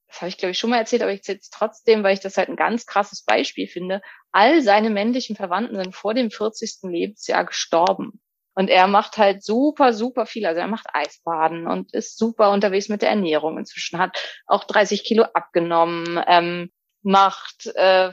das 0.09 0.21
habe 0.21 0.29
ich 0.29 0.39
glaube 0.39 0.53
ich 0.53 0.59
schon 0.59 0.71
mal 0.71 0.79
erzählt, 0.79 1.03
aber 1.03 1.13
ich 1.13 1.21
erzähle 1.21 1.39
es 1.39 1.51
trotzdem, 1.51 2.03
weil 2.03 2.15
ich 2.15 2.21
das 2.21 2.37
halt 2.37 2.49
ein 2.49 2.57
ganz 2.57 2.87
krasses 2.87 3.23
Beispiel 3.23 3.69
finde. 3.69 4.01
All 4.33 4.63
seine 4.63 4.91
männlichen 4.91 5.37
Verwandten 5.37 5.77
sind 5.77 5.95
vor 5.95 6.15
dem 6.15 6.31
40. 6.31 6.91
Lebensjahr 6.91 7.45
gestorben. 7.45 8.21
Und 8.55 8.71
er 8.71 8.89
macht 8.89 9.19
halt 9.19 9.45
super, 9.45 9.93
super 9.93 10.27
viel. 10.27 10.45
Also 10.45 10.61
er 10.61 10.67
macht 10.67 10.89
Eisbaden 10.93 11.69
und 11.69 11.95
ist 11.95 12.19
super 12.19 12.51
unterwegs 12.51 12.89
mit 12.89 13.03
der 13.03 13.11
Ernährung. 13.11 13.57
Inzwischen 13.57 14.01
hat 14.01 14.19
auch 14.47 14.65
30 14.65 15.05
Kilo 15.05 15.23
abgenommen, 15.33 16.21
ähm, 16.27 16.73
macht 17.03 17.67
äh, 17.75 18.11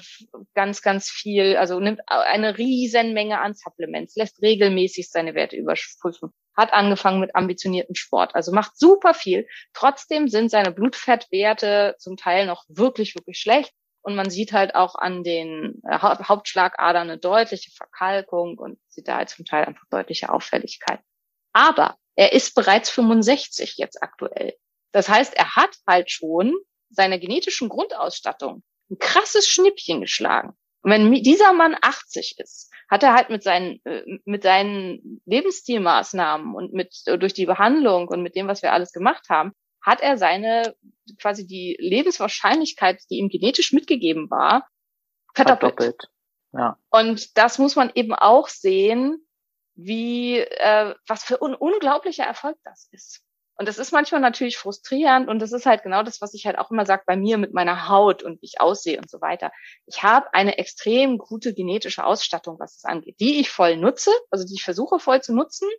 ganz, 0.54 0.82
ganz 0.82 1.10
viel, 1.10 1.58
also 1.58 1.80
nimmt 1.80 2.02
eine 2.08 2.58
riesen 2.58 3.14
Menge 3.14 3.40
an 3.40 3.54
Supplements, 3.54 4.16
lässt 4.16 4.42
regelmäßig 4.42 5.10
seine 5.10 5.34
Werte 5.34 5.56
überprüfen, 5.56 6.34
hat 6.56 6.72
angefangen 6.74 7.20
mit 7.20 7.36
ambitionierten 7.36 7.96
Sport, 7.96 8.36
also 8.36 8.52
macht 8.52 8.78
super 8.78 9.14
viel. 9.14 9.48
Trotzdem 9.74 10.28
sind 10.28 10.50
seine 10.50 10.72
Blutfettwerte 10.72 11.96
zum 12.00 12.18
Teil 12.18 12.46
noch 12.46 12.64
wirklich, 12.68 13.16
wirklich 13.16 13.40
schlecht. 13.40 13.74
Und 14.02 14.16
man 14.16 14.30
sieht 14.30 14.54
halt 14.54 14.76
auch 14.76 14.94
an 14.94 15.24
den 15.24 15.82
äh, 15.90 15.98
Hauptschlagadern 15.98 17.10
eine 17.10 17.18
deutliche 17.18 17.72
Verkalkung 17.72 18.56
und 18.60 18.78
sieht 18.88 19.08
da 19.08 19.16
halt 19.18 19.30
zum 19.30 19.46
Teil 19.46 19.66
einfach 19.66 19.86
deutliche 19.90 20.32
Auffälligkeit. 20.32 21.00
Aber 21.54 21.96
er 22.16 22.32
ist 22.34 22.54
bereits 22.54 22.92
65 22.92 23.78
jetzt 23.78 24.04
aktuell. 24.04 24.54
Das 24.92 25.10
heißt, 25.10 25.34
er 25.34 25.56
hat 25.56 25.76
halt 25.88 26.12
schon 26.12 26.54
seiner 26.92 27.18
genetischen 27.18 27.68
Grundausstattung 27.68 28.62
ein 28.90 28.98
krasses 29.00 29.48
Schnippchen 29.48 30.02
geschlagen. 30.02 30.54
Und 30.82 30.92
wenn 30.92 31.12
dieser 31.12 31.54
Mann 31.54 31.76
80 31.82 32.36
ist, 32.38 32.72
hat 32.90 33.02
er 33.02 33.14
halt 33.14 33.30
mit 33.30 33.42
seinen, 33.42 33.84
äh, 33.86 34.20
mit 34.26 34.44
seinen 34.44 35.22
Lebensstilmaßnahmen 35.26 36.54
und 36.54 36.74
mit, 36.74 36.96
durch 37.06 37.34
die 37.34 37.48
Behandlung 37.48 38.08
und 38.08 38.22
mit 38.22 38.36
dem, 38.36 38.48
was 38.48 38.62
wir 38.62 38.72
alles 38.72 38.92
gemacht 38.92 39.28
haben, 39.30 39.54
hat 39.82 40.02
er 40.02 40.18
seine, 40.18 40.76
quasi 41.20 41.48
die 41.48 41.76
Lebenswahrscheinlichkeit, 41.80 43.02
die 43.10 43.16
ihm 43.16 43.30
genetisch 43.30 43.74
mitgegeben 43.74 44.30
war, 44.30 44.68
verdoppelt. 45.34 45.76
verdoppelt. 45.76 46.10
Ja. 46.54 46.78
Und 46.90 47.38
das 47.38 47.58
muss 47.58 47.76
man 47.76 47.92
eben 47.96 48.14
auch 48.14 48.48
sehen, 48.48 49.26
wie, 49.76 50.38
äh, 50.38 50.96
was 51.08 51.24
für 51.24 51.42
ein 51.42 51.56
unglaublicher 51.56 52.24
Erfolg 52.24 52.58
das 52.64 52.88
ist. 52.92 53.25
Und 53.58 53.68
das 53.68 53.78
ist 53.78 53.94
manchmal 53.94 54.22
natürlich 54.22 54.58
frustrierend 54.58 55.30
und 55.30 55.40
das 55.40 55.54
ist 55.54 55.66
halt 55.66 55.84
genau 55.84 56.04
das, 56.04 56.22
was 56.22 56.34
ich 56.34 56.46
halt 56.46 56.58
auch 56.58 56.72
immer 56.72 56.86
sage 56.86 57.04
bei 57.06 57.16
mir 57.16 57.38
mit 57.38 57.54
meiner 57.54 57.88
Haut 57.88 58.22
und 58.22 58.42
wie 58.42 58.46
ich 58.46 58.60
aussehe 58.60 58.98
und 58.98 59.10
so 59.10 59.22
weiter. 59.22 59.52
Ich 59.86 60.04
habe 60.04 60.34
eine 60.34 60.58
extrem 60.58 61.18
gute 61.18 61.54
genetische 61.54 62.06
Ausstattung, 62.06 62.60
was 62.60 62.76
das 62.76 62.86
angeht, 62.86 63.20
die 63.20 63.40
ich 63.40 63.50
voll 63.50 63.78
nutze, 63.78 64.12
also 64.30 64.46
die 64.46 64.56
ich 64.56 64.64
versuche 64.64 65.00
voll 65.00 65.22
zu 65.22 65.34
nutzen. 65.34 65.70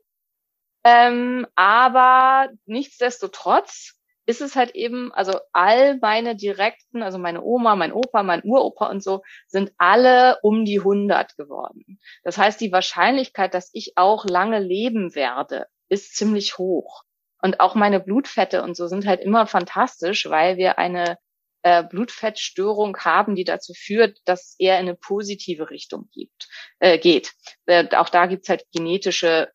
Ähm, 0.85 1.47
aber 1.55 2.49
nichtsdestotrotz 2.65 3.97
ist 4.27 4.41
es 4.41 4.57
halt 4.57 4.75
eben, 4.75 5.13
also 5.13 5.39
all 5.53 5.99
meine 5.99 6.35
direkten, 6.37 7.03
also 7.03 7.19
meine 7.19 7.43
Oma, 7.43 7.77
mein 7.77 7.93
Opa, 7.93 8.23
mein 8.23 8.43
Uropa 8.45 8.87
und 8.91 9.03
so, 9.03 9.23
sind 9.47 9.73
alle 9.79 10.39
um 10.43 10.65
die 10.65 10.81
100 10.81 11.37
geworden. 11.37 12.01
Das 12.25 12.37
heißt, 12.37 12.61
die 12.61 12.73
Wahrscheinlichkeit, 12.73 13.55
dass 13.55 13.71
ich 13.73 13.97
auch 13.97 14.25
lange 14.25 14.59
leben 14.59 15.15
werde, 15.15 15.67
ist 15.89 16.17
ziemlich 16.17 16.59
hoch. 16.59 17.06
Und 17.47 17.61
auch 17.61 17.77
meine 17.77 18.01
Blutfette 18.01 18.61
und 18.65 18.77
so 18.77 18.89
sind 18.89 19.07
halt 19.07 19.21
immer 19.21 19.47
fantastisch, 19.47 20.29
weil 20.29 20.57
wir 20.57 20.79
eine 20.79 21.17
äh, 21.63 21.85
Blutfettstörung 21.85 22.97
haben, 22.99 23.37
die 23.37 23.45
dazu 23.45 23.73
führt, 23.73 24.19
dass 24.25 24.47
es 24.47 24.57
eher 24.59 24.81
in 24.81 24.89
eine 24.89 24.97
positive 24.97 25.71
Richtung 25.71 26.09
gibt, 26.11 26.49
äh, 26.81 26.99
geht. 26.99 27.35
Äh, 27.67 27.87
auch 27.95 28.09
da 28.09 28.27
gibt's 28.27 28.49
halt 28.49 28.65
genetische 28.73 29.53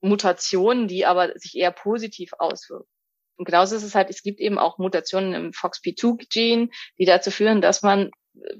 Mutationen, 0.00 0.88
die 0.88 1.04
aber 1.04 1.38
sich 1.38 1.58
eher 1.58 1.72
positiv 1.72 2.30
auswirken. 2.38 2.88
Und 3.36 3.44
genauso 3.44 3.76
ist 3.76 3.82
es 3.82 3.94
halt, 3.94 4.08
es 4.08 4.22
gibt 4.22 4.40
eben 4.40 4.58
auch 4.58 4.78
Mutationen 4.78 5.34
im 5.34 5.50
FOXP2-Gen, 5.50 6.70
die 6.98 7.04
dazu 7.04 7.30
führen, 7.30 7.60
dass 7.60 7.82
man 7.82 8.12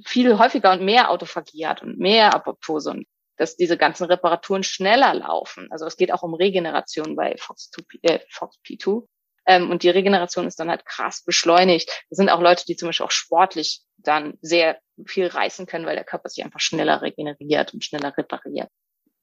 viel 0.05 0.37
häufiger 0.37 0.73
und 0.73 0.85
mehr 0.85 1.11
Autophagie 1.11 1.67
hat 1.67 1.81
und 1.81 1.99
mehr 1.99 2.35
Apoptose 2.35 2.91
und 2.91 3.07
dass 3.37 3.57
diese 3.57 3.77
ganzen 3.77 4.05
Reparaturen 4.05 4.63
schneller 4.63 5.15
laufen. 5.15 5.69
Also 5.71 5.87
es 5.87 5.97
geht 5.97 6.13
auch 6.13 6.23
um 6.23 6.35
Regeneration 6.35 7.17
bei 7.17 7.35
FOXP2. 7.37 7.99
Äh, 8.03 8.19
FOXP2. 8.33 9.07
Ähm, 9.47 9.71
und 9.71 9.83
die 9.83 9.91
Regeneration 9.91 10.47
ist 10.47 10.59
dann 10.59 10.71
halt 10.71 10.85
krass 10.85 11.23
beschleunigt. 11.23 11.89
Das 12.11 12.17
sind 12.17 12.29
auch 12.29 12.41
Leute, 12.41 12.65
die 12.67 12.77
zum 12.77 12.89
Beispiel 12.89 13.07
auch 13.07 13.13
sportlich 13.13 13.83
dann 13.97 14.35
sehr 14.41 14.79
viel 15.07 15.27
reißen 15.27 15.67
können, 15.67 15.87
weil 15.87 15.97
der 15.97 16.05
Körper 16.05 16.29
sich 16.29 16.45
einfach 16.45 16.61
schneller 16.61 17.03
regeneriert 17.03 17.73
und 17.73 17.85
schneller 17.85 18.17
repariert. 18.17 18.69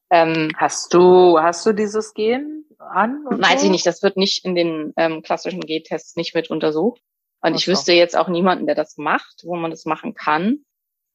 Ähm, 0.10 0.52
hast 0.56 0.94
du, 0.94 1.40
hast 1.40 1.66
du 1.66 1.74
dieses 1.74 2.14
Gen 2.14 2.66
an? 2.78 3.24
Weiß 3.26 3.62
so? 3.62 3.66
ich 3.66 3.72
nicht. 3.72 3.86
Das 3.86 4.04
wird 4.04 4.16
nicht 4.16 4.46
in 4.46 4.56
den 4.56 4.94
ähm, 4.96 5.24
klassischen 5.24 5.62
G-Tests 5.62 6.16
nicht 6.16 6.36
mit 6.36 6.50
untersucht. 6.50 7.02
Und 7.42 7.56
ich 7.56 7.68
wüsste 7.68 7.92
jetzt 7.92 8.16
auch 8.16 8.30
niemanden, 8.30 8.68
der 8.68 8.76
das 8.76 8.96
macht, 8.96 9.42
wo 9.44 9.56
man 9.56 9.72
das 9.72 9.86
machen 9.86 10.14
kann. 10.14 10.60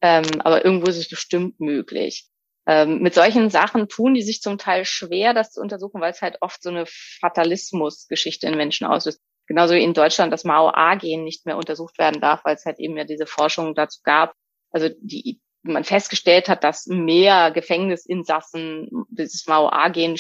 Ähm, 0.03 0.27
aber 0.41 0.65
irgendwo 0.65 0.91
ist 0.91 0.99
es 0.99 1.09
bestimmt 1.09 1.59
möglich. 1.59 2.29
Ähm, 2.69 2.99
mit 3.01 3.15
solchen 3.15 3.49
Sachen 3.49 3.89
tun 3.89 4.13
die 4.13 4.23
sich 4.23 4.43
zum 4.43 4.59
Teil 4.59 4.85
schwer, 4.85 5.33
das 5.33 5.53
zu 5.53 5.61
untersuchen, 5.63 6.03
weil 6.03 6.11
es 6.13 6.21
halt 6.21 6.37
oft 6.43 6.63
so 6.63 6.69
eine 6.69 6.85
Fatalismus-Geschichte 6.87 8.47
in 8.47 8.57
Menschen 8.57 8.87
auslöst. 8.87 9.21
Genauso 9.47 9.75
wie 9.75 9.83
in 9.83 9.95
Deutschland 9.95 10.31
das 10.31 10.45
Mao-A-Gen 10.45 11.25
nicht 11.25 11.47
mehr 11.47 11.57
untersucht 11.57 11.99
werden 11.99 12.21
darf, 12.21 12.45
weil 12.45 12.57
es 12.57 12.67
halt 12.67 12.79
eben 12.79 12.99
ja 12.99 13.05
diese 13.05 13.27
Forschung 13.27 13.75
dazu 13.75 14.01
gab. 14.05 14.35
Also 14.71 14.91
die 15.01 15.41
man 15.63 15.85
festgestellt 15.85 16.51
hat, 16.51 16.63
dass 16.63 16.87
mehr 16.87 17.51
Gefängnisinsassen 17.51 19.07
dieses 19.09 19.47
MAO-A-Gen 19.47 20.19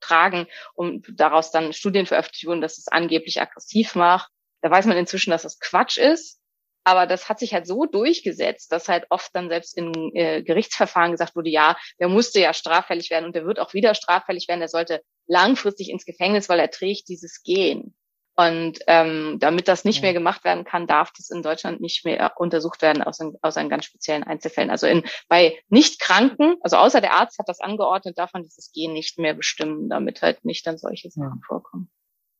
tragen 0.00 0.46
und 0.74 1.06
daraus 1.14 1.50
dann 1.50 1.74
Studien 1.74 2.06
veröffentlicht 2.06 2.46
wurden, 2.46 2.62
dass 2.62 2.78
es 2.78 2.88
angeblich 2.88 3.40
aggressiv 3.40 3.94
macht. 3.94 4.30
Da 4.62 4.70
weiß 4.70 4.86
man 4.86 4.96
inzwischen, 4.96 5.30
dass 5.30 5.42
das 5.42 5.58
Quatsch 5.58 5.98
ist. 5.98 6.40
Aber 6.84 7.06
das 7.06 7.28
hat 7.28 7.38
sich 7.38 7.54
halt 7.54 7.66
so 7.66 7.86
durchgesetzt, 7.86 8.72
dass 8.72 8.88
halt 8.88 9.06
oft 9.10 9.34
dann 9.34 9.48
selbst 9.48 9.76
in 9.76 9.92
äh, 10.14 10.42
Gerichtsverfahren 10.42 11.12
gesagt 11.12 11.36
wurde, 11.36 11.50
ja, 11.50 11.76
der 12.00 12.08
musste 12.08 12.40
ja 12.40 12.52
straffällig 12.54 13.10
werden 13.10 13.26
und 13.26 13.36
der 13.36 13.46
wird 13.46 13.60
auch 13.60 13.72
wieder 13.72 13.94
straffällig 13.94 14.48
werden, 14.48 14.60
der 14.60 14.68
sollte 14.68 15.02
langfristig 15.26 15.90
ins 15.90 16.04
Gefängnis, 16.04 16.48
weil 16.48 16.58
er 16.58 16.70
trägt 16.70 17.08
dieses 17.08 17.42
Gen. 17.42 17.94
Und 18.34 18.78
ähm, 18.86 19.36
damit 19.40 19.68
das 19.68 19.84
nicht 19.84 20.00
mehr 20.00 20.14
gemacht 20.14 20.42
werden 20.42 20.64
kann, 20.64 20.86
darf 20.86 21.12
das 21.16 21.28
in 21.28 21.42
Deutschland 21.42 21.82
nicht 21.82 22.04
mehr 22.06 22.32
untersucht 22.36 22.80
werden, 22.80 23.02
außer, 23.02 23.30
außer 23.42 23.60
in 23.60 23.68
ganz 23.68 23.84
speziellen 23.84 24.22
Einzelfällen. 24.22 24.70
Also 24.70 24.86
in, 24.86 25.04
bei 25.28 25.58
Nicht-Kranken, 25.68 26.56
also 26.62 26.78
außer 26.78 27.02
der 27.02 27.12
Arzt 27.12 27.38
hat 27.38 27.48
das 27.48 27.60
angeordnet, 27.60 28.16
darf 28.16 28.32
man 28.32 28.42
dieses 28.42 28.72
Gen 28.72 28.94
nicht 28.94 29.18
mehr 29.18 29.34
bestimmen, 29.34 29.90
damit 29.90 30.22
halt 30.22 30.46
nicht 30.46 30.66
dann 30.66 30.78
solche 30.78 31.10
Sachen 31.10 31.40
ja. 31.40 31.46
vorkommen. 31.46 31.90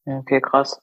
Okay, 0.07 0.41
krass. 0.41 0.81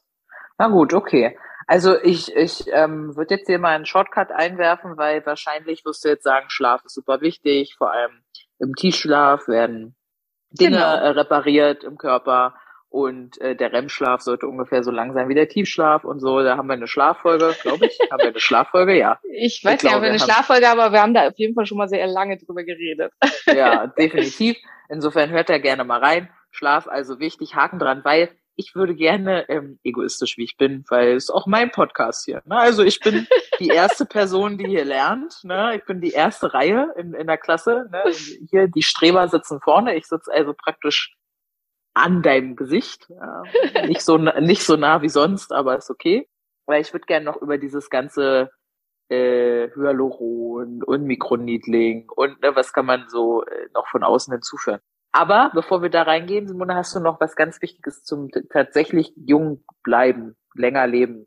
Na 0.58 0.68
gut, 0.68 0.94
okay. 0.94 1.36
Also 1.70 1.96
ich, 2.02 2.34
ich 2.34 2.64
ähm, 2.72 3.14
würde 3.14 3.36
jetzt 3.36 3.46
hier 3.46 3.60
mal 3.60 3.76
einen 3.76 3.86
Shortcut 3.86 4.32
einwerfen, 4.32 4.96
weil 4.96 5.24
wahrscheinlich 5.24 5.84
wirst 5.84 6.04
du 6.04 6.08
jetzt 6.08 6.24
sagen, 6.24 6.46
Schlaf 6.50 6.84
ist 6.84 6.94
super 6.94 7.20
wichtig, 7.20 7.76
vor 7.78 7.92
allem 7.92 8.10
im 8.58 8.74
Tiefschlaf 8.74 9.46
werden 9.46 9.94
Dinge 10.50 10.78
genau. 10.78 10.94
äh, 10.96 11.08
repariert 11.10 11.84
im 11.84 11.96
Körper 11.96 12.56
und 12.88 13.40
äh, 13.40 13.54
der 13.54 13.72
REM-Schlaf 13.72 14.20
sollte 14.20 14.48
ungefähr 14.48 14.82
so 14.82 14.90
lang 14.90 15.12
sein 15.12 15.28
wie 15.28 15.36
der 15.36 15.48
Tiefschlaf 15.48 16.02
und 16.02 16.18
so. 16.18 16.42
Da 16.42 16.56
haben 16.56 16.66
wir 16.66 16.72
eine 16.72 16.88
Schlaffolge, 16.88 17.54
glaube 17.62 17.86
ich. 17.86 17.96
haben 18.10 18.18
wir 18.18 18.30
eine 18.30 18.40
Schlaffolge? 18.40 18.98
Ja. 18.98 19.20
Ich 19.32 19.64
weiß 19.64 19.76
ich 19.76 19.84
nicht, 19.84 19.94
ob 19.94 20.02
wir 20.02 20.08
eine 20.08 20.18
Schlaffolge 20.18 20.66
haben, 20.66 20.80
aber 20.80 20.92
wir 20.92 21.00
haben 21.00 21.14
da 21.14 21.28
auf 21.28 21.38
jeden 21.38 21.54
Fall 21.54 21.66
schon 21.66 21.78
mal 21.78 21.88
sehr 21.88 22.08
lange 22.08 22.36
drüber 22.36 22.64
geredet. 22.64 23.12
Ja, 23.46 23.86
definitiv. 23.98 24.56
Insofern 24.88 25.30
hört 25.30 25.48
er 25.50 25.60
gerne 25.60 25.84
mal 25.84 26.00
rein. 26.00 26.30
Schlaf 26.50 26.88
also 26.88 27.20
wichtig, 27.20 27.54
Haken 27.54 27.78
dran, 27.78 28.00
weil 28.02 28.28
ich 28.60 28.74
würde 28.74 28.94
gerne, 28.94 29.48
ähm, 29.48 29.80
egoistisch 29.82 30.36
wie 30.36 30.44
ich 30.44 30.56
bin, 30.56 30.84
weil 30.88 31.16
es 31.16 31.24
ist 31.24 31.30
auch 31.30 31.46
mein 31.46 31.70
Podcast 31.70 32.26
hier. 32.26 32.42
Ne? 32.44 32.56
Also 32.56 32.84
ich 32.84 33.00
bin 33.00 33.26
die 33.58 33.68
erste 33.74 34.04
Person, 34.06 34.58
die 34.58 34.66
hier 34.66 34.84
lernt. 34.84 35.42
Ne? 35.42 35.76
Ich 35.76 35.84
bin 35.86 36.00
die 36.00 36.12
erste 36.12 36.52
Reihe 36.52 36.92
in, 36.96 37.14
in 37.14 37.26
der 37.26 37.38
Klasse. 37.38 37.88
Ne? 37.90 38.02
Hier 38.50 38.68
die 38.68 38.82
Streber 38.82 39.26
sitzen 39.28 39.60
vorne. 39.60 39.96
Ich 39.96 40.06
sitze 40.06 40.30
also 40.32 40.52
praktisch 40.52 41.16
an 41.94 42.22
deinem 42.22 42.54
Gesicht. 42.54 43.08
Äh, 43.10 43.86
nicht 43.86 44.02
so 44.02 44.18
nicht 44.18 44.62
so 44.62 44.76
nah 44.76 45.02
wie 45.02 45.08
sonst, 45.08 45.52
aber 45.52 45.76
ist 45.76 45.90
okay. 45.90 46.28
Weil 46.66 46.82
ich 46.82 46.92
würde 46.92 47.06
gerne 47.06 47.24
noch 47.24 47.40
über 47.40 47.58
dieses 47.58 47.90
ganze 47.90 48.50
äh, 49.08 49.70
Hyaluron 49.74 50.82
und 50.82 51.04
Mikroniedling 51.04 52.08
und 52.10 52.40
ne, 52.42 52.54
was 52.54 52.72
kann 52.72 52.86
man 52.86 53.08
so 53.08 53.42
äh, 53.44 53.68
noch 53.74 53.88
von 53.88 54.04
außen 54.04 54.32
hinzuführen. 54.32 54.80
Aber 55.12 55.50
bevor 55.54 55.82
wir 55.82 55.90
da 55.90 56.02
reingehen, 56.02 56.46
Simone, 56.46 56.74
hast 56.74 56.94
du 56.94 57.00
noch 57.00 57.20
was 57.20 57.34
ganz 57.34 57.60
Wichtiges 57.62 58.04
zum 58.04 58.28
tatsächlich 58.52 59.12
jung 59.16 59.64
bleiben, 59.82 60.36
länger 60.54 60.86
leben? 60.86 61.26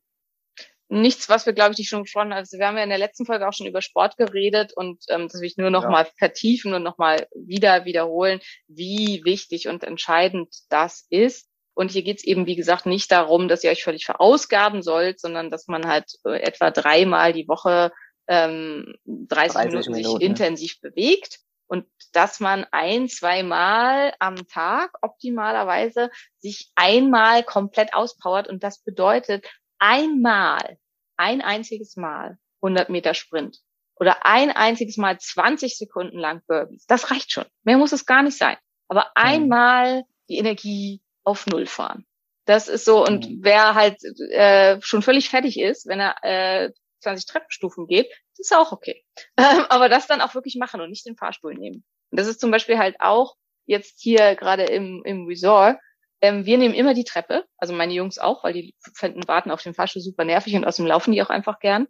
Nichts, 0.90 1.28
was 1.28 1.46
wir, 1.46 1.54
glaube 1.54 1.72
ich, 1.72 1.80
nicht 1.80 1.90
schon 1.90 2.04
gesprochen 2.04 2.32
haben. 2.32 2.38
Also 2.38 2.58
wir 2.60 2.68
haben 2.68 2.78
ja 2.78 2.84
in 2.84 2.90
der 2.90 2.98
letzten 3.00 3.26
Folge 3.26 3.48
auch 3.48 3.54
schon 3.54 3.66
über 3.68 3.82
Sport 3.82 4.16
geredet 4.16 4.74
und 4.76 5.04
ähm, 5.10 5.28
das 5.28 5.42
will 5.42 5.48
ich 5.48 5.58
nur 5.58 5.70
noch 5.72 5.84
Ja. 5.84 5.90
mal 5.90 6.08
vertiefen 6.18 6.74
und 6.74 6.84
noch 6.84 6.98
mal 6.98 7.28
wieder 7.34 7.86
wiederholen, 7.86 8.40
wie 8.68 9.22
wichtig 9.26 9.68
und 9.68 9.84
entscheidend 9.84 10.54
das 10.70 11.08
ist. 11.10 11.50
Und 11.74 11.90
hier 11.92 12.04
geht's 12.04 12.24
eben, 12.24 12.46
wie 12.46 12.56
gesagt, 12.56 12.86
nicht 12.86 13.12
darum, 13.12 13.48
dass 13.48 13.64
ihr 13.64 13.72
euch 13.72 13.84
völlig 13.84 14.06
verausgaben 14.06 14.84
sollt, 14.84 15.20
sondern 15.20 15.50
dass 15.50 15.68
man 15.68 15.88
halt 15.88 16.06
äh, 16.26 16.40
etwa 16.42 16.70
dreimal 16.70 17.34
die 17.34 17.48
Woche 17.48 17.92
ähm, 18.28 18.94
30, 19.06 19.54
30 19.54 19.72
Minuten, 19.72 19.94
sich 19.96 20.04
Minuten. 20.06 20.22
intensiv 20.24 20.80
bewegt 20.82 21.40
und 21.74 21.88
dass 22.12 22.40
man 22.40 22.68
ein, 22.70 23.10
zweimal 23.10 24.14
am 24.20 24.48
Tag 24.48 24.92
optimalerweise 25.02 26.12
sich 26.38 26.72
einmal 26.76 27.42
komplett 27.42 27.96
auspowert 27.96 28.48
und 28.48 28.64
das 28.64 28.84
bedeutet 28.84 29.48
einmal, 29.80 30.78
ein 31.18 31.42
einziges 31.42 31.96
Mal 31.96 32.38
100 32.62 32.90
Meter 32.90 33.16
Sprint 33.16 33.58
oder 33.96 34.24
ein 34.24 34.52
einziges 34.52 34.98
Mal 34.98 35.18
20 35.20 35.76
Sekunden 35.76 36.20
lang 36.20 36.44
Burpees. 36.48 36.86
Das 36.86 37.10
reicht 37.10 37.32
schon. 37.32 37.46
Mehr 37.64 37.80
muss 37.80 37.92
es 37.92 38.06
gar 38.06 38.22
nicht 38.22 38.38
sein. 38.38 38.58
Aber 38.88 39.08
einmal 39.16 40.04
die 40.30 40.38
Energie 40.38 41.02
auf 41.24 41.48
Null 41.48 41.66
fahren. 41.66 42.06
Das 42.46 42.68
ist 42.68 42.86
so. 42.86 43.04
Und 43.04 43.28
Mhm. 43.28 43.40
wer 43.42 43.74
halt 43.74 43.98
äh, 44.30 44.80
schon 44.82 45.02
völlig 45.02 45.30
fertig 45.30 45.60
ist, 45.60 45.88
wenn 45.88 46.00
er 46.00 46.16
äh, 46.24 46.72
20 47.04 47.26
Treppenstufen 47.26 47.88
geht, 47.88 48.10
das 48.38 48.48
ist 48.48 48.56
auch 48.56 48.72
okay. 48.72 49.04
Ähm, 49.38 49.66
aber 49.70 49.90
das 49.90 50.08
dann 50.08 50.22
auch 50.22 50.36
wirklich 50.36 50.56
machen 50.56 50.82
und 50.82 50.90
nicht 50.90 51.06
den 51.06 51.16
Fahrstuhl 51.16 51.54
nehmen. 51.54 51.84
Und 52.12 52.20
das 52.20 52.28
ist 52.28 52.40
zum 52.40 52.52
Beispiel 52.52 52.78
halt 52.78 52.96
auch 53.00 53.36
jetzt 53.66 54.02
hier 54.02 54.36
gerade 54.36 54.64
im, 54.64 55.02
im 55.06 55.26
Resort. 55.28 55.78
Ähm, 56.22 56.46
wir 56.46 56.58
nehmen 56.58 56.74
immer 56.74 56.94
die 56.94 57.04
Treppe, 57.04 57.46
also 57.58 57.74
meine 57.74 57.94
Jungs 57.94 58.20
auch, 58.20 58.44
weil 58.44 58.54
die 58.54 58.76
finden 58.96 59.28
Warten 59.28 59.52
auf 59.52 59.62
den 59.62 59.74
Fahrstuhl 59.74 60.02
super 60.02 60.24
nervig 60.24 60.56
und 60.56 60.66
außerdem 60.66 60.88
laufen 60.88 61.12
die 61.12 61.22
auch 61.22 61.30
einfach 61.30 61.60
gern. 61.60 61.88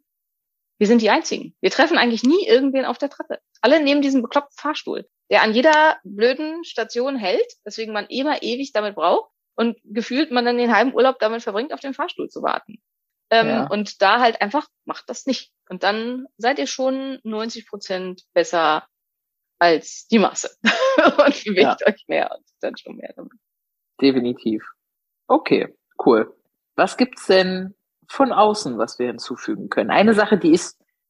Wir 0.80 0.88
sind 0.88 1.02
die 1.02 1.10
Einzigen. 1.10 1.56
Wir 1.62 1.70
treffen 1.70 1.98
eigentlich 1.98 2.24
nie 2.24 2.48
irgendwen 2.48 2.86
auf 2.86 2.98
der 2.98 3.10
Treppe. 3.10 3.40
Alle 3.62 3.82
nehmen 3.82 4.02
diesen 4.02 4.22
bekloppten 4.22 4.58
Fahrstuhl, 4.58 5.08
der 5.30 5.44
an 5.44 5.54
jeder 5.54 5.98
blöden 6.04 6.64
Station 6.64 7.16
hält, 7.16 7.46
deswegen 7.66 7.94
man 7.94 8.08
immer 8.08 8.42
ewig 8.42 8.72
damit 8.74 8.96
braucht 8.96 9.32
und 9.56 9.78
gefühlt 9.84 10.32
man 10.32 10.46
dann 10.46 10.58
den 10.58 10.76
halben 10.76 10.94
Urlaub 10.94 11.20
damit 11.20 11.44
verbringt, 11.44 11.74
auf 11.74 11.80
den 11.80 11.94
Fahrstuhl 11.94 12.30
zu 12.30 12.42
warten. 12.42 12.82
Ähm, 13.34 13.48
Ja. 13.48 13.68
Und 13.68 14.02
da 14.02 14.20
halt 14.20 14.42
einfach, 14.42 14.68
macht 14.86 15.10
das 15.10 15.26
nicht. 15.26 15.52
Und 15.70 15.84
dann 15.84 16.28
seid 16.38 16.60
ihr 16.60 16.68
schon 16.68 17.20
90 17.24 17.68
Prozent 17.68 18.24
besser 18.34 18.86
als 19.60 20.08
die 20.08 20.20
Masse. 20.20 20.52
und 20.64 21.44
bewegt 21.46 21.86
euch 21.88 22.04
mehr 22.08 22.32
und 22.36 22.46
dann 22.62 22.78
schon 22.78 22.98
mehr 22.98 23.14
damit. 23.16 23.34
Definitiv. 24.02 24.64
Okay, 25.28 25.74
cool. 26.06 26.36
Was 26.76 26.98
gibt's 26.98 27.28
denn 27.28 27.76
von 28.08 28.32
außen, 28.32 28.78
was 28.78 29.00
wir 29.00 29.08
hinzufügen 29.08 29.70
können? 29.70 29.90
Eine 29.90 30.14
Sache, 30.14 30.38
die 30.38 30.52
ich 30.54 30.62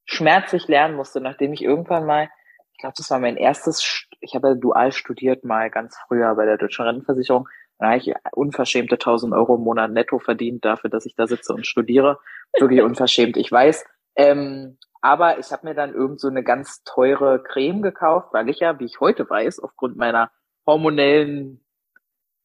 schmerzlich 0.06 0.68
lernen 0.68 0.96
musste, 0.96 1.20
nachdem 1.22 1.54
ich 1.54 1.62
irgendwann 1.64 2.06
mal, 2.06 2.30
ich 2.74 2.78
glaube, 2.80 2.94
das 2.98 3.10
war 3.10 3.20
mein 3.20 3.38
erstes, 3.38 3.82
St- 3.82 4.08
ich 4.20 4.36
habe 4.36 4.50
ja 4.50 4.56
dual 4.56 4.92
studiert 4.92 5.44
mal 5.44 5.70
ganz 5.70 5.98
früher 6.08 6.36
bei 6.36 6.46
der 6.46 6.58
Deutschen 6.58 6.86
Rentenversicherung. 6.86 7.48
Habe 7.82 7.98
ich 7.98 8.14
unverschämte 8.32 8.96
1000 8.96 9.34
Euro 9.34 9.56
im 9.56 9.62
Monat 9.62 9.92
netto 9.92 10.20
verdient 10.20 10.64
dafür, 10.64 10.90
dass 10.90 11.06
ich 11.06 11.16
da 11.16 11.28
sitze 11.28 11.54
und 11.54 11.66
studiere. 11.66 12.20
Wirklich 12.58 12.82
unverschämt, 12.82 13.38
ich 13.38 13.52
weiß. 13.52 13.86
Ähm, 14.16 14.78
aber 15.02 15.40
ich 15.40 15.52
habe 15.52 15.68
mir 15.68 15.74
dann 15.76 15.94
irgend 15.94 16.20
so 16.20 16.30
eine 16.30 16.44
ganz 16.44 16.84
teure 16.84 17.44
Creme 17.44 17.82
gekauft, 17.82 18.30
weil 18.32 18.50
ich 18.50 18.60
ja, 18.60 18.80
wie 18.80 18.86
ich 18.86 19.00
heute 19.00 19.30
weiß, 19.30 19.60
aufgrund 19.60 19.98
meiner 19.98 20.32
hormonellen 20.66 21.66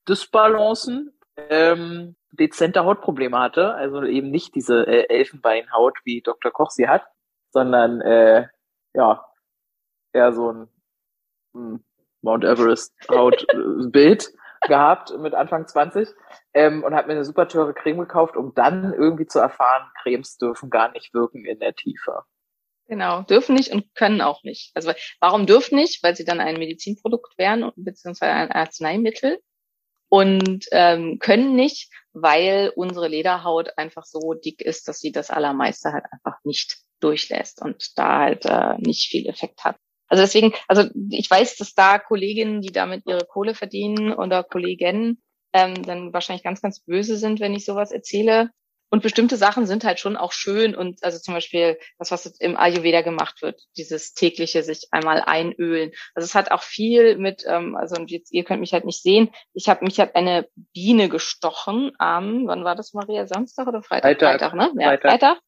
Dysbalancen 0.08 1.12
ähm, 1.36 2.16
dezente 2.32 2.84
Hautprobleme 2.84 3.38
hatte. 3.38 3.74
Also 3.74 4.02
eben 4.02 4.30
nicht 4.30 4.54
diese 4.54 4.86
äh, 4.86 5.08
Elfenbeinhaut, 5.08 5.98
wie 6.04 6.22
Dr. 6.22 6.50
Koch 6.50 6.70
sie 6.70 6.88
hat, 6.88 7.04
sondern 7.50 8.00
äh, 8.00 8.48
ja, 8.94 9.24
eher 10.12 10.32
so 10.32 10.52
ein 10.52 10.68
hm, 11.54 11.84
Mount 12.22 12.44
Everest 12.44 12.92
Hautbild 13.08 14.32
gehabt 14.62 15.16
mit 15.18 15.34
Anfang 15.34 15.66
20 15.66 16.08
ähm, 16.54 16.82
und 16.82 16.94
habe 16.94 17.08
mir 17.08 17.14
eine 17.14 17.24
super 17.24 17.48
teure 17.48 17.74
Creme 17.74 18.00
gekauft, 18.00 18.36
um 18.36 18.54
dann 18.54 18.92
irgendwie 18.92 19.26
zu 19.26 19.38
erfahren, 19.38 19.90
Cremes 20.02 20.36
dürfen 20.36 20.70
gar 20.70 20.90
nicht 20.92 21.14
wirken 21.14 21.44
in 21.44 21.58
der 21.58 21.74
Tiefe. 21.74 22.24
Genau, 22.86 23.22
dürfen 23.22 23.54
nicht 23.54 23.70
und 23.72 23.94
können 23.94 24.22
auch 24.22 24.42
nicht. 24.44 24.70
Also 24.74 24.92
warum 25.20 25.46
dürfen 25.46 25.76
nicht? 25.76 26.02
Weil 26.02 26.16
sie 26.16 26.24
dann 26.24 26.40
ein 26.40 26.58
Medizinprodukt 26.58 27.36
wären 27.36 27.70
beziehungsweise 27.76 28.32
ein 28.32 28.50
Arzneimittel 28.50 29.38
und 30.08 30.66
ähm, 30.72 31.18
können 31.18 31.54
nicht, 31.54 31.92
weil 32.12 32.72
unsere 32.74 33.08
Lederhaut 33.08 33.76
einfach 33.76 34.04
so 34.04 34.32
dick 34.32 34.62
ist, 34.62 34.88
dass 34.88 35.00
sie 35.00 35.12
das 35.12 35.30
Allermeiste 35.30 35.92
halt 35.92 36.04
einfach 36.10 36.38
nicht 36.44 36.78
durchlässt 37.00 37.60
und 37.62 37.98
da 37.98 38.20
halt 38.20 38.46
äh, 38.46 38.78
nicht 38.78 39.10
viel 39.10 39.26
Effekt 39.28 39.64
hat. 39.64 39.76
Also 40.08 40.22
deswegen, 40.22 40.54
also 40.66 40.88
ich 41.10 41.30
weiß, 41.30 41.56
dass 41.56 41.74
da 41.74 41.98
Kolleginnen, 41.98 42.60
die 42.60 42.72
damit 42.72 43.04
ihre 43.06 43.24
Kohle 43.26 43.54
verdienen 43.54 44.12
oder 44.12 44.42
Kollegen, 44.42 45.22
ähm, 45.52 45.82
dann 45.82 46.12
wahrscheinlich 46.12 46.44
ganz, 46.44 46.60
ganz 46.60 46.80
böse 46.80 47.16
sind, 47.16 47.40
wenn 47.40 47.54
ich 47.54 47.64
sowas 47.64 47.92
erzähle. 47.92 48.50
Und 48.90 49.02
bestimmte 49.02 49.36
Sachen 49.36 49.66
sind 49.66 49.84
halt 49.84 50.00
schon 50.00 50.16
auch 50.16 50.32
schön 50.32 50.74
und 50.74 51.04
also 51.04 51.18
zum 51.18 51.34
Beispiel 51.34 51.78
das, 51.98 52.10
was 52.10 52.24
im 52.24 52.56
Ayurveda 52.56 53.02
gemacht 53.02 53.42
wird, 53.42 53.60
dieses 53.76 54.14
tägliche 54.14 54.62
sich 54.62 54.88
einmal 54.92 55.20
einölen. 55.20 55.92
Also 56.14 56.24
es 56.24 56.34
hat 56.34 56.50
auch 56.50 56.62
viel 56.62 57.18
mit, 57.18 57.44
ähm, 57.46 57.76
also 57.76 57.96
und 57.96 58.10
jetzt 58.10 58.32
ihr 58.32 58.44
könnt 58.44 58.60
mich 58.60 58.72
halt 58.72 58.86
nicht 58.86 59.02
sehen. 59.02 59.30
Ich 59.52 59.68
habe 59.68 59.84
mich 59.84 60.00
hat 60.00 60.16
eine 60.16 60.48
Biene 60.72 61.10
gestochen 61.10 61.92
am, 61.98 62.46
wann 62.46 62.64
war 62.64 62.76
das 62.76 62.94
Maria? 62.94 63.26
Samstag 63.26 63.66
oder 63.66 63.82
Freitag? 63.82 64.18
Freitag. 64.18 64.54
ne? 64.54 64.82
Ja, 64.82 64.88
Freitag. 64.88 65.10
Freitag. 65.10 65.38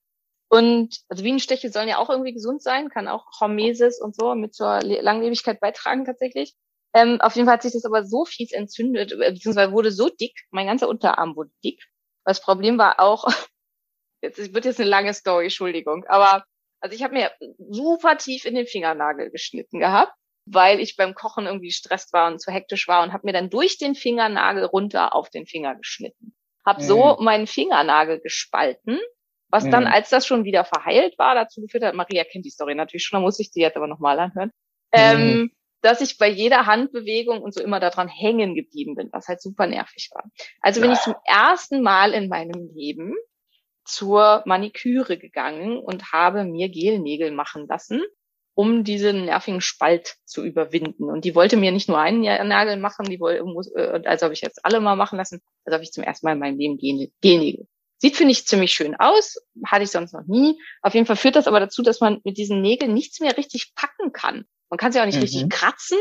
Und 0.51 0.99
also 1.09 1.23
Bienenstiche 1.23 1.71
sollen 1.71 1.89
ja 1.89 1.99
auch 1.99 2.11
irgendwie 2.11 2.33
gesund 2.33 2.61
sein, 2.61 2.89
kann 2.89 3.07
auch 3.07 3.25
Hormesis 3.41 4.01
und 4.01 4.17
so 4.17 4.35
mit 4.35 4.53
zur 4.53 4.81
Le 4.83 5.01
Langlebigkeit 5.01 5.61
beitragen 5.61 6.05
tatsächlich. 6.05 6.55
Ähm, 6.93 7.21
auf 7.21 7.37
jeden 7.37 7.47
Fall 7.47 7.55
hat 7.55 7.63
sich 7.63 7.73
das 7.73 7.85
aber 7.85 8.05
so 8.05 8.25
fies 8.25 8.51
entzündet, 8.51 9.13
äh, 9.13 9.31
beziehungsweise 9.31 9.71
wurde 9.71 9.93
so 9.93 10.09
dick, 10.09 10.35
mein 10.51 10.67
ganzer 10.67 10.89
Unterarm 10.89 11.37
wurde 11.37 11.51
dick. 11.63 11.85
Das 12.25 12.41
Problem 12.41 12.79
war 12.79 12.99
auch, 12.99 13.29
jetzt 14.23 14.53
wird 14.53 14.65
jetzt 14.65 14.81
eine 14.81 14.91
lange 14.91 15.15
Story, 15.15 15.45
Entschuldigung, 15.45 16.05
aber 16.07 16.45
also 16.81 16.97
ich 16.97 17.05
habe 17.05 17.15
mir 17.15 17.31
super 17.59 18.19
tief 18.19 18.45
in 18.45 18.57
den 18.57 18.67
Fingernagel 18.67 19.31
geschnitten 19.31 19.79
gehabt, 19.79 20.13
weil 20.47 20.81
ich 20.81 20.97
beim 20.97 21.15
Kochen 21.15 21.47
irgendwie 21.47 21.69
gestresst 21.69 22.13
war 22.13 22.27
und 22.27 22.41
zu 22.41 22.51
hektisch 22.51 22.89
war 22.89 23.05
und 23.05 23.13
habe 23.13 23.25
mir 23.25 23.33
dann 23.33 23.51
durch 23.51 23.79
den 23.79 23.95
Fingernagel 23.95 24.65
runter 24.65 25.15
auf 25.15 25.31
den 25.31 25.47
Finger 25.47 25.77
geschnitten. 25.77 26.35
Hab 26.67 26.83
so 26.83 27.19
meinen 27.21 27.47
Fingernagel 27.47 28.21
gespalten, 28.21 28.99
was 29.51 29.69
dann, 29.69 29.85
Mhm. 29.85 29.91
als 29.91 30.11
das 30.11 30.27
schon 30.27 30.45
wieder 30.45 30.65
verheilt 30.65 31.19
war, 31.19 31.35
dazu 31.35 31.61
geführt 31.61 31.85
hat, 31.85 31.95
Maria 31.95 32.25
kennt 32.25 32.45
die 32.45 32.51
Story 32.51 32.75
natürlich 32.75 33.05
schon, 33.05 33.19
da 33.19 33.23
muss 33.23 33.39
ich 33.41 33.51
sie 33.51 33.61
jetzt 33.61 33.77
aber 33.77 33.87
nochmal 33.87 34.19
anhören, 34.19 34.51
ähm, 34.93 35.51
dass 35.83 36.01
ich 36.01 36.19
bei 36.19 36.29
jeder 36.29 36.67
Handbewegung 36.67 37.41
und 37.41 37.55
so 37.55 37.63
immer 37.63 37.81
daran 37.81 38.09
hängen 38.09 38.55
geblieben 38.55 38.95
bin, 38.95 39.09
was 39.13 39.29
halt 39.29 39.41
super 39.41 39.67
nervig 39.67 40.11
war. 40.13 40.25
Also 40.61 40.81
bin 40.81 40.93
ich 40.93 40.99
zum 41.01 41.15
ersten 41.25 41.83
Mal 41.83 42.13
in 42.13 42.29
meinem 42.29 42.71
Leben 42.75 43.15
zur 43.85 44.43
Maniküre 44.47 45.17
gegangen 45.17 45.79
und 45.79 46.13
habe 46.13 46.45
mir 46.45 46.69
Gelnägel 46.69 47.31
machen 47.33 47.67
lassen, 47.67 48.03
um 48.55 48.85
diesen 48.85 49.25
nervigen 49.25 49.61
Spalt 49.63 50.17
zu 50.25 50.45
überwinden. 50.45 51.05
Und 51.05 51.25
die 51.25 51.35
wollte 51.35 51.57
mir 51.57 51.73
nicht 51.73 51.89
nur 51.89 51.99
einen 51.99 52.21
Nagel 52.21 52.77
machen, 52.77 53.07
die 53.07 53.19
wollte, 53.19 53.43
muss, 53.45 53.73
äh, 53.75 54.03
also 54.05 54.25
habe 54.25 54.35
ich 54.35 54.43
jetzt 54.43 54.65
alle 54.65 54.81
mal 54.81 54.97
machen 54.97 55.17
lassen, 55.17 55.41
also 55.65 55.75
habe 55.75 55.83
ich 55.83 55.93
zum 55.93 56.05
ersten 56.05 56.27
Mal 56.27 56.35
in 56.35 56.39
meinem 56.41 56.59
Leben 56.59 56.77
Gel- 56.77 57.11
Gelnägel. 57.23 57.67
Sieht, 58.01 58.17
finde 58.17 58.33
ich, 58.33 58.47
ziemlich 58.47 58.73
schön 58.73 58.97
aus, 58.97 59.37
hatte 59.67 59.85
ich 59.85 59.91
sonst 59.91 60.13
noch 60.15 60.27
nie. 60.27 60.59
Auf 60.83 60.95
jeden 60.95 61.07
Fall 61.07 61.17
führt 61.17 61.37
das 61.37 61.47
aber 61.47 61.61
dazu, 61.61 61.83
dass 61.83 62.01
man 62.01 62.21
mit 62.25 62.39
diesen 62.39 62.63
Nägeln 62.63 62.95
nichts 62.95 63.21
mehr 63.21 63.37
richtig 63.37 63.75
packen 63.75 64.13
kann. 64.13 64.47
Man 64.71 64.79
kann 64.79 64.93
sie 64.93 65.01
auch 65.01 65.07
nicht 65.07 65.17
Mhm. 65.17 65.23
richtig 65.23 65.51
kratzen. 65.51 65.99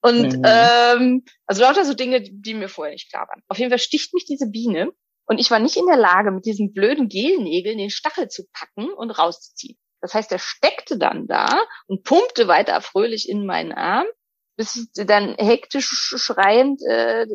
Und 0.00 0.34
Mhm. 0.34 0.42
ähm, 0.44 1.24
also 1.46 1.62
lauter 1.62 1.84
so 1.84 1.94
Dinge, 1.94 2.20
die, 2.22 2.54
mir 2.54 2.68
vorher 2.68 2.92
nicht 2.92 3.10
klar 3.10 3.26
waren. 3.28 3.42
Auf 3.48 3.58
jeden 3.58 3.70
Fall 3.70 3.78
sticht 3.78 4.14
mich 4.14 4.26
diese 4.26 4.46
Biene 4.48 4.92
und 5.26 5.38
ich 5.38 5.50
war 5.50 5.58
nicht 5.58 5.76
in 5.76 5.86
der 5.86 5.96
Lage, 5.96 6.30
mit 6.30 6.46
diesen 6.46 6.72
blöden 6.72 7.08
Gelnägeln 7.08 7.78
den 7.78 7.90
Stachel 7.90 8.28
zu 8.28 8.44
packen 8.52 8.92
und 8.92 9.10
rauszuziehen. 9.10 9.76
Das 10.00 10.14
heißt, 10.14 10.30
er 10.30 10.38
steckte 10.38 10.98
dann 10.98 11.26
da 11.26 11.48
und 11.86 12.04
pumpte 12.04 12.46
weiter 12.46 12.80
fröhlich 12.80 13.28
in 13.28 13.44
meinen 13.44 13.72
Arm, 13.72 14.06
bis 14.56 14.76
ich 14.76 15.06
dann 15.06 15.34
hektisch 15.36 15.88
schreiend 16.16 16.80
äh, 16.88 17.26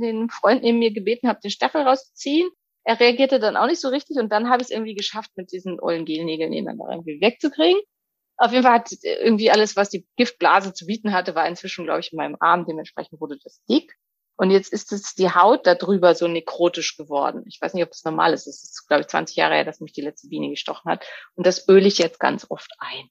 den 0.00 0.30
Freund 0.30 0.62
neben 0.62 0.78
mir 0.78 0.92
gebeten 0.92 1.28
habe, 1.28 1.40
den 1.40 1.50
Stachel 1.50 1.82
rauszuziehen. 1.82 2.48
Er 2.88 2.98
reagierte 2.98 3.38
dann 3.38 3.58
auch 3.58 3.66
nicht 3.66 3.82
so 3.82 3.88
richtig 3.88 4.16
und 4.16 4.32
dann 4.32 4.48
habe 4.48 4.62
ich 4.62 4.68
es 4.68 4.70
irgendwie 4.74 4.94
geschafft, 4.94 5.32
mit 5.36 5.52
diesen 5.52 5.78
ollen 5.78 6.06
Gelnägeln 6.06 6.54
ihn 6.54 6.64
dann 6.64 6.78
da 6.78 6.88
irgendwie 6.90 7.20
wegzukriegen. 7.20 7.82
Auf 8.38 8.52
jeden 8.52 8.62
Fall 8.62 8.72
hat 8.76 8.88
irgendwie 9.02 9.50
alles, 9.50 9.76
was 9.76 9.90
die 9.90 10.06
Giftblase 10.16 10.72
zu 10.72 10.86
bieten 10.86 11.12
hatte, 11.12 11.34
war 11.34 11.46
inzwischen, 11.46 11.84
glaube 11.84 12.00
ich, 12.00 12.12
in 12.12 12.16
meinem 12.16 12.36
Arm. 12.40 12.64
Dementsprechend 12.64 13.20
wurde 13.20 13.36
das 13.44 13.62
dick. 13.68 13.94
Und 14.38 14.50
jetzt 14.50 14.72
ist 14.72 14.90
es 14.92 15.14
die 15.14 15.28
Haut 15.28 15.66
darüber 15.66 16.14
so 16.14 16.28
nekrotisch 16.28 16.96
geworden. 16.96 17.42
Ich 17.46 17.60
weiß 17.60 17.74
nicht, 17.74 17.84
ob 17.84 17.90
das 17.90 18.04
normal 18.04 18.32
ist. 18.32 18.46
Es 18.46 18.64
ist, 18.64 18.86
glaube 18.88 19.02
ich, 19.02 19.08
20 19.08 19.36
Jahre 19.36 19.56
her, 19.56 19.64
dass 19.66 19.80
mich 19.80 19.92
die 19.92 20.00
letzte 20.00 20.28
Biene 20.28 20.48
gestochen 20.48 20.90
hat. 20.90 21.04
Und 21.34 21.46
das 21.46 21.68
öle 21.68 21.86
ich 21.88 21.98
jetzt 21.98 22.18
ganz 22.18 22.46
oft 22.48 22.72
ein. 22.78 23.10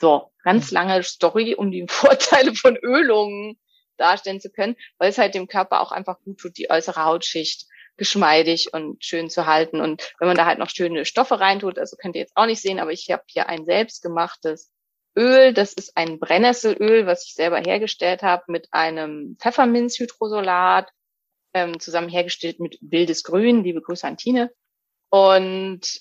So, 0.00 0.30
ganz 0.44 0.70
Hm. 0.70 0.74
lange 0.74 1.02
Story, 1.02 1.54
um 1.56 1.72
die 1.72 1.86
Vorteile 1.88 2.54
von 2.54 2.76
Ölungen 2.76 3.58
darstellen 3.96 4.40
zu 4.40 4.50
können, 4.50 4.76
weil 4.98 5.10
es 5.10 5.18
halt 5.18 5.34
dem 5.34 5.48
Körper 5.48 5.80
auch 5.80 5.92
einfach 5.92 6.20
gut 6.20 6.38
tut, 6.38 6.56
die 6.58 6.70
äußere 6.70 7.04
Hautschicht 7.04 7.66
geschmeidig 7.96 8.72
und 8.72 9.04
schön 9.04 9.30
zu 9.30 9.46
halten. 9.46 9.80
Und 9.80 10.14
wenn 10.18 10.28
man 10.28 10.36
da 10.36 10.46
halt 10.46 10.58
noch 10.58 10.70
schöne 10.70 11.04
Stoffe 11.04 11.40
reintut, 11.40 11.78
also 11.78 11.96
könnt 11.96 12.16
ihr 12.16 12.22
jetzt 12.22 12.36
auch 12.36 12.46
nicht 12.46 12.60
sehen, 12.60 12.80
aber 12.80 12.92
ich 12.92 13.10
habe 13.10 13.22
hier 13.26 13.48
ein 13.48 13.64
selbstgemachtes 13.64 14.70
Öl. 15.16 15.52
Das 15.52 15.72
ist 15.72 15.96
ein 15.96 16.18
Brennnesselöl, 16.18 17.06
was 17.06 17.26
ich 17.26 17.34
selber 17.34 17.58
hergestellt 17.58 18.22
habe 18.22 18.44
mit 18.48 18.68
einem 18.72 19.36
Pfefferminzhydrosolat, 19.40 20.90
ähm, 21.54 21.78
zusammen 21.80 22.08
hergestellt 22.08 22.60
mit 22.60 22.78
wildes 22.80 23.22
Grün. 23.24 23.62
Liebe 23.62 23.82
Grüße 23.82 24.06
an 24.06 24.16
Tine. 24.16 24.50
Und 25.10 26.00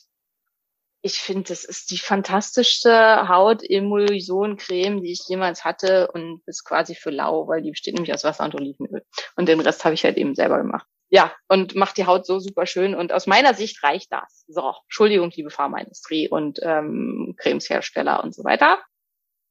ich 1.03 1.19
finde, 1.19 1.49
das 1.49 1.65
ist 1.65 1.91
die 1.91 1.97
fantastischste 1.97 3.27
Hautemulsioncreme, 3.27 5.01
die 5.01 5.11
ich 5.11 5.27
jemals 5.27 5.65
hatte 5.65 6.11
und 6.11 6.41
ist 6.45 6.63
quasi 6.63 6.95
für 6.95 7.09
lau, 7.09 7.47
weil 7.47 7.63
die 7.63 7.71
besteht 7.71 7.95
nämlich 7.95 8.13
aus 8.13 8.23
Wasser 8.23 8.45
und 8.45 8.55
Olivenöl. 8.55 9.03
Und 9.35 9.49
den 9.49 9.59
Rest 9.59 9.83
habe 9.83 9.95
ich 9.95 10.03
halt 10.03 10.17
eben 10.17 10.35
selber 10.35 10.59
gemacht. 10.59 10.85
Ja, 11.13 11.33
und 11.49 11.75
macht 11.75 11.97
die 11.97 12.05
Haut 12.05 12.25
so 12.25 12.39
super 12.39 12.65
schön. 12.65 12.95
Und 12.95 13.11
aus 13.11 13.27
meiner 13.27 13.53
Sicht 13.53 13.83
reicht 13.83 14.13
das. 14.13 14.45
So, 14.47 14.73
Entschuldigung, 14.85 15.29
liebe 15.35 15.49
Pharmaindustrie 15.49 16.29
und 16.29 16.59
ähm, 16.63 17.35
Cremeshersteller 17.37 18.23
und 18.23 18.33
so 18.33 18.45
weiter. 18.45 18.79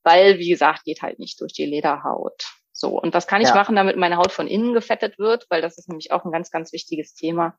Weil, 0.03 0.39
wie 0.39 0.49
gesagt, 0.49 0.85
geht 0.85 1.03
halt 1.03 1.19
nicht 1.19 1.39
durch 1.43 1.53
die 1.53 1.67
Lederhaut. 1.67 2.51
So, 2.73 2.99
und 2.99 3.13
was 3.13 3.27
kann 3.27 3.43
ich 3.43 3.49
Ja. 3.49 3.55
machen, 3.55 3.77
damit 3.77 3.99
meine 3.99 4.17
Haut 4.17 4.33
von 4.33 4.47
innen 4.47 4.73
gefettet 4.73 5.19
wird? 5.19 5.45
Weil 5.51 5.61
das 5.61 5.77
ist 5.77 5.91
nämlich 5.91 6.13
auch 6.13 6.25
ein 6.25 6.33
ganz, 6.33 6.51
ganz 6.51 6.73
wichtiges 6.73 7.13
Thema. 7.15 7.59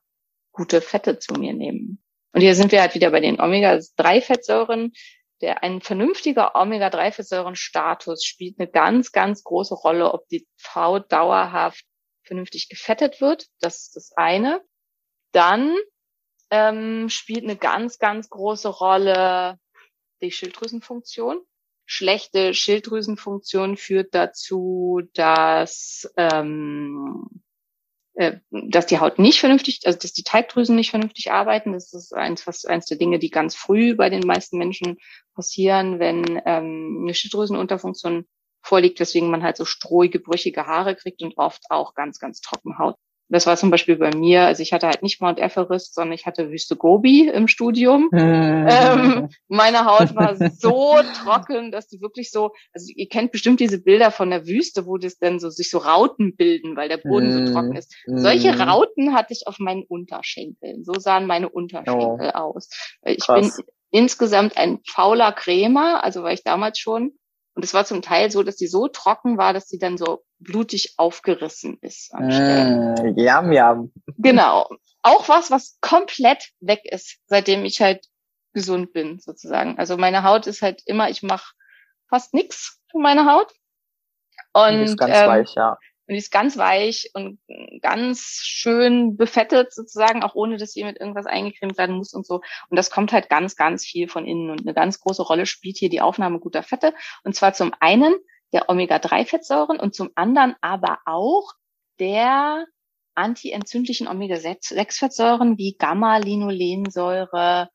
Gute 0.50 0.80
Fette 0.80 1.20
zu 1.20 1.34
mir 1.34 1.52
nehmen. 1.52 2.02
Und 2.32 2.40
hier 2.40 2.56
sind 2.56 2.72
wir 2.72 2.80
halt 2.80 2.96
wieder 2.96 3.12
bei 3.12 3.20
den 3.20 3.40
Omega-3-Fettsäuren. 3.40 4.92
Der, 5.42 5.62
ein 5.62 5.80
vernünftiger 5.80 6.56
Omega-3-Fettsäuren-Status 6.56 8.24
spielt 8.24 8.58
eine 8.58 8.68
ganz, 8.68 9.12
ganz 9.12 9.44
große 9.44 9.74
Rolle, 9.74 10.12
ob 10.12 10.26
die 10.28 10.48
Haut 10.74 11.12
dauerhaft 11.12 11.84
vernünftig 12.32 12.70
gefettet 12.70 13.20
wird. 13.20 13.48
Das 13.60 13.82
ist 13.82 13.96
das 13.96 14.12
eine. 14.16 14.62
Dann 15.32 15.76
ähm, 16.50 17.10
spielt 17.10 17.44
eine 17.44 17.56
ganz, 17.56 17.98
ganz 17.98 18.30
große 18.30 18.68
Rolle 18.68 19.58
die 20.22 20.30
Schilddrüsenfunktion. 20.30 21.42
Schlechte 21.84 22.54
Schilddrüsenfunktion 22.54 23.76
führt 23.76 24.14
dazu, 24.14 25.02
dass 25.12 26.10
ähm, 26.16 27.28
äh, 28.14 28.38
dass 28.50 28.86
die 28.86 28.98
Haut 28.98 29.18
nicht 29.18 29.40
vernünftig, 29.40 29.80
also 29.84 29.98
dass 29.98 30.12
die 30.12 30.22
Teigdrüsen 30.22 30.76
nicht 30.76 30.90
vernünftig 30.90 31.32
arbeiten. 31.32 31.72
Das 31.72 31.92
ist 31.92 32.14
eins, 32.14 32.46
was 32.46 32.64
eins 32.64 32.86
der 32.86 32.96
Dinge, 32.96 33.18
die 33.18 33.30
ganz 33.30 33.56
früh 33.56 33.94
bei 33.94 34.08
den 34.08 34.26
meisten 34.26 34.56
Menschen 34.56 34.98
passieren, 35.34 35.98
wenn 35.98 36.40
ähm, 36.46 37.00
eine 37.02 37.14
Schilddrüsenunterfunktion 37.14 38.26
vorliegt, 38.62 39.00
weswegen 39.00 39.30
man 39.30 39.42
halt 39.42 39.56
so 39.56 39.64
strohige, 39.64 40.18
brüchige 40.20 40.66
Haare 40.66 40.94
kriegt 40.94 41.22
und 41.22 41.36
oft 41.36 41.64
auch 41.70 41.94
ganz, 41.94 42.18
ganz 42.18 42.40
trocken 42.40 42.78
Haut. 42.78 42.96
Das 43.28 43.46
war 43.46 43.56
zum 43.56 43.70
Beispiel 43.70 43.96
bei 43.96 44.14
mir, 44.14 44.42
also 44.42 44.62
ich 44.62 44.74
hatte 44.74 44.86
halt 44.86 45.02
nicht 45.02 45.22
Mount 45.22 45.38
Everest, 45.38 45.94
sondern 45.94 46.12
ich 46.12 46.26
hatte 46.26 46.50
Wüste 46.50 46.76
Gobi 46.76 47.28
im 47.28 47.48
Studium. 47.48 48.10
Ähm, 48.12 49.30
meine 49.48 49.86
Haut 49.86 50.14
war 50.14 50.36
so 50.36 50.96
trocken, 51.24 51.72
dass 51.72 51.88
die 51.88 52.02
wirklich 52.02 52.30
so, 52.30 52.50
also 52.74 52.92
ihr 52.94 53.08
kennt 53.08 53.32
bestimmt 53.32 53.60
diese 53.60 53.82
Bilder 53.82 54.10
von 54.10 54.28
der 54.28 54.46
Wüste, 54.46 54.84
wo 54.86 54.98
das 54.98 55.16
dann 55.16 55.40
so 55.40 55.48
sich 55.48 55.70
so 55.70 55.78
Rauten 55.78 56.36
bilden, 56.36 56.76
weil 56.76 56.90
der 56.90 56.98
Boden 56.98 57.32
so 57.32 57.52
trocken 57.52 57.76
ist. 57.76 57.94
Solche 58.06 58.52
Mhm. 58.52 58.60
Rauten 58.60 59.14
hatte 59.14 59.32
ich 59.32 59.46
auf 59.46 59.58
meinen 59.58 59.84
Unterschenkeln. 59.84 60.84
So 60.84 60.92
sahen 60.94 61.26
meine 61.26 61.48
Unterschenkel 61.48 62.32
aus. 62.32 62.68
Ich 63.02 63.24
Krass. 63.24 63.56
bin 63.56 63.64
insgesamt 63.90 64.58
ein 64.58 64.80
fauler 64.86 65.32
Cremer, 65.32 66.04
also 66.04 66.22
war 66.22 66.32
ich 66.32 66.44
damals 66.44 66.78
schon. 66.78 67.12
Und 67.54 67.64
es 67.64 67.74
war 67.74 67.84
zum 67.84 68.00
Teil 68.00 68.30
so, 68.30 68.42
dass 68.42 68.56
die 68.56 68.66
so 68.66 68.88
trocken 68.88 69.36
war, 69.36 69.52
dass 69.52 69.68
sie 69.68 69.78
dann 69.78 69.98
so 69.98 70.24
blutig 70.38 70.94
aufgerissen 70.96 71.78
ist 71.82 72.06
Stellen. 72.06 72.94
Mm, 72.94 73.18
yum, 73.18 73.52
yum. 73.52 73.92
Genau. 74.18 74.68
Auch 75.02 75.28
was, 75.28 75.50
was 75.50 75.78
komplett 75.80 76.50
weg 76.60 76.80
ist, 76.84 77.18
seitdem 77.26 77.64
ich 77.64 77.80
halt 77.80 78.06
gesund 78.54 78.92
bin, 78.92 79.18
sozusagen. 79.18 79.78
Also 79.78 79.96
meine 79.96 80.22
Haut 80.22 80.46
ist 80.46 80.62
halt 80.62 80.82
immer, 80.86 81.10
ich 81.10 81.22
mache 81.22 81.52
fast 82.08 82.34
nix 82.34 82.80
für 82.90 82.98
meine 82.98 83.26
Haut. 83.30 83.52
Und, 84.52 84.78
Die 84.78 84.84
ist 84.84 84.98
ganz 84.98 85.16
ähm, 85.16 85.28
weich, 85.28 85.54
ja. 85.54 85.78
Und 86.12 86.16
die 86.16 86.18
ist 86.18 86.30
ganz 86.30 86.58
weich 86.58 87.10
und 87.14 87.40
ganz 87.80 88.42
schön 88.42 89.16
befettet 89.16 89.72
sozusagen, 89.72 90.22
auch 90.22 90.34
ohne 90.34 90.58
dass 90.58 90.72
sie 90.72 90.84
mit 90.84 91.00
irgendwas 91.00 91.24
eingecremt 91.24 91.78
werden 91.78 91.96
muss 91.96 92.12
und 92.12 92.26
so. 92.26 92.42
Und 92.68 92.76
das 92.76 92.90
kommt 92.90 93.12
halt 93.12 93.30
ganz, 93.30 93.56
ganz 93.56 93.86
viel 93.86 94.08
von 94.08 94.26
innen. 94.26 94.50
Und 94.50 94.60
eine 94.60 94.74
ganz 94.74 95.00
große 95.00 95.22
Rolle 95.22 95.46
spielt 95.46 95.78
hier 95.78 95.88
die 95.88 96.02
Aufnahme 96.02 96.38
guter 96.38 96.62
Fette. 96.62 96.92
Und 97.24 97.34
zwar 97.34 97.54
zum 97.54 97.72
einen 97.80 98.14
der 98.52 98.68
Omega-3-Fettsäuren 98.68 99.80
und 99.80 99.94
zum 99.94 100.10
anderen 100.14 100.54
aber 100.60 100.98
auch 101.06 101.54
der 101.98 102.66
antientzündlichen 103.14 104.06
Omega-6-Fettsäuren 104.06 105.56
wie 105.56 105.76
Gamma-Linolensäure 105.78 107.70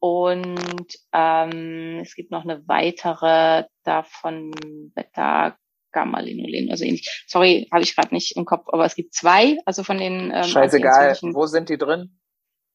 und 0.00 0.98
ähm, 1.12 2.00
es 2.02 2.14
gibt 2.14 2.30
noch 2.30 2.44
eine 2.44 2.68
weitere 2.68 3.64
davon 3.82 4.52
Beta 4.94 5.56
Gamma-Linolen, 5.92 6.70
also 6.70 6.84
ähnlich. 6.84 7.24
Sorry, 7.26 7.68
habe 7.72 7.82
ich 7.82 7.96
gerade 7.96 8.14
nicht 8.14 8.36
im 8.36 8.44
Kopf, 8.44 8.66
aber 8.68 8.84
es 8.84 8.94
gibt 8.94 9.14
zwei, 9.14 9.58
also 9.64 9.82
von 9.82 9.98
den 9.98 10.32
ähm, 10.34 10.44
Scheißegal. 10.44 11.18
Wo 11.22 11.46
sind 11.46 11.68
die 11.68 11.78
drin? 11.78 12.18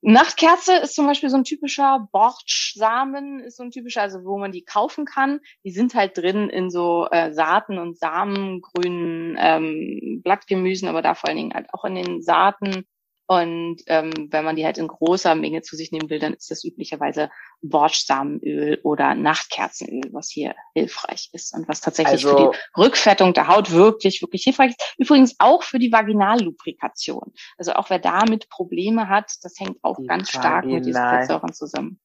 Nachtkerze 0.05 0.73
ist 0.79 0.95
zum 0.95 1.07
Beispiel 1.07 1.29
so 1.29 1.37
ein 1.37 1.45
typischer 1.45 2.09
Bortschsamen, 2.11 3.39
ist 3.39 3.55
so 3.55 3.63
ein 3.63 3.71
typischer, 3.71 4.01
also 4.01 4.25
wo 4.25 4.37
man 4.37 4.51
die 4.51 4.65
kaufen 4.65 5.05
kann. 5.05 5.39
Die 5.63 5.71
sind 5.71 5.95
halt 5.95 6.17
drin 6.17 6.49
in 6.49 6.69
so 6.69 7.07
äh, 7.09 7.31
Saaten 7.31 7.77
und 7.77 7.97
Samen, 7.97 8.59
grünen 8.59 9.37
ähm, 9.39 10.21
Blattgemüsen, 10.21 10.89
aber 10.89 11.01
da 11.01 11.15
vor 11.15 11.29
allen 11.29 11.37
Dingen 11.37 11.53
halt 11.53 11.67
auch 11.73 11.85
in 11.85 11.95
den 11.95 12.21
Saaten. 12.21 12.85
Und 13.25 13.77
ähm, 13.87 14.11
wenn 14.31 14.43
man 14.43 14.57
die 14.57 14.65
halt 14.65 14.77
in 14.77 14.87
großer 14.89 15.33
Menge 15.33 15.61
zu 15.61 15.77
sich 15.77 15.91
nehmen 15.93 16.09
will, 16.09 16.19
dann 16.19 16.33
ist 16.33 16.51
das 16.51 16.63
üblicherweise 16.65 17.29
Bortschsamenöl 17.61 18.79
oder 18.83 19.15
Nachtkerzenöl, 19.15 20.11
was 20.11 20.29
hier 20.29 20.55
hilfreich 20.75 21.29
ist 21.31 21.53
und 21.55 21.67
was 21.69 21.79
tatsächlich 21.79 22.21
für 22.23 22.31
Also- 22.35 22.51
die 22.51 22.57
Rückfettung 22.81 23.33
der 23.33 23.47
Haut 23.47 23.71
wirklich, 23.71 24.21
wirklich 24.21 24.43
hilfreich 24.43 24.71
ist. 24.71 24.95
Übrigens 24.97 25.35
auch 25.39 25.63
für 25.63 25.79
die 25.79 25.91
Vaginallubrikation. 25.91 27.31
Also 27.57 27.73
auch 27.73 27.89
wer 27.89 27.99
damit 27.99 28.49
Probleme 28.49 29.07
hat, 29.07 29.31
das 29.41 29.57
hängt 29.59 29.77
auch 29.83 29.97
ganz 30.05 30.29
stark 30.29 30.65
mit 30.65 30.85
diesen 30.85 31.01
Vaginal- 31.01 31.19
Fettsäuren 31.19 31.53
zusammen. 31.53 31.99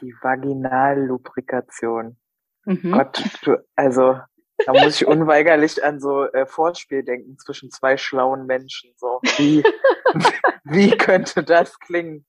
Die 0.00 0.12
Vaginallubrikation. 0.20 2.16
Mhm. 2.64 2.92
Gott, 2.92 3.22
du, 3.42 3.56
also 3.76 4.18
da 4.64 4.72
muss 4.72 5.00
ich 5.00 5.06
unweigerlich 5.06 5.84
an 5.84 6.00
so 6.00 6.24
äh, 6.24 6.46
Vorspiel 6.46 7.04
denken 7.04 7.36
zwischen 7.38 7.70
zwei 7.70 7.96
schlauen 7.96 8.46
Menschen. 8.46 8.92
So 8.96 9.20
wie 9.36 9.62
wie 10.64 10.96
könnte 10.96 11.42
das 11.42 11.78
klingen? 11.78 12.24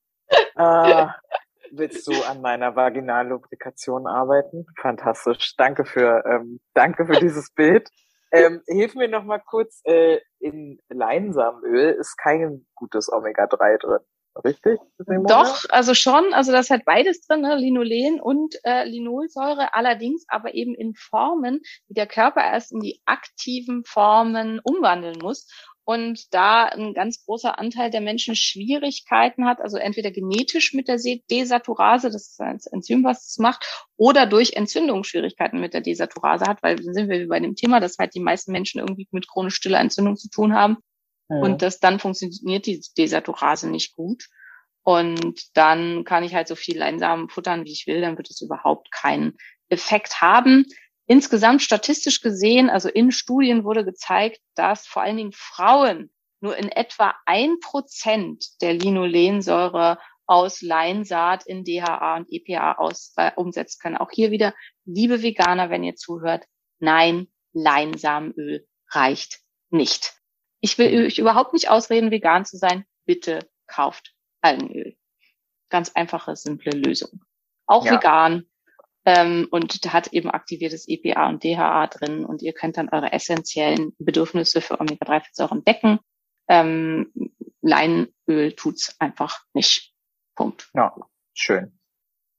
Ah, 0.56 1.14
willst 1.72 2.06
du 2.06 2.12
an 2.24 2.40
meiner 2.40 2.76
Vaginallubrikation 2.76 4.06
arbeiten? 4.06 4.66
Fantastisch. 4.80 5.56
Danke 5.56 5.84
für 5.84 6.24
ähm, 6.26 6.60
danke 6.74 7.06
für 7.06 7.18
dieses 7.20 7.50
Bild. 7.52 7.88
Ähm, 8.30 8.62
hilf 8.66 8.94
mir 8.94 9.08
noch 9.08 9.24
mal 9.24 9.38
kurz. 9.38 9.80
Äh, 9.84 10.18
in 10.38 10.78
Leinsamenöl 10.88 11.94
ist 11.94 12.16
kein 12.16 12.66
gutes 12.74 13.10
Omega-3 13.10 13.78
drin, 13.78 14.00
richtig? 14.44 14.78
Doch, 15.26 15.64
also 15.70 15.94
schon, 15.94 16.32
also 16.32 16.52
das 16.52 16.70
hat 16.70 16.84
beides 16.84 17.20
drin, 17.26 17.40
ne? 17.40 17.56
Linolen 17.56 18.20
und 18.20 18.56
äh, 18.64 18.84
Linolsäure, 18.84 19.74
allerdings 19.74 20.24
aber 20.28 20.54
eben 20.54 20.74
in 20.74 20.94
Formen, 20.94 21.60
die 21.88 21.94
der 21.94 22.06
Körper 22.06 22.42
erst 22.42 22.72
in 22.72 22.80
die 22.80 23.00
aktiven 23.04 23.84
Formen 23.84 24.60
umwandeln 24.62 25.18
muss. 25.20 25.48
Und 25.84 26.34
da 26.34 26.64
ein 26.64 26.92
ganz 26.92 27.24
großer 27.24 27.58
Anteil 27.58 27.90
der 27.90 28.02
Menschen 28.02 28.36
Schwierigkeiten 28.36 29.46
hat, 29.46 29.62
also 29.62 29.78
entweder 29.78 30.10
genetisch 30.10 30.74
mit 30.74 30.86
der 30.86 30.98
Se- 30.98 31.22
Desaturase, 31.30 32.10
das 32.10 32.28
ist 32.28 32.40
ein 32.42 32.58
Enzym, 32.72 33.04
was 33.04 33.26
es 33.26 33.38
macht, 33.38 33.86
oder 33.96 34.26
durch 34.26 34.52
Entzündungsschwierigkeiten 34.52 35.58
mit 35.58 35.72
der 35.72 35.80
Desaturase 35.80 36.44
hat, 36.44 36.62
weil 36.62 36.76
dann 36.76 36.92
sind 36.92 37.08
wir 37.08 37.26
bei 37.26 37.40
dem 37.40 37.54
Thema, 37.54 37.80
dass 37.80 37.96
halt 37.98 38.14
die 38.14 38.20
meisten 38.20 38.52
Menschen 38.52 38.80
irgendwie 38.80 39.08
mit 39.12 39.28
chronisch 39.28 39.54
stiller 39.54 39.80
Entzündung 39.80 40.16
zu 40.16 40.28
tun 40.28 40.52
haben. 40.52 40.76
Mhm. 41.28 41.42
Und 41.42 41.62
das 41.62 41.80
dann 41.80 41.98
funktioniert 41.98 42.66
die 42.66 42.82
Desaturase 42.96 43.68
nicht 43.68 43.94
gut. 43.94 44.24
Und 44.82 45.54
dann 45.54 46.04
kann 46.04 46.24
ich 46.24 46.34
halt 46.34 46.48
so 46.48 46.54
viel 46.54 46.78
Leinsamen 46.78 47.28
futtern, 47.28 47.64
wie 47.64 47.72
ich 47.72 47.86
will, 47.86 48.00
dann 48.00 48.16
wird 48.16 48.30
es 48.30 48.40
überhaupt 48.40 48.90
keinen 48.90 49.36
Effekt 49.68 50.20
haben. 50.20 50.64
Insgesamt 51.06 51.62
statistisch 51.62 52.20
gesehen, 52.20 52.70
also 52.70 52.88
in 52.88 53.12
Studien 53.12 53.64
wurde 53.64 53.84
gezeigt, 53.84 54.40
dass 54.54 54.86
vor 54.86 55.02
allen 55.02 55.16
Dingen 55.16 55.32
Frauen 55.34 56.10
nur 56.40 56.56
in 56.56 56.70
etwa 56.70 57.14
ein 57.26 57.58
Prozent 57.60 58.46
der 58.62 58.74
Linolensäure 58.74 59.98
aus 60.26 60.60
Leinsaat 60.60 61.46
in 61.46 61.64
DHA 61.64 62.16
und 62.16 62.28
EPA 62.30 62.72
aus, 62.74 63.14
äh, 63.16 63.32
umsetzen 63.34 63.78
können. 63.80 63.96
Auch 63.96 64.10
hier 64.10 64.30
wieder, 64.30 64.54
liebe 64.84 65.22
Veganer, 65.22 65.70
wenn 65.70 65.82
ihr 65.82 65.96
zuhört, 65.96 66.44
nein, 66.78 67.28
Leinsamenöl 67.54 68.66
reicht 68.90 69.40
nicht. 69.70 70.17
Ich 70.60 70.78
will 70.78 71.06
euch 71.06 71.18
überhaupt 71.18 71.52
nicht 71.52 71.70
ausreden, 71.70 72.10
vegan 72.10 72.44
zu 72.44 72.56
sein. 72.56 72.84
Bitte 73.04 73.48
kauft 73.66 74.14
Algenöl. 74.40 74.96
Ganz 75.68 75.90
einfache, 75.94 76.36
simple 76.36 76.72
Lösung. 76.72 77.24
Auch 77.66 77.84
Ja. 77.84 77.92
vegan. 77.92 78.44
Ähm, 79.04 79.48
und 79.50 79.84
da 79.84 79.92
hat 79.92 80.08
eben 80.12 80.30
aktiviertes 80.30 80.86
EPA 80.88 81.28
und 81.28 81.42
DHA 81.44 81.86
drin 81.86 82.24
und 82.24 82.42
ihr 82.42 82.52
könnt 82.52 82.76
dann 82.76 82.88
eure 82.90 83.12
essentiellen 83.12 83.94
Bedürfnisse 83.98 84.60
für 84.60 84.80
Omega-3-Fettsäuren 84.80 85.64
decken. 85.64 85.98
Ähm, 86.48 87.12
Leinöl 87.62 88.52
tut's 88.56 88.96
einfach 88.98 89.40
nicht. 89.54 89.94
Punkt. 90.34 90.70
Ja, 90.74 90.94
schön. 91.34 91.78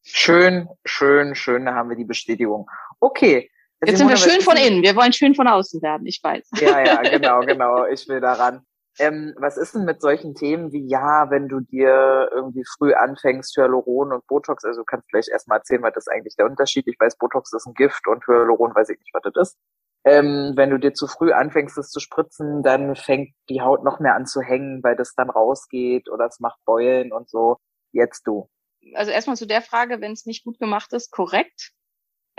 Schön, 0.03 0.67
schön, 0.85 1.35
schön, 1.35 1.65
da 1.65 1.75
haben 1.75 1.89
wir 1.89 1.97
die 1.97 2.05
Bestätigung. 2.05 2.69
Okay. 2.99 3.51
Jetzt 3.85 3.97
sind 3.97 4.09
wir 4.09 4.17
schön 4.17 4.41
von 4.41 4.57
innen. 4.57 4.83
Wir 4.83 4.95
wollen 4.95 5.13
schön 5.13 5.35
von 5.35 5.47
außen 5.47 5.81
werden. 5.81 6.05
Ich 6.05 6.19
weiß. 6.21 6.49
Ja, 6.61 6.83
ja, 6.83 7.01
genau, 7.01 7.39
genau. 7.45 7.85
Ich 7.85 8.07
will 8.07 8.19
daran. 8.19 8.65
Ähm, 8.97 9.33
was 9.37 9.55
ist 9.55 9.75
denn 9.75 9.85
mit 9.85 10.01
solchen 10.01 10.35
Themen 10.35 10.73
wie, 10.73 10.85
ja, 10.85 11.29
wenn 11.29 11.47
du 11.47 11.61
dir 11.61 12.29
irgendwie 12.33 12.65
früh 12.65 12.93
anfängst, 12.93 13.55
Hyaluron 13.55 14.11
und 14.11 14.27
Botox, 14.27 14.65
also 14.65 14.81
du 14.81 14.85
kannst 14.85 15.07
gleich 15.07 15.29
erstmal 15.29 15.59
erzählen, 15.59 15.83
was 15.83 15.95
ist 15.95 16.11
eigentlich 16.11 16.35
der 16.35 16.47
Unterschied? 16.47 16.85
Ich 16.85 16.99
weiß, 16.99 17.17
Botox 17.17 17.53
ist 17.53 17.65
ein 17.65 17.75
Gift 17.75 18.07
und 18.07 18.27
Hyaluron 18.27 18.75
weiß 18.75 18.89
ich 18.89 18.99
nicht, 18.99 19.13
was 19.13 19.21
das 19.23 19.49
ist. 19.49 19.57
Ähm, 20.03 20.53
wenn 20.55 20.69
du 20.69 20.77
dir 20.79 20.93
zu 20.93 21.07
früh 21.07 21.31
anfängst, 21.31 21.77
es 21.77 21.91
zu 21.91 22.01
spritzen, 22.01 22.61
dann 22.61 22.95
fängt 22.97 23.33
die 23.49 23.61
Haut 23.61 23.85
noch 23.85 24.01
mehr 24.01 24.15
an 24.15 24.25
zu 24.25 24.41
hängen, 24.41 24.83
weil 24.83 24.97
das 24.97 25.13
dann 25.15 25.29
rausgeht 25.29 26.09
oder 26.09 26.25
es 26.25 26.41
macht 26.41 26.59
Beulen 26.65 27.13
und 27.13 27.29
so. 27.29 27.57
Jetzt 27.93 28.27
du. 28.27 28.49
also 28.95 29.11
erstmal 29.11 29.37
zu 29.37 29.47
der 29.47 29.61
Frage, 29.61 30.01
wenn 30.01 30.11
es 30.11 30.25
nicht 30.25 30.43
gut 30.43 30.59
gemacht 30.59 30.91
ist, 30.91 31.11
korrekt. 31.11 31.71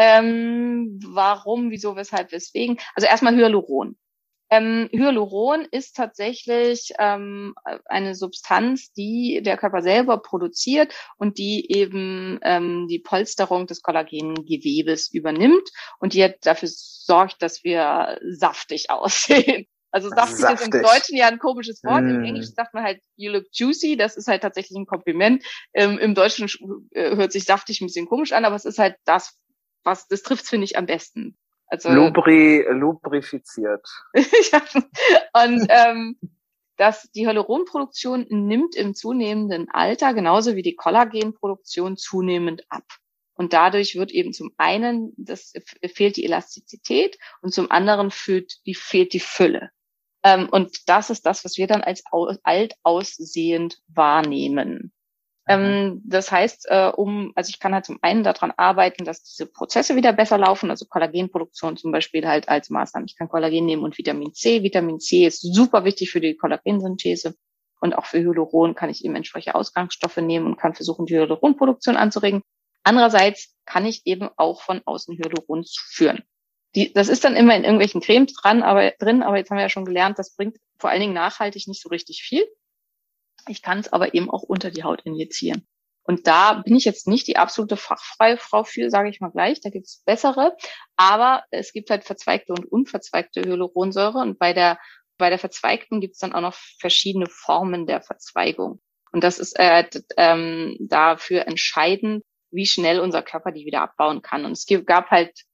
Ähm, 0.03 0.99
warum, 1.05 1.71
wieso, 1.71 1.95
weshalb, 1.95 2.33
weswegen? 2.33 2.79
Also 2.95 3.07
erstmal 3.07 3.37
Hyaluron. 3.37 3.99
Ähm, 4.49 4.89
Hyaluron 4.93 5.67
ist 5.71 5.95
tatsächlich 5.95 6.95
ähm, 6.99 7.55
eine 7.85 8.15
Substanz, 8.15 8.95
die 8.95 9.43
der 9.45 9.59
Körper 9.59 9.83
selber 9.83 10.17
produziert 10.17 10.95
und 11.19 11.37
die 11.37 11.71
eben 11.71 12.41
ähm, 12.43 12.89
die 12.89 12.99
Polsterung 12.99 13.67
des 13.67 13.83
Kollagengewebes 13.83 15.13
übernimmt 15.13 15.69
und 15.99 16.15
die 16.15 16.33
dafür 16.41 16.71
sorgt, 16.73 17.43
dass 17.43 17.63
wir 17.63 18.19
saftig 18.23 18.89
aussehen. 18.89 19.67
Also 19.93 20.09
saftig, 20.09 20.39
ist 20.39 20.67
im 20.67 20.73
Saftig. 20.73 20.83
Deutschen 20.83 21.17
ja 21.17 21.27
ein 21.27 21.39
komisches 21.39 21.83
Wort. 21.85 22.05
Im 22.05 22.21
Mm. 22.23 22.25
Englischen 22.25 22.55
sagt 22.55 22.73
man 22.73 22.85
halt, 22.85 23.03
you 23.17 23.33
look 23.33 23.45
juicy. 23.53 23.97
Das 23.97 24.17
ist 24.17 24.29
halt 24.29 24.41
tatsächlich 24.41 24.79
ein 24.79 24.87
Kompliment. 24.87 25.45
Ähm, 25.75 25.99
Im 25.99 26.15
Deutschen 26.15 26.49
äh, 26.93 27.17
hört 27.17 27.33
sich 27.33 27.45
saftig 27.45 27.81
ein 27.81 27.87
bisschen 27.87 28.07
komisch 28.07 28.33
an, 28.33 28.45
aber 28.45 28.55
es 28.55 28.65
ist 28.65 28.79
halt 28.79 28.95
das, 29.05 29.37
was, 29.85 30.09
das 30.09 30.23
trifft 30.23 30.47
finde 30.47 30.65
ich 30.65 30.77
am 30.77 30.87
besten. 30.87 31.37
Also, 31.67 31.91
Lubri, 31.91 32.65
lubrifiziert. 32.69 33.87
ja. 34.15 34.63
Und 35.45 35.67
ähm, 35.69 36.17
dass 36.77 37.11
die 37.13 37.27
Hyaluronproduktion 37.27 38.27
nimmt 38.31 38.75
im 38.75 38.95
zunehmenden 38.95 39.69
Alter 39.71 40.15
genauso 40.15 40.57
wie 40.57 40.63
die 40.63 40.75
Kollagenproduktion 40.75 41.97
zunehmend 41.97 42.65
ab. 42.71 42.85
Und 43.35 43.53
dadurch 43.53 43.97
wird 43.97 44.11
eben 44.13 44.33
zum 44.33 44.51
einen, 44.57 45.13
das 45.17 45.53
fehlt 45.95 46.17
die 46.17 46.25
Elastizität 46.25 47.19
und 47.43 47.55
zum 47.55 47.71
anderen 47.71 48.11
fehlt 48.11 48.61
die, 48.67 48.75
fehlt 48.75 49.13
die 49.13 49.21
Fülle. 49.21 49.71
Ähm, 50.23 50.49
und 50.51 50.89
das 50.89 51.11
ist 51.11 51.27
das, 51.27 51.45
was 51.45 51.57
wir 51.57 51.67
dann 51.67 51.83
als 51.83 52.03
alt 52.43 52.75
aussehend 52.83 53.79
wahrnehmen. 53.89 54.93
Ähm, 55.51 56.01
das 56.05 56.31
heißt, 56.31 56.67
äh, 56.69 56.93
um, 56.95 57.33
also 57.35 57.49
ich 57.51 57.59
kann 57.59 57.75
halt 57.75 57.85
zum 57.85 57.99
einen 58.03 58.23
daran 58.23 58.53
arbeiten, 58.57 59.05
dass 59.05 59.25
diese 59.25 59.47
Prozesse 59.47 59.97
wieder 59.97 60.13
besser 60.13 60.39
laufen, 60.39 60.71
also 60.71 60.87
Kollagenproduktion 60.87 61.77
zum 61.77 61.91
Beispiel 61.91 62.25
halt 62.25 62.49
als 62.49 62.71
Maßnahme. 62.71 63.07
Ich 63.09 63.17
kann 63.17 63.29
Kollagen 63.29 63.67
nehmen 63.67 63.83
und 63.83 63.99
Vitamin 63.99 64.33
C. 64.33 64.63
Vitamin 64.63 65.01
C 65.01 65.27
ist 65.27 65.41
super 65.41 65.85
wichtig 65.85 66.13
für 66.13 66.21
die 66.21 66.37
Kollagensynthese. 66.37 67.35
Und 67.81 67.95
auch 67.95 68.05
für 68.05 68.21
Hyaluron 68.21 68.77
kann 68.77 68.91
ich 68.91 69.05
eben 69.05 69.17
entsprechende 69.17 69.57
Ausgangsstoffe 69.57 70.19
nehmen 70.19 70.47
und 70.47 70.57
kann 70.57 70.75
versuchen, 70.75 71.07
die 71.07 71.17
Hyaluronproduktion 71.17 71.97
anzuregen. 71.97 72.43
Andererseits 72.85 73.57
kann 73.65 73.87
ich 73.87 74.03
eben 74.05 74.29
auch 74.37 74.63
von 74.63 74.83
außen 74.85 75.17
Hyaluron 75.17 75.65
zuführen. 75.65 76.23
Die, 76.77 76.93
das 76.93 77.09
ist 77.09 77.25
dann 77.25 77.35
immer 77.35 77.57
in 77.57 77.65
irgendwelchen 77.65 78.01
Cremes 78.01 78.35
dran, 78.35 78.63
aber 78.63 78.93
drin, 79.01 79.25
aber 79.25 79.39
jetzt 79.39 79.51
haben 79.51 79.57
wir 79.57 79.63
ja 79.63 79.69
schon 79.69 79.85
gelernt, 79.85 80.21
das 80.21 80.37
bringt 80.37 80.59
vor 80.79 80.91
allen 80.91 81.01
Dingen 81.01 81.15
nachhaltig 81.15 81.67
nicht 81.67 81.83
so 81.83 81.89
richtig 81.89 82.23
viel. 82.23 82.47
Ich 83.51 83.63
kann 83.63 83.81
es 83.81 83.93
aber 83.93 84.15
eben 84.15 84.31
auch 84.31 84.43
unter 84.43 84.71
die 84.71 84.85
Haut 84.85 85.03
injizieren. 85.03 85.67
Und 86.05 86.27
da 86.27 86.55
bin 86.55 86.77
ich 86.77 86.85
jetzt 86.85 87.07
nicht 87.07 87.27
die 87.29 87.37
absolute 87.37 87.77
fachfreie 87.77 88.37
Frau 88.37 88.65
für, 88.65 88.91
sage 88.91 89.11
ich 89.11 89.21
mal 89.21 89.31
gleich. 89.31 89.61
Da 89.61 89.71
gibt's 89.71 90.03
bessere. 90.05 90.57
Aber 90.97 91.45
es 91.51 91.73
gibt 91.73 91.91
halt 91.91 92.05
verzweigte 92.05 92.53
und 92.53 92.65
unverzweigte 92.65 93.43
Hyaluronsäure. 93.43 94.19
Und 94.19 94.39
bei 94.39 94.53
der, 94.53 94.79
bei 95.19 95.29
der 95.31 95.39
verzweigten 95.39 96.01
gibt's 96.01 96.19
dann 96.19 96.33
auch 96.33 96.41
noch 96.41 96.55
verschiedene 96.81 97.27
Formen 97.27 97.87
der 97.87 98.03
Verzweigung. 98.03 98.81
Und 99.13 99.25
das 99.25 99.39
ist 99.39 99.59
äh, 99.59 99.85
ähm, 100.17 100.77
dafür 100.81 101.47
entscheidend, 101.47 102.25
wie 102.51 102.67
schnell 102.67 103.01
unser 103.01 103.23
Körper 103.23 103.53
die 103.53 103.67
wieder 103.67 103.83
abbauen 103.83 104.23
kann. 104.23 104.45
Und 104.45 104.53
es 104.53 104.67
gab 104.87 105.11
halt 105.11 105.45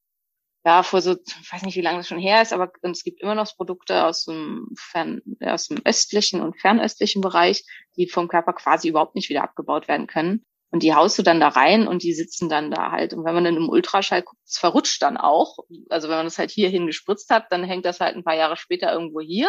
ja, 0.67 0.83
vor 0.83 1.01
so, 1.01 1.12
ich 1.12 1.53
weiß 1.53 1.62
nicht, 1.62 1.77
wie 1.77 1.81
lange 1.81 1.99
das 1.99 2.09
schon 2.09 2.19
her 2.19 2.43
ist, 2.43 2.53
aber 2.53 2.73
es 2.83 3.05
gibt 3.05 3.21
immer 3.21 3.37
noch 3.37 3.55
Produkte 3.55 4.05
aus 4.05 4.25
dem, 4.25 4.67
Fern, 4.77 5.23
aus 5.41 5.69
dem 5.69 5.81
östlichen 5.85 6.41
und 6.41 6.61
fernöstlichen 6.61 7.23
Bereich, 7.23 7.64
die 7.97 8.09
vom 8.09 8.27
Körper 8.27 8.53
quasi 8.53 8.89
überhaupt 8.89 9.14
nicht 9.14 9.29
wieder 9.29 9.45
abgebaut 9.45 9.87
werden 9.87 10.09
können. 10.09 10.45
Und 10.73 10.83
die 10.83 10.93
haust 10.93 11.17
du 11.21 11.23
dann 11.23 11.39
da 11.39 11.49
rein 11.49 11.87
und 11.87 12.03
die 12.03 12.12
sitzen 12.12 12.49
dann 12.49 12.73
da 12.73 12.91
halt. 12.91 13.14
Und 13.14 13.25
wenn 13.25 13.35
man 13.35 13.45
dann 13.45 13.57
im 13.57 13.69
Ultraschall 13.69 14.23
guckt, 14.23 14.41
es 14.45 14.59
verrutscht 14.59 15.01
dann 15.03 15.17
auch. 15.17 15.59
Also 15.89 16.09
wenn 16.09 16.17
man 16.17 16.27
das 16.27 16.39
halt 16.39 16.51
hierhin 16.51 16.89
gespritzt 16.89 17.31
hat, 17.31 17.45
dann 17.51 17.62
hängt 17.62 17.85
das 17.85 18.01
halt 18.01 18.17
ein 18.17 18.25
paar 18.25 18.35
Jahre 18.35 18.57
später 18.57 18.93
irgendwo 18.93 19.21
hier. 19.21 19.49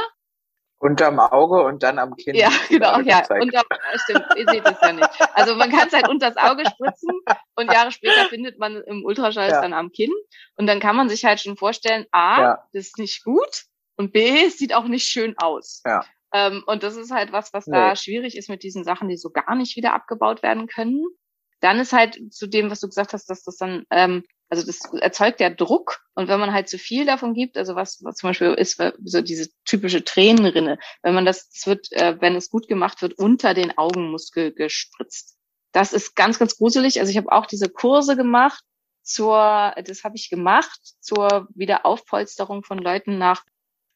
Unterm 0.80 1.20
Auge 1.20 1.64
und 1.64 1.82
dann 1.82 1.98
am 1.98 2.16
Kinn. 2.16 2.36
Ja, 2.36 2.50
genau, 2.70 3.00
ja. 3.00 3.22
gezeigt. 3.22 3.52
Da, 3.54 3.62
stimmt, 4.04 4.26
ihr 4.36 4.46
seht 4.48 4.66
es 4.66 4.78
ja 4.82 4.94
nicht. 4.94 5.10
Also 5.34 5.56
man 5.56 5.72
kann 5.72 5.88
es 5.88 5.94
halt 5.94 6.08
unters 6.08 6.38
Auge 6.38 6.64
spritzen 6.70 7.10
und 7.56 7.72
Jahre 7.74 7.92
später 7.92 8.26
findet 8.30 8.60
man 8.60 8.84
im 8.84 9.04
Ultraschall 9.04 9.48
es 9.48 9.54
Ja. 9.54 9.62
dann 9.62 9.74
am 9.74 9.92
Kinn. 9.92 10.12
Und 10.56 10.68
dann 10.68 10.80
kann 10.80 10.96
man 10.96 11.10
sich 11.10 11.26
halt 11.26 11.40
schon 11.40 11.58
vorstellen, 11.58 12.06
A, 12.12 12.42
Ja. 12.42 12.64
das 12.74 12.88
ist 12.88 13.00
nicht 13.00 13.24
gut 13.24 13.64
und 13.96 14.14
B, 14.14 14.46
es 14.46 14.58
sieht 14.60 14.74
auch 14.76 14.86
nicht 14.86 15.08
schön 15.08 15.34
aus. 15.38 15.82
Ja. 15.86 16.06
Ähm, 16.34 16.64
und 16.68 16.84
das 16.84 16.96
ist 16.96 17.10
halt 17.12 17.32
was, 17.32 17.54
was 17.54 17.66
da 17.66 17.90
Nee. 17.90 17.96
schwierig 17.96 18.38
ist 18.38 18.50
mit 18.50 18.62
diesen 18.62 18.84
Sachen, 18.84 19.08
die 19.10 19.18
so 19.18 19.32
gar 19.32 19.56
nicht 19.56 19.76
wieder 19.78 19.94
abgebaut 19.94 20.44
werden 20.44 20.68
können. 20.68 21.06
Dann 21.60 21.80
ist 21.80 21.94
halt 21.94 22.20
zu 22.32 22.46
dem, 22.46 22.70
was 22.70 22.82
du 22.82 22.88
gesagt 22.88 23.14
hast, 23.14 23.30
dass 23.32 23.44
das 23.44 23.56
dann, 23.58 23.86
ähm, 23.90 24.24
also 24.50 24.66
das 24.66 24.80
erzeugt 24.94 25.40
ja 25.40 25.50
Druck 25.50 26.00
und 26.16 26.28
wenn 26.28 26.40
man 26.40 26.54
halt 26.54 26.70
zu 26.70 26.78
viel 26.78 27.06
davon 27.06 27.34
gibt, 27.34 27.58
also 27.58 27.76
was, 27.76 28.04
was 28.04 28.16
zum 28.16 28.30
Beispiel 28.30 28.54
ist 28.54 28.82
so 29.04 29.22
diese 29.22 29.50
typische 29.66 30.04
Tränenrinne, 30.04 30.80
wenn 31.04 31.14
man 31.14 31.26
das, 31.26 31.50
das 31.50 31.68
wird, 31.68 31.92
äh, 31.92 32.16
wenn 32.22 32.36
es 32.36 32.50
gut 32.50 32.68
gemacht 32.68 33.02
wird, 33.02 33.14
unter 33.18 33.54
den 33.54 33.78
Augenmuskel 33.78 34.54
gespritzt. 34.54 35.38
Das 35.74 35.94
ist 35.94 36.16
ganz, 36.16 36.40
ganz 36.40 36.58
gruselig. 36.58 37.00
Also 37.00 37.12
ich 37.12 37.18
habe 37.18 37.32
auch 37.32 37.46
diese 37.46 37.70
Kurse 37.70 38.16
gemacht 38.16 38.64
zur, 39.04 39.74
das 39.84 40.04
habe 40.04 40.16
ich 40.16 40.30
gemacht 40.30 40.80
zur 41.00 41.48
Wiederaufpolsterung 41.54 42.64
von 42.64 42.78
Leuten 42.78 43.18
nach 43.18 43.44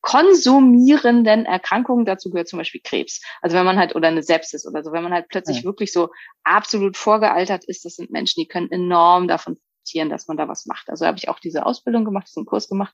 konsumierenden 0.01 1.45
Erkrankungen. 1.45 2.05
Dazu 2.05 2.29
gehört 2.29 2.49
zum 2.49 2.59
Beispiel 2.59 2.81
Krebs. 2.83 3.21
Also 3.41 3.55
wenn 3.55 3.65
man 3.65 3.77
halt, 3.77 3.95
oder 3.95 4.09
eine 4.09 4.23
Sepsis 4.23 4.67
oder 4.67 4.83
so, 4.83 4.91
wenn 4.91 5.03
man 5.03 5.13
halt 5.13 5.27
plötzlich 5.29 5.57
Ja. 5.59 5.63
wirklich 5.63 5.91
so 5.93 6.09
absolut 6.43 6.97
vorgealtert 6.97 7.65
ist, 7.65 7.85
das 7.85 7.95
sind 7.95 8.11
Menschen, 8.11 8.41
die 8.41 8.47
können 8.47 8.71
enorm 8.71 9.27
davon 9.27 9.57
profitieren, 9.81 10.09
dass 10.09 10.27
man 10.27 10.37
da 10.37 10.47
was 10.47 10.65
macht. 10.65 10.89
Also 10.89 11.05
habe 11.05 11.17
ich 11.17 11.29
auch 11.29 11.39
diese 11.39 11.65
Ausbildung 11.65 12.05
gemacht, 12.05 12.27
diesen 12.27 12.45
Kurs 12.45 12.67
gemacht. 12.67 12.93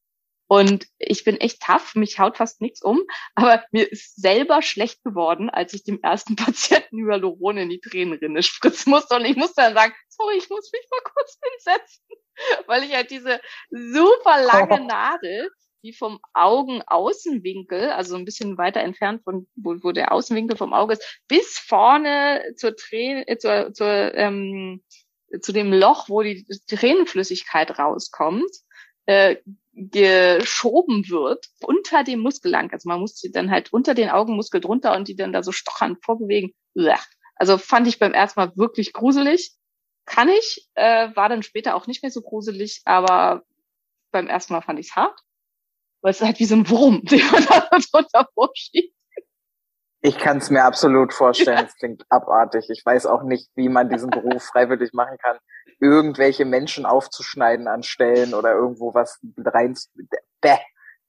Und 0.50 0.86
ich 0.98 1.26
bin 1.26 1.36
echt 1.38 1.62
tough, 1.62 1.96
mich 1.96 2.20
haut 2.20 2.38
fast 2.38 2.62
nichts 2.62 2.82
um, 2.82 3.02
aber 3.36 3.66
mir 3.72 3.92
ist 3.92 4.16
selber 4.16 4.62
schlecht 4.62 5.04
geworden, 5.04 5.50
als 5.50 5.74
ich 5.74 5.84
dem 5.84 6.02
ersten 6.02 6.36
Patienten 6.38 7.06
Hyaluron 7.06 7.58
in 7.58 7.70
die 7.70 7.82
Tränenrinne 7.82 8.42
spritzen 8.44 8.92
musste. 8.92 9.16
Und 9.16 9.26
ich 9.26 9.36
musste 9.36 9.62
dann 9.62 9.74
sagen, 9.74 9.94
sorry, 10.08 10.38
ich 10.38 10.50
muss 10.50 10.72
mich 10.72 10.88
mal 10.90 11.12
kurz 11.14 11.38
hinsetzen, 11.52 12.06
weil 12.66 12.84
ich 12.84 12.96
halt 12.96 13.12
diese 13.12 13.42
super 13.72 14.42
lange 14.42 14.86
Nadel, 14.86 15.50
die 15.84 15.92
vom 15.92 16.20
Augenaußenwinkel, 16.34 17.92
also 17.92 18.16
ein 18.16 18.26
bisschen 18.26 18.58
weiter 18.58 18.80
entfernt 18.80 19.24
von, 19.26 19.48
wo, 19.56 19.76
wo 19.84 19.92
der 19.92 20.14
Außenwinkel 20.14 20.56
vom 20.58 20.74
Auge 20.74 20.94
ist, 20.94 21.22
bis 21.28 21.60
vorne 21.60 22.54
zur 22.56 22.76
Träne, 22.76 23.28
äh, 23.28 23.38
zur, 23.38 23.74
zur, 23.74 24.14
ähm, 24.16 24.82
zu 25.42 25.52
dem 25.52 25.74
Loch, 25.74 26.10
wo 26.10 26.22
die 26.22 26.46
Tränenflüssigkeit 26.68 27.78
rauskommt, 27.78 28.52
äh, 29.06 29.38
geschoben 29.74 31.08
wird 31.08 31.48
unter 31.62 32.04
dem 32.04 32.20
Muskellang. 32.20 32.72
Also 32.72 32.90
man 32.90 33.00
muss 33.00 33.18
sie 33.18 33.32
dann 33.32 33.52
halt 33.52 33.72
unter 33.72 33.94
den 33.94 34.10
Augenmuskel 34.10 34.60
drunter 34.60 34.96
und 34.96 35.08
die 35.08 35.16
dann 35.16 35.34
da 35.34 35.44
so 35.44 35.52
stochern 35.52 35.98
vorbewegen. 36.02 36.54
Also 37.36 37.58
fand 37.58 37.88
ich 37.88 38.00
beim 38.00 38.14
ersten 38.14 38.40
Mal 38.40 38.58
wirklich 38.58 38.94
gruselig. 38.94 39.54
Kann 40.06 40.30
ich, 40.30 40.68
äh, 40.74 41.16
war 41.16 41.30
dann 41.30 41.44
später 41.44 41.76
auch 41.76 41.86
nicht 41.86 42.02
mehr 42.02 42.12
so 42.12 42.22
gruselig, 42.22 42.82
aber 42.86 43.44
beim 44.12 44.28
ersten 44.28 44.54
Mal 44.54 44.62
fand 44.62 44.80
ich 44.80 44.88
es 44.88 44.96
hart. 44.96 45.20
Weil 46.02 46.12
es 46.12 46.22
ist 46.22 46.26
halt 46.26 46.40
wie 46.40 46.46
so 46.46 46.56
ein 46.56 46.70
Wurm, 46.70 47.02
den 47.06 47.26
man 47.32 47.46
da 47.46 47.70
drunter 47.92 48.30
vorschiebt. 48.34 48.97
Ich 50.08 50.18
kann 50.18 50.38
es 50.38 50.50
mir 50.50 50.64
absolut 50.64 51.14
vorstellen. 51.14 51.66
Es 51.66 51.76
klingt 51.76 52.04
abartig. 52.10 52.70
Ich 52.70 52.82
weiß 52.86 53.06
auch 53.08 53.24
nicht, 53.24 53.50
wie 53.56 53.68
man 53.68 53.90
diesen 53.90 54.10
Beruf 54.10 54.44
freiwillig 54.54 54.94
machen 54.94 55.18
kann, 55.18 55.38
irgendwelche 55.82 56.46
Menschen 56.46 56.86
aufzuschneiden 56.86 57.68
an 57.68 57.84
Stellen 57.84 58.34
oder 58.34 58.54
irgendwo 58.54 58.94
was 58.94 59.20
rein. 59.38 59.76
Bäh, 60.42 60.58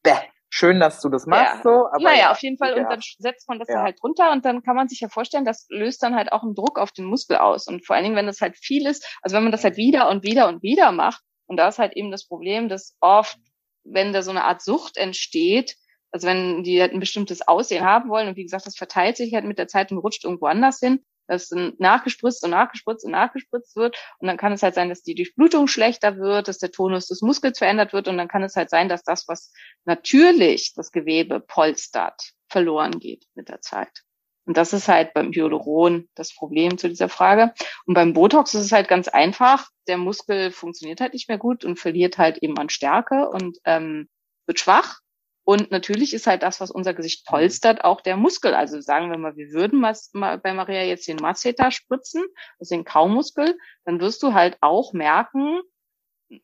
bäh. 0.03 0.17
schön, 0.51 0.81
dass 0.81 1.01
du 1.01 1.09
das 1.11 1.27
machst, 1.27 1.57
Ja. 1.57 1.63
so. 1.63 1.87
Aber 1.87 2.01
naja, 2.01 2.19
ja, 2.19 2.31
auf 2.33 2.39
jeden 2.43 2.59
Fall. 2.59 2.71
ja. 2.77 2.83
Und 2.83 2.91
dann 2.91 3.01
setzt 3.19 3.49
man 3.49 3.59
das 3.59 3.69
Ja. 3.69 3.75
dann 3.77 3.85
halt 3.85 4.03
drunter 4.03 4.33
und 4.33 4.45
dann 4.45 4.63
kann 4.63 4.75
man 4.77 4.89
sich 4.89 5.01
ja 5.01 5.09
vorstellen, 5.09 5.45
das 5.45 5.67
löst 5.69 6.03
dann 6.03 6.17
halt 6.17 6.33
auch 6.33 6.43
einen 6.43 6.55
Druck 6.55 6.79
auf 6.79 6.91
den 6.91 7.05
Muskel 7.05 7.37
aus. 7.37 7.67
Und 7.69 7.87
vor 7.87 7.95
allen 7.95 8.05
Dingen, 8.05 8.17
wenn 8.17 8.27
das 8.27 8.41
halt 8.41 8.57
viel 8.57 8.87
ist, 8.87 9.07
also 9.23 9.37
wenn 9.37 9.45
man 9.45 9.53
das 9.53 9.63
halt 9.65 9.77
wieder 9.77 10.09
und 10.09 10.25
wieder 10.25 10.49
und 10.49 10.63
wieder 10.63 10.91
macht, 10.91 11.23
und 11.47 11.57
da 11.57 11.69
ist 11.69 11.79
halt 11.79 11.95
eben 11.97 12.11
das 12.11 12.27
Problem, 12.27 12.69
dass 12.69 12.97
oft, 13.01 13.39
wenn 13.85 14.13
da 14.13 14.23
so 14.23 14.31
eine 14.33 14.45
Art 14.45 14.61
Sucht 14.61 14.97
entsteht, 14.97 15.77
also 16.11 16.27
wenn 16.27 16.63
die 16.63 16.81
halt 16.81 16.93
ein 16.93 17.01
bestimmtes 17.01 17.47
Aussehen 17.47 17.85
haben 17.85 18.09
wollen, 18.09 18.29
und 18.29 18.37
wie 18.37 18.45
gesagt, 18.45 18.67
das 18.67 18.77
verteilt 18.77 19.17
sich 19.17 19.35
halt 19.35 19.45
mit 19.45 19.59
der 19.59 19.69
Zeit 19.69 19.93
und 19.93 19.99
rutscht 19.99 20.25
irgendwo 20.25 20.47
anders 20.47 20.79
hin, 20.81 21.05
dass 21.29 21.49
dann 21.49 21.75
nachgespritzt 21.79 22.43
und 22.43 22.51
nachgespritzt 22.51 23.05
und 23.05 23.13
nachgespritzt 23.13 23.77
wird. 23.77 23.97
Und 24.19 24.27
dann 24.27 24.39
kann 24.39 24.53
es 24.53 24.63
halt 24.63 24.75
sein, 24.75 24.89
dass 24.89 25.03
die 25.03 25.15
Durchblutung 25.15 25.69
schlechter 25.69 26.17
wird, 26.17 26.49
dass 26.49 26.59
der 26.59 26.73
Tonus 26.73 27.07
des 27.07 27.21
Muskels 27.21 27.59
verändert 27.59 27.93
wird. 27.93 28.09
Und 28.09 28.17
dann 28.17 28.29
kann 28.29 28.43
es 28.43 28.57
halt 28.57 28.71
sein, 28.71 28.89
dass 28.89 29.03
das, 29.03 29.29
was 29.29 29.53
natürlich 29.85 30.73
das 30.75 30.91
Gewebe 30.91 31.41
polstert, 31.41 32.33
verloren 32.49 32.99
geht 32.99 33.27
mit 33.35 33.51
der 33.51 33.61
Zeit. 33.61 34.05
Und 34.47 34.57
das 34.57 34.73
ist 34.73 34.89
halt 34.89 35.13
beim 35.13 35.31
Hyaluron 35.31 36.09
das 36.15 36.35
Problem 36.35 36.79
zu 36.79 36.89
dieser 36.89 37.11
Frage. 37.11 37.53
Und 37.85 37.93
beim 37.93 38.15
Botox 38.15 38.55
ist 38.55 38.65
es 38.65 38.73
halt 38.73 38.89
ganz 38.89 39.07
einfach. 39.07 39.69
Der 39.87 39.99
Muskel 39.99 40.51
funktioniert 40.51 41.03
halt 41.03 41.13
nicht 41.13 41.29
mehr 41.29 41.37
gut 41.37 41.67
und 41.67 41.79
verliert 41.79 42.17
halt 42.17 42.39
eben 42.39 42.57
an 42.57 42.71
Stärke 42.71 43.29
und 43.29 43.59
ähm, 43.65 44.09
wird 44.47 44.59
schwach. 44.59 45.01
Und 45.49 45.71
natürlich 45.71 46.13
ist 46.13 46.27
halt 46.27 46.43
das, 46.43 46.61
was 46.61 46.71
unser 46.71 46.93
Gesicht 46.93 47.25
polstert, 47.25 47.83
auch 47.83 48.03
der 48.03 48.19
Muskel. 48.19 48.53
Also 48.53 48.83
sagen 48.83 49.11
wir 49.11 49.17
mal, 49.17 49.35
wir 49.35 49.51
würden 49.53 49.81
bei 49.81 50.53
Maria 50.53 50.83
jetzt 50.83 51.09
den 51.09 51.17
Masseter 51.17 51.71
spritzen, 51.71 52.23
also 52.61 52.75
den 52.75 52.85
Kaumuskel, 52.85 53.57
dann 53.87 53.99
wirst 53.99 54.23
du 54.23 54.35
halt 54.35 54.59
auch 54.61 54.93
merken, 54.93 55.59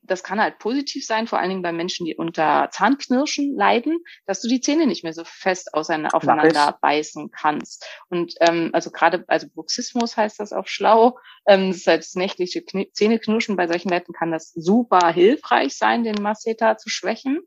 das 0.01 0.23
kann 0.23 0.41
halt 0.41 0.59
positiv 0.59 1.05
sein, 1.05 1.27
vor 1.27 1.39
allen 1.39 1.51
Dingen 1.51 1.61
bei 1.61 1.73
Menschen, 1.73 2.07
die 2.07 2.17
unter 2.17 2.71
Zahnknirschen 2.73 3.55
leiden, 3.55 3.99
dass 4.25 4.41
du 4.41 4.49
die 4.49 4.63
Zähne 4.63 4.87
nicht 4.87 5.05
mehr 5.05 5.13
so 5.13 5.25
fest 5.27 5.75
aufeinander 5.75 6.79
beißen 6.81 7.31
kannst. 7.31 7.87
Und 8.09 8.33
ähm, 8.41 8.71
also 8.73 8.91
gerade, 8.91 9.27
also 9.29 9.49
Bruxismus 9.53 10.17
heißt 10.17 10.41
das 10.41 10.55
auf 10.55 10.67
schlau, 10.67 11.19
ähm, 11.47 11.69
das 11.69 11.77
ist 11.77 11.87
halt 11.87 12.01
das 12.01 12.15
nächtliche 12.15 12.63
Kni 12.63 12.91
Zähneknirschen. 12.91 13.57
Bei 13.57 13.67
solchen 13.67 13.91
Leuten 13.91 14.15
kann 14.15 14.33
das 14.33 14.51
super 14.55 15.13
hilfreich 15.13 15.77
sein, 15.77 16.05
den 16.05 16.23
Masseter 16.23 16.79
zu 16.79 16.89
schwächen, 16.89 17.43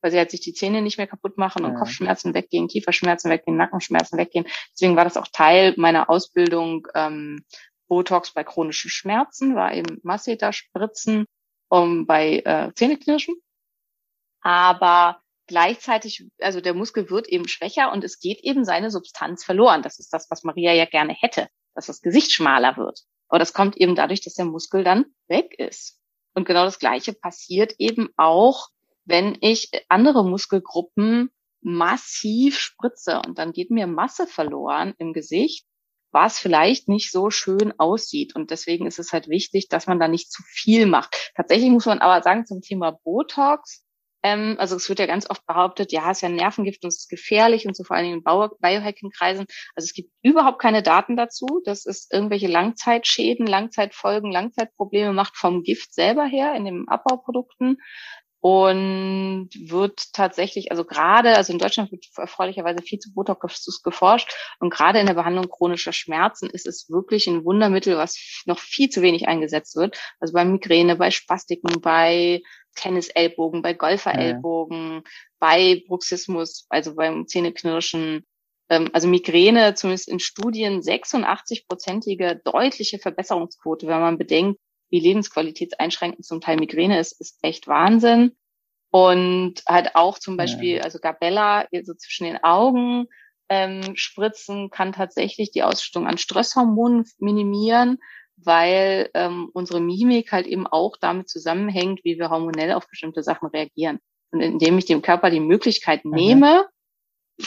weil 0.00 0.10
sie 0.10 0.18
halt 0.18 0.30
sich 0.30 0.40
die 0.40 0.54
Zähne 0.54 0.82
nicht 0.82 0.98
mehr 0.98 1.06
kaputt 1.06 1.38
machen 1.38 1.64
und 1.64 1.72
Ja. 1.72 1.78
Kopfschmerzen 1.78 2.34
weggehen, 2.34 2.68
Kieferschmerzen 2.68 3.30
weggehen, 3.30 3.56
Nackenschmerzen 3.56 4.18
weggehen. 4.18 4.46
Deswegen 4.72 4.96
war 4.96 5.04
das 5.04 5.16
auch 5.16 5.28
Teil 5.28 5.74
meiner 5.76 6.10
Ausbildung 6.10 6.86
ähm, 6.94 7.44
Botox 7.88 8.32
bei 8.32 8.44
chronischen 8.44 8.90
Schmerzen, 8.90 9.54
war 9.56 9.74
eben 9.74 9.98
Masseter 10.02 10.52
spritzen 10.52 11.26
um, 11.68 12.06
bei 12.06 12.40
äh, 12.44 12.72
Zähneknirschen. 12.74 13.34
Aber 14.42 15.20
gleichzeitig, 15.46 16.26
also 16.40 16.60
der 16.60 16.74
Muskel 16.74 17.10
wird 17.10 17.28
eben 17.28 17.48
schwächer 17.48 17.92
und 17.92 18.04
es 18.04 18.20
geht 18.20 18.40
eben 18.40 18.64
seine 18.64 18.90
Substanz 18.90 19.44
verloren. 19.44 19.82
Das 19.82 19.98
ist 19.98 20.12
das, 20.12 20.30
was 20.30 20.44
Maria 20.44 20.72
ja 20.72 20.86
gerne 20.86 21.14
hätte, 21.18 21.48
dass 21.74 21.86
das 21.86 22.00
Gesicht 22.00 22.32
schmaler 22.32 22.76
wird. 22.76 23.00
Aber 23.28 23.38
das 23.38 23.52
kommt 23.52 23.76
eben 23.76 23.94
dadurch, 23.94 24.20
dass 24.20 24.34
der 24.34 24.44
Muskel 24.44 24.84
dann 24.84 25.06
weg 25.28 25.54
ist. 25.58 26.00
Und 26.34 26.46
genau 26.46 26.64
das 26.64 26.78
Gleiche 26.78 27.12
passiert 27.12 27.74
eben 27.78 28.08
auch, 28.16 28.68
wenn 29.10 29.36
ich 29.40 29.70
andere 29.88 30.24
Muskelgruppen 30.24 31.30
massiv 31.62 32.58
spritze 32.58 33.20
und 33.26 33.38
dann 33.38 33.52
geht 33.52 33.70
mir 33.70 33.86
Masse 33.86 34.26
verloren 34.26 34.94
im 34.98 35.12
Gesicht, 35.12 35.66
was 36.12 36.38
vielleicht 36.38 36.88
nicht 36.88 37.12
so 37.12 37.30
schön 37.30 37.72
aussieht. 37.78 38.34
Und 38.34 38.50
deswegen 38.50 38.86
ist 38.86 38.98
es 38.98 39.12
halt 39.12 39.28
wichtig, 39.28 39.68
dass 39.68 39.86
man 39.86 40.00
da 40.00 40.08
nicht 40.08 40.32
zu 40.32 40.42
viel 40.46 40.86
macht. 40.86 41.32
Tatsächlich 41.36 41.70
muss 41.70 41.86
man 41.86 41.98
aber 41.98 42.22
sagen 42.22 42.46
zum 42.46 42.62
Thema 42.62 42.92
Botox, 43.04 43.84
ähm, 44.22 44.56
also 44.58 44.76
es 44.76 44.88
wird 44.88 44.98
ja 44.98 45.06
ganz 45.06 45.28
oft 45.30 45.46
behauptet, 45.46 45.92
ja, 45.92 46.10
es 46.10 46.18
ist 46.18 46.22
ja 46.22 46.28
ein 46.28 46.34
Nervengift 46.36 46.84
und 46.84 46.88
es 46.88 47.00
ist 47.00 47.08
gefährlich 47.08 47.66
und 47.66 47.76
so 47.76 47.84
vor 47.84 47.96
allen 47.96 48.04
Dingen 48.04 48.18
in 48.18 48.24
Bio- 48.24 48.56
Biohacking-Kreisen. 48.60 49.46
Also 49.74 49.86
es 49.86 49.94
gibt 49.94 50.10
überhaupt 50.22 50.60
keine 50.60 50.82
Daten 50.82 51.16
dazu, 51.16 51.62
dass 51.64 51.86
es 51.86 52.08
irgendwelche 52.10 52.48
Langzeitschäden, 52.48 53.46
Langzeitfolgen, 53.46 54.30
Langzeitprobleme 54.30 55.12
macht 55.12 55.36
vom 55.36 55.62
Gift 55.62 55.94
selber 55.94 56.24
her 56.24 56.54
in 56.54 56.64
den 56.64 56.88
Abbauprodukten 56.88 57.78
und 58.40 59.50
wird 59.54 60.14
tatsächlich, 60.14 60.70
also 60.70 60.84
gerade, 60.84 61.36
also 61.36 61.52
in 61.52 61.58
Deutschland 61.58 61.92
wird 61.92 62.06
erfreulicherweise 62.16 62.82
viel 62.82 62.98
zu 62.98 63.12
Botox 63.12 63.82
geforscht. 63.82 64.32
Und 64.60 64.72
gerade 64.72 64.98
in 64.98 65.06
der 65.06 65.14
Behandlung 65.14 65.48
chronischer 65.48 65.92
Schmerzen 65.92 66.48
ist 66.48 66.66
es 66.66 66.88
wirklich 66.88 67.26
ein 67.26 67.44
Wundermittel, 67.44 67.98
was 67.98 68.42
noch 68.46 68.58
viel 68.58 68.88
zu 68.88 69.02
wenig 69.02 69.28
eingesetzt 69.28 69.76
wird. 69.76 69.98
Also 70.20 70.32
bei 70.32 70.44
Migräne, 70.46 70.96
bei 70.96 71.10
Spastiken, 71.10 71.82
bei 71.82 72.40
Tennisellbogen, 72.76 73.60
bei 73.60 73.74
Golferellbogen, 73.74 75.02
bei 75.38 75.82
Bruxismus, 75.86 76.66
also 76.70 76.94
beim 76.94 77.26
Zähneknirschen, 77.26 78.24
ähm, 78.70 78.88
also 78.94 79.06
Migräne, 79.06 79.74
zumindest 79.74 80.08
in 80.08 80.18
Studien, 80.18 80.80
86-prozentige 80.80 82.40
deutliche 82.42 82.98
Verbesserungsquote, 82.98 83.86
wenn 83.86 84.00
man 84.00 84.16
bedenkt, 84.16 84.58
wie 84.90 85.00
lebensqualitätseinschränkend 85.00 86.24
zum 86.24 86.40
Teil 86.40 86.56
Migräne 86.56 86.98
ist, 86.98 87.20
ist 87.20 87.38
echt 87.42 87.68
Wahnsinn. 87.68 88.36
Und 88.90 89.62
halt 89.68 89.94
auch 89.94 90.18
zum 90.18 90.36
Beispiel, 90.36 90.80
also 90.82 90.98
Gabella, 90.98 91.66
so 91.82 91.94
zwischen 91.94 92.24
den 92.24 92.42
Augen 92.42 93.06
ähm, 93.48 93.94
spritzen, 93.94 94.70
kann 94.70 94.92
tatsächlich 94.92 95.52
die 95.52 95.62
Ausschüttung 95.62 96.08
an 96.08 96.18
Stresshormonen 96.18 97.04
minimieren, 97.18 97.98
weil 98.36 99.10
ähm, 99.14 99.50
unsere 99.52 99.80
Mimik 99.80 100.32
halt 100.32 100.46
eben 100.46 100.66
auch 100.66 100.96
damit 100.96 101.28
zusammenhängt, 101.28 102.00
wie 102.04 102.18
wir 102.18 102.30
hormonell 102.30 102.72
auf 102.72 102.88
bestimmte 102.88 103.22
Sachen 103.22 103.48
reagieren. 103.48 104.00
Und 104.32 104.40
indem 104.40 104.78
ich 104.78 104.86
dem 104.86 105.02
Körper 105.02 105.30
die 105.30 105.40
Möglichkeit 105.40 106.04
Mhm. 106.04 106.10
nehme, 106.12 106.68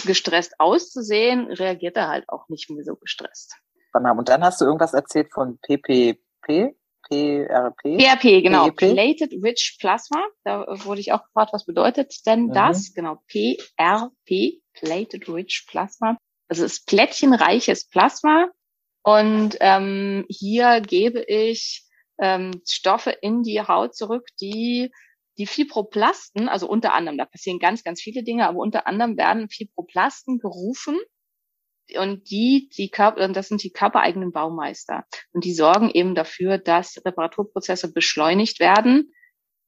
gestresst 0.05 0.59
auszusehen, 0.59 1.47
reagiert 1.47 1.97
er 1.97 2.07
halt 2.07 2.29
auch 2.29 2.47
nicht 2.49 2.69
mehr 2.69 2.83
so 2.83 2.95
gestresst. 2.95 3.55
Und 3.93 4.29
dann 4.29 4.43
hast 4.43 4.59
du 4.59 4.65
irgendwas 4.65 4.93
erzählt 4.93 5.31
von 5.31 5.59
PPP, 5.59 6.75
PRP. 7.09 7.97
PRP, 7.97 8.41
genau. 8.41 8.69
PEP? 8.71 8.93
Plated 8.93 9.33
Rich 9.43 9.77
Plasma. 9.79 10.23
Da 10.43 10.65
wurde 10.85 11.01
ich 11.01 11.11
auch 11.11 11.23
gefragt, 11.23 11.53
was 11.53 11.65
bedeutet 11.65 12.25
denn 12.25 12.47
Mhm. 12.47 12.53
das? 12.53 12.93
Genau. 12.93 13.21
PRP, 13.27 14.61
Plated 14.73 15.27
Rich 15.29 15.65
Plasma. 15.67 16.17
Also 16.47 16.65
es 16.65 16.73
ist 16.73 16.87
plättchenreiches 16.87 17.87
Plasma. 17.87 18.47
Und 19.03 19.57
ähm, 19.59 20.25
hier 20.29 20.81
gebe 20.81 21.21
ich 21.23 21.83
ähm, 22.21 22.51
Stoffe 22.67 23.11
in 23.11 23.43
die 23.43 23.61
Haut 23.61 23.95
zurück, 23.95 24.25
die 24.39 24.91
die 25.39 25.47
Fibroplasten, 25.47 26.47
also 26.47 26.69
unter 26.69 26.93
anderem, 26.93 27.17
da 27.17 27.25
passieren 27.25 27.57
ganz, 27.57 27.83
ganz 27.83 28.01
viele 28.01 28.23
Dinge, 28.23 28.47
aber 28.47 28.59
unter 28.59 28.85
anderem 28.85 29.17
werden 29.17 29.49
Fibroplasten 29.49 30.37
gerufen 30.37 30.99
und 31.97 32.29
die, 32.29 32.69
die 32.75 32.89
Körper, 32.89 33.27
das 33.29 33.49
sind 33.49 33.63
die 33.63 33.71
körpereigenen 33.71 34.31
Baumeister. 34.31 35.05
Und 35.31 35.43
die 35.45 35.53
sorgen 35.53 35.89
eben 35.89 36.15
dafür, 36.15 36.57
dass 36.57 37.01
Reparaturprozesse 37.05 37.91
beschleunigt 37.91 38.59
werden 38.59 39.13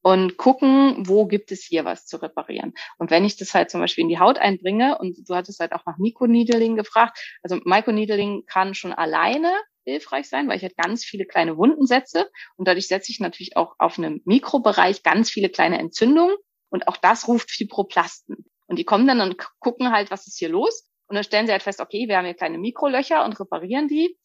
und 0.02 0.36
gucken, 0.36 1.06
wo 1.08 1.26
gibt 1.26 1.50
es 1.52 1.64
hier 1.64 1.84
was 1.84 2.06
zu 2.06 2.16
reparieren. 2.22 2.74
Und 2.98 3.10
wenn 3.10 3.24
ich 3.24 3.36
das 3.36 3.54
halt 3.54 3.70
zum 3.70 3.80
Beispiel 3.80 4.02
in 4.02 4.08
die 4.08 4.18
Haut 4.18 4.38
einbringe, 4.38 4.98
und 4.98 5.16
du 5.28 5.34
hattest 5.34 5.60
halt 5.60 5.72
auch 5.72 5.84
nach 5.84 5.98
Microneedling 5.98 6.76
gefragt, 6.76 7.18
also 7.42 7.58
Microneedling 7.64 8.44
kann 8.46 8.74
schon 8.74 8.92
alleine 8.92 9.52
hilfreich 9.84 10.28
sein, 10.28 10.48
weil 10.48 10.56
ich 10.56 10.62
halt 10.62 10.76
ganz 10.76 11.04
viele 11.04 11.26
kleine 11.26 11.56
Wunden 11.56 11.86
setze 11.86 12.30
und 12.56 12.66
dadurch 12.66 12.88
setze 12.88 13.12
ich 13.12 13.20
natürlich 13.20 13.56
auch 13.56 13.74
auf 13.78 13.98
einem 13.98 14.20
Mikrobereich 14.24 15.02
ganz 15.02 15.30
viele 15.30 15.48
kleine 15.48 15.78
Entzündungen 15.78 16.36
und 16.70 16.88
auch 16.88 16.96
das 16.96 17.28
ruft 17.28 17.50
Fibroplasten. 17.50 18.44
Und 18.66 18.78
die 18.78 18.84
kommen 18.84 19.06
dann 19.06 19.20
und 19.20 19.36
gucken 19.60 19.92
halt, 19.92 20.10
was 20.10 20.26
ist 20.26 20.38
hier 20.38 20.48
los 20.48 20.88
und 21.08 21.14
dann 21.14 21.24
stellen 21.24 21.46
sie 21.46 21.52
halt 21.52 21.62
fest, 21.62 21.80
okay, 21.80 22.08
wir 22.08 22.16
haben 22.16 22.24
hier 22.24 22.34
kleine 22.34 22.58
Mikrolöcher 22.58 23.24
und 23.24 23.38
reparieren 23.38 23.88
die. 23.88 24.16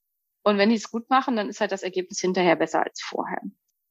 Und 0.44 0.58
wenn 0.58 0.70
die 0.70 0.76
es 0.76 0.90
gut 0.90 1.10
machen, 1.10 1.36
dann 1.36 1.50
ist 1.50 1.62
halt 1.62 1.72
das 1.72 1.84
Ergebnis 1.84 2.20
hinterher 2.20 2.56
besser 2.56 2.84
als 2.84 3.02
vorher. 3.02 3.42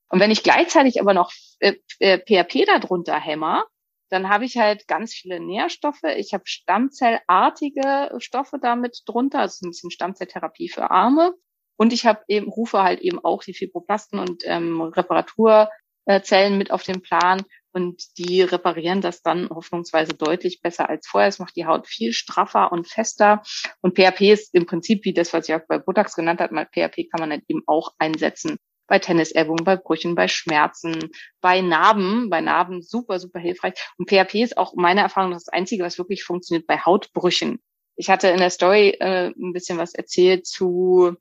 Und 0.08 0.18
wenn 0.18 0.32
ich 0.32 0.42
gleichzeitig 0.42 1.00
aber 1.00 1.14
noch 1.14 1.32
äh, 1.60 1.74
äh, 2.00 2.18
PHP 2.18 2.66
darunter 2.66 3.18
hämmer, 3.18 3.64
dann 4.10 4.28
habe 4.28 4.44
ich 4.44 4.58
halt 4.58 4.88
ganz 4.88 5.14
viele 5.14 5.38
Nährstoffe. 5.38 6.02
Ich 6.16 6.34
habe 6.34 6.42
stammzellartige 6.46 8.10
Stoffe 8.18 8.58
damit 8.60 9.02
drunter, 9.06 9.38
also 9.38 9.64
ein 9.64 9.70
bisschen 9.70 9.92
Stammzelltherapie 9.92 10.68
für 10.68 10.90
Arme. 10.90 11.34
Und 11.76 11.92
ich 11.92 12.06
habe 12.06 12.24
eben, 12.26 12.48
rufe 12.48 12.82
halt 12.82 13.00
eben 13.00 13.24
auch 13.24 13.44
die 13.44 13.54
Fibroplasten 13.54 14.18
und 14.18 14.42
ähm, 14.44 14.80
Reparaturzellen 14.80 16.58
mit 16.58 16.72
auf 16.72 16.82
den 16.82 17.02
Plan. 17.02 17.44
Und 17.72 18.18
die 18.18 18.42
reparieren 18.42 19.01
das 19.01 19.22
dann 19.22 19.48
hoffnungsweise 19.48 20.14
deutlich 20.14 20.60
besser 20.60 20.88
als 20.88 21.06
vorher. 21.06 21.28
Es 21.28 21.38
macht 21.38 21.56
die 21.56 21.66
Haut 21.66 21.86
viel 21.86 22.12
straffer 22.12 22.72
und 22.72 22.88
fester. 22.88 23.42
Und 23.80 23.97
PHP 23.97 24.32
ist 24.32 24.55
im 24.55 24.66
Prinzip 24.66 25.05
wie 25.05 25.14
das, 25.14 25.32
was 25.32 25.48
ich 25.48 25.55
auch 25.55 25.66
bei 25.68 25.78
Botox 25.78 26.14
genannt 26.14 26.40
habe. 26.40 26.55
Mal 26.55 26.66
PHP 26.66 27.09
kann 27.10 27.20
man 27.20 27.30
halt 27.30 27.44
eben 27.48 27.62
auch 27.66 27.92
einsetzen 27.98 28.59
bei 28.90 28.98
Tennisellbogen, 28.98 29.64
bei 29.64 29.76
Brüchen, 29.76 30.16
bei 30.16 30.26
Schmerzen, 30.26 31.10
bei 31.40 31.60
Narben, 31.60 32.28
bei 32.28 32.40
Narben 32.40 32.82
super, 32.82 33.20
super 33.20 33.38
hilfreich. 33.38 33.74
Und 33.97 34.10
PHP 34.10 34.42
ist 34.42 34.59
auch 34.59 34.74
meiner 34.74 35.02
Erfahrung 35.02 35.30
das 35.30 35.48
Einzige, 35.48 35.84
was 35.84 35.97
wirklich 35.97 36.24
funktioniert 36.24 36.66
bei 36.66 36.76
Hautbrüchen. 36.76 37.60
Ich 37.94 38.10
hatte 38.10 38.28
in 38.28 38.38
der 38.38 38.51
Story 38.51 38.97
äh, 38.98 39.28
ein 39.28 39.52
bisschen 39.52 39.78
was 39.78 39.94
erzählt 39.94 40.44
zu 40.44 41.14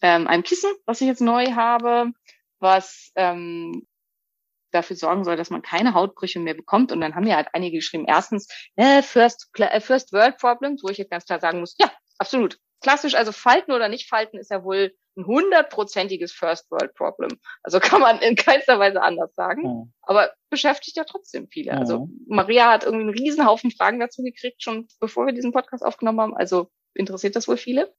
ähm, 0.00 0.26
einem 0.26 0.44
Kissen, 0.44 0.70
was 0.86 1.02
ich 1.02 1.06
jetzt 1.06 1.20
neu 1.20 1.52
habe, 1.52 2.10
was 2.58 3.12
ähm, 3.16 3.86
dafür 4.74 4.96
sorgen 4.96 5.24
soll, 5.24 5.36
dass 5.36 5.50
man 5.50 5.62
keine 5.62 5.94
Hautbrüche 5.94 6.40
mehr 6.40 6.54
bekommt. 6.54 6.92
Und 6.92 7.00
dann 7.00 7.14
haben 7.14 7.26
ja 7.26 7.36
halt 7.36 7.48
einige 7.52 7.78
geschrieben, 7.78 8.04
erstens, 8.06 8.48
äh, 8.76 9.02
First, 9.02 9.48
äh, 9.58 9.80
First 9.80 10.12
World 10.12 10.38
Problems, 10.38 10.82
wo 10.82 10.88
ich 10.88 10.98
jetzt 10.98 11.10
ganz 11.10 11.24
klar 11.24 11.40
sagen 11.40 11.60
muss, 11.60 11.76
ja, 11.78 11.90
absolut. 12.18 12.58
Klassisch, 12.80 13.14
also 13.14 13.32
Falten 13.32 13.72
oder 13.72 13.88
nicht 13.88 14.08
Falten 14.08 14.38
ist 14.38 14.50
ja 14.50 14.62
wohl 14.62 14.92
ein 15.16 15.26
hundertprozentiges 15.26 16.32
First 16.32 16.70
World 16.70 16.94
Problem. 16.94 17.38
Also 17.62 17.80
kann 17.80 18.00
man 18.00 18.18
in 18.18 18.36
keinster 18.36 18.78
Weise 18.78 19.00
anders 19.00 19.34
sagen. 19.34 19.62
Mhm. 19.62 19.92
Aber 20.02 20.32
beschäftigt 20.50 20.96
ja 20.96 21.04
trotzdem 21.04 21.48
viele. 21.48 21.72
Mhm. 21.72 21.78
Also 21.78 22.08
Maria 22.26 22.70
hat 22.70 22.84
irgendwie 22.84 23.04
einen 23.04 23.18
Riesenhaufen 23.18 23.70
Fragen 23.70 24.00
dazu 24.00 24.22
gekriegt, 24.22 24.62
schon 24.62 24.88
bevor 25.00 25.26
wir 25.26 25.32
diesen 25.32 25.52
Podcast 25.52 25.84
aufgenommen 25.84 26.20
haben. 26.20 26.36
Also 26.36 26.70
interessiert 26.94 27.36
das 27.36 27.48
wohl 27.48 27.56
viele. 27.56 27.94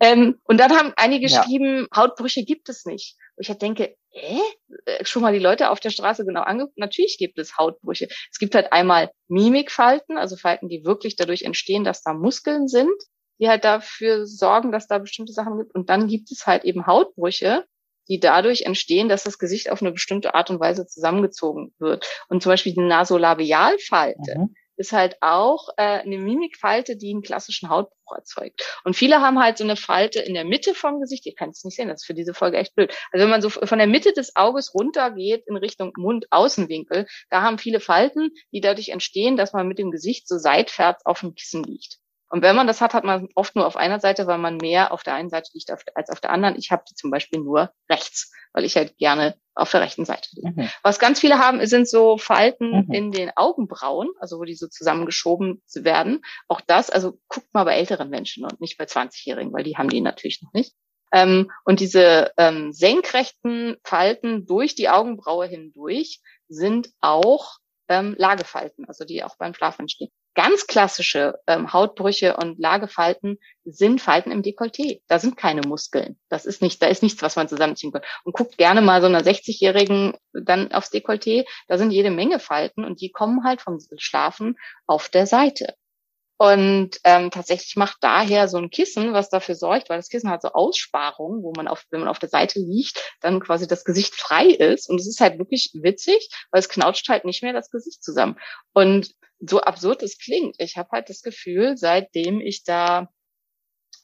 Ähm, 0.00 0.40
und 0.44 0.58
dann 0.58 0.72
haben 0.72 0.92
einige 0.96 1.28
ja. 1.28 1.42
geschrieben, 1.42 1.86
Hautbrüche 1.94 2.44
gibt 2.44 2.68
es 2.70 2.86
nicht. 2.86 3.16
Und 3.36 3.42
ich 3.42 3.50
halt 3.50 3.60
denke, 3.60 3.96
äh, 4.12 5.04
schon 5.04 5.22
mal 5.22 5.32
die 5.32 5.38
Leute 5.38 5.70
auf 5.70 5.78
der 5.78 5.90
Straße 5.90 6.24
genau 6.24 6.40
angeguckt. 6.40 6.78
Natürlich 6.78 7.18
gibt 7.18 7.38
es 7.38 7.58
Hautbrüche. 7.58 8.08
Es 8.32 8.38
gibt 8.38 8.54
halt 8.54 8.72
einmal 8.72 9.10
Mimikfalten, 9.28 10.16
also 10.16 10.36
Falten, 10.36 10.68
die 10.68 10.84
wirklich 10.84 11.16
dadurch 11.16 11.42
entstehen, 11.42 11.84
dass 11.84 12.02
da 12.02 12.14
Muskeln 12.14 12.66
sind, 12.66 12.90
die 13.38 13.48
halt 13.48 13.64
dafür 13.64 14.26
sorgen, 14.26 14.72
dass 14.72 14.86
da 14.86 14.98
bestimmte 14.98 15.34
Sachen 15.34 15.58
gibt. 15.58 15.74
Und 15.74 15.90
dann 15.90 16.08
gibt 16.08 16.32
es 16.32 16.46
halt 16.46 16.64
eben 16.64 16.86
Hautbrüche, 16.86 17.66
die 18.08 18.18
dadurch 18.18 18.62
entstehen, 18.62 19.10
dass 19.10 19.24
das 19.24 19.38
Gesicht 19.38 19.70
auf 19.70 19.82
eine 19.82 19.92
bestimmte 19.92 20.34
Art 20.34 20.48
und 20.48 20.60
Weise 20.60 20.86
zusammengezogen 20.86 21.74
wird. 21.78 22.08
Und 22.28 22.42
zum 22.42 22.50
Beispiel 22.50 22.72
die 22.72 22.80
Nasolabialfalte. 22.80 24.38
Mhm 24.38 24.54
ist 24.80 24.92
halt 24.92 25.18
auch 25.20 25.68
äh, 25.76 26.00
eine 26.00 26.16
Mimikfalte, 26.16 26.96
die 26.96 27.10
einen 27.10 27.20
klassischen 27.20 27.68
Hautbruch 27.68 28.16
erzeugt. 28.16 28.62
Und 28.84 28.96
viele 28.96 29.20
haben 29.20 29.38
halt 29.38 29.58
so 29.58 29.64
eine 29.64 29.76
Falte 29.76 30.20
in 30.20 30.32
der 30.32 30.46
Mitte 30.46 30.74
vom 30.74 31.00
Gesicht. 31.00 31.26
Ihr 31.26 31.34
könnt 31.34 31.54
es 31.54 31.64
nicht 31.64 31.76
sehen, 31.76 31.88
das 31.88 32.00
ist 32.00 32.06
für 32.06 32.14
diese 32.14 32.32
Folge 32.32 32.56
echt 32.56 32.74
blöd. 32.74 32.90
Also 33.12 33.24
wenn 33.24 33.30
man 33.30 33.42
so 33.42 33.50
von 33.50 33.78
der 33.78 33.86
Mitte 33.86 34.12
des 34.14 34.34
Auges 34.36 34.74
runter 34.74 35.10
geht 35.10 35.46
in 35.46 35.56
Richtung 35.56 35.92
Mund-Außenwinkel, 35.96 37.06
da 37.28 37.42
haben 37.42 37.58
viele 37.58 37.78
Falten, 37.78 38.30
die 38.52 38.62
dadurch 38.62 38.88
entstehen, 38.88 39.36
dass 39.36 39.52
man 39.52 39.68
mit 39.68 39.78
dem 39.78 39.90
Gesicht 39.90 40.26
so 40.26 40.38
seitwärts 40.38 41.04
auf 41.04 41.20
dem 41.20 41.34
Kissen 41.34 41.62
liegt. 41.62 41.99
Und 42.30 42.42
wenn 42.42 42.54
man 42.54 42.68
das 42.68 42.80
hat, 42.80 42.94
hat 42.94 43.04
man 43.04 43.28
oft 43.34 43.56
nur 43.56 43.66
auf 43.66 43.76
einer 43.76 43.98
Seite, 43.98 44.26
weil 44.28 44.38
man 44.38 44.56
mehr 44.56 44.92
auf 44.92 45.02
der 45.02 45.14
einen 45.14 45.30
Seite 45.30 45.50
liegt 45.52 45.70
als 45.70 46.10
auf 46.10 46.20
der 46.20 46.30
anderen. 46.30 46.56
Ich 46.56 46.70
habe 46.70 46.84
die 46.88 46.94
zum 46.94 47.10
Beispiel 47.10 47.40
nur 47.40 47.72
rechts, 47.90 48.32
weil 48.52 48.64
ich 48.64 48.76
halt 48.76 48.96
gerne 48.98 49.34
auf 49.56 49.72
der 49.72 49.80
rechten 49.80 50.04
Seite 50.04 50.28
liege. 50.32 50.52
Mhm. 50.54 50.70
Was 50.84 51.00
ganz 51.00 51.18
viele 51.18 51.38
haben, 51.38 51.64
sind 51.66 51.88
so 51.88 52.18
Falten 52.18 52.86
mhm. 52.86 52.92
in 52.92 53.10
den 53.10 53.30
Augenbrauen, 53.34 54.08
also 54.20 54.38
wo 54.38 54.44
die 54.44 54.54
so 54.54 54.68
zusammengeschoben 54.68 55.60
werden. 55.74 56.22
Auch 56.46 56.60
das, 56.60 56.88
also 56.88 57.18
guckt 57.26 57.52
mal 57.52 57.64
bei 57.64 57.74
älteren 57.74 58.10
Menschen 58.10 58.44
und 58.44 58.60
nicht 58.60 58.78
bei 58.78 58.84
20-Jährigen, 58.84 59.52
weil 59.52 59.64
die 59.64 59.76
haben 59.76 59.88
die 59.88 60.00
natürlich 60.00 60.40
noch 60.40 60.52
nicht. 60.52 60.74
Ähm, 61.12 61.50
und 61.64 61.80
diese 61.80 62.32
ähm, 62.36 62.72
senkrechten 62.72 63.76
Falten 63.82 64.46
durch 64.46 64.76
die 64.76 64.88
Augenbraue 64.88 65.46
hindurch 65.46 66.20
sind 66.48 66.90
auch 67.00 67.58
ähm, 67.88 68.14
Lagefalten, 68.16 68.84
also 68.86 69.04
die 69.04 69.24
auch 69.24 69.36
beim 69.36 69.52
Schlaf 69.52 69.80
entstehen. 69.80 70.12
Ganz 70.34 70.66
klassische 70.66 71.38
ähm, 71.46 71.72
Hautbrüche 71.72 72.36
und 72.36 72.58
Lagefalten 72.58 73.38
sind 73.64 74.00
Falten 74.00 74.30
im 74.30 74.42
Dekolleté. 74.42 75.02
Da 75.08 75.18
sind 75.18 75.36
keine 75.36 75.62
Muskeln. 75.62 76.18
Das 76.28 76.46
ist 76.46 76.62
nicht, 76.62 76.80
da 76.80 76.86
ist 76.86 77.02
nichts, 77.02 77.20
was 77.22 77.36
man 77.36 77.48
zusammenziehen 77.48 77.92
kann. 77.92 78.02
Und 78.24 78.36
guckt 78.36 78.56
gerne 78.56 78.80
mal 78.80 79.00
so 79.00 79.08
einer 79.08 79.22
60-Jährigen 79.22 80.16
dann 80.32 80.72
aufs 80.72 80.92
Dekolleté. 80.92 81.46
Da 81.66 81.78
sind 81.78 81.90
jede 81.90 82.10
Menge 82.10 82.38
Falten 82.38 82.84
und 82.84 83.00
die 83.00 83.10
kommen 83.10 83.44
halt 83.44 83.60
vom 83.60 83.78
Schlafen 83.98 84.56
auf 84.86 85.08
der 85.08 85.26
Seite. 85.26 85.74
Und 86.42 87.00
ähm, 87.04 87.30
tatsächlich 87.30 87.76
macht 87.76 87.98
daher 88.00 88.48
so 88.48 88.56
ein 88.56 88.70
Kissen, 88.70 89.12
was 89.12 89.28
dafür 89.28 89.54
sorgt, 89.56 89.90
weil 89.90 89.98
das 89.98 90.08
Kissen 90.08 90.30
hat 90.30 90.40
so 90.40 90.48
Aussparungen, 90.48 91.42
wo 91.42 91.52
man 91.54 91.68
auf, 91.68 91.84
wenn 91.90 92.00
man 92.00 92.08
auf 92.08 92.18
der 92.18 92.30
Seite 92.30 92.60
liegt, 92.60 92.98
dann 93.20 93.40
quasi 93.40 93.68
das 93.68 93.84
Gesicht 93.84 94.14
frei 94.14 94.46
ist. 94.46 94.88
Und 94.88 94.98
es 94.98 95.06
ist 95.06 95.20
halt 95.20 95.38
wirklich 95.38 95.72
witzig, 95.74 96.30
weil 96.50 96.60
es 96.60 96.70
knautscht 96.70 97.10
halt 97.10 97.26
nicht 97.26 97.42
mehr 97.42 97.52
das 97.52 97.70
Gesicht 97.70 98.02
zusammen. 98.02 98.38
Und 98.72 99.14
so 99.40 99.60
absurd 99.60 100.02
es 100.02 100.18
klingt, 100.18 100.56
ich 100.58 100.76
habe 100.76 100.90
halt 100.92 101.08
das 101.08 101.22
Gefühl, 101.22 101.76
seitdem 101.76 102.40
ich 102.40 102.64
da 102.64 103.08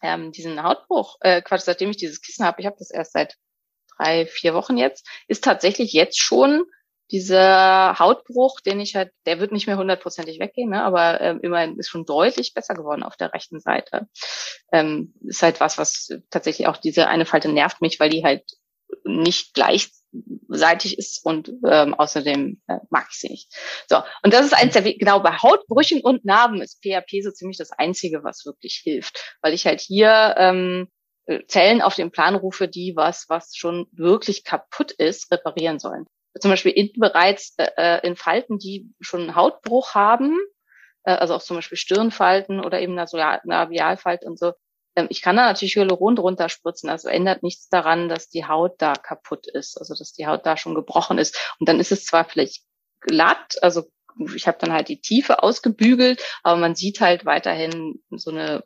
ähm, 0.03 0.33
diesen 0.33 0.63
Hautbruch, 0.63 1.17
äh, 1.21 1.43
Quatsch, 1.43 1.63
seitdem 1.63 1.91
ich 1.91 1.97
dieses 1.97 2.21
Kissen 2.21 2.45
habe, 2.45 2.61
ich 2.61 2.67
habe 2.67 2.77
das 2.79 2.91
erst 2.91 3.13
seit 3.13 3.37
drei, 3.97 4.27
vier 4.27 4.55
Wochen 4.55 4.77
jetzt, 4.77 5.07
ist 5.29 5.45
tatsächlich 5.45 5.93
jetzt 5.93 6.21
schon 6.21 6.65
dieser 7.11 7.99
Hautbruch, 7.99 8.61
den 8.61 8.81
ich 8.81 8.97
halt, 8.97 9.13
der 9.27 9.39
wird 9.39 9.53
nicht 9.53 9.67
mehr 9.67 9.77
hundertprozentig 9.77 10.41
weggehen, 10.41 10.71
ne, 10.71 10.83
aber 10.83 11.21
ähm, 11.21 11.41
immerhin 11.41 11.79
ist 11.79 11.89
schon 11.89 12.05
deutlich 12.05 12.53
besser 12.53 12.75
geworden 12.75 13.05
auf 13.05 13.17
der 13.17 13.33
rechten 13.33 13.61
Seite. 13.61 14.09
Ähm, 14.73 15.15
ist 15.25 15.43
halt 15.43 15.61
was, 15.61 15.79
was 15.79 16.09
tatsächlich 16.31 16.67
auch 16.67 16.77
diese 16.77 17.07
eine 17.07 17.25
Falte 17.25 17.49
nervt 17.49 17.81
mich, 17.81 18.01
weil 18.01 18.11
die 18.11 18.25
halt 18.25 18.43
nicht 19.05 19.55
gleichseitig 20.49 20.99
ist 20.99 21.25
und 21.25 21.53
ähm, 21.67 21.95
außerdem 21.95 22.61
äh, 22.67 22.79
mag 22.91 23.07
ich 23.11 23.19
sie 23.19 23.29
nicht. 23.29 23.53
So, 23.89 24.03
und 24.23 24.33
das 24.33 24.47
ist 24.47 24.55
eins 24.55 24.75
der, 24.75 24.83
genau, 24.83 25.21
bei 25.21 25.33
Hautbrüchen 25.33 26.01
und 26.01 26.25
Narben 26.25 26.61
ist 26.61 26.83
PHP 26.83 27.23
so 27.23 27.31
ziemlich 27.31 27.59
das 27.59 27.73
Einzige, 27.73 28.25
was 28.25 28.45
wirklich 28.47 28.81
hilft, 28.83 29.37
weil 29.43 29.55
ich 29.55 29.67
halt 29.67 29.81
hier 29.81 30.35
ähm, 30.39 30.89
Zellen 31.49 31.83
auf 31.83 31.97
den 31.97 32.13
Plan 32.13 32.37
rufe, 32.37 32.69
die 32.69 32.95
was, 32.95 33.27
was 33.29 33.57
schon 33.57 33.87
wirklich 33.93 34.45
kaputt 34.45 34.93
ist, 34.93 35.31
reparieren 35.33 35.79
sollen 35.79 36.07
zum 36.41 36.51
Beispiel 36.51 36.73
in, 36.73 36.93
bereits 36.97 37.55
äh, 37.57 37.69
äh, 37.77 38.07
in 38.07 38.15
Falten, 38.15 38.59
die 38.59 38.93
schon 39.01 39.35
Hautbruch 39.35 39.95
haben, 39.95 40.39
äh, 41.05 41.13
also 41.13 41.35
auch 41.35 41.43
zum 41.43 41.57
Beispiel 41.57 41.79
Stirnfalten 41.79 42.61
oder 42.61 42.81
eben 42.81 42.95
Navialfalt 42.95 44.25
und 44.25 44.39
so. 44.39 44.53
Ähm, 44.97 45.07
ich 45.11 45.23
kann 45.23 45.37
da 45.37 45.47
natürlich 45.47 45.77
Hyaluron 45.77 46.17
drunter 46.17 46.49
spritzen, 46.49 46.91
also 46.91 47.09
ändert 47.09 47.43
nichts 47.43 47.69
daran, 47.69 48.09
dass 48.09 48.29
die 48.29 48.47
Haut 48.47 48.75
da 48.79 48.95
kaputt 48.95 49.47
ist, 49.47 49.79
also 49.79 49.95
dass 49.95 50.13
die 50.13 50.27
Haut 50.27 50.45
da 50.47 50.57
schon 50.57 50.75
gebrochen 50.75 51.19
ist. 51.19 51.55
Und 51.61 51.69
dann 51.69 51.79
ist 51.79 51.93
es 51.93 52.05
zwar 52.05 52.25
vielleicht 52.25 52.65
glatt, 53.01 53.57
also 53.63 53.85
ich 54.35 54.49
habe 54.49 54.59
dann 54.59 54.73
halt 54.73 54.89
die 54.89 55.01
Tiefe 55.01 55.43
ausgebügelt, 55.43 56.23
aber 56.43 56.59
man 56.59 56.75
sieht 56.75 57.01
halt 57.01 57.27
weiterhin 57.27 58.03
so 58.11 58.31
eine 58.31 58.65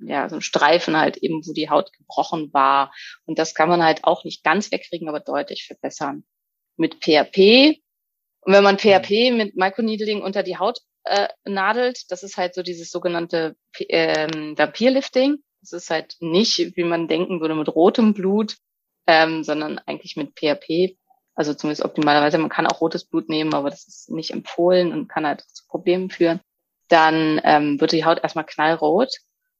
ja, 0.00 0.28
so 0.28 0.36
ein 0.36 0.42
Streifen 0.42 0.96
halt 0.96 1.16
eben, 1.18 1.42
wo 1.44 1.52
die 1.52 1.70
Haut 1.70 1.92
gebrochen 1.92 2.52
war. 2.52 2.92
Und 3.26 3.38
das 3.38 3.54
kann 3.54 3.68
man 3.68 3.82
halt 3.82 4.04
auch 4.04 4.24
nicht 4.24 4.44
ganz 4.44 4.70
wegkriegen, 4.70 5.08
aber 5.08 5.20
deutlich 5.20 5.66
verbessern 5.66 6.24
mit 6.76 7.04
PHP. 7.04 7.80
Und 8.40 8.52
wenn 8.52 8.64
man 8.64 8.78
PHP 8.78 9.32
mit 9.32 9.56
Microneedling 9.56 10.22
unter 10.22 10.42
die 10.42 10.56
Haut 10.56 10.78
äh, 11.04 11.28
nadelt, 11.44 12.10
das 12.10 12.22
ist 12.22 12.36
halt 12.36 12.54
so 12.54 12.62
dieses 12.62 12.90
sogenannte 12.90 13.56
ähm, 13.88 14.56
Vampirlifting. 14.56 15.38
Das 15.60 15.72
ist 15.72 15.90
halt 15.90 16.16
nicht, 16.20 16.76
wie 16.76 16.84
man 16.84 17.08
denken 17.08 17.40
würde, 17.40 17.54
mit 17.54 17.68
rotem 17.68 18.14
Blut, 18.14 18.56
ähm, 19.06 19.42
sondern 19.44 19.78
eigentlich 19.80 20.16
mit 20.16 20.38
PHP. 20.38 20.96
Also 21.34 21.54
zumindest 21.54 21.84
optimalerweise. 21.84 22.38
Man 22.38 22.50
kann 22.50 22.66
auch 22.66 22.80
rotes 22.80 23.04
Blut 23.04 23.28
nehmen, 23.28 23.54
aber 23.54 23.70
das 23.70 23.86
ist 23.86 24.10
nicht 24.10 24.32
empfohlen 24.32 24.92
und 24.92 25.08
kann 25.08 25.26
halt 25.26 25.42
zu 25.42 25.66
Problemen 25.66 26.10
führen. 26.10 26.40
Dann 26.88 27.40
ähm, 27.44 27.80
wird 27.80 27.92
die 27.92 28.04
Haut 28.04 28.22
erstmal 28.22 28.46
knallrot 28.46 29.14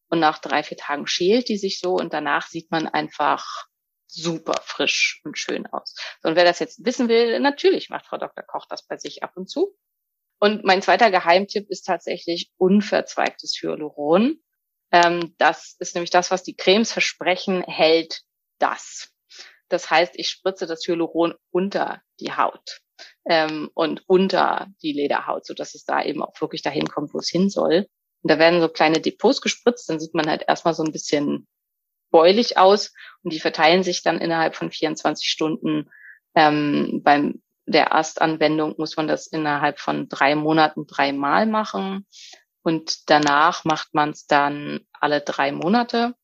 und 0.09 0.21
nach 0.21 0.39
drei, 0.39 0.63
vier 0.63 0.77
Tagen 0.77 1.07
schält 1.07 1.49
die 1.49 1.59
sich 1.59 1.79
so 1.81 1.95
und 1.95 2.13
danach 2.13 2.47
sieht 2.47 2.71
man 2.71 2.89
einfach 2.89 3.67
super 4.07 4.55
frisch 4.65 5.21
und 5.25 5.39
schön 5.39 5.67
aus. 5.67 5.95
Und 6.23 6.35
wer 6.35 6.45
das 6.45 6.59
jetzt 6.59 6.85
wissen 6.85 7.09
will, 7.09 7.39
natürlich 7.41 7.91
macht 7.91 8.07
Frau 8.07 8.17
Dr. 8.17 8.43
Koch 8.45 8.67
das 8.69 8.87
bei 8.87 8.97
sich 8.97 9.23
ab 9.23 9.33
und 9.37 9.49
zu. 9.49 9.77
Und 10.41 10.65
mein 10.65 10.83
zweiter 10.83 11.11
Geheimtipp 11.11 11.69
ist 11.69 11.83
tatsächlich 11.83 12.51
unverzweigtes 12.57 13.59
Hyaluron. 13.61 14.41
Ähm, 14.91 15.35
das 15.39 15.77
ist 15.79 15.95
nämlich 15.95 16.11
das, 16.11 16.31
was 16.31 16.43
die 16.43 16.57
Cremes 16.57 16.93
versprechen, 16.93 17.63
hält 17.63 18.23
das. 18.59 19.11
Das 19.69 19.91
heißt, 19.91 20.13
ich 20.17 20.29
spritze 20.29 20.67
das 20.67 20.87
Hyaluron 20.87 21.35
unter 21.51 22.01
die 22.21 22.33
Haut 22.33 22.81
ähm, 23.27 23.71
und 23.75 24.03
unter 24.07 24.69
die 24.83 24.93
Lederhaut, 24.93 25.47
so 25.47 25.55
dass 25.55 25.75
es 25.75 25.85
da 25.85 26.03
eben 26.03 26.23
auch 26.23 26.41
wirklich 26.41 26.63
dahin 26.63 26.87
kommt, 26.87 27.13
wo 27.13 27.19
es 27.19 27.29
hin 27.29 27.51
soll. 27.51 27.87
Und 28.23 28.31
da 28.31 28.39
werden 28.39 28.61
so 28.61 28.69
kleine 28.69 29.01
Depots 29.01 29.41
gespritzt, 29.41 29.89
dann 29.89 30.01
sieht 30.01 30.15
man 30.15 30.29
halt 30.29 30.45
erstmal 30.49 30.75
so 30.75 30.83
ein 30.83 30.93
bisschen 30.93 31.47
bäulich 32.11 32.57
aus 32.57 32.93
und 33.23 33.33
die 33.33 33.41
verteilen 33.41 33.83
sich 33.83 34.03
dann 34.03 34.19
innerhalb 34.19 34.57
von 34.57 34.71
24 34.71 35.29
Stunden. 35.29 35.91
Ähm, 36.35 37.03
beim 37.05 37.43
der 37.67 37.89
Erstanwendung 37.89 38.77
muss 38.79 38.97
man 38.97 39.09
das 39.09 39.27
innerhalb 39.27 39.79
von 39.79 40.09
drei 40.09 40.35
Monaten 40.35 40.87
dreimal 40.87 41.45
machen 41.45 42.07
und 42.63 43.11
danach 43.11 43.65
macht 43.65 43.95
man 43.95 44.11
es 44.11 44.27
dann 44.27 44.81
alle 44.93 45.21
drei 45.21 45.53
Monate 45.53 46.15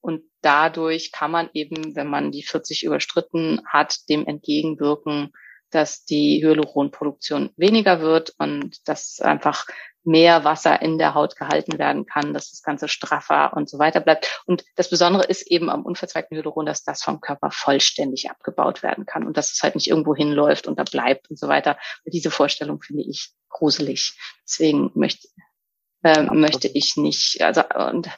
und 0.00 0.22
dadurch 0.40 1.12
kann 1.12 1.30
man 1.30 1.50
eben, 1.52 1.94
wenn 1.94 2.08
man 2.08 2.32
die 2.32 2.42
40 2.42 2.84
überstritten 2.84 3.62
hat, 3.66 4.08
dem 4.08 4.26
entgegenwirken, 4.26 5.32
dass 5.70 6.04
die 6.04 6.42
Hyaluronproduktion 6.42 7.50
weniger 7.56 8.00
wird 8.00 8.34
und 8.38 8.86
dass 8.86 9.20
einfach 9.20 9.66
mehr 10.04 10.44
Wasser 10.44 10.82
in 10.82 10.98
der 10.98 11.14
Haut 11.14 11.36
gehalten 11.36 11.78
werden 11.78 12.06
kann, 12.06 12.34
dass 12.34 12.50
das 12.50 12.62
Ganze 12.62 12.88
straffer 12.88 13.52
und 13.54 13.70
so 13.70 13.78
weiter 13.78 14.00
bleibt. 14.00 14.42
Und 14.46 14.64
das 14.74 14.90
Besondere 14.90 15.24
ist 15.24 15.42
eben 15.42 15.70
am 15.70 15.84
unverzweigten 15.84 16.36
Hyaluron, 16.36 16.66
dass 16.66 16.82
das 16.82 17.02
vom 17.02 17.20
Körper 17.20 17.50
vollständig 17.50 18.30
abgebaut 18.30 18.82
werden 18.82 19.06
kann 19.06 19.26
und 19.26 19.36
dass 19.36 19.52
es 19.52 19.62
halt 19.62 19.74
nicht 19.74 19.88
irgendwo 19.88 20.14
hinläuft 20.14 20.66
und 20.66 20.78
da 20.78 20.84
bleibt 20.84 21.30
und 21.30 21.38
so 21.38 21.48
weiter. 21.48 21.78
Und 22.04 22.12
diese 22.12 22.30
Vorstellung 22.30 22.82
finde 22.82 23.04
ich 23.04 23.32
gruselig. 23.48 24.18
Deswegen 24.44 24.90
möchte, 24.94 25.28
äh, 26.02 26.22
möchte 26.22 26.68
ich 26.68 26.96
nicht, 26.96 27.40
also, 27.42 27.62
und 27.90 28.08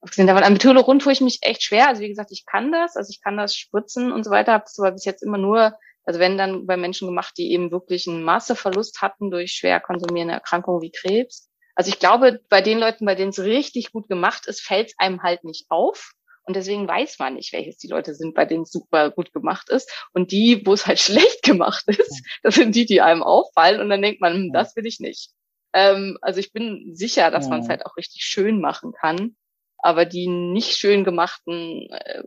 abgesehen 0.00 0.26
davon, 0.26 0.44
am 0.44 0.56
Hyaluron 0.56 0.98
tue 0.98 1.12
ich 1.12 1.20
mich 1.20 1.38
echt 1.42 1.62
schwer. 1.62 1.88
Also 1.88 2.02
wie 2.02 2.08
gesagt, 2.08 2.30
ich 2.32 2.44
kann 2.46 2.72
das, 2.72 2.96
also 2.96 3.10
ich 3.10 3.22
kann 3.22 3.36
das 3.36 3.56
spritzen 3.56 4.12
und 4.12 4.24
so 4.24 4.30
weiter, 4.30 4.52
habe 4.52 4.64
das 4.64 4.78
aber 4.78 4.92
bis 4.92 5.04
jetzt 5.04 5.22
immer 5.22 5.38
nur 5.38 5.74
Also 6.04 6.20
wenn 6.20 6.36
dann 6.38 6.66
bei 6.66 6.76
Menschen 6.76 7.08
gemacht, 7.08 7.34
die 7.38 7.52
eben 7.52 7.70
wirklich 7.70 8.06
einen 8.08 8.22
Masseverlust 8.22 9.00
hatten 9.02 9.30
durch 9.30 9.52
schwer 9.52 9.80
konsumierende 9.80 10.34
Erkrankungen 10.34 10.82
wie 10.82 10.90
Krebs. 10.92 11.48
Also 11.74 11.88
ich 11.90 11.98
glaube, 11.98 12.40
bei 12.50 12.60
den 12.62 12.78
Leuten, 12.78 13.06
bei 13.06 13.14
denen 13.14 13.30
es 13.30 13.40
richtig 13.40 13.92
gut 13.92 14.08
gemacht 14.08 14.46
ist, 14.46 14.60
fällt 14.60 14.88
es 14.88 14.94
einem 14.98 15.22
halt 15.22 15.44
nicht 15.44 15.66
auf. 15.70 16.12
Und 16.46 16.56
deswegen 16.56 16.86
weiß 16.86 17.18
man 17.18 17.34
nicht, 17.34 17.52
welches 17.54 17.78
die 17.78 17.88
Leute 17.88 18.14
sind, 18.14 18.34
bei 18.34 18.44
denen 18.44 18.64
es 18.64 18.70
super 18.70 19.10
gut 19.10 19.32
gemacht 19.32 19.70
ist. 19.70 19.90
Und 20.12 20.30
die, 20.30 20.62
wo 20.66 20.74
es 20.74 20.86
halt 20.86 21.00
schlecht 21.00 21.42
gemacht 21.42 21.84
ist, 21.88 22.22
das 22.42 22.56
sind 22.56 22.74
die, 22.74 22.86
die 22.86 23.00
einem 23.00 23.22
auffallen. 23.22 23.80
Und 23.80 23.88
dann 23.88 24.02
denkt 24.02 24.20
man, 24.20 24.34
hm, 24.34 24.52
das 24.52 24.76
will 24.76 24.86
ich 24.86 25.00
nicht. 25.00 25.30
Ähm, 25.74 26.16
also 26.22 26.40
ich 26.40 26.52
bin 26.52 26.94
sicher, 26.94 27.30
dass 27.30 27.48
man 27.48 27.60
es 27.60 27.68
halt 27.68 27.84
auch 27.84 27.96
richtig 27.96 28.22
schön 28.22 28.60
machen 28.60 28.92
kann. 28.92 29.36
Aber 29.78 30.06
die 30.06 30.28
nicht 30.28 30.76
schön 30.76 31.04
gemachten 31.04 31.90
äh, 31.90 32.22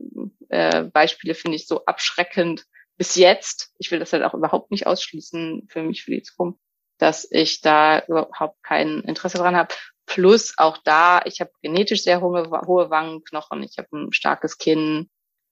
äh, 0.50 0.84
Beispiele 0.84 1.34
finde 1.34 1.56
ich 1.56 1.66
so 1.66 1.86
abschreckend 1.86 2.66
bis 2.98 3.16
jetzt. 3.16 3.74
Ich 3.80 3.90
will 3.90 3.98
das 3.98 4.14
halt 4.14 4.24
auch 4.24 4.36
überhaupt 4.36 4.70
nicht 4.70 4.86
ausschließen 4.86 5.68
für 5.70 5.82
mich 5.82 6.04
für 6.04 6.12
die 6.12 6.22
Zukunft, 6.22 6.60
dass 7.00 7.28
ich 7.32 7.62
da 7.62 8.06
überhaupt 8.06 8.62
kein 8.64 9.00
Interesse 9.02 9.38
dran 9.38 9.56
habe. 9.56 9.74
Plus 10.06 10.54
auch 10.58 10.78
da, 10.84 11.22
ich 11.26 11.42
habe 11.42 11.52
genetisch 11.62 12.04
sehr 12.04 12.22
hohe, 12.22 12.50
hohe 12.68 12.90
Wangenknochen, 12.90 13.64
ich 13.64 13.78
habe 13.78 13.88
ein 13.92 14.14
starkes 14.14 14.58
Kinn. 14.58 15.10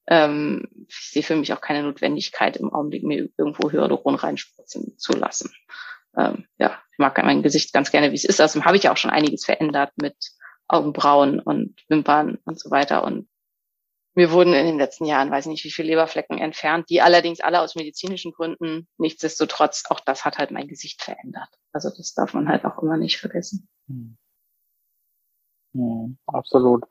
Ähm, 0.08 0.68
ich 0.88 1.12
sehe 1.12 1.24
für 1.24 1.36
mich 1.36 1.54
auch 1.54 1.62
keine 1.62 1.82
Notwendigkeit, 1.82 2.58
im 2.58 2.72
Augenblick 2.72 3.04
mir 3.04 3.30
irgendwo 3.38 3.72
Hyaluron 3.72 4.16
reinspritzen 4.16 4.98
zu 4.98 5.14
lassen. 5.14 5.52
Ähm, 6.18 6.46
ja, 6.58 6.80
ich 6.92 6.98
mag 6.98 7.22
mein 7.24 7.44
Gesicht 7.44 7.74
ganz 7.74 7.92
gerne, 7.92 8.12
wie 8.12 8.16
es 8.16 8.26
ist. 8.26 8.42
Also 8.42 8.64
habe 8.64 8.78
ich 8.78 8.90
auch 8.90 8.98
schon 8.98 9.12
einiges 9.12 9.46
verändert 9.46 9.92
mit 9.98 10.16
Augenbrauen 10.68 11.40
und 11.40 11.76
Wimpern 11.90 12.38
und 12.46 12.60
so 12.60 12.72
weiter. 12.72 13.04
Und 13.04 13.28
mir 14.16 14.32
wurden 14.32 14.54
in 14.54 14.66
den 14.66 14.80
letzten 14.80 15.06
Jahren, 15.06 15.30
weiß 15.30 15.46
ich 15.46 15.52
nicht, 15.52 15.66
wie 15.66 15.72
viele 15.72 15.90
Leberflecken 15.90 16.38
entfernt, 16.38 16.90
die 16.90 17.02
allerdings 17.02 17.42
alle 17.42 17.62
aus 17.62 17.76
medizinischen 17.76 18.32
Gründen. 18.32 18.88
Nichtsdestotrotz, 18.98 19.84
auch 19.90 20.00
das 20.00 20.24
hat 20.24 20.38
halt 20.38 20.52
mein 20.52 20.68
Gesicht 20.68 21.04
verändert. 21.04 21.50
Also 21.74 21.90
das 21.90 22.14
darf 22.14 22.34
man 22.34 22.48
halt 22.48 22.64
auch 22.66 22.82
immer 22.82 22.98
nicht 22.98 23.20
vergessen. 23.20 23.68
Hm. 23.88 24.18
Hm, 25.74 26.18
absolut. 26.28 26.86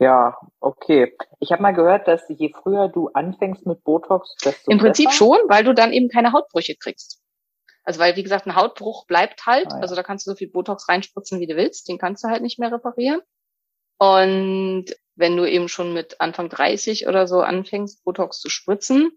Ja, 0.00 0.36
okay. 0.58 1.16
Ich 1.38 1.52
habe 1.52 1.62
mal 1.62 1.70
gehört, 1.70 2.08
dass 2.08 2.22
je 2.28 2.52
früher 2.52 2.88
du 2.88 3.10
anfängst 3.10 3.64
mit 3.66 3.84
Botox, 3.84 4.34
desto 4.44 4.72
Im 4.72 4.78
Prinzip 4.78 5.06
besser. 5.06 5.16
schon, 5.16 5.38
weil 5.46 5.62
du 5.62 5.74
dann 5.74 5.92
eben 5.92 6.08
keine 6.08 6.32
Hautbrüche 6.32 6.74
kriegst. 6.74 7.21
Also 7.84 8.00
weil, 8.00 8.16
wie 8.16 8.22
gesagt, 8.22 8.46
ein 8.46 8.56
Hautbruch 8.56 9.06
bleibt 9.06 9.46
halt. 9.46 9.66
Ah, 9.68 9.76
ja. 9.76 9.80
Also 9.82 9.94
da 9.94 10.02
kannst 10.02 10.26
du 10.26 10.30
so 10.30 10.36
viel 10.36 10.50
Botox 10.50 10.88
reinspritzen, 10.88 11.40
wie 11.40 11.46
du 11.46 11.56
willst. 11.56 11.88
Den 11.88 11.98
kannst 11.98 12.24
du 12.24 12.28
halt 12.28 12.42
nicht 12.42 12.58
mehr 12.58 12.72
reparieren. 12.72 13.20
Und 13.98 14.86
wenn 15.14 15.36
du 15.36 15.48
eben 15.48 15.68
schon 15.68 15.92
mit 15.92 16.20
Anfang 16.20 16.48
30 16.48 17.06
oder 17.06 17.26
so 17.26 17.40
anfängst, 17.40 18.04
Botox 18.04 18.40
zu 18.40 18.48
spritzen, 18.48 19.12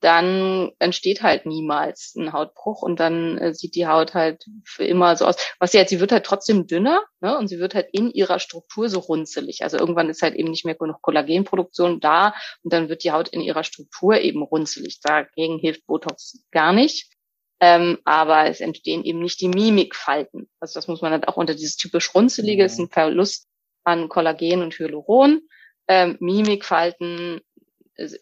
dann 0.00 0.72
entsteht 0.78 1.22
halt 1.22 1.44
niemals 1.44 2.14
ein 2.16 2.32
Hautbruch 2.32 2.82
und 2.82 2.98
dann 3.00 3.36
äh, 3.36 3.52
sieht 3.52 3.74
die 3.74 3.86
Haut 3.86 4.14
halt 4.14 4.46
für 4.64 4.84
immer 4.84 5.14
so 5.14 5.26
aus. 5.26 5.36
Was 5.58 5.72
sie 5.72 5.78
halt, 5.78 5.90
sie 5.90 6.00
wird 6.00 6.10
halt 6.10 6.24
trotzdem 6.24 6.66
dünner 6.66 7.02
ne? 7.20 7.36
und 7.36 7.48
sie 7.48 7.58
wird 7.58 7.74
halt 7.74 7.88
in 7.92 8.10
ihrer 8.10 8.38
Struktur 8.38 8.88
so 8.88 8.98
runzelig. 8.98 9.62
Also 9.62 9.76
irgendwann 9.76 10.08
ist 10.08 10.22
halt 10.22 10.34
eben 10.34 10.50
nicht 10.50 10.64
mehr 10.64 10.74
genug 10.74 11.02
Kollagenproduktion 11.02 12.00
da 12.00 12.34
und 12.62 12.72
dann 12.72 12.88
wird 12.88 13.04
die 13.04 13.12
Haut 13.12 13.28
in 13.28 13.42
ihrer 13.42 13.62
Struktur 13.62 14.18
eben 14.18 14.42
runzelig. 14.42 15.00
Dagegen 15.02 15.58
hilft 15.58 15.86
Botox 15.86 16.46
gar 16.50 16.72
nicht. 16.72 17.12
Ähm, 17.60 17.98
aber 18.04 18.46
es 18.46 18.60
entstehen 18.60 19.04
eben 19.04 19.20
nicht 19.20 19.40
die 19.40 19.48
Mimikfalten. 19.48 20.48
Also 20.60 20.74
das 20.74 20.88
muss 20.88 21.02
man 21.02 21.12
halt 21.12 21.28
auch 21.28 21.36
unter 21.36 21.54
dieses 21.54 21.76
typisch 21.76 22.14
runzelige, 22.14 22.64
ist 22.64 22.78
ein 22.78 22.88
Verlust 22.88 23.48
an 23.84 24.08
Kollagen 24.08 24.62
und 24.62 24.78
Hyaluron. 24.78 25.42
Ähm, 25.86 26.16
Mimikfalten 26.20 27.40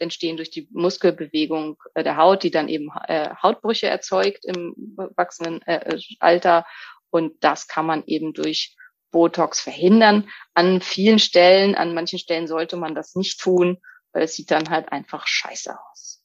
entstehen 0.00 0.36
durch 0.36 0.50
die 0.50 0.68
Muskelbewegung 0.72 1.76
äh, 1.94 2.02
der 2.02 2.16
Haut, 2.16 2.42
die 2.42 2.50
dann 2.50 2.68
eben 2.68 2.90
äh, 3.06 3.30
Hautbrüche 3.42 3.86
erzeugt 3.86 4.44
im 4.44 4.74
wachsenden 5.16 5.62
äh, 5.62 5.98
Alter. 6.18 6.66
Und 7.10 7.42
das 7.42 7.68
kann 7.68 7.86
man 7.86 8.02
eben 8.06 8.32
durch 8.32 8.76
Botox 9.10 9.60
verhindern. 9.60 10.28
An 10.54 10.80
vielen 10.80 11.18
Stellen, 11.18 11.74
an 11.74 11.94
manchen 11.94 12.18
Stellen 12.18 12.46
sollte 12.46 12.76
man 12.76 12.94
das 12.94 13.14
nicht 13.14 13.40
tun, 13.40 13.78
weil 14.12 14.24
es 14.24 14.34
sieht 14.34 14.50
dann 14.50 14.68
halt 14.68 14.92
einfach 14.92 15.26
scheiße 15.26 15.76
aus. 15.90 16.17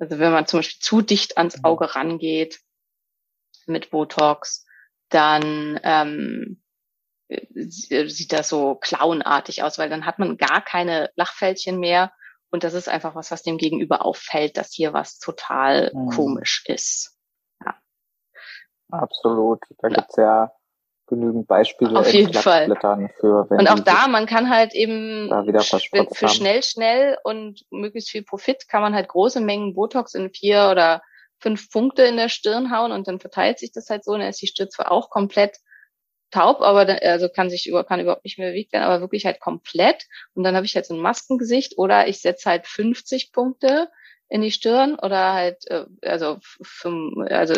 Also 0.00 0.18
wenn 0.18 0.32
man 0.32 0.46
zum 0.46 0.60
Beispiel 0.60 0.80
zu 0.80 1.02
dicht 1.02 1.36
ans 1.36 1.62
Auge 1.62 1.94
rangeht 1.94 2.58
mit 3.66 3.90
Botox, 3.90 4.66
dann 5.10 5.78
ähm, 5.82 6.62
sieht 7.28 8.32
das 8.32 8.48
so 8.48 8.76
clownartig 8.76 9.62
aus, 9.62 9.78
weil 9.78 9.90
dann 9.90 10.06
hat 10.06 10.18
man 10.18 10.38
gar 10.38 10.64
keine 10.64 11.10
Lachfältchen 11.16 11.78
mehr 11.78 12.12
und 12.50 12.64
das 12.64 12.74
ist 12.74 12.88
einfach 12.88 13.14
was, 13.14 13.30
was 13.30 13.42
dem 13.42 13.58
Gegenüber 13.58 14.04
auffällt, 14.04 14.56
dass 14.56 14.72
hier 14.72 14.92
was 14.92 15.18
total 15.18 15.92
Mhm. 15.94 16.10
komisch 16.10 16.64
ist. 16.66 17.16
Absolut. 18.90 19.60
Da 19.78 19.88
gibt's 19.88 20.16
ja 20.16 20.50
genügend 21.10 21.46
Beispiele 21.46 21.98
Auf 21.98 22.10
jeden 22.12 22.32
Fall. 22.32 22.66
Für, 23.20 23.50
wenn 23.50 23.58
Und 23.58 23.70
auch 23.70 23.80
da, 23.80 24.08
man 24.08 24.24
kann 24.24 24.48
halt 24.48 24.74
eben 24.74 25.28
da 25.28 25.46
wieder 25.46 25.60
für 25.60 26.28
schnell, 26.28 26.62
schnell 26.62 27.18
und 27.24 27.66
möglichst 27.70 28.10
viel 28.10 28.22
Profit 28.22 28.66
kann 28.68 28.80
man 28.80 28.94
halt 28.94 29.08
große 29.08 29.40
Mengen 29.40 29.74
Botox 29.74 30.14
in 30.14 30.30
vier 30.30 30.68
oder 30.70 31.02
fünf 31.38 31.70
Punkte 31.70 32.04
in 32.04 32.16
der 32.16 32.28
Stirn 32.28 32.70
hauen 32.70 32.92
und 32.92 33.08
dann 33.08 33.20
verteilt 33.20 33.58
sich 33.58 33.72
das 33.72 33.90
halt 33.90 34.04
so 34.04 34.12
und 34.12 34.20
dann 34.20 34.28
ist 34.28 34.40
die 34.40 34.46
Stirn 34.46 34.70
zwar 34.70 34.90
auch 34.90 35.10
komplett 35.10 35.58
taub, 36.30 36.60
aber 36.60 36.84
dann, 36.84 36.98
also 37.00 37.28
kann 37.28 37.50
sich 37.50 37.66
über, 37.66 37.84
kann 37.84 38.00
überhaupt 38.00 38.24
nicht 38.24 38.38
mehr 38.38 38.50
bewegt 38.50 38.72
werden, 38.72 38.84
aber 38.84 39.00
wirklich 39.00 39.26
halt 39.26 39.40
komplett. 39.40 40.06
Und 40.34 40.44
dann 40.44 40.54
habe 40.54 40.64
ich 40.64 40.74
halt 40.74 40.86
so 40.86 40.94
ein 40.94 41.00
Maskengesicht 41.00 41.76
oder 41.76 42.08
ich 42.08 42.20
setze 42.20 42.48
halt 42.48 42.66
50 42.66 43.32
Punkte 43.32 43.90
in 44.28 44.42
die 44.42 44.52
Stirn 44.52 44.94
oder 44.94 45.32
halt, 45.32 45.68
äh, 45.68 45.86
also, 46.02 46.38
also 47.28 47.54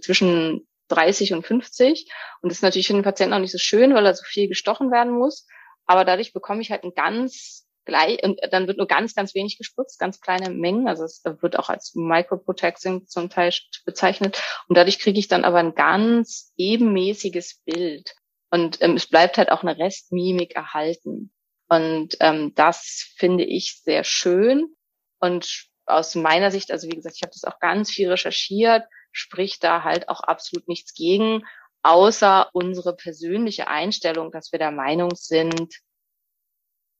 zwischen 0.00 0.66
30 0.88 1.32
und 1.32 1.46
50. 1.46 2.10
Und 2.40 2.50
das 2.50 2.58
ist 2.58 2.62
natürlich 2.62 2.86
für 2.86 2.92
den 2.92 3.02
Patienten 3.02 3.34
auch 3.34 3.38
nicht 3.38 3.52
so 3.52 3.58
schön, 3.58 3.94
weil 3.94 4.06
er 4.06 4.14
so 4.14 4.24
viel 4.24 4.48
gestochen 4.48 4.90
werden 4.90 5.12
muss. 5.12 5.46
Aber 5.86 6.04
dadurch 6.04 6.32
bekomme 6.32 6.62
ich 6.62 6.70
halt 6.70 6.84
ein 6.84 6.94
ganz 6.94 7.66
gleich, 7.84 8.22
und 8.22 8.40
dann 8.50 8.66
wird 8.66 8.78
nur 8.78 8.86
ganz, 8.86 9.14
ganz 9.14 9.34
wenig 9.34 9.58
gespritzt, 9.58 9.98
ganz 9.98 10.20
kleine 10.20 10.50
Mengen. 10.50 10.88
Also 10.88 11.04
es 11.04 11.22
wird 11.24 11.58
auch 11.58 11.68
als 11.68 11.94
Microprotecting 11.94 13.06
zum 13.06 13.28
Teil 13.28 13.52
bezeichnet. 13.84 14.42
Und 14.68 14.76
dadurch 14.76 14.98
kriege 14.98 15.18
ich 15.18 15.28
dann 15.28 15.44
aber 15.44 15.58
ein 15.58 15.74
ganz 15.74 16.52
ebenmäßiges 16.56 17.60
Bild. 17.64 18.14
Und 18.50 18.80
ähm, 18.82 18.96
es 18.96 19.06
bleibt 19.08 19.36
halt 19.36 19.50
auch 19.50 19.62
eine 19.62 19.78
Restmimik 19.78 20.54
erhalten. 20.54 21.32
Und 21.68 22.16
ähm, 22.20 22.52
das 22.54 23.12
finde 23.16 23.44
ich 23.44 23.80
sehr 23.82 24.04
schön. 24.04 24.74
Und 25.18 25.66
aus 25.86 26.14
meiner 26.14 26.50
Sicht, 26.50 26.70
also 26.70 26.88
wie 26.88 26.96
gesagt, 26.96 27.16
ich 27.16 27.22
habe 27.22 27.32
das 27.32 27.44
auch 27.44 27.58
ganz 27.58 27.90
viel 27.90 28.10
recherchiert, 28.10 28.84
spricht 29.14 29.64
da 29.64 29.82
halt 29.82 30.10
auch 30.10 30.20
absolut 30.20 30.68
nichts 30.68 30.92
gegen, 30.92 31.46
außer 31.82 32.50
unsere 32.52 32.94
persönliche 32.94 33.68
Einstellung, 33.68 34.30
dass 34.30 34.52
wir 34.52 34.58
der 34.58 34.72
Meinung 34.72 35.14
sind, 35.14 35.74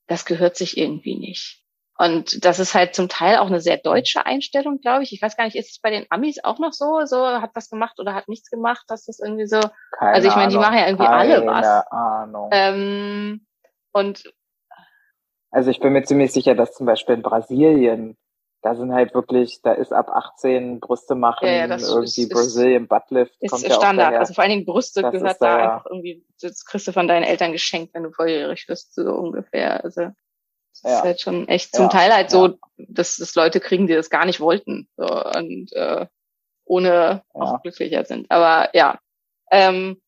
das 0.06 0.24
gehört 0.24 0.56
sich 0.56 0.78
irgendwie 0.78 1.16
nicht. 1.16 1.62
Und 1.96 2.44
das 2.44 2.58
ist 2.58 2.74
halt 2.74 2.94
zum 2.94 3.08
Teil 3.08 3.38
auch 3.38 3.46
eine 3.46 3.60
sehr 3.60 3.76
deutsche 3.76 4.26
Einstellung, 4.26 4.80
glaube 4.80 5.04
ich. 5.04 5.12
Ich 5.12 5.22
weiß 5.22 5.36
gar 5.36 5.44
nicht, 5.44 5.56
ist 5.56 5.70
es 5.70 5.80
bei 5.80 5.90
den 5.90 6.06
Amis 6.10 6.42
auch 6.42 6.58
noch 6.58 6.72
so? 6.72 7.04
So 7.04 7.24
hat 7.24 7.52
was 7.54 7.70
gemacht 7.70 8.00
oder 8.00 8.14
hat 8.14 8.28
nichts 8.28 8.50
gemacht, 8.50 8.84
dass 8.88 9.04
das 9.04 9.20
irgendwie 9.20 9.46
so. 9.46 9.60
Keine 9.98 10.12
also 10.14 10.28
ich 10.28 10.34
meine, 10.34 10.50
die 10.50 10.58
machen 10.58 10.76
ja 10.76 10.86
irgendwie 10.86 11.06
alle 11.06 11.46
was. 11.46 11.86
Ahnung. 11.92 12.50
Ähm, 12.52 13.46
und 13.92 14.24
Also 15.50 15.70
ich 15.70 15.78
bin 15.78 15.92
mir 15.92 16.02
ziemlich 16.02 16.32
sicher, 16.32 16.56
dass 16.56 16.74
zum 16.74 16.84
Beispiel 16.84 17.14
in 17.14 17.22
Brasilien, 17.22 18.16
da 18.64 18.74
sind 18.74 18.92
halt 18.94 19.14
wirklich, 19.14 19.60
da 19.62 19.72
ist 19.72 19.92
ab 19.92 20.08
18 20.08 20.80
Brüste 20.80 21.14
machen, 21.14 21.46
Ja, 21.46 21.52
ja, 21.52 21.66
das 21.66 21.88
irgendwie 21.88 22.22
ist- 22.22 22.28
Brazilian 22.32 22.88
Buttlift 22.88 23.36
ist 23.40 23.50
kommt 23.50 23.62
ja 23.62 23.74
Standard. 23.74 24.06
daher. 24.08 24.20
Also 24.20 24.32
vor 24.34 24.42
allen 24.42 24.50
Dingen 24.52 24.64
Brüste 24.64 25.02
Das 25.02 25.12
gehört 25.12 25.36
da 25.40 25.46
da 25.46 25.58
ja- 25.58 25.74
einfach 25.74 25.86
irgendwie, 25.90 26.24
das 26.40 26.64
kriegst 26.64 26.88
du 26.88 26.92
von 26.92 27.06
deinen 27.06 27.24
Eltern 27.24 27.52
geschenkt, 27.52 27.94
wenn 27.94 28.02
du 28.04 28.10
volljährig 28.10 28.66
wirst, 28.68 28.94
so 28.94 29.02
ungefähr. 29.12 29.84
Also 29.84 30.00
das 30.72 30.82
Ja. 30.82 30.96
ist 30.96 31.02
halt 31.04 31.20
schon 31.20 31.46
echt 31.46 31.74
zum 31.76 31.84
Ja, 31.84 31.88
Teil 31.90 32.12
halt 32.14 32.30
so, 32.30 32.46
ja. 32.48 32.54
dass, 32.78 33.16
dass 33.16 33.34
Leute 33.34 33.60
kriegen, 33.60 33.86
die 33.86 33.94
das 33.94 34.08
gar 34.10 34.24
nicht 34.24 34.40
wollten 34.40 34.88
so, 34.96 35.04
und 35.06 35.72
äh, 35.74 36.06
ohne 36.64 37.22
auch 37.34 37.52
Ja. 37.52 37.58
glücklicher 37.58 38.04
sind. 38.06 38.30
Aber 38.30 38.70
ja, 38.74 38.98
ähm, 39.50 40.00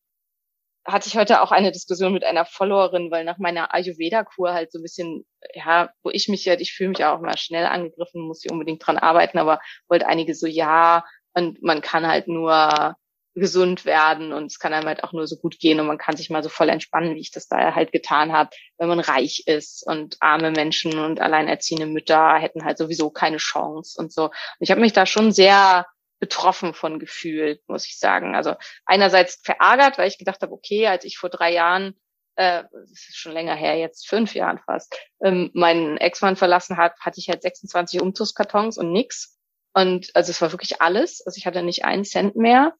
hatte 0.87 1.09
ich 1.09 1.17
heute 1.17 1.41
auch 1.41 1.51
eine 1.51 1.71
Diskussion 1.71 2.13
mit 2.13 2.23
einer 2.23 2.45
Followerin, 2.45 3.11
weil 3.11 3.25
nach 3.25 3.37
meiner 3.37 3.73
Ayurveda-Kur 3.73 4.53
halt 4.53 4.71
so 4.71 4.79
ein 4.79 4.83
bisschen, 4.83 5.25
ja, 5.53 5.89
wo 6.01 6.09
ich 6.11 6.29
mich 6.29 6.47
halt, 6.47 6.61
ich 6.61 6.73
fühle 6.73 6.89
mich 6.89 6.99
ja 6.99 7.13
auch 7.13 7.19
mal 7.19 7.37
schnell 7.37 7.65
angegriffen, 7.65 8.21
muss 8.21 8.43
ich 8.43 8.51
unbedingt 8.51 8.85
dran 8.85 8.97
arbeiten, 8.97 9.37
aber 9.37 9.59
wollte 9.89 10.07
einige 10.07 10.33
so, 10.33 10.47
ja, 10.47 11.03
und 11.33 11.61
man 11.61 11.81
kann 11.81 12.07
halt 12.07 12.27
nur 12.27 12.95
gesund 13.35 13.85
werden 13.85 14.33
und 14.33 14.47
es 14.47 14.59
kann 14.59 14.73
einem 14.73 14.87
halt 14.87 15.03
auch 15.03 15.13
nur 15.13 15.27
so 15.27 15.37
gut 15.37 15.59
gehen 15.59 15.79
und 15.79 15.87
man 15.87 15.97
kann 15.97 16.17
sich 16.17 16.29
mal 16.29 16.41
so 16.41 16.49
voll 16.49 16.69
entspannen, 16.69 17.15
wie 17.15 17.19
ich 17.19 17.31
das 17.31 17.47
da 17.47 17.75
halt 17.75 17.91
getan 17.91 18.33
habe, 18.33 18.49
wenn 18.77 18.87
man 18.87 18.99
reich 18.99 19.43
ist 19.45 19.85
und 19.85 20.17
arme 20.21 20.51
Menschen 20.51 20.97
und 20.97 21.21
alleinerziehende 21.21 21.85
Mütter 21.85 22.35
hätten 22.35 22.65
halt 22.65 22.77
sowieso 22.77 23.11
keine 23.11 23.37
Chance 23.37 23.99
und 23.99 24.11
so. 24.11 24.25
Und 24.25 24.31
ich 24.59 24.71
habe 24.71 24.81
mich 24.81 24.93
da 24.93 25.05
schon 25.05 25.31
sehr 25.31 25.85
betroffen 26.19 26.73
von 26.73 26.99
gefühlt, 26.99 27.61
muss 27.67 27.85
ich 27.85 27.99
sagen. 27.99 28.35
Also 28.35 28.55
einerseits 28.85 29.39
verärgert, 29.43 29.97
weil 29.97 30.07
ich 30.07 30.17
gedacht 30.17 30.41
habe, 30.41 30.53
okay, 30.53 30.87
als 30.87 31.03
ich 31.05 31.17
vor 31.17 31.29
drei 31.29 31.53
Jahren, 31.53 31.95
äh, 32.35 32.63
das 32.71 32.91
ist 32.91 33.17
schon 33.17 33.33
länger 33.33 33.55
her, 33.55 33.75
jetzt 33.77 34.07
fünf 34.07 34.33
Jahren 34.33 34.59
fast, 34.59 34.95
ähm, 35.23 35.51
meinen 35.53 35.97
Ex-Mann 35.97 36.35
verlassen 36.35 36.77
hat, 36.77 36.99
hatte 36.99 37.19
ich 37.19 37.29
halt 37.29 37.41
26 37.41 38.01
Umzugskartons 38.01 38.77
und 38.77 38.91
nix. 38.91 39.37
Und 39.73 40.09
also 40.15 40.31
es 40.31 40.41
war 40.41 40.51
wirklich 40.51 40.81
alles. 40.81 41.21
Also 41.25 41.37
ich 41.37 41.45
hatte 41.45 41.61
nicht 41.61 41.85
einen 41.85 42.03
Cent 42.03 42.35
mehr. 42.35 42.73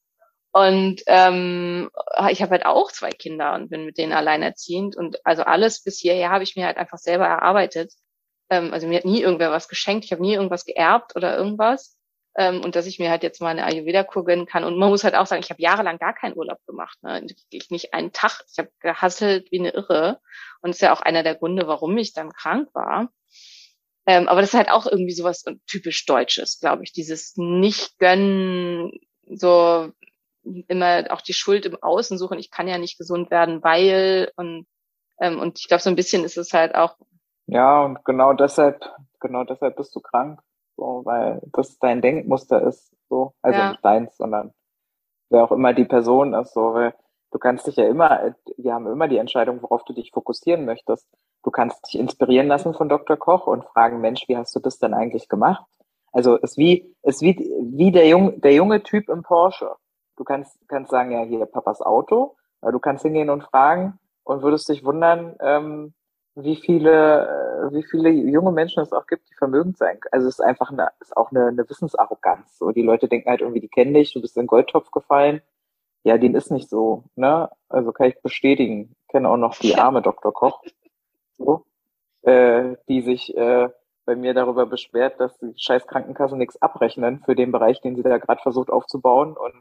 Und 0.52 1.04
ähm, 1.06 1.92
ich 2.32 2.42
habe 2.42 2.52
halt 2.52 2.66
auch 2.66 2.92
zwei 2.92 3.12
Kinder 3.12 3.54
und 3.54 3.70
bin 3.70 3.86
mit 3.86 3.98
denen 3.98 4.14
alleinerziehend. 4.14 4.96
Und 4.96 5.24
also 5.26 5.44
alles 5.44 5.84
bis 5.84 6.00
hierher 6.00 6.32
habe 6.32 6.44
ich 6.44 6.56
mir 6.56 6.66
halt 6.66 6.78
einfach 6.78 6.98
selber 6.98 7.28
erarbeitet. 7.28 7.94
Ähm, 8.50 8.74
also 8.74 8.88
mir 8.88 8.98
hat 8.98 9.06
nie 9.06 9.22
irgendwer 9.22 9.52
was 9.52 9.68
geschenkt, 9.68 10.06
ich 10.06 10.12
habe 10.12 10.22
nie 10.22 10.34
irgendwas 10.34 10.66
geerbt 10.66 11.16
oder 11.16 11.38
irgendwas. 11.38 11.97
Ähm, 12.38 12.64
und 12.64 12.76
dass 12.76 12.86
ich 12.86 13.00
mir 13.00 13.10
halt 13.10 13.24
jetzt 13.24 13.42
mal 13.42 13.50
eine 13.50 13.66
Ayurveda-Kur 13.66 14.24
gönnen 14.24 14.46
kann. 14.46 14.64
Und 14.64 14.78
man 14.78 14.90
muss 14.90 15.04
halt 15.04 15.16
auch 15.16 15.26
sagen, 15.26 15.42
ich 15.44 15.50
habe 15.50 15.62
jahrelang 15.62 15.98
gar 15.98 16.14
keinen 16.14 16.38
Urlaub 16.38 16.60
gemacht. 16.68 16.98
Ne? 17.02 17.26
Ich 17.50 17.72
nicht 17.72 17.94
einen 17.94 18.14
Tag. 18.14 18.44
Ich 18.52 18.60
habe 18.60 18.70
gehasselt 18.80 19.52
wie 19.52 19.60
eine 19.60 19.72
Irre. 19.72 20.20
Und 20.62 20.70
ist 20.70 20.82
ja 20.82 20.94
auch 20.94 21.02
einer 21.02 21.24
der 21.24 21.36
Gründe, 21.36 21.68
warum 21.68 21.98
ich 21.98 22.14
dann 22.14 22.32
krank 22.32 22.70
war. 22.74 23.10
Ähm, 24.06 24.28
aber 24.28 24.42
das 24.42 24.52
ist 24.52 24.58
halt 24.58 24.72
auch 24.72 24.86
irgendwie 24.86 25.14
sowas 25.14 25.44
typisch 25.66 26.06
Deutsches, 26.06 26.60
glaube 26.60 26.84
ich. 26.84 26.94
Dieses 26.94 27.34
Nicht-Gönnen, 27.36 28.92
so 29.30 29.92
immer 30.68 31.06
auch 31.10 31.22
die 31.22 31.34
Schuld 31.34 31.66
im 31.66 31.82
Außen 31.82 32.18
suchen. 32.18 32.40
Ich 32.40 32.52
kann 32.52 32.68
ja 32.68 32.78
nicht 32.78 32.98
gesund 32.98 33.32
werden, 33.32 33.64
weil 33.64 34.32
und 34.38 34.66
ähm, 35.20 35.40
und 35.40 35.60
ich 35.60 35.68
glaube 35.68 35.82
so 35.82 35.90
ein 35.90 35.96
bisschen 35.96 36.24
ist 36.24 36.38
es 36.38 36.54
halt 36.54 36.76
auch. 36.76 36.98
Ja 37.48 37.84
und 37.84 38.04
genau 38.06 38.34
deshalb 38.34 38.90
genau 39.20 39.44
deshalb 39.44 39.76
bist 39.76 39.96
du 39.96 40.00
krank, 40.00 40.40
so 40.78 41.02
weil 41.04 41.42
das 41.52 41.78
dein 41.80 42.02
Denkmuster 42.02 42.62
ist, 42.62 42.96
so 43.10 43.34
also 43.42 43.60
ja. 43.60 43.72
nicht 43.72 43.84
deins, 43.84 44.16
sondern 44.16 44.54
wer 45.30 45.44
auch 45.44 45.52
immer 45.52 45.74
die 45.74 45.86
Person 45.86 46.34
ist, 46.34 46.54
so 46.54 46.74
weil 46.74 46.94
du 47.32 47.40
kannst 47.40 47.68
dich 47.68 47.76
ja 47.76 47.88
immer, 47.88 48.36
wir 48.56 48.74
haben 48.74 48.88
immer 48.88 49.08
die 49.08 49.18
Entscheidung, 49.18 49.62
worauf 49.62 49.84
du 49.84 49.94
dich 49.94 50.12
fokussieren 50.12 50.66
möchtest. 50.66 51.08
Du 51.44 51.52
kannst 51.52 51.86
dich 51.88 52.00
inspirieren 52.00 52.48
lassen 52.48 52.74
von 52.74 52.90
Dr. 52.90 53.18
Koch 53.18 53.48
und 53.48 53.66
fragen, 53.66 54.00
Mensch, 54.00 54.28
wie 54.28 54.38
hast 54.38 54.56
du 54.56 54.60
das 54.60 54.80
denn 54.80 54.94
eigentlich 54.94 55.28
gemacht? 55.28 55.66
Also 56.12 56.36
ist 56.38 56.58
wie 56.58 56.96
ist 57.04 57.22
wie 57.22 57.36
wie 57.62 57.92
der 57.92 58.08
junge 58.08 58.40
der 58.40 58.54
junge 58.54 58.82
Typ 58.82 59.10
im 59.10 59.24
Porsche. 59.24 59.76
Du 60.16 60.24
kannst, 60.24 60.58
kannst 60.68 60.90
sagen, 60.90 61.12
ja, 61.12 61.22
hier 61.22 61.46
Papas 61.46 61.82
Auto. 61.82 62.36
Du 62.62 62.80
kannst 62.80 63.04
hingehen 63.04 63.30
und 63.30 63.44
fragen 63.44 64.00
und 64.24 64.42
würdest 64.42 64.68
dich 64.68 64.84
wundern, 64.84 65.36
ähm, 65.40 65.94
wie 66.38 66.56
viele, 66.56 67.70
äh, 67.72 67.74
wie 67.74 67.84
viele 67.84 68.10
junge 68.10 68.52
Menschen 68.52 68.84
es 68.84 68.94
auch 68.94 69.08
gibt, 69.08 69.30
die 69.30 69.34
vermögend 69.34 69.78
sein 69.78 70.00
können. 70.00 70.14
Also 70.14 70.28
es 70.28 70.36
ist 70.36 70.46
einfach 70.46 70.72
eine, 70.72 70.90
ist 71.00 71.18
auch 71.18 71.32
eine, 71.32 71.48
eine 71.48 71.68
Wissensarroganz. 71.68 72.58
So, 72.58 72.72
die 72.72 72.84
Leute 72.84 73.08
denken 73.08 73.30
halt 73.30 73.42
irgendwie, 73.42 73.62
die 73.62 73.70
kennen 73.70 73.94
dich, 73.94 74.14
du 74.14 74.22
bist 74.22 74.38
in 74.38 74.44
den 74.44 74.48
Goldtopf 74.48 74.92
gefallen. 74.92 75.42
Ja, 76.04 76.18
den 76.18 76.36
ist 76.36 76.52
nicht 76.52 76.70
so, 76.70 77.04
ne? 77.16 77.50
Also 77.70 77.92
kann 77.92 78.08
ich 78.08 78.22
bestätigen. 78.22 78.96
Ich 79.02 79.08
kenne 79.10 79.30
auch 79.30 79.38
noch 79.38 79.58
die 79.58 79.76
arme 79.76 80.02
Dr. 80.02 80.32
Koch, 80.34 80.64
so, 81.38 81.66
äh, 82.22 82.76
die 82.88 83.02
sich 83.02 83.36
äh, 83.36 83.70
bei 84.06 84.16
mir 84.16 84.34
darüber 84.34 84.66
beschwert, 84.68 85.20
dass 85.20 85.38
die 85.40 85.54
scheiß 85.58 85.88
Krankenkassen 85.88 86.38
nichts 86.38 86.62
abrechnen 86.62 87.22
für 87.26 87.36
den 87.36 87.52
Bereich, 87.52 87.82
den 87.82 87.96
sie 87.96 88.04
da 88.04 88.18
gerade 88.20 88.42
versucht 88.42 88.70
aufzubauen 88.70 89.36
und 89.36 89.54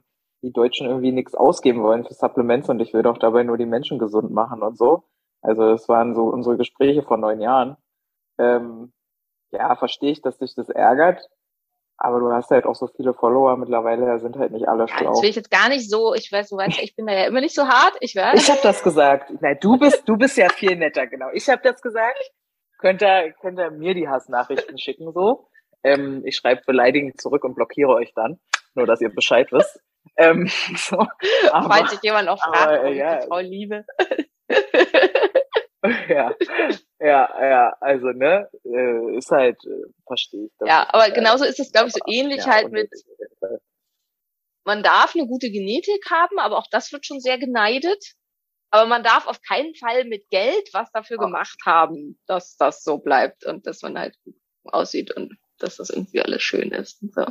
die 0.42 0.52
Deutschen 0.52 0.86
irgendwie 0.86 1.12
nichts 1.12 1.34
ausgeben 1.34 1.82
wollen 1.82 2.04
für 2.04 2.14
Supplements 2.14 2.68
und 2.68 2.80
ich 2.80 2.92
will 2.92 3.02
doch 3.02 3.18
dabei 3.18 3.42
nur 3.42 3.56
die 3.56 3.66
Menschen 3.66 3.98
gesund 3.98 4.30
machen 4.30 4.62
und 4.62 4.76
so. 4.76 5.04
Also 5.42 5.70
das 5.70 5.88
waren 5.88 6.14
so 6.14 6.24
unsere 6.24 6.56
Gespräche 6.56 7.02
vor 7.02 7.16
neun 7.16 7.40
Jahren. 7.40 7.76
Ähm, 8.38 8.92
ja, 9.50 9.74
verstehe 9.76 10.12
ich, 10.12 10.22
dass 10.22 10.38
dich 10.38 10.54
das 10.54 10.68
ärgert, 10.68 11.28
aber 11.98 12.20
du 12.20 12.30
hast 12.32 12.50
halt 12.50 12.66
auch 12.66 12.74
so 12.74 12.88
viele 12.88 13.14
Follower 13.14 13.56
mittlerweile, 13.56 14.18
sind 14.18 14.36
halt 14.36 14.52
nicht 14.52 14.68
alle 14.68 14.86
schlau. 14.88 15.04
Ja, 15.04 15.10
das 15.10 15.22
will 15.22 15.30
ich 15.30 15.36
jetzt 15.36 15.50
gar 15.50 15.68
nicht 15.68 15.88
so, 15.88 16.14
ich 16.14 16.30
weiß, 16.30 16.50
du 16.50 16.56
weißt, 16.56 16.82
ich 16.82 16.94
bin 16.94 17.06
da 17.06 17.14
ja 17.14 17.26
immer 17.26 17.40
nicht 17.40 17.54
so 17.54 17.66
hart, 17.66 17.94
ich 18.00 18.14
weiß. 18.14 18.40
Ich 18.40 18.50
habe 18.50 18.60
das 18.62 18.82
gesagt. 18.82 19.32
Nein, 19.40 19.56
du 19.60 19.78
bist, 19.78 20.06
du 20.06 20.16
bist 20.16 20.36
ja 20.36 20.48
viel 20.48 20.76
netter, 20.76 21.06
genau. 21.06 21.28
Ich 21.32 21.48
habe 21.48 21.62
das 21.62 21.80
gesagt. 21.80 22.32
Könnt 22.78 23.02
ihr, 23.02 23.32
könnt 23.40 23.58
ihr 23.58 23.70
mir 23.70 23.94
die 23.94 24.08
Hassnachrichten 24.08 24.78
schicken 24.78 25.10
so. 25.12 25.48
Ähm, 25.82 26.22
ich 26.26 26.36
schreibe 26.36 26.62
beleidigend 26.66 27.20
zurück 27.20 27.44
und 27.44 27.54
blockiere 27.54 27.94
euch 27.94 28.12
dann, 28.14 28.38
nur 28.74 28.86
dass 28.86 29.00
ihr 29.00 29.14
Bescheid 29.14 29.50
wisst. 29.52 29.80
Ähm, 30.16 30.48
so. 30.76 30.98
aber, 31.50 31.74
Falls 31.74 31.92
sich 31.92 32.02
jemand 32.02 32.28
auch 32.28 32.38
fragt, 32.38 32.56
aber, 32.58 32.84
äh, 32.84 32.96
ja. 32.96 33.20
Frau 33.20 33.38
Liebe. 33.38 33.86
ja, 36.08 36.34
ja, 37.00 37.48
ja, 37.48 37.76
also 37.80 38.06
ne, 38.08 38.48
äh, 38.64 39.16
ist 39.16 39.30
halt, 39.30 39.58
äh, 39.64 39.92
verstehe 40.06 40.46
ich. 40.46 40.52
Das, 40.58 40.68
ja, 40.68 40.86
aber 40.92 41.08
äh, 41.08 41.12
genauso 41.12 41.44
ist 41.44 41.60
es, 41.60 41.72
glaube 41.72 41.88
ich, 41.88 41.94
so 41.94 42.00
ähnlich 42.06 42.44
ja, 42.44 42.52
halt 42.52 42.72
mit, 42.72 42.90
man 44.64 44.82
darf 44.82 45.14
eine 45.14 45.26
gute 45.26 45.50
Genetik 45.50 46.10
haben, 46.10 46.38
aber 46.38 46.58
auch 46.58 46.66
das 46.70 46.92
wird 46.92 47.06
schon 47.06 47.20
sehr 47.20 47.38
geneidet. 47.38 48.04
Aber 48.70 48.88
man 48.88 49.04
darf 49.04 49.26
auf 49.26 49.40
keinen 49.42 49.74
Fall 49.76 50.04
mit 50.04 50.28
Geld 50.28 50.68
was 50.72 50.90
dafür 50.92 51.18
gemacht 51.18 51.58
haben, 51.64 52.18
dass 52.26 52.56
das 52.56 52.82
so 52.82 52.98
bleibt 52.98 53.46
und 53.46 53.66
dass 53.66 53.82
man 53.82 53.96
halt 53.96 54.16
gut 54.24 54.34
aussieht 54.64 55.14
und 55.16 55.38
dass 55.58 55.76
das 55.76 55.90
irgendwie 55.90 56.20
alles 56.20 56.42
schön 56.42 56.72
ist. 56.72 57.00
Und 57.00 57.14
so. 57.14 57.26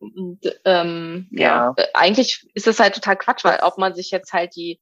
Und, 0.00 0.40
ähm, 0.64 1.28
ja. 1.32 1.74
ja, 1.76 1.84
eigentlich 1.92 2.48
ist 2.54 2.66
das 2.66 2.80
halt 2.80 2.94
total 2.94 3.16
Quatsch, 3.16 3.44
weil 3.44 3.60
ob 3.60 3.78
man 3.78 3.94
sich 3.94 4.10
jetzt 4.10 4.32
halt 4.32 4.56
die 4.56 4.80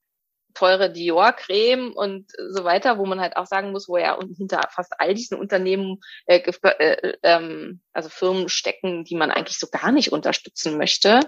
teure 0.57 0.91
Dior-Creme 0.91 1.93
und 1.93 2.33
so 2.51 2.65
weiter, 2.65 2.99
wo 2.99 3.05
man 3.05 3.21
halt 3.21 3.37
auch 3.37 3.47
sagen 3.47 3.73
muss, 3.73 3.89
wo 3.89 3.99
ja 3.99 4.19
hinter 4.37 4.63
fast 4.71 4.95
all 4.99 5.15
diesen 5.15 5.39
Unternehmen, 5.39 6.01
äh, 6.27 6.39
äh, 6.39 7.13
ähm, 7.23 7.81
also 7.93 8.09
Firmen 8.09 8.49
stecken, 8.49 9.05
die 9.05 9.17
man 9.17 9.31
eigentlich 9.31 9.59
so 9.59 9.67
gar 9.71 9.93
nicht 9.93 10.13
unterstützen 10.13 10.79
möchte, 10.79 11.21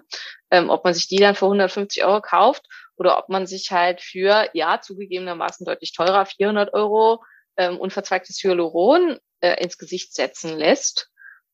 ähm, 0.50 0.70
ob 0.70 0.84
man 0.84 0.94
sich 0.94 1.08
die 1.08 1.18
dann 1.18 1.34
für 1.34 1.44
150 1.44 2.04
Euro 2.04 2.22
kauft 2.22 2.66
oder 2.96 3.18
ob 3.18 3.28
man 3.28 3.46
sich 3.46 3.70
halt 3.70 4.00
für, 4.00 4.48
ja, 4.54 4.80
zugegebenermaßen 4.80 5.66
deutlich 5.66 5.92
teurer, 5.92 6.24
400 6.24 6.72
Euro 6.72 7.22
ähm, 7.58 7.78
unverzweigtes 7.78 8.42
Hyaluron 8.42 9.18
äh, 9.40 9.62
ins 9.62 9.76
Gesicht 9.76 10.14
setzen 10.14 10.56
lässt 10.56 11.10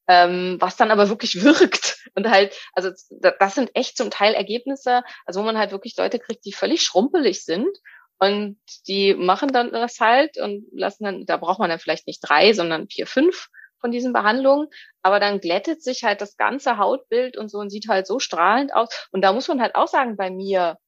ähm, 0.06 0.56
was 0.60 0.76
dann 0.76 0.90
aber 0.90 1.09
wirklich 1.09 1.35
wirkt. 1.44 1.98
Und 2.14 2.28
halt, 2.28 2.55
also 2.72 2.90
das 3.20 3.55
sind 3.55 3.70
echt 3.74 3.97
zum 3.97 4.10
Teil 4.10 4.35
Ergebnisse, 4.35 5.02
also 5.26 5.40
wo 5.40 5.44
man 5.44 5.59
halt 5.59 5.72
wirklich 5.72 5.97
Leute 5.97 6.18
kriegt, 6.18 6.44
die 6.44 6.52
völlig 6.52 6.82
schrumpelig 6.82 7.44
sind. 7.44 7.76
Und 8.18 8.59
die 8.86 9.14
machen 9.14 9.52
dann 9.52 9.72
das 9.72 10.01
halt 10.01 10.39
und 10.39 10.66
lassen 10.72 11.05
dann, 11.05 11.26
da 11.26 11.36
braucht 11.36 11.59
man 11.59 11.68
dann 11.68 11.81
vielleicht 11.81 12.06
nicht 12.06 12.20
drei, 12.20 12.52
sondern 12.52 12.89
vier, 12.89 13.06
fünf 13.06 13.48
von 13.81 13.90
diesen 13.90 14.12
Behandlungen. 14.12 14.68
Aber 15.02 15.20
dann 15.20 15.40
glättet 15.40 15.82
sich 15.82 16.05
halt 16.05 16.20
das 16.20 16.36
ganze 16.36 16.78
Hautbild 16.78 17.36
und 17.36 17.51
so 17.51 17.59
und 17.59 17.70
sieht 17.70 17.89
halt 17.89 18.06
so 18.06 18.18
strahlend 18.18 18.72
aus. 18.72 18.89
Und 19.10 19.22
da 19.22 19.32
muss 19.32 19.48
man 19.48 19.60
halt 19.60 19.74
auch 19.74 19.89
sagen, 19.89 20.16
bei 20.16 20.31
mir, 20.31 20.78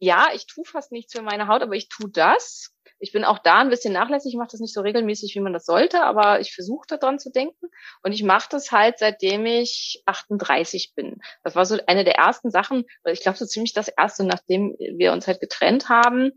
ja, 0.00 0.28
ich 0.34 0.46
tue 0.46 0.64
fast 0.64 0.90
nichts 0.92 1.12
für 1.12 1.22
meine 1.22 1.46
Haut, 1.46 1.62
aber 1.62 1.74
ich 1.74 1.88
tue 1.88 2.10
das. 2.10 2.72
Ich 3.02 3.10
bin 3.10 3.24
auch 3.24 3.40
da 3.40 3.58
ein 3.58 3.68
bisschen 3.68 3.92
nachlässig, 3.92 4.32
ich 4.32 4.38
mache 4.38 4.52
das 4.52 4.60
nicht 4.60 4.72
so 4.72 4.80
regelmäßig, 4.80 5.34
wie 5.34 5.40
man 5.40 5.52
das 5.52 5.66
sollte, 5.66 6.04
aber 6.04 6.38
ich 6.38 6.54
versuche 6.54 6.86
daran 6.86 7.18
zu 7.18 7.32
denken. 7.32 7.66
Und 8.04 8.12
ich 8.12 8.22
mache 8.22 8.48
das 8.48 8.70
halt, 8.70 9.00
seitdem 9.00 9.44
ich 9.44 10.04
38 10.06 10.92
bin. 10.94 11.20
Das 11.42 11.56
war 11.56 11.66
so 11.66 11.78
eine 11.88 12.04
der 12.04 12.14
ersten 12.14 12.52
Sachen, 12.52 12.84
weil 13.02 13.14
ich 13.14 13.20
glaube 13.20 13.36
so 13.36 13.44
ziemlich 13.44 13.72
das 13.72 13.88
erste, 13.88 14.22
nachdem 14.22 14.76
wir 14.78 15.12
uns 15.12 15.26
halt 15.26 15.40
getrennt 15.40 15.88
haben. 15.88 16.30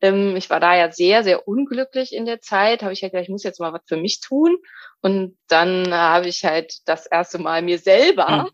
Ähm, 0.00 0.36
ich 0.36 0.48
war 0.48 0.58
da 0.58 0.74
ja 0.74 0.90
sehr, 0.90 1.22
sehr 1.22 1.46
unglücklich 1.46 2.14
in 2.14 2.24
der 2.24 2.40
Zeit. 2.40 2.82
Habe 2.82 2.94
ich 2.94 3.00
ja 3.00 3.04
halt 3.04 3.12
gedacht, 3.12 3.24
ich 3.24 3.32
muss 3.32 3.44
jetzt 3.44 3.60
mal 3.60 3.74
was 3.74 3.82
für 3.86 3.98
mich 3.98 4.20
tun. 4.20 4.56
Und 5.02 5.36
dann 5.48 5.92
habe 5.92 6.28
ich 6.28 6.46
halt 6.46 6.78
das 6.86 7.04
erste 7.04 7.38
Mal 7.38 7.60
mir 7.60 7.78
selber 7.78 8.44
hm. 8.44 8.50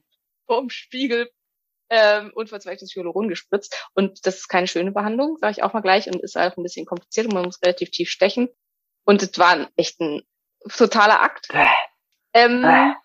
vorm 0.47 0.69
Spiegel 0.69 1.31
ähm, 1.93 2.32
unverzweigtes 2.35 2.94
Hyaluron 2.97 3.28
gespritzt. 3.28 3.86
Und 3.94 4.27
das 4.27 4.36
ist 4.39 4.48
keine 4.48 4.66
schöne 4.66 4.93
Behandlung, 4.93 5.36
sage 5.39 5.52
ich 5.52 5.62
auch 5.62 5.74
mal 5.74 5.82
gleich, 5.82 6.06
und 6.06 6.23
ist 6.23 6.39
auch 6.39 6.56
ein 6.56 6.62
bisschen 6.62 6.86
kompliziert 6.86 7.27
und 7.27 7.35
man 7.35 7.44
muss 7.44 7.62
relativ 7.62 7.90
tief 7.90 8.09
stechen. 8.09 8.48
Und 9.05 9.23
es 9.23 9.39
war 9.39 9.69
echt 9.77 10.01
ein 10.01 10.23
totaler 10.74 11.20
Akt. 11.20 11.48
Ähm, 12.32 12.64
ah, 12.64 12.97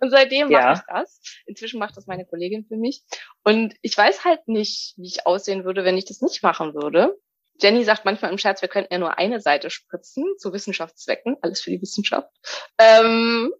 und 0.00 0.10
seitdem 0.10 0.50
ja. 0.50 0.60
mache 0.60 0.72
ich 0.74 0.80
das. 0.92 1.20
Inzwischen 1.46 1.78
macht 1.78 1.96
das 1.96 2.06
meine 2.06 2.26
Kollegin 2.26 2.66
für 2.66 2.76
mich. 2.76 3.04
Und 3.44 3.76
ich 3.82 3.96
weiß 3.96 4.24
halt 4.24 4.48
nicht, 4.48 4.94
wie 4.96 5.06
ich 5.06 5.24
aussehen 5.24 5.64
würde, 5.64 5.84
wenn 5.84 5.96
ich 5.96 6.04
das 6.04 6.20
nicht 6.20 6.42
machen 6.42 6.74
würde. 6.74 7.16
Jenny 7.60 7.84
sagt 7.84 8.04
manchmal 8.04 8.32
im 8.32 8.38
Scherz, 8.38 8.60
wir 8.60 8.68
könnten 8.68 8.92
ja 8.92 8.98
nur 8.98 9.18
eine 9.18 9.40
Seite 9.40 9.70
spritzen, 9.70 10.24
zu 10.38 10.52
Wissenschaftszwecken, 10.52 11.36
alles 11.42 11.60
für 11.60 11.70
die 11.70 11.82
Wissenschaft. 11.82 12.30
Ähm, 12.78 13.52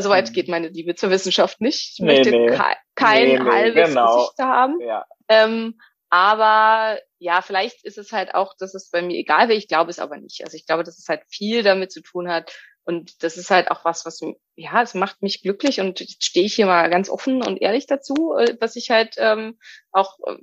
so 0.00 0.10
weit 0.10 0.28
hm. 0.28 0.34
geht 0.34 0.48
meine 0.48 0.68
Liebe 0.68 0.94
zur 0.94 1.10
Wissenschaft 1.10 1.60
nicht. 1.60 1.94
Ich 1.94 1.98
nee, 2.00 2.06
möchte 2.06 2.30
nee. 2.30 2.46
ke 2.46 2.76
kein 2.94 3.28
nee, 3.28 3.38
halbes 3.38 3.88
genau. 3.88 4.16
Gesicht 4.16 4.38
haben. 4.38 4.80
Ja. 4.80 5.06
Ähm, 5.28 5.78
aber 6.10 6.98
ja, 7.18 7.40
vielleicht 7.40 7.84
ist 7.84 7.96
es 7.96 8.12
halt 8.12 8.34
auch, 8.34 8.54
dass 8.58 8.74
es 8.74 8.90
bei 8.90 9.00
mir 9.00 9.16
egal 9.16 9.48
wäre. 9.48 9.58
Ich 9.58 9.68
glaube 9.68 9.90
es 9.90 9.98
aber 9.98 10.18
nicht. 10.18 10.44
Also 10.44 10.56
ich 10.56 10.66
glaube, 10.66 10.84
dass 10.84 10.98
es 10.98 11.08
halt 11.08 11.22
viel 11.28 11.62
damit 11.62 11.90
zu 11.90 12.02
tun 12.02 12.28
hat. 12.28 12.52
Und 12.84 13.22
das 13.22 13.36
ist 13.36 13.50
halt 13.50 13.70
auch 13.70 13.84
was, 13.84 14.04
was, 14.04 14.20
ja, 14.56 14.82
es 14.82 14.94
macht 14.94 15.22
mich 15.22 15.40
glücklich 15.42 15.80
und 15.80 16.00
jetzt 16.00 16.24
stehe 16.24 16.44
ich 16.44 16.54
hier 16.54 16.66
mal 16.66 16.90
ganz 16.90 17.08
offen 17.08 17.42
und 17.42 17.62
ehrlich 17.62 17.86
dazu, 17.86 18.34
äh, 18.36 18.56
was 18.60 18.74
ich 18.76 18.90
halt 18.90 19.14
ähm, 19.18 19.56
auch 19.92 20.18
äh, 20.26 20.36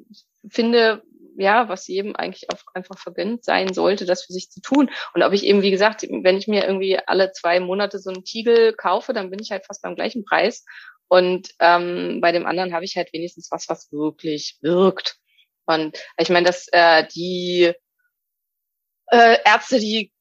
finde, 0.49 1.03
ja, 1.39 1.69
was 1.69 1.87
jedem 1.87 2.15
eigentlich 2.15 2.49
auch 2.51 2.59
einfach 2.73 2.97
vergönnt 2.97 3.43
sein 3.43 3.73
sollte, 3.73 4.05
das 4.05 4.23
für 4.25 4.33
sich 4.33 4.49
zu 4.49 4.61
tun. 4.61 4.89
Und 5.13 5.23
ob 5.23 5.33
ich 5.33 5.45
eben, 5.45 5.61
wie 5.61 5.71
gesagt, 5.71 6.03
wenn 6.03 6.37
ich 6.37 6.47
mir 6.47 6.65
irgendwie 6.65 6.99
alle 6.99 7.31
zwei 7.31 7.59
Monate 7.59 7.99
so 7.99 8.09
einen 8.09 8.23
Tiegel 8.23 8.73
kaufe, 8.73 9.13
dann 9.13 9.29
bin 9.29 9.39
ich 9.41 9.51
halt 9.51 9.65
fast 9.65 9.81
beim 9.81 9.95
gleichen 9.95 10.25
Preis. 10.25 10.65
Und 11.07 11.49
ähm, 11.59 12.19
bei 12.21 12.31
dem 12.31 12.45
anderen 12.45 12.73
habe 12.73 12.85
ich 12.85 12.95
halt 12.95 13.11
wenigstens 13.13 13.49
was, 13.51 13.67
was 13.67 13.91
wirklich 13.91 14.57
wirkt. 14.61 15.17
Und 15.65 15.97
ich 16.17 16.29
meine, 16.29 16.45
dass 16.45 16.67
äh, 16.71 17.07
die 17.07 17.73
äh, 19.11 19.37
Ärzte, 19.45 19.79
die 19.79 20.11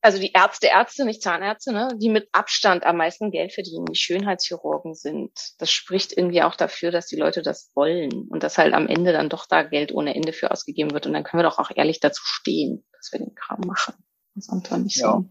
also 0.00 0.18
die 0.18 0.32
Ärzte, 0.32 0.68
Ärzte, 0.68 1.04
nicht 1.04 1.22
Zahnärzte, 1.22 1.72
ne, 1.72 1.88
die 1.96 2.08
mit 2.08 2.28
Abstand 2.32 2.84
am 2.84 2.96
meisten 2.96 3.30
Geld 3.30 3.52
verdienen, 3.52 3.86
die 3.86 3.98
Schönheitschirurgen 3.98 4.94
sind. 4.94 5.32
Das 5.58 5.70
spricht 5.70 6.16
irgendwie 6.16 6.42
auch 6.42 6.54
dafür, 6.54 6.90
dass 6.90 7.06
die 7.06 7.16
Leute 7.16 7.42
das 7.42 7.72
wollen 7.74 8.28
und 8.30 8.42
dass 8.42 8.58
halt 8.58 8.74
am 8.74 8.86
Ende 8.86 9.12
dann 9.12 9.28
doch 9.28 9.46
da 9.46 9.62
Geld 9.62 9.92
ohne 9.92 10.14
Ende 10.14 10.32
für 10.32 10.50
ausgegeben 10.50 10.92
wird. 10.92 11.06
Und 11.06 11.14
dann 11.14 11.24
können 11.24 11.42
wir 11.42 11.48
doch 11.48 11.58
auch 11.58 11.70
ehrlich 11.74 12.00
dazu 12.00 12.22
stehen, 12.24 12.84
dass 12.92 13.10
wir 13.12 13.18
den 13.18 13.34
Kram 13.34 13.60
machen. 13.66 13.94
Das 14.34 14.48
ist 14.48 14.78
nicht 14.78 15.00
Ja. 15.00 15.12
so. 15.12 15.24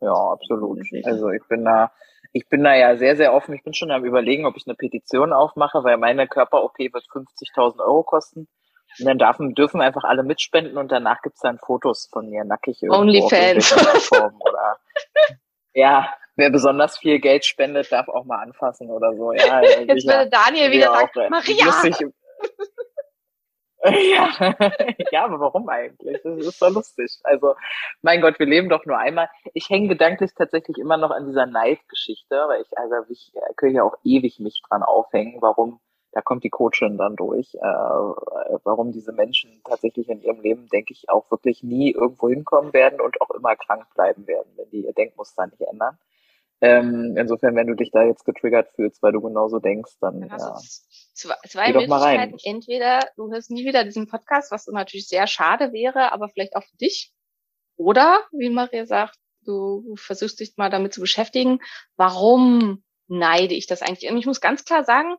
Ja, 0.00 0.12
absolut. 0.12 0.78
Also 1.04 1.30
ich 1.30 1.42
bin 1.48 1.64
da, 1.64 1.92
ich 2.32 2.48
bin 2.48 2.62
da 2.62 2.74
ja 2.74 2.96
sehr, 2.96 3.16
sehr 3.16 3.34
offen. 3.34 3.54
Ich 3.54 3.64
bin 3.64 3.74
schon 3.74 3.90
am 3.90 4.04
überlegen, 4.04 4.46
ob 4.46 4.56
ich 4.56 4.66
eine 4.66 4.76
Petition 4.76 5.32
aufmache, 5.32 5.82
weil 5.82 5.96
meine 5.96 6.28
Körper-OP 6.28 6.78
wird 6.78 7.04
50.000 7.12 7.80
Euro 7.80 8.04
kosten. 8.04 8.46
Und 9.00 9.06
dann 9.06 9.18
dürfen, 9.18 9.54
dürfen 9.54 9.80
einfach 9.80 10.04
alle 10.04 10.22
mitspenden 10.22 10.76
und 10.76 10.90
danach 10.90 11.22
gibt's 11.22 11.40
dann 11.40 11.58
Fotos 11.58 12.08
von 12.12 12.28
mir 12.28 12.44
nackig 12.44 12.82
irgendwo 12.82 13.00
Onlyfans. 13.00 13.72
oder 13.72 14.78
ja, 15.74 16.12
wer 16.36 16.50
besonders 16.50 16.98
viel 16.98 17.20
Geld 17.20 17.44
spendet, 17.44 17.92
darf 17.92 18.08
auch 18.08 18.24
mal 18.24 18.42
anfassen 18.42 18.90
oder 18.90 19.14
so. 19.14 19.32
Ja, 19.32 19.60
Jetzt 19.62 20.06
würde 20.06 20.30
Daniel 20.30 20.70
wieder 20.70 20.92
sagen, 20.92 21.30
Maria! 21.30 21.64
lustig. 21.64 22.08
ja. 23.84 24.54
ja, 25.12 25.24
aber 25.24 25.40
warum 25.40 25.68
eigentlich? 25.68 26.20
Das 26.22 26.38
ist 26.38 26.60
doch 26.60 26.70
lustig. 26.70 27.10
Also, 27.24 27.54
mein 28.02 28.20
Gott, 28.20 28.38
wir 28.38 28.46
leben 28.46 28.68
doch 28.68 28.84
nur 28.86 28.98
einmal. 28.98 29.28
Ich 29.54 29.68
hänge 29.70 29.88
gedanklich 29.88 30.32
tatsächlich 30.34 30.78
immer 30.78 30.96
noch 30.96 31.10
an 31.10 31.26
dieser 31.26 31.46
Neidgeschichte, 31.46 32.34
weil 32.48 32.62
ich, 32.62 32.78
also 32.78 32.94
ich 33.08 33.32
äh, 33.34 33.54
könnte 33.56 33.76
ja 33.76 33.82
auch 33.84 33.96
ewig 34.04 34.40
mich 34.40 34.62
dran 34.68 34.82
aufhängen, 34.82 35.40
warum, 35.40 35.80
da 36.12 36.22
kommt 36.22 36.44
die 36.44 36.50
Coachin 36.50 36.96
dann 36.96 37.16
durch, 37.16 37.54
äh, 37.54 37.58
warum 37.60 38.92
diese 38.92 39.12
Menschen 39.12 39.60
tatsächlich 39.64 40.08
in 40.08 40.22
ihrem 40.22 40.40
Leben, 40.40 40.68
denke 40.68 40.92
ich, 40.92 41.08
auch 41.10 41.30
wirklich 41.30 41.62
nie 41.62 41.92
irgendwo 41.92 42.28
hinkommen 42.28 42.72
werden 42.72 43.00
und 43.00 43.20
auch 43.20 43.30
immer 43.30 43.56
krank 43.56 43.86
bleiben 43.94 44.26
werden, 44.26 44.50
wenn 44.56 44.70
die 44.70 44.84
ihr 44.86 44.92
Denkmuster 44.92 45.46
nicht 45.46 45.60
ändern. 45.60 45.98
Ähm, 46.60 47.14
insofern, 47.16 47.54
wenn 47.54 47.68
du 47.68 47.74
dich 47.74 47.92
da 47.92 48.02
jetzt 48.02 48.24
getriggert 48.24 48.68
fühlst, 48.74 49.02
weil 49.02 49.12
du 49.12 49.20
genauso 49.20 49.60
denkst, 49.60 49.92
dann 50.00 50.22
Dann 50.22 50.38
ja. 50.38 50.58
zwei, 51.14 51.34
zwei 51.46 51.66
Geh 51.66 51.72
doch 51.74 51.86
mal 51.86 52.02
rein. 52.02 52.20
Möglichkeiten. 52.20 52.56
Entweder 52.56 53.00
du 53.16 53.30
hörst 53.30 53.50
nie 53.50 53.64
wieder 53.64 53.84
diesen 53.84 54.08
Podcast, 54.08 54.50
was 54.50 54.66
natürlich 54.66 55.06
sehr 55.06 55.26
schade 55.28 55.72
wäre, 55.72 56.12
aber 56.12 56.28
vielleicht 56.28 56.56
auch 56.56 56.64
für 56.64 56.76
dich. 56.76 57.12
Oder, 57.76 58.24
wie 58.32 58.50
Maria 58.50 58.86
sagt, 58.86 59.16
du 59.44 59.94
versuchst 59.96 60.40
dich 60.40 60.54
mal 60.56 60.68
damit 60.68 60.92
zu 60.92 61.00
beschäftigen, 61.00 61.60
warum 61.96 62.82
neide 63.06 63.54
ich 63.54 63.66
das 63.66 63.82
eigentlich? 63.82 64.10
Und 64.10 64.18
ich 64.18 64.26
muss 64.26 64.40
ganz 64.40 64.64
klar 64.64 64.84
sagen, 64.84 65.16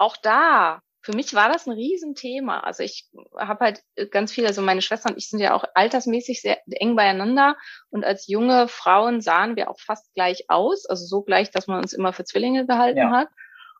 auch 0.00 0.16
da, 0.16 0.80
für 1.02 1.12
mich 1.12 1.34
war 1.34 1.48
das 1.48 1.66
ein 1.66 1.72
Riesenthema. 1.72 2.60
Also 2.60 2.82
ich 2.82 3.08
habe 3.38 3.64
halt 3.64 3.82
ganz 4.10 4.32
viel, 4.32 4.46
also 4.46 4.60
meine 4.60 4.82
Schwester 4.82 5.10
und 5.10 5.16
ich 5.16 5.28
sind 5.28 5.40
ja 5.40 5.54
auch 5.54 5.64
altersmäßig 5.74 6.42
sehr 6.42 6.58
eng 6.70 6.94
beieinander 6.94 7.56
und 7.90 8.04
als 8.04 8.26
junge 8.26 8.68
Frauen 8.68 9.20
sahen 9.20 9.56
wir 9.56 9.70
auch 9.70 9.80
fast 9.80 10.12
gleich 10.14 10.44
aus, 10.48 10.86
also 10.86 11.06
so 11.06 11.22
gleich, 11.22 11.50
dass 11.50 11.66
man 11.68 11.80
uns 11.80 11.92
immer 11.92 12.12
für 12.12 12.24
Zwillinge 12.24 12.66
gehalten 12.66 12.98
Ja. 12.98 13.10
hat. 13.10 13.28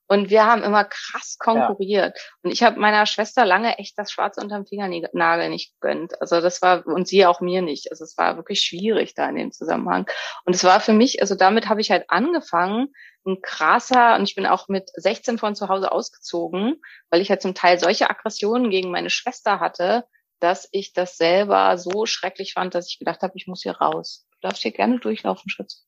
Und 0.07 0.29
wir 0.29 0.45
haben 0.45 0.65
immer 0.65 0.85
krass 0.85 1.37
konkurriert. 1.39 2.19
Und 2.43 2.51
ich 2.51 2.65
habe 2.65 2.81
meiner 2.81 3.07
Schwester 3.07 3.45
lange 3.45 3.79
echt 3.79 3.97
das 3.97 4.11
Schwarze 4.11 4.41
unterm 4.41 4.67
Fingernagel 4.67 5.49
nicht 5.51 5.73
gegönnt. 5.79 6.21
Also 6.21 6.41
das 6.41 6.61
war, 6.63 6.85
und 6.85 7.07
sie 7.07 7.27
auch 7.27 7.41
mir 7.41 7.63
nicht. 7.63 7.93
Also 7.93 8.03
es 8.03 8.19
war 8.19 8.35
wirklich 8.37 8.61
schwierig 8.61 9.15
da 9.15 9.29
in 9.29 9.37
dem 9.37 9.53
Zusammenhang. 9.53 10.11
Und 10.45 10.57
es 10.57 10.65
war 10.65 10.81
für 10.81 10.95
mich, 10.95 11.21
also 11.21 11.37
damit 11.37 11.69
habe 11.69 11.81
ich 11.81 11.93
halt 11.93 12.07
angefangen, 12.09 12.89
ein 13.27 13.43
krasser, 13.43 14.17
und 14.17 14.25
ich 14.25 14.35
bin 14.35 14.47
auch 14.47 14.69
mit 14.69 14.91
16 14.95 15.39
von 15.39 15.55
zu 15.55 15.69
Hause 15.69 15.93
ausgezogen, 15.93 16.81
weil 17.11 17.21
ich 17.21 17.31
halt 17.31 17.43
zum 17.43 17.55
Teil 17.55 17.79
solche 17.79 18.09
Aggressionen 18.11 18.71
gegen 18.71 18.91
meine 18.91 19.11
Schwester 19.11 19.61
hatte, 19.61 20.05
dass 20.41 20.69
ich 20.73 20.93
das 20.93 21.17
selber 21.17 21.77
so 21.79 22.07
schrecklich 22.07 22.55
fand, 22.55 22.75
dass 22.75 22.89
ich 22.89 22.99
gedacht 22.99 23.21
habe, 23.23 23.35
ich 23.37 23.47
muss 23.47 23.63
hier 23.63 23.77
raus. 23.77 24.27
Du 24.33 24.49
darfst 24.49 24.63
hier 24.63 24.73
gerne 24.73 24.99
durchlaufen, 24.99 25.51
Schütz. 25.51 25.87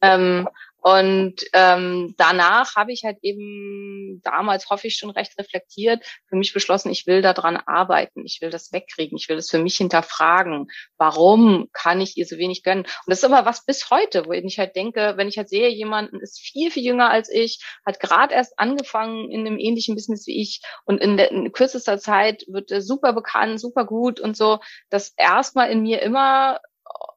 Ähm, 0.00 0.48
und 0.82 1.36
ähm, 1.52 2.14
danach 2.18 2.74
habe 2.74 2.92
ich 2.92 3.04
halt 3.04 3.18
eben 3.22 4.20
damals, 4.24 4.68
hoffe 4.68 4.88
ich, 4.88 4.96
schon 4.96 5.10
recht 5.10 5.38
reflektiert, 5.38 6.04
für 6.28 6.34
mich 6.34 6.52
beschlossen, 6.52 6.90
ich 6.90 7.06
will 7.06 7.22
daran 7.22 7.56
arbeiten, 7.56 8.24
ich 8.24 8.40
will 8.42 8.50
das 8.50 8.72
wegkriegen, 8.72 9.16
ich 9.16 9.28
will 9.28 9.36
das 9.36 9.48
für 9.48 9.60
mich 9.60 9.76
hinterfragen. 9.76 10.66
Warum 10.98 11.68
kann 11.72 12.00
ich 12.00 12.16
ihr 12.16 12.26
so 12.26 12.36
wenig 12.36 12.64
gönnen? 12.64 12.82
Und 12.82 13.06
das 13.06 13.18
ist 13.18 13.24
aber 13.24 13.46
was 13.46 13.64
bis 13.64 13.90
heute, 13.90 14.26
wo 14.26 14.32
ich 14.32 14.58
halt 14.58 14.74
denke, 14.74 15.14
wenn 15.16 15.28
ich 15.28 15.38
halt 15.38 15.48
sehe, 15.48 15.68
jemanden 15.68 16.20
ist 16.20 16.40
viel, 16.40 16.72
viel 16.72 16.84
jünger 16.84 17.10
als 17.10 17.30
ich, 17.30 17.64
hat 17.86 18.00
gerade 18.00 18.34
erst 18.34 18.58
angefangen 18.58 19.30
in 19.30 19.46
einem 19.46 19.58
ähnlichen 19.58 19.94
Business 19.94 20.26
wie 20.26 20.42
ich 20.42 20.62
und 20.84 21.00
in, 21.00 21.16
der, 21.16 21.30
in 21.30 21.52
kürzester 21.52 21.98
Zeit 21.98 22.44
wird 22.48 22.72
er 22.72 22.82
super 22.82 23.12
bekannt, 23.12 23.60
super 23.60 23.84
gut 23.84 24.18
und 24.18 24.36
so, 24.36 24.58
dass 24.90 25.14
erstmal 25.16 25.70
in 25.70 25.82
mir 25.82 26.02
immer 26.02 26.58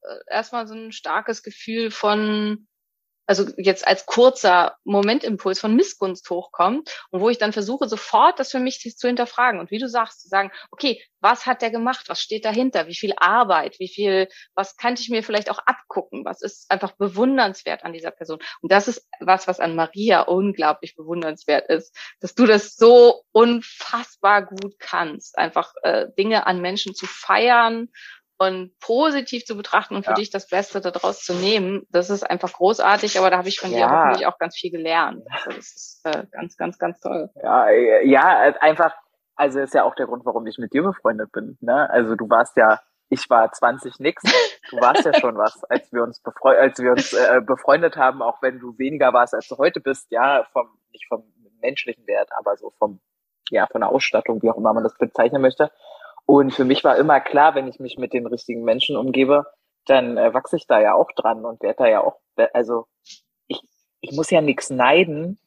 äh, 0.04 0.34
erstmal 0.34 0.68
so 0.68 0.76
ein 0.76 0.92
starkes 0.92 1.42
Gefühl 1.42 1.90
von 1.90 2.68
also 3.26 3.46
jetzt 3.58 3.88
als 3.88 4.06
kurzer 4.06 4.78
Momentimpuls 4.84 5.60
von 5.60 5.76
Missgunst 5.76 6.30
hochkommt 6.30 6.90
und 7.10 7.22
wo 7.22 7.30
ich 7.30 7.38
dann 7.38 7.54
versuche, 7.54 7.88
sofort 7.88 8.40
das 8.40 8.52
für 8.52 8.60
mich 8.60 8.80
zu 8.80 9.08
hinterfragen 9.08 9.60
und 9.60 9.72
wie 9.72 9.80
du 9.80 9.88
sagst, 9.90 10.22
zu 10.22 10.28
sagen, 10.28 10.52
okay, 10.72 11.02
was 11.22 11.48
hat 11.48 11.64
der 11.64 11.72
gemacht? 11.72 12.06
Was 12.08 12.22
steht 12.22 12.46
dahinter? 12.46 12.88
Wie 12.88 12.96
viel 12.96 13.14
Arbeit? 13.18 13.80
Wie 13.80 13.88
viel, 13.88 14.28
was 14.54 14.78
könnte 14.78 15.02
ich 15.02 15.10
mir 15.10 15.24
vielleicht 15.24 15.50
auch 15.50 15.58
abgucken? 15.58 16.24
Was 16.24 16.42
ist 16.44 16.70
einfach 16.70 16.92
bewundernswert 16.92 17.84
an 17.84 17.94
dieser 17.94 18.12
Person? 18.12 18.40
Und 18.62 18.72
das 18.72 18.88
ist 18.88 19.08
was, 19.20 19.48
was 19.48 19.60
an 19.60 19.76
Maria 19.76 20.22
unglaublich 20.22 20.96
bewundernswert 20.96 21.68
ist, 21.68 21.98
dass 22.20 22.36
du 22.36 22.46
das 22.46 22.76
so 22.76 23.24
unfassbar 23.32 24.46
gut 24.46 24.76
kannst, 24.78 25.38
einfach 25.38 25.74
äh, 25.82 26.08
Dinge 26.16 26.46
an 26.46 26.62
Menschen 26.62 26.94
zu 26.94 27.08
feiern 27.08 27.90
und 28.38 28.78
positiv 28.80 29.46
zu 29.46 29.56
betrachten 29.56 29.96
und 29.96 30.04
für 30.04 30.12
Ja. 30.12 30.16
dich 30.16 30.30
das 30.30 30.48
Beste 30.48 30.82
daraus 30.82 31.24
zu 31.24 31.34
nehmen, 31.34 31.86
das 31.90 32.10
ist 32.10 32.24
einfach 32.30 32.52
großartig, 32.54 33.18
aber 33.18 33.30
da 33.30 33.38
habe 33.38 33.48
ich 33.48 33.60
von 33.60 33.70
dir 33.70 33.80
Ja. 33.80 33.92
hoffentlich 33.92 34.28
auch 34.28 34.38
ganz 34.38 34.56
viel 34.58 34.72
gelernt. 34.72 35.24
Also 35.30 35.52
das 35.58 35.76
ist 35.76 36.02
äh, 36.04 36.26
ganz, 36.32 36.58
ganz, 36.58 36.78
ganz 36.78 37.00
toll. 37.00 37.30
Ja, 37.42 37.70
äh, 37.70 38.06
ja, 38.08 38.48
äh, 38.48 38.54
einfach, 38.60 38.94
also 39.36 39.60
ist 39.60 39.74
ja 39.74 39.84
auch 39.84 39.96
der 39.96 40.08
Grund, 40.08 40.26
warum 40.26 40.46
ich 40.48 40.58
mit 40.58 40.74
dir 40.74 40.84
befreundet 40.84 41.32
bin. 41.32 41.58
Ne? 41.62 41.90
Also 41.90 42.16
du 42.16 42.30
warst 42.30 42.58
ja, 42.58 42.82
ich 43.10 43.30
war 43.30 43.52
20 43.52 44.00
nix, 44.00 44.24
du 44.70 44.78
warst 44.82 45.06
ja 45.06 45.14
schon 45.14 45.38
was, 45.38 45.64
als 45.70 45.92
wir 45.94 46.04
uns 46.04 46.20
befreu 46.20 46.58
als 46.58 46.78
wir 46.80 46.92
uns 46.92 47.14
äh, 47.14 47.40
befreundet 47.46 47.96
haben, 47.96 48.22
auch 48.22 48.42
wenn 48.42 48.60
du 48.60 48.78
weniger 48.78 49.14
warst, 49.14 49.34
als 49.34 49.48
du 49.48 49.58
heute 49.58 49.80
bist, 49.80 50.12
ja, 50.12 50.46
vom, 50.52 50.68
nicht 50.92 51.08
vom 51.08 51.24
menschlichen 51.62 52.06
Wert, 52.08 52.30
aber 52.38 52.58
so 52.58 52.72
vom, 52.78 53.00
ja, 53.50 53.66
von 53.68 53.82
der 53.82 53.90
Ausstattung, 53.92 54.42
wie 54.42 54.50
auch 54.50 54.58
immer 54.58 54.74
man 54.74 54.84
das 54.84 54.98
bezeichnen 54.98 55.42
möchte. 55.42 55.72
Und 56.26 56.54
für 56.54 56.66
mich 56.66 56.84
war 56.84 56.98
immer 56.98 57.20
klar, 57.20 57.56
wenn 57.56 57.68
ich 57.68 57.80
mich 57.80 57.98
mit 57.98 58.14
den 58.14 58.26
richtigen 58.26 58.64
Menschen 58.64 58.98
umgebe, 58.98 59.46
dann 59.86 60.18
äh, 60.18 60.34
wachse 60.34 60.56
ich 60.56 60.68
da 60.68 60.80
ja 60.80 60.94
auch 60.94 61.12
dran 61.16 61.46
und 61.46 61.62
werde 61.62 61.84
da 61.84 61.88
ja 61.88 62.04
auch, 62.04 62.18
also 62.54 62.88
ich, 63.48 63.62
ich 64.02 64.12
muss 64.14 64.32
ja 64.32 64.42
nichts 64.42 64.70
neiden, 64.70 65.38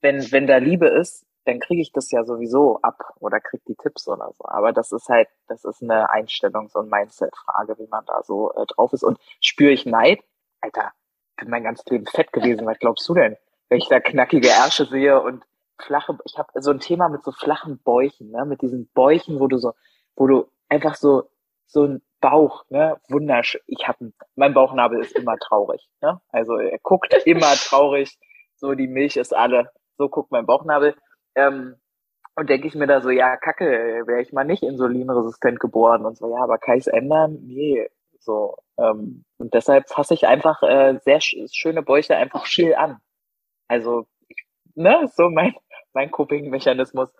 wenn, 0.00 0.30
wenn 0.30 0.46
da 0.46 0.58
Liebe 0.58 0.86
ist, 0.88 1.24
dann 1.48 1.60
kriege 1.60 1.80
ich 1.80 1.92
das 1.92 2.10
ja 2.10 2.24
sowieso 2.24 2.78
ab 2.82 3.14
oder 3.20 3.40
krieg 3.40 3.62
die 3.66 3.74
Tipps 3.74 4.06
oder 4.06 4.30
so. 4.36 4.44
Aber 4.44 4.72
das 4.72 4.92
ist 4.92 5.08
halt, 5.08 5.28
das 5.48 5.64
ist 5.64 5.82
eine 5.82 6.10
Einstellung, 6.10 6.68
so 6.68 6.80
ein 6.80 6.90
Mindset-Frage, 6.90 7.78
wie 7.78 7.88
man 7.88 8.04
da 8.04 8.22
so 8.22 8.52
äh, 8.52 8.66
drauf 8.66 8.92
ist. 8.92 9.02
Und 9.02 9.18
spüre 9.40 9.72
ich 9.72 9.86
Neid? 9.86 10.20
Alter, 10.60 10.92
ich 11.30 11.36
bin 11.36 11.50
mein 11.50 11.64
ganzes 11.64 11.86
Leben 11.86 12.06
fett 12.06 12.32
gewesen. 12.32 12.66
Was 12.66 12.78
glaubst 12.78 13.08
du 13.08 13.14
denn? 13.14 13.36
Wenn 13.70 13.78
ich 13.78 13.88
da 13.88 13.98
knackige 13.98 14.48
Ärsche 14.48 14.84
sehe 14.84 15.20
und 15.20 15.42
flache, 15.80 16.18
ich 16.24 16.36
habe 16.38 16.50
so 16.60 16.70
ein 16.70 16.80
Thema 16.80 17.08
mit 17.08 17.24
so 17.24 17.32
flachen 17.32 17.78
Bäuchen, 17.78 18.30
ne? 18.30 18.44
mit 18.44 18.60
diesen 18.60 18.90
Bäuchen, 18.92 19.40
wo 19.40 19.46
du 19.46 19.56
so, 19.56 19.72
wo 20.18 20.26
du 20.26 20.50
einfach 20.68 20.96
so, 20.96 21.30
so 21.66 21.84
ein 21.84 22.02
Bauch, 22.20 22.64
ne, 22.68 22.96
wunderschön. 23.08 23.60
Ich 23.66 23.86
habe, 23.86 24.12
mein 24.34 24.52
Bauchnabel 24.52 25.00
ist 25.00 25.16
immer 25.16 25.36
traurig, 25.38 25.88
ne? 26.02 26.20
Also 26.30 26.56
er 26.56 26.78
guckt 26.82 27.14
immer 27.26 27.54
traurig. 27.54 28.18
So 28.56 28.74
die 28.74 28.88
Milch 28.88 29.16
ist 29.16 29.34
alle. 29.34 29.70
So 29.96 30.08
guckt 30.08 30.32
mein 30.32 30.44
Bauchnabel. 30.44 30.96
Ähm, 31.36 31.76
und 32.34 32.50
denke 32.50 32.66
ich 32.66 32.74
mir 32.74 32.88
da 32.88 33.00
so, 33.00 33.10
ja, 33.10 33.36
kacke, 33.36 34.02
wäre 34.06 34.20
ich 34.20 34.32
mal 34.32 34.44
nicht 34.44 34.62
insulinresistent 34.64 35.60
geboren 35.60 36.04
und 36.04 36.16
so, 36.16 36.30
ja, 36.30 36.42
aber 36.42 36.58
kann 36.58 36.78
ich's 36.78 36.86
ändern? 36.88 37.38
Nee, 37.42 37.88
so. 38.18 38.56
Ähm, 38.78 39.24
und 39.38 39.54
deshalb 39.54 39.88
fasse 39.88 40.14
ich 40.14 40.26
einfach 40.26 40.62
äh, 40.62 40.98
sehr 41.04 41.20
sch 41.20 41.36
schöne 41.52 41.82
Bäuche 41.82 42.16
einfach 42.16 42.46
viel 42.46 42.74
an. 42.74 42.98
Also, 43.68 44.06
ne, 44.74 45.08
so 45.14 45.30
mein, 45.30 45.54
mein 45.92 46.10
Coping-Mechanismus. 46.10 47.10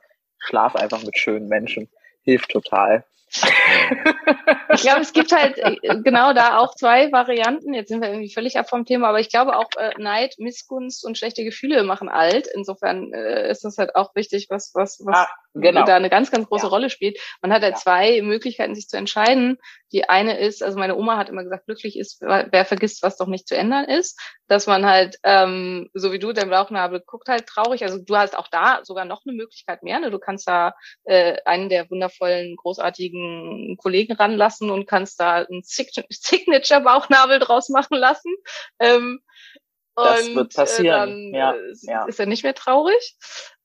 Schlaf 0.41 0.77
einfach 0.77 1.03
mit 1.05 1.19
schönen 1.19 1.49
Menschen. 1.49 1.89
Hilft 2.29 2.51
total. 2.51 3.05
Ich 4.75 4.83
glaube, 4.83 5.01
es 5.01 5.13
gibt 5.13 5.33
halt 5.33 5.59
äh, 5.59 5.77
genau 6.05 6.33
da 6.35 6.59
auch 6.59 6.75
zwei 6.75 7.11
Varianten. 7.11 7.73
Jetzt 7.75 7.89
sind 7.89 8.01
wir 8.03 8.09
irgendwie 8.11 8.33
völlig 8.33 8.59
ab 8.59 8.69
vom 8.69 8.85
Thema, 8.85 9.09
aber 9.09 9.19
ich 9.21 9.31
glaube 9.31 9.57
auch 9.57 9.69
äh, 9.77 9.93
Neid, 9.99 10.35
Missgunst 10.39 11.05
und 11.05 11.17
schlechte 11.19 11.43
Gefühle 11.43 11.83
machen 11.83 12.09
alt. 12.09 12.47
Insofern 12.55 13.13
äh, 13.13 13.51
ist 13.51 13.65
das 13.65 13.79
halt 13.79 13.97
auch 13.97 14.15
wichtig, 14.15 14.47
was 14.51 14.73
was 14.75 15.01
was 15.05 15.17
Ah, 15.17 15.29
genau. 15.55 15.85
da 15.85 15.97
eine 15.97 16.11
ganz 16.11 16.31
ganz 16.31 16.47
große 16.49 16.67
Ja. 16.67 16.71
Rolle 16.71 16.91
spielt. 16.91 17.19
Man 17.43 17.53
hat 17.53 17.63
halt 17.63 17.75
Ja. 17.75 17.81
zwei 17.81 18.21
Möglichkeiten, 18.23 18.75
sich 18.75 18.89
zu 18.89 18.97
entscheiden. 18.97 19.59
Die 19.93 20.09
eine 20.09 20.39
ist, 20.39 20.63
also 20.63 20.79
meine 20.79 20.97
Oma 20.97 21.17
hat 21.17 21.29
immer 21.31 21.43
gesagt, 21.45 21.65
glücklich 21.67 21.99
ist, 21.99 22.21
wer 22.21 22.49
wer 22.51 22.65
vergisst, 22.67 23.03
was 23.03 23.17
doch 23.17 23.27
nicht 23.27 23.49
zu 23.49 23.57
ändern 23.57 23.85
ist. 23.87 24.21
Dass 24.49 24.67
man 24.67 24.87
halt, 24.87 25.17
ähm, 25.25 25.89
so 25.95 26.13
wie 26.13 26.19
du, 26.19 26.33
dein 26.33 26.51
Bauchnabel 26.51 27.03
guckt 27.07 27.29
halt 27.29 27.47
traurig. 27.47 27.83
Also 27.83 27.99
du 27.99 28.17
hast 28.17 28.37
auch 28.37 28.49
da 28.49 28.81
sogar 28.85 29.05
noch 29.07 29.23
eine 29.27 29.35
Möglichkeit 29.35 29.83
mehr. 29.83 29.99
Ne? 29.99 30.11
Du 30.11 30.19
kannst 30.19 30.47
da 30.47 30.75
äh, 31.05 31.37
einen 31.47 31.69
der 31.69 31.91
wundervollen, 31.91 32.55
großartigen 32.57 33.18
einen 33.23 33.77
Kollegen 33.77 34.13
ranlassen 34.15 34.71
und 34.71 34.87
kannst 34.87 35.21
da 35.21 35.37
einen 35.45 35.63
Signature-Bauchnabel 35.63 37.39
draus 37.39 37.69
machen 37.69 37.97
lassen. 37.99 38.35
Ähm, 38.79 39.21
Das 39.97 40.29
und, 40.29 40.37
wird 40.37 40.55
passieren, 40.55 40.87
Äh, 40.87 41.33
dann 41.33 41.35
ja, 41.35 41.51
ist- 41.53 41.87
ja. 41.89 42.05
ist 42.07 42.21
er 42.21 42.27
nicht 42.27 42.45
mehr 42.45 42.55
traurig. 42.55 43.17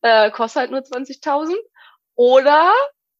Äh, 0.01 0.31
kostet 0.31 0.61
halt 0.61 0.71
nur 0.71 0.83
20.000. 0.83 1.55
Oder 2.15 2.71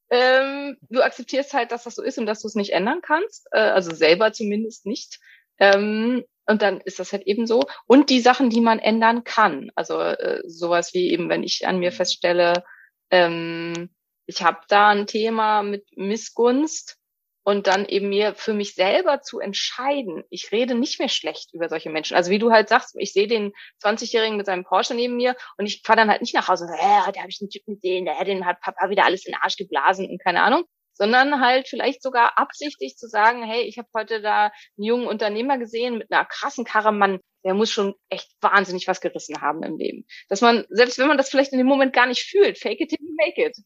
ähm, 0.10 0.78
du 0.90 1.02
akzeptierst 1.02 1.54
halt, 1.54 1.72
dass 1.72 1.84
das 1.84 1.96
so 1.96 2.04
ist 2.04 2.18
und 2.18 2.26
dass 2.26 2.42
du 2.42 2.48
es 2.48 2.56
nicht 2.56 2.72
ändern 2.74 3.02
kannst. 3.02 3.48
Äh, 3.52 3.60
also 3.60 3.94
selber 3.94 4.32
zumindest 4.34 4.86
nicht. 4.86 5.20
Ähm, 5.60 6.24
und 6.46 6.62
dann 6.62 6.82
ist 6.82 7.00
das 7.00 7.14
halt 7.14 7.24
eben 7.26 7.48
so. 7.48 7.62
Und 7.88 8.10
die 8.10 8.20
Sachen, 8.20 8.50
die 8.50 8.62
man 8.62 8.80
ändern 8.80 9.24
kann. 9.24 9.72
Also 9.76 10.00
äh, 10.00 10.42
sowas 10.46 10.94
wie 10.94 11.10
eben, 11.12 11.30
wenn 11.30 11.44
ich 11.44 11.66
an 11.68 11.80
mir 11.80 11.92
feststelle, 11.92 12.64
ähm, 13.12 13.90
ich 14.26 14.42
habe 14.42 14.60
da 14.68 14.90
ein 14.90 15.08
Thema 15.08 15.64
mit 15.64 15.86
Missgunst 15.96 16.98
und 17.44 17.68
dann 17.68 17.86
eben 17.86 18.10
mir 18.10 18.36
für 18.36 18.54
mich 18.54 18.74
selber 18.74 19.22
zu 19.22 19.40
entscheiden. 19.40 20.24
Ich 20.30 20.52
rede 20.52 20.76
nicht 20.76 21.00
mehr 21.00 21.10
schlecht 21.10 21.54
über 21.54 21.68
solche 21.68 21.90
Menschen. 21.90 22.16
Also 22.16 22.32
wie 22.32 22.40
du 22.40 22.52
halt 22.52 22.70
sagst, 22.70 22.96
ich 22.98 23.12
sehe 23.12 23.28
den 23.28 23.52
20-Jährigen 23.84 24.38
mit 24.38 24.46
seinem 24.46 24.64
Porsche 24.64 24.96
neben 24.96 25.18
mir 25.18 25.36
und 25.58 25.66
ich 25.66 25.82
fahre 25.86 25.98
dann 25.98 26.10
halt 26.10 26.22
nicht 26.22 26.34
nach 26.34 26.48
Hause 26.48 26.66
und 26.66 26.70
sage, 26.70 26.82
äh, 26.82 27.12
da 27.12 27.20
habe 27.20 27.30
ich 27.30 27.40
einen 27.42 27.50
Typen 27.50 27.76
gesehen, 27.76 28.06
der 28.06 28.24
den 28.24 28.46
hat 28.46 28.62
Papa 28.62 28.90
wieder 28.90 29.06
alles 29.06 29.26
in 29.26 29.34
den 29.34 29.42
Arsch 29.42 29.58
geblasen 29.58 30.10
und 30.10 30.24
keine 30.24 30.42
Ahnung. 30.42 30.64
Sondern 30.96 31.42
halt 31.42 31.68
vielleicht 31.68 32.04
sogar 32.04 32.38
absichtlich 32.38 32.98
zu 32.98 33.08
sagen, 33.08 33.44
hey, 33.44 33.64
ich 33.64 33.80
habe 33.80 33.88
heute 33.96 34.22
da 34.22 34.46
einen 34.46 34.86
jungen 34.86 35.08
Unternehmer 35.08 35.58
gesehen 35.58 35.98
mit 35.98 36.12
einer 36.12 36.24
krassen 36.24 36.66
Karre, 36.66 36.92
Mann, 36.92 37.20
der 37.44 37.56
muss 37.56 37.72
schon 37.72 37.96
echt 38.10 38.30
wahnsinnig 38.42 38.88
was 38.88 39.02
gerissen 39.02 39.42
haben 39.42 39.64
im 39.64 39.78
Leben. 39.78 40.06
Dass 40.30 40.42
man, 40.42 40.66
selbst 40.70 41.00
wenn 41.00 41.08
man 41.08 41.18
das 41.18 41.30
vielleicht 41.30 41.52
in 41.52 41.58
dem 41.58 41.68
Moment 41.68 41.94
gar 41.94 42.06
nicht 42.06 42.24
fühlt, 42.24 42.60
fake 42.60 42.80
it 42.80 42.90
till 42.90 43.00
you 43.02 43.16
make 43.18 43.44
it. 43.44 43.58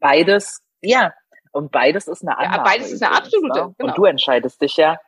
Beides, 0.00 0.62
ja. 0.82 1.12
Und 1.52 1.72
beides 1.72 2.08
ist 2.08 2.22
eine 2.22 2.32
Ja, 2.32 2.36
Annahme. 2.48 2.64
beides 2.64 2.92
ist 2.92 3.02
eine 3.02 3.16
absolute, 3.16 3.60
Ne? 3.66 3.74
genau. 3.78 3.90
Und 3.90 3.98
du 3.98 4.04
entscheidest 4.04 4.60
dich 4.62 4.76
ja, 4.76 4.98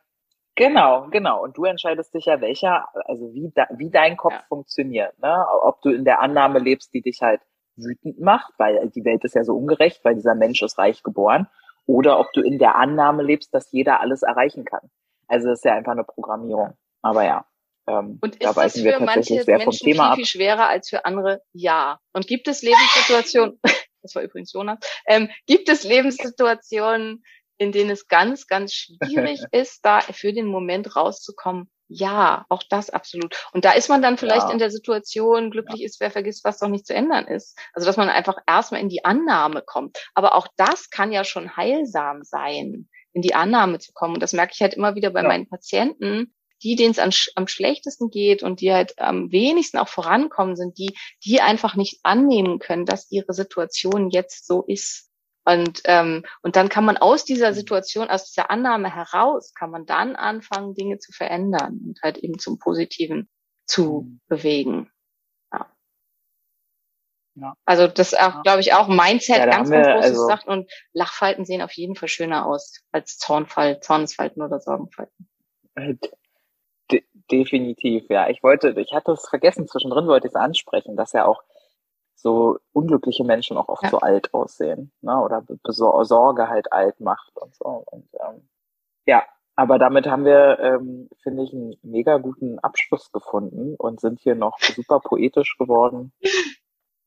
genau, 0.55 1.09
genau. 1.11 1.43
Und 1.43 1.57
du 1.57 1.65
entscheidest 1.65 2.15
dich 2.15 2.27
ja, 2.27 2.41
welcher, 2.41 2.89
also 3.07 3.33
wie, 3.35 3.51
da, 3.55 3.67
wie 3.77 3.91
dein 3.91 4.17
Kopf 4.17 4.33
Ja. 4.35 4.45
funktioniert. 4.49 5.19
Ne? 5.21 5.47
Ob 5.63 5.81
du 5.83 5.91
in 5.91 6.05
der 6.05 6.21
Annahme 6.21 6.59
lebst, 6.59 6.93
die 6.95 7.03
dich 7.03 7.21
halt 7.23 7.41
wütend 7.77 8.21
macht, 8.21 8.53
weil 8.59 8.89
die 8.91 9.05
Welt 9.05 9.25
ist 9.25 9.35
ja 9.35 9.45
so 9.45 9.55
ungerecht, 9.57 10.05
weil 10.05 10.15
dieser 10.15 10.35
Mensch 10.35 10.63
ist 10.63 10.79
reich 10.79 11.03
geboren. 11.03 11.49
Oder 11.87 12.19
ob 12.21 12.33
du 12.33 12.41
in 12.43 12.59
der 12.59 12.77
Annahme 12.77 13.23
lebst, 13.23 13.55
dass 13.55 13.73
jeder 13.73 14.01
alles 14.01 14.23
erreichen 14.23 14.65
kann. 14.65 14.91
Also 15.27 15.49
das 15.49 15.61
ist 15.61 15.65
ja 15.65 15.75
einfach 15.75 15.93
eine 15.93 16.05
Programmierung. 16.05 16.75
Aber 17.01 17.25
ja, 17.25 17.45
ähm, 17.89 18.19
Und 18.21 18.43
da 18.45 18.51
ist 18.51 18.57
das 18.57 18.73
für 18.81 18.91
manche 19.01 19.07
tatsächlich 19.07 19.45
sehr 19.45 19.59
vom 19.61 19.65
Menschen 19.67 19.93
viel, 19.95 20.15
viel 20.17 20.27
schwerer 20.27 20.69
als 20.69 20.91
für 20.91 21.05
andere? 21.05 21.43
Ja. 21.53 21.99
Und 22.13 22.27
gibt 22.29 22.47
es 22.47 22.63
Lebenssituationen, 22.63 23.59
das 24.03 24.15
war 24.15 24.23
übrigens 24.23 24.53
Jonas, 24.53 24.79
ähm, 25.07 25.29
gibt 25.47 25.69
es 25.69 25.85
Lebenssituationen, 25.85 27.25
in 27.59 27.73
denen 27.73 27.91
es 27.91 28.09
ganz, 28.09 28.47
ganz 28.47 28.75
schwierig 28.75 29.45
ist, 29.53 29.85
da 29.85 30.01
für 30.01 30.33
den 30.33 30.47
Moment 30.47 30.97
rauszukommen? 30.97 31.71
Ja, 31.89 32.47
auch 32.49 32.63
das 32.71 32.89
absolut. 32.89 33.37
Und 33.53 33.65
da 33.67 33.73
ist 33.73 33.89
man 33.91 34.01
dann 34.01 34.17
vielleicht 34.17 34.47
Ja. 34.47 34.53
in 34.53 34.59
der 34.59 34.71
Situation, 34.71 35.51
glücklich 35.51 35.83
ist, 35.83 36.01
wer 36.01 36.11
vergisst, 36.11 36.43
was 36.45 36.59
doch 36.59 36.69
nicht 36.69 36.87
zu 36.87 36.95
ändern 36.95 37.27
ist. 37.27 37.59
Also, 37.75 37.85
dass 37.87 37.99
man 37.99 38.09
einfach 38.09 38.39
erstmal 38.47 38.81
in 38.81 38.89
die 38.89 39.05
Annahme 39.05 39.63
kommt. 39.65 39.99
Aber 40.15 40.35
auch 40.35 40.49
das 40.57 40.89
kann 40.89 41.13
ja 41.13 41.23
schon 41.23 41.55
heilsam 41.57 42.23
sein, 42.25 42.89
in 43.13 43.21
die 43.23 43.35
Annahme 43.35 43.79
zu 43.79 43.93
kommen. 43.93 44.15
Und 44.15 44.23
das 44.23 44.33
merke 44.33 44.53
ich 44.55 44.63
halt 44.63 44.73
immer 44.75 44.95
wieder 44.95 45.11
bei 45.11 45.21
Ja. 45.21 45.29
meinen 45.29 45.49
Patienten, 45.49 46.35
die, 46.63 46.77
denen 46.77 46.93
es 46.93 46.99
am, 46.99 47.11
sch- 47.11 47.31
am 47.35 47.47
schlechtesten 47.49 48.11
geht 48.11 48.43
und 48.43 48.61
die 48.61 48.73
halt 48.73 48.99
am 48.99 49.31
wenigsten 49.33 49.79
auch 49.79 49.89
vorankommen 49.89 50.57
sind, 50.57 50.79
die, 50.79 50.97
die 51.25 51.41
einfach 51.41 51.75
nicht 51.77 52.01
annehmen 52.03 52.59
können, 52.59 52.87
dass 52.87 53.11
ihre 53.11 53.33
Situation 53.35 54.11
jetzt 54.11 54.47
so 54.47 54.63
ist. 54.63 55.11
Und, 55.45 55.81
ähm, 55.87 56.25
und 56.43 56.55
dann 56.55 56.69
kann 56.69 56.85
man 56.85 56.97
aus 56.97 57.25
dieser 57.25 57.53
Situation, 57.53 58.09
aus 58.09 58.31
dieser 58.31 58.49
Annahme 58.51 58.95
heraus, 58.95 59.53
kann 59.55 59.71
man 59.73 59.87
dann 59.87 60.15
anfangen, 60.15 60.75
Dinge 60.75 60.99
zu 60.99 61.11
verändern 61.13 61.81
und 61.85 62.01
halt 62.03 62.19
eben 62.19 62.39
zum 62.39 62.59
Positiven 62.61 63.29
zu 63.67 64.03
Mhm. 64.03 64.21
bewegen. 64.29 64.91
Ja. 65.53 65.67
Ja. 67.35 67.55
Also 67.65 67.89
das 67.89 68.13
ist 68.13 68.21
auch, 68.21 68.43
glaube 68.45 68.61
ich, 68.61 68.73
auch 68.75 68.87
Mindset, 68.87 69.39
Ja, 69.39 69.47
ganz, 69.47 69.69
ganz 69.71 69.87
großes 69.87 70.11
also- 70.11 70.27
Sachen. 70.29 70.49
Und 70.51 70.71
Lachfalten 70.93 71.45
sehen 71.45 71.63
auf 71.63 71.73
jeden 71.73 71.97
Fall 71.97 72.09
schöner 72.09 72.47
aus 72.47 72.81
als 72.93 73.19
Zornfall, 73.19 73.81
Zornesfalten 73.81 74.43
oder 74.43 74.61
Sorgenfalten. 74.61 75.29
De 77.31 77.39
definitiv, 77.39 78.09
ja. 78.11 78.29
Ich 78.29 78.43
wollte, 78.43 78.71
ich 78.81 78.93
hatte 78.95 79.13
es 79.13 79.29
vergessen, 79.29 79.69
zwischendrin 79.69 80.07
wollte 80.07 80.27
ich 80.29 80.33
es 80.33 80.41
ansprechen, 80.41 80.97
dass 80.97 81.13
ja 81.13 81.25
auch 81.27 81.43
so 82.15 82.59
unglückliche 82.73 83.25
Menschen 83.25 83.57
auch 83.57 83.69
oft 83.69 83.83
Ja. 83.85 83.91
so 83.91 83.99
alt 84.01 84.33
aussehen, 84.35 84.93
ne? 85.01 85.19
Oder 85.21 85.43
Be- 85.43 85.59
Besor 85.63 86.05
Sorge 86.05 86.49
halt 86.49 86.73
alt 86.73 87.01
macht 87.01 87.33
und 87.39 87.55
so. 87.57 87.85
Und 87.91 88.09
ähm, 88.21 88.49
ja, 89.07 89.25
aber 89.57 89.79
damit 89.79 90.07
haben 90.09 90.25
wir, 90.25 90.59
ähm, 90.61 91.09
finde 91.23 91.45
ich, 91.45 91.53
einen 91.53 91.77
mega 91.83 92.19
guten 92.19 92.59
Abschluss 92.61 93.13
gefunden 93.13 93.77
und 93.77 94.01
sind 94.01 94.21
hier 94.21 94.35
noch 94.37 94.59
super 94.61 95.01
poetisch 95.01 95.57
geworden 95.59 96.13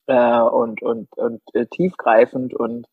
äh, 0.08 0.40
und 0.42 0.82
und 0.82 1.08
und 1.18 1.42
äh, 1.54 1.66
tiefgreifend 1.68 2.54
und 2.54 2.88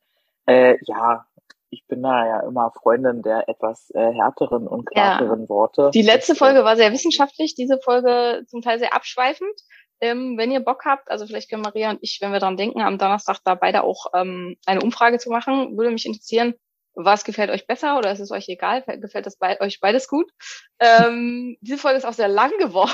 äh, 0.46 0.76
ja, 0.86 1.26
ich 1.72 1.86
bin 1.88 2.02
da 2.02 2.26
ja 2.26 2.40
immer 2.40 2.70
Freundin 2.70 3.22
der 3.22 3.48
etwas 3.48 3.90
äh, 3.94 4.12
härteren 4.12 4.68
und 4.68 4.88
Ja. 4.94 5.16
klareren 5.16 5.48
Worte. 5.48 5.90
Die 5.94 6.02
letzte 6.02 6.34
äh, 6.34 6.36
Folge 6.36 6.64
war 6.64 6.76
sehr 6.76 6.92
wissenschaftlich, 6.92 7.54
diese 7.54 7.78
Folge 7.80 8.44
zum 8.46 8.60
Teil 8.60 8.78
sehr 8.78 8.94
abschweifend. 8.94 9.58
Ähm, 10.00 10.36
wenn 10.36 10.50
ihr 10.50 10.60
Bock 10.60 10.84
habt, 10.84 11.10
also 11.10 11.26
vielleicht 11.26 11.48
können 11.48 11.62
Maria 11.62 11.90
und 11.90 11.98
ich, 12.02 12.18
wenn 12.20 12.32
wir 12.32 12.40
dran 12.40 12.58
denken, 12.58 12.82
am 12.82 12.98
Donnerstag 12.98 13.38
da 13.44 13.54
beide 13.54 13.84
auch 13.84 14.06
ähm, 14.14 14.56
eine 14.66 14.80
Umfrage 14.82 15.18
zu 15.18 15.30
machen, 15.30 15.78
würde 15.78 15.90
mich 15.90 16.04
interessieren, 16.04 16.54
was 16.94 17.24
gefällt 17.24 17.50
euch 17.50 17.66
besser 17.66 17.96
oder 17.96 18.12
ist 18.12 18.20
es 18.20 18.32
euch 18.32 18.48
egal? 18.48 18.82
Gefällt 18.82 19.24
das 19.24 19.38
bei 19.38 19.58
euch 19.60 19.80
beides 19.80 20.08
gut? 20.08 20.30
Ähm, 20.78 21.56
diese 21.62 21.78
Folge 21.78 21.96
ist 21.96 22.04
auch 22.04 22.12
sehr 22.12 22.28
lang 22.28 22.50
geworden. 22.58 22.92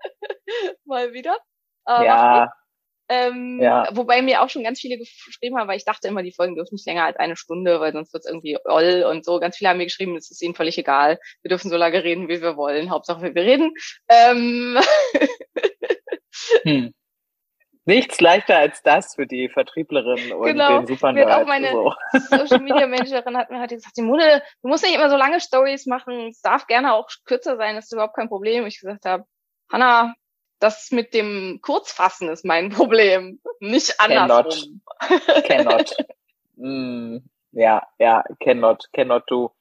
Mal 0.84 1.12
wieder. 1.12 1.36
Macht 1.84 2.04
ja. 2.04 2.52
Ähm, 3.08 3.60
Ja. 3.62 3.88
Wobei 3.92 4.20
mir 4.22 4.42
auch 4.42 4.48
schon 4.50 4.64
ganz 4.64 4.80
viele 4.80 4.98
geschrieben 4.98 5.56
haben, 5.58 5.68
weil 5.68 5.76
ich 5.76 5.84
dachte 5.84 6.08
immer, 6.08 6.22
die 6.22 6.32
Folgen 6.32 6.56
dürfen 6.56 6.74
nicht 6.74 6.86
länger 6.86 7.04
als 7.04 7.16
eine 7.18 7.36
Stunde, 7.36 7.78
weil 7.80 7.92
sonst 7.92 8.12
wird's 8.12 8.26
irgendwie 8.26 8.58
oll 8.64 9.04
und 9.08 9.24
so. 9.24 9.38
Ganz 9.38 9.56
viele 9.56 9.70
haben 9.70 9.78
mir 9.78 9.84
geschrieben, 9.86 10.16
es 10.16 10.30
ist 10.30 10.42
ihnen 10.42 10.54
völlig 10.54 10.76
egal. 10.78 11.18
Wir 11.42 11.48
dürfen 11.50 11.70
so 11.70 11.76
lange 11.76 12.02
reden, 12.02 12.28
wie 12.28 12.42
wir 12.42 12.56
wollen. 12.56 12.90
Hauptsache, 12.90 13.34
wir 13.34 13.42
reden. 13.42 13.72
Ähm, 14.08 14.78
hm. 16.62 16.92
nichts 17.84 18.20
leichter 18.20 18.56
als 18.58 18.82
das 18.82 19.14
für 19.14 19.26
die 19.26 19.48
Vertrieblerin 19.48 20.32
und 20.32 20.46
Genau. 20.46 20.78
den 20.78 20.86
Super 20.88 21.14
Wird 21.14 21.30
auch 21.30 21.46
meine- 21.46 21.70
So. 21.70 21.94
Social 22.30 22.60
Media 22.60 22.86
Managerin 22.86 23.36
hat 23.36 23.50
mir 23.50 23.60
halt 23.60 23.70
gesagt, 23.70 23.94
Simone, 23.94 24.42
du 24.62 24.68
musst 24.68 24.84
nicht 24.84 24.94
immer 24.96 25.08
so 25.10 25.16
lange 25.16 25.40
Stories 25.40 25.86
machen. 25.86 26.28
Es 26.30 26.40
darf 26.40 26.66
gerne 26.66 26.94
auch 26.94 27.08
kürzer 27.24 27.56
sein, 27.56 27.76
das 27.76 27.84
ist 27.86 27.92
überhaupt 27.92 28.16
kein 28.16 28.28
Problem. 28.28 28.66
Ich 28.66 28.80
gesagt 28.80 29.04
habe, 29.04 29.24
Hanna, 29.70 30.14
das 30.58 30.90
mit 30.90 31.14
dem 31.14 31.60
Kurzfassen 31.62 32.28
ist 32.28 32.44
mein 32.44 32.70
Problem, 32.70 33.40
nicht 33.60 33.98
Cannot. 33.98 34.30
andersrum. 34.30 34.80
Cannot. 35.46 35.96
mm, 36.56 37.18
ja, 37.52 37.86
ja, 37.98 38.24
cannot, 38.40 38.88
cannot 38.92 39.24
do. 39.28 39.52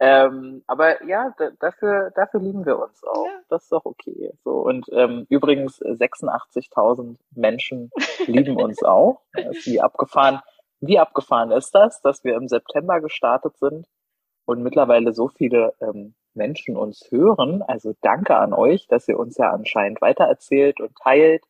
Ähm, 0.00 0.64
aber 0.66 1.04
ja, 1.04 1.32
da, 1.38 1.50
dafür, 1.60 2.10
dafür 2.16 2.40
lieben 2.40 2.66
wir 2.66 2.78
uns 2.78 3.02
auch. 3.04 3.26
Ja. 3.26 3.40
Das 3.48 3.62
ist 3.62 3.72
doch 3.72 3.84
okay. 3.84 4.32
So 4.42 4.50
und 4.58 4.86
ähm, 4.92 5.26
übrigens 5.28 5.80
äh, 5.80 5.92
86.000 5.92 7.16
Menschen 7.34 7.90
lieben 8.26 8.56
uns 8.56 8.82
auch. 8.82 9.20
Wie 9.64 9.80
abgefahren. 9.80 10.40
Wie 10.80 10.98
abgefahren 10.98 11.52
ist 11.52 11.74
das, 11.74 12.02
dass 12.02 12.24
wir 12.24 12.34
im 12.34 12.48
September 12.48 13.00
gestartet 13.00 13.56
sind 13.56 13.86
und 14.44 14.62
mittlerweile 14.62 15.14
so 15.14 15.28
viele 15.28 15.74
ähm, 15.80 16.14
Menschen 16.34 16.76
uns 16.76 17.08
hören. 17.10 17.62
Also 17.62 17.94
danke 18.00 18.36
an 18.36 18.52
euch, 18.52 18.86
dass 18.88 19.08
ihr 19.08 19.18
uns 19.18 19.36
ja 19.38 19.50
anscheinend 19.50 20.00
weitererzählt 20.00 20.80
und 20.80 20.92
teilt 21.02 21.44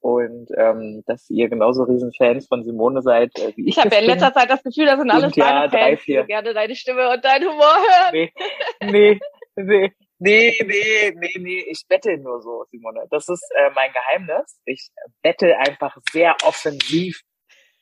und 0.00 0.50
ähm, 0.56 1.02
dass 1.06 1.28
ihr 1.28 1.48
genauso 1.48 1.82
riesen 1.82 2.12
Fans 2.16 2.46
von 2.46 2.64
Simone 2.64 3.02
seid 3.02 3.36
äh, 3.38 3.52
wie 3.56 3.68
ich. 3.68 3.76
Ich 3.76 3.78
habe 3.78 3.94
ja 3.94 4.00
in 4.00 4.06
letzter 4.06 4.32
Zeit 4.32 4.48
das 4.48 4.62
Gefühl, 4.62 4.86
das 4.86 4.98
sind 4.98 5.10
alles 5.10 5.34
ja, 5.34 5.66
drei, 5.66 5.78
Fans, 5.78 6.00
die 6.00 6.04
vier. 6.04 6.20
so 6.22 6.26
gerne 6.26 6.54
deine 6.54 6.76
Stimme 6.76 7.10
und 7.10 7.24
deinen 7.24 7.48
Humor 7.48 7.74
hören. 7.74 8.12
Nee, 8.12 8.32
nee, 8.80 9.20
nee, 9.56 9.92
nee, 10.18 10.54
nee, 10.64 11.14
nee, 11.16 11.38
nee, 11.38 11.64
ich 11.68 11.84
bettel 11.88 12.18
nur 12.18 12.40
so, 12.40 12.64
Simone. 12.70 13.06
Das 13.10 13.28
ist 13.28 13.44
äh, 13.56 13.70
mein 13.74 13.90
Geheimnis. 13.92 14.60
Ich 14.64 14.90
bettel 15.22 15.54
einfach 15.54 15.96
sehr 16.12 16.36
offensiv 16.44 17.22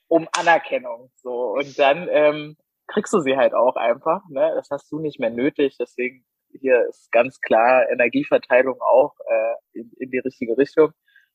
um 0.07 0.27
Anerkennung. 0.35 1.11
So 1.17 1.53
und 1.53 1.77
dann 1.77 2.07
ähm, 2.09 2.57
kriegst 2.87 3.13
du 3.13 3.19
sie 3.19 3.37
halt 3.37 3.53
auch 3.53 3.75
einfach. 3.75 4.21
Ne? 4.29 4.53
Das 4.55 4.69
hast 4.71 4.91
du 4.91 4.99
nicht 4.99 5.19
mehr 5.19 5.29
nötig. 5.29 5.75
Deswegen 5.79 6.25
hier 6.51 6.87
ist 6.89 7.11
ganz 7.11 7.39
klar 7.41 7.89
Energieverteilung 7.89 8.81
auch 8.81 9.13
äh, 9.27 9.79
in, 9.79 9.91
in 9.97 10.11
die 10.11 10.19
richtige 10.19 10.57
Richtung. 10.57 10.91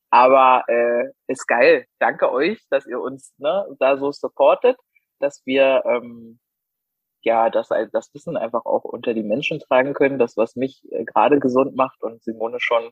Aber 0.09 0.63
äh, 0.67 1.09
ist 1.27 1.47
geil. 1.47 1.87
Danke 1.99 2.31
euch, 2.31 2.63
dass 2.69 2.85
ihr 2.85 2.99
uns 2.99 3.33
ne, 3.37 3.65
da 3.79 3.97
so 3.97 4.11
supportet, 4.11 4.77
dass 5.19 5.41
wir 5.45 5.83
ähm, 5.85 6.39
ja 7.21 7.49
das, 7.49 7.69
das 7.91 8.13
Wissen 8.13 8.37
einfach 8.37 8.65
auch 8.65 8.83
unter 8.83 9.13
die 9.13 9.23
Menschen 9.23 9.59
tragen 9.59 9.93
können. 9.93 10.19
Das, 10.19 10.37
was 10.37 10.55
mich 10.55 10.83
äh, 10.91 11.03
gerade 11.05 11.39
gesund 11.39 11.75
macht 11.75 12.03
und 12.03 12.23
Simone 12.23 12.59
schon 12.59 12.91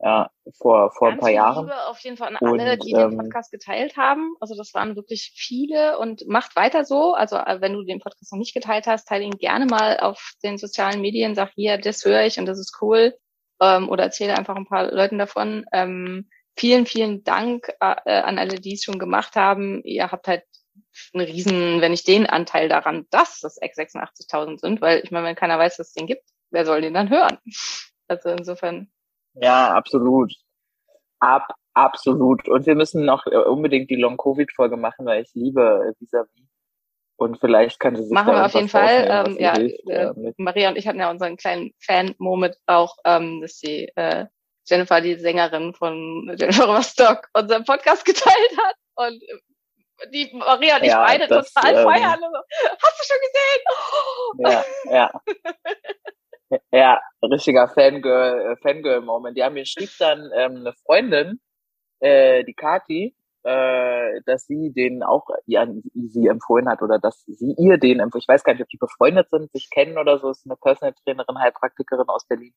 Ja, 0.00 0.30
vor, 0.56 0.92
vor 0.92 1.08
ein 1.08 1.14
Ganz 1.14 1.20
paar 1.20 1.28
viel 1.28 1.36
Jahren. 1.36 1.64
Liebe 1.66 1.86
auf 1.86 1.98
jeden 2.00 2.16
Fall 2.16 2.28
an 2.28 2.36
alle, 2.36 2.72
Und, 2.72 2.84
die 2.84 2.92
den 2.92 3.12
ähm, 3.12 3.18
Podcast 3.18 3.50
geteilt 3.50 3.96
haben. 3.96 4.36
Also 4.38 4.54
das 4.54 4.72
waren 4.72 4.94
wirklich 4.94 5.32
viele 5.34 5.98
und 5.98 6.26
macht 6.28 6.54
weiter 6.54 6.84
so. 6.84 7.14
Also 7.14 7.36
äh, 7.36 7.60
wenn 7.60 7.72
du 7.72 7.82
den 7.82 7.98
Podcast 7.98 8.32
noch 8.32 8.38
nicht 8.38 8.54
geteilt 8.54 8.86
hast, 8.86 9.08
teile 9.08 9.24
ihn 9.24 9.38
gerne 9.38 9.66
mal 9.66 9.98
auf 9.98 10.34
den 10.44 10.56
sozialen 10.56 11.00
Medien. 11.00 11.34
Sag 11.34 11.50
hier, 11.56 11.78
das 11.78 12.04
höre 12.04 12.24
ich 12.24 12.38
und 12.38 12.46
das 12.46 12.60
ist 12.60 12.78
cool. 12.80 13.16
Ähm, 13.60 13.88
oder 13.88 14.04
erzähle 14.04 14.38
einfach 14.38 14.54
ein 14.54 14.66
paar 14.66 14.92
Leuten 14.92 15.18
davon. 15.18 15.66
Ähm, 15.72 16.28
vielen, 16.56 16.86
vielen 16.86 17.24
Dank 17.24 17.68
äh, 17.80 18.20
an 18.20 18.38
alle, 18.38 18.60
die 18.60 18.74
es 18.74 18.84
schon 18.84 19.00
gemacht 19.00 19.34
haben. 19.34 19.82
Ihr 19.82 20.12
habt 20.12 20.28
halt 20.28 20.44
einen 21.12 21.26
riesen, 21.26 21.80
wenn 21.80 21.90
nicht 21.90 22.06
den 22.06 22.26
Anteil 22.26 22.68
daran, 22.68 23.06
dass 23.10 23.40
das 23.40 23.60
X86.000 23.60 24.60
sind, 24.60 24.80
weil 24.80 25.00
ich 25.02 25.10
meine, 25.10 25.26
wenn 25.26 25.34
keiner 25.34 25.58
weiß, 25.58 25.76
dass 25.76 25.88
es 25.88 25.94
den 25.94 26.06
gibt, 26.06 26.22
wer 26.50 26.64
soll 26.64 26.82
den 26.82 26.94
dann 26.94 27.10
hören? 27.10 27.38
Also 28.10 28.30
insofern 28.30 28.90
Ja, 29.40 29.74
absolut. 29.74 30.32
Ab, 31.20 31.48
absolut. 31.74 32.48
Und 32.48 32.66
wir 32.66 32.74
müssen 32.74 33.04
noch 33.04 33.26
äh, 33.26 33.36
unbedingt 33.36 33.90
die 33.90 33.96
Long-Covid-Folge 33.96 34.76
machen, 34.76 35.06
weil 35.06 35.22
ich 35.22 35.30
liebe 35.34 35.62
äh, 35.88 36.00
Vis-a-vis. 36.00 36.48
Und 37.16 37.40
vielleicht 37.40 37.80
kann 37.80 37.96
sie 37.96 38.04
sich 38.04 38.12
Machen 38.12 38.32
wir 38.32 38.46
auf 38.46 38.54
jeden 38.54 38.68
Fall. 38.68 39.26
Ähm, 39.26 39.36
ja, 39.40 39.56
hilft, 39.56 39.88
äh. 39.88 40.12
Maria 40.36 40.68
und 40.68 40.76
ich 40.76 40.86
hatten 40.86 41.00
ja 41.00 41.10
unseren 41.10 41.36
kleinen 41.36 41.72
Fan-Moment 41.80 42.56
auch, 42.66 42.96
ähm, 43.04 43.40
dass 43.40 43.58
die 43.58 43.90
äh, 43.96 44.26
Jennifer, 44.68 45.00
die 45.00 45.16
Sängerin 45.16 45.74
von 45.74 46.32
Jennifer 46.38 46.66
Rostock, 46.66 47.28
unseren 47.32 47.64
Podcast 47.64 48.04
geteilt 48.04 48.56
hat. 48.56 48.76
Und 48.94 49.20
äh, 49.20 50.10
die 50.12 50.30
Maria 50.32 50.76
und 50.76 50.82
ich 50.82 50.90
Ja, 50.90 51.04
beide 51.04 51.26
das, 51.26 51.52
total 51.52 51.74
ähm, 51.74 51.84
feiern. 51.84 52.22
Und 52.22 52.32
so, 52.32 52.40
Hast 52.80 53.00
du 53.00 53.04
schon 53.04 53.18
gesehen? 53.26 53.64
Oh! 53.72 54.92
Ja, 54.92 54.94
ja. 54.94 55.20
ja, 56.72 57.00
richtiger 57.22 57.68
Fangirl, 57.68 58.52
äh, 58.52 58.56
Fangirl-Moment. 58.56 59.36
Ja, 59.36 59.50
mir 59.50 59.64
schrieb 59.66 59.90
dann 59.98 60.30
ähm, 60.34 60.56
eine 60.56 60.72
Freundin, 60.84 61.40
äh, 62.00 62.44
die 62.44 62.54
Kati, 62.54 63.14
äh, 63.44 64.20
dass 64.26 64.46
sie 64.46 64.72
den 64.72 65.02
auch 65.02 65.28
ja, 65.46 65.66
sie 65.94 66.26
empfohlen 66.26 66.68
hat 66.68 66.82
oder 66.82 66.98
dass 66.98 67.24
sie 67.26 67.54
ihr 67.58 67.78
den 67.78 68.00
empfohlen. 68.00 68.22
Ich 68.22 68.28
weiß 68.28 68.44
gar 68.44 68.52
nicht, 68.52 68.62
ob 68.62 68.68
die 68.68 68.78
befreundet 68.78 69.30
sind, 69.30 69.50
sich 69.52 69.70
kennen 69.70 69.98
oder 69.98 70.18
so. 70.18 70.30
Ist 70.30 70.46
eine 70.46 70.56
Personal 70.56 70.94
Trainerin, 71.04 71.38
Heilpraktikerin 71.38 72.08
aus 72.08 72.26
Berlin. 72.26 72.54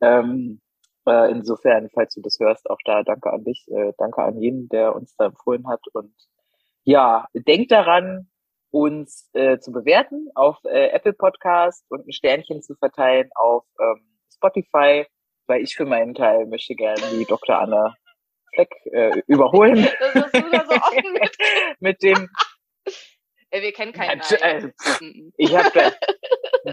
Ähm, 0.00 0.60
äh, 1.06 1.30
insofern, 1.30 1.88
falls 1.94 2.14
du 2.14 2.22
das 2.22 2.38
hörst, 2.40 2.68
auch 2.68 2.78
da 2.84 3.02
danke 3.02 3.32
an 3.32 3.44
dich, 3.44 3.66
äh, 3.68 3.92
danke 3.98 4.22
an 4.22 4.38
jeden, 4.40 4.68
der 4.68 4.94
uns 4.94 5.14
da 5.16 5.26
empfohlen 5.26 5.68
hat. 5.68 5.82
Und 5.92 6.12
ja, 6.84 7.26
denkt 7.34 7.72
daran, 7.72 8.28
uns 8.70 9.30
äh, 9.32 9.58
zu 9.58 9.72
bewerten 9.72 10.28
auf 10.34 10.58
äh, 10.64 10.88
Apple 10.88 11.12
Podcast 11.12 11.84
und 11.88 12.06
ein 12.06 12.12
Sternchen 12.12 12.62
zu 12.62 12.74
verteilen 12.74 13.30
auf 13.34 13.64
ähm, 13.80 14.18
Spotify, 14.34 15.06
weil 15.46 15.62
ich 15.62 15.76
für 15.76 15.86
meinen 15.86 16.14
Teil 16.14 16.46
möchte 16.46 16.74
gerne 16.74 17.00
die 17.12 17.24
Dr. 17.24 17.58
Anna 17.58 17.94
Fleck 18.54 18.70
äh, 18.92 19.22
überholen 19.26 19.86
Das 20.14 20.14
ist 20.14 20.52
da 20.52 20.64
so 20.68 20.74
offen 20.76 21.12
mit. 21.20 21.36
mit 21.80 22.02
dem 22.02 22.28
wir 23.50 23.72
kennen 23.72 23.92
keinen. 23.92 24.20
Nein. 24.40 24.74
Mhm. 25.00 25.32
ich 25.36 25.56
habe 25.56 25.70
da 25.72 25.92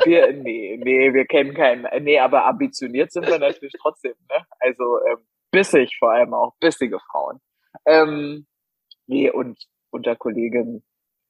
wir 0.06 0.34
nee 0.34 0.78
nee 0.84 1.14
wir 1.14 1.26
kennen 1.26 1.54
keinen 1.54 1.88
nee 2.04 2.20
aber 2.20 2.46
ambitioniert 2.46 3.12
sind 3.12 3.28
wir 3.28 3.40
natürlich 3.40 3.76
trotzdem 3.80 4.16
ne 4.30 4.46
also 4.60 5.00
ähm, 5.06 5.26
bissig 5.52 5.96
vor 6.00 6.12
allem 6.12 6.34
auch 6.34 6.54
bissige 6.60 7.00
Frauen 7.00 7.40
ähm, 7.86 8.48
nee 9.06 9.30
und 9.30 9.64
unter 9.92 10.16
Kollegen 10.16 10.84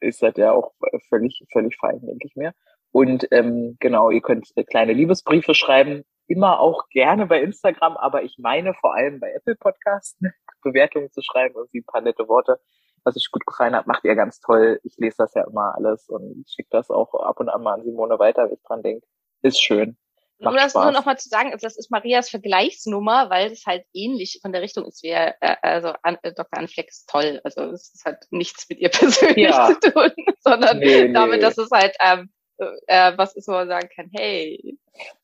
ist 0.03 0.21
das 0.21 0.35
ja 0.37 0.51
auch 0.51 0.73
völlig 1.09 1.43
völlig 1.51 1.77
fein 1.77 2.01
denke 2.01 2.27
ich 2.27 2.35
mir 2.35 2.53
und 2.91 3.27
ähm, 3.31 3.77
genau 3.79 4.09
ihr 4.09 4.21
könnt 4.21 4.47
äh, 4.55 4.63
kleine 4.63 4.93
Liebesbriefe 4.93 5.55
schreiben 5.55 6.03
immer 6.27 6.59
auch 6.59 6.89
gerne 6.89 7.25
bei 7.25 7.41
Instagram 7.41 7.97
aber 7.97 8.23
ich 8.23 8.37
meine 8.39 8.73
vor 8.75 8.95
allem 8.95 9.19
bei 9.19 9.31
Apple 9.33 9.55
Podcasts? 9.55 10.19
Bewertungen 10.63 11.11
zu 11.11 11.21
schreiben 11.21 11.55
irgendwie 11.55 11.79
ein 11.79 11.85
paar 11.85 12.01
nette 12.01 12.27
Worte 12.27 12.59
was 13.03 13.17
euch 13.17 13.31
gut 13.31 13.45
gefallen 13.45 13.75
hat, 13.75 13.87
macht 13.87 14.03
ihr 14.05 14.15
ganz 14.15 14.39
toll. 14.39 14.79
Ich 14.83 14.95
lese 14.97 15.17
das 15.19 15.33
ja 15.33 15.43
immer 15.43 15.75
alles 15.75 16.07
und 16.09 16.45
schicke 16.49 16.69
das 16.71 16.89
auch 16.89 17.13
ab 17.13 17.39
und 17.39 17.49
an 17.49 17.63
mal 17.63 17.73
an 17.73 17.83
Simone 17.83 18.19
weiter, 18.19 18.45
wenn 18.45 18.53
ich 18.53 18.63
dran 18.63 18.83
denke. 18.83 19.05
Ist 19.41 19.61
schön. 19.61 19.97
Um 20.49 20.55
das 20.55 20.73
nur 20.73 20.83
Spaß. 20.83 20.93
noch 20.93 21.05
mal 21.05 21.17
zu 21.17 21.29
sagen, 21.29 21.51
das 21.61 21.77
ist 21.77 21.91
Marias 21.91 22.29
Vergleichsnummer, 22.29 23.29
weil 23.29 23.51
es 23.51 23.65
halt 23.65 23.85
ähnlich 23.93 24.39
von 24.41 24.51
der 24.51 24.61
Richtung 24.61 24.85
ist 24.85 25.03
wie 25.03 25.09
äh, 25.09 25.33
also 25.61 25.93
an, 26.03 26.17
äh, 26.23 26.33
Dr. 26.33 26.59
Anfleck 26.59 26.87
ist 26.89 27.07
toll. 27.09 27.39
Also 27.43 27.61
es 27.71 27.93
halt 28.05 28.17
nichts 28.31 28.67
mit 28.69 28.79
ihr 28.79 28.89
persönlich 28.89 29.49
Ja. 29.49 29.67
zu 29.79 29.91
tun, 29.91 30.11
sondern 30.39 30.79
Nee, 30.79 31.07
nee. 31.07 31.13
damit, 31.13 31.41
dass 31.43 31.57
es 31.57 31.69
halt 31.71 31.95
ähm, 31.99 32.29
äh, 32.87 33.11
was 33.17 33.35
ist, 33.35 33.47
wo 33.47 33.53
man 33.53 33.67
sagen 33.67 33.89
kann, 33.95 34.09
hey, 34.13 34.77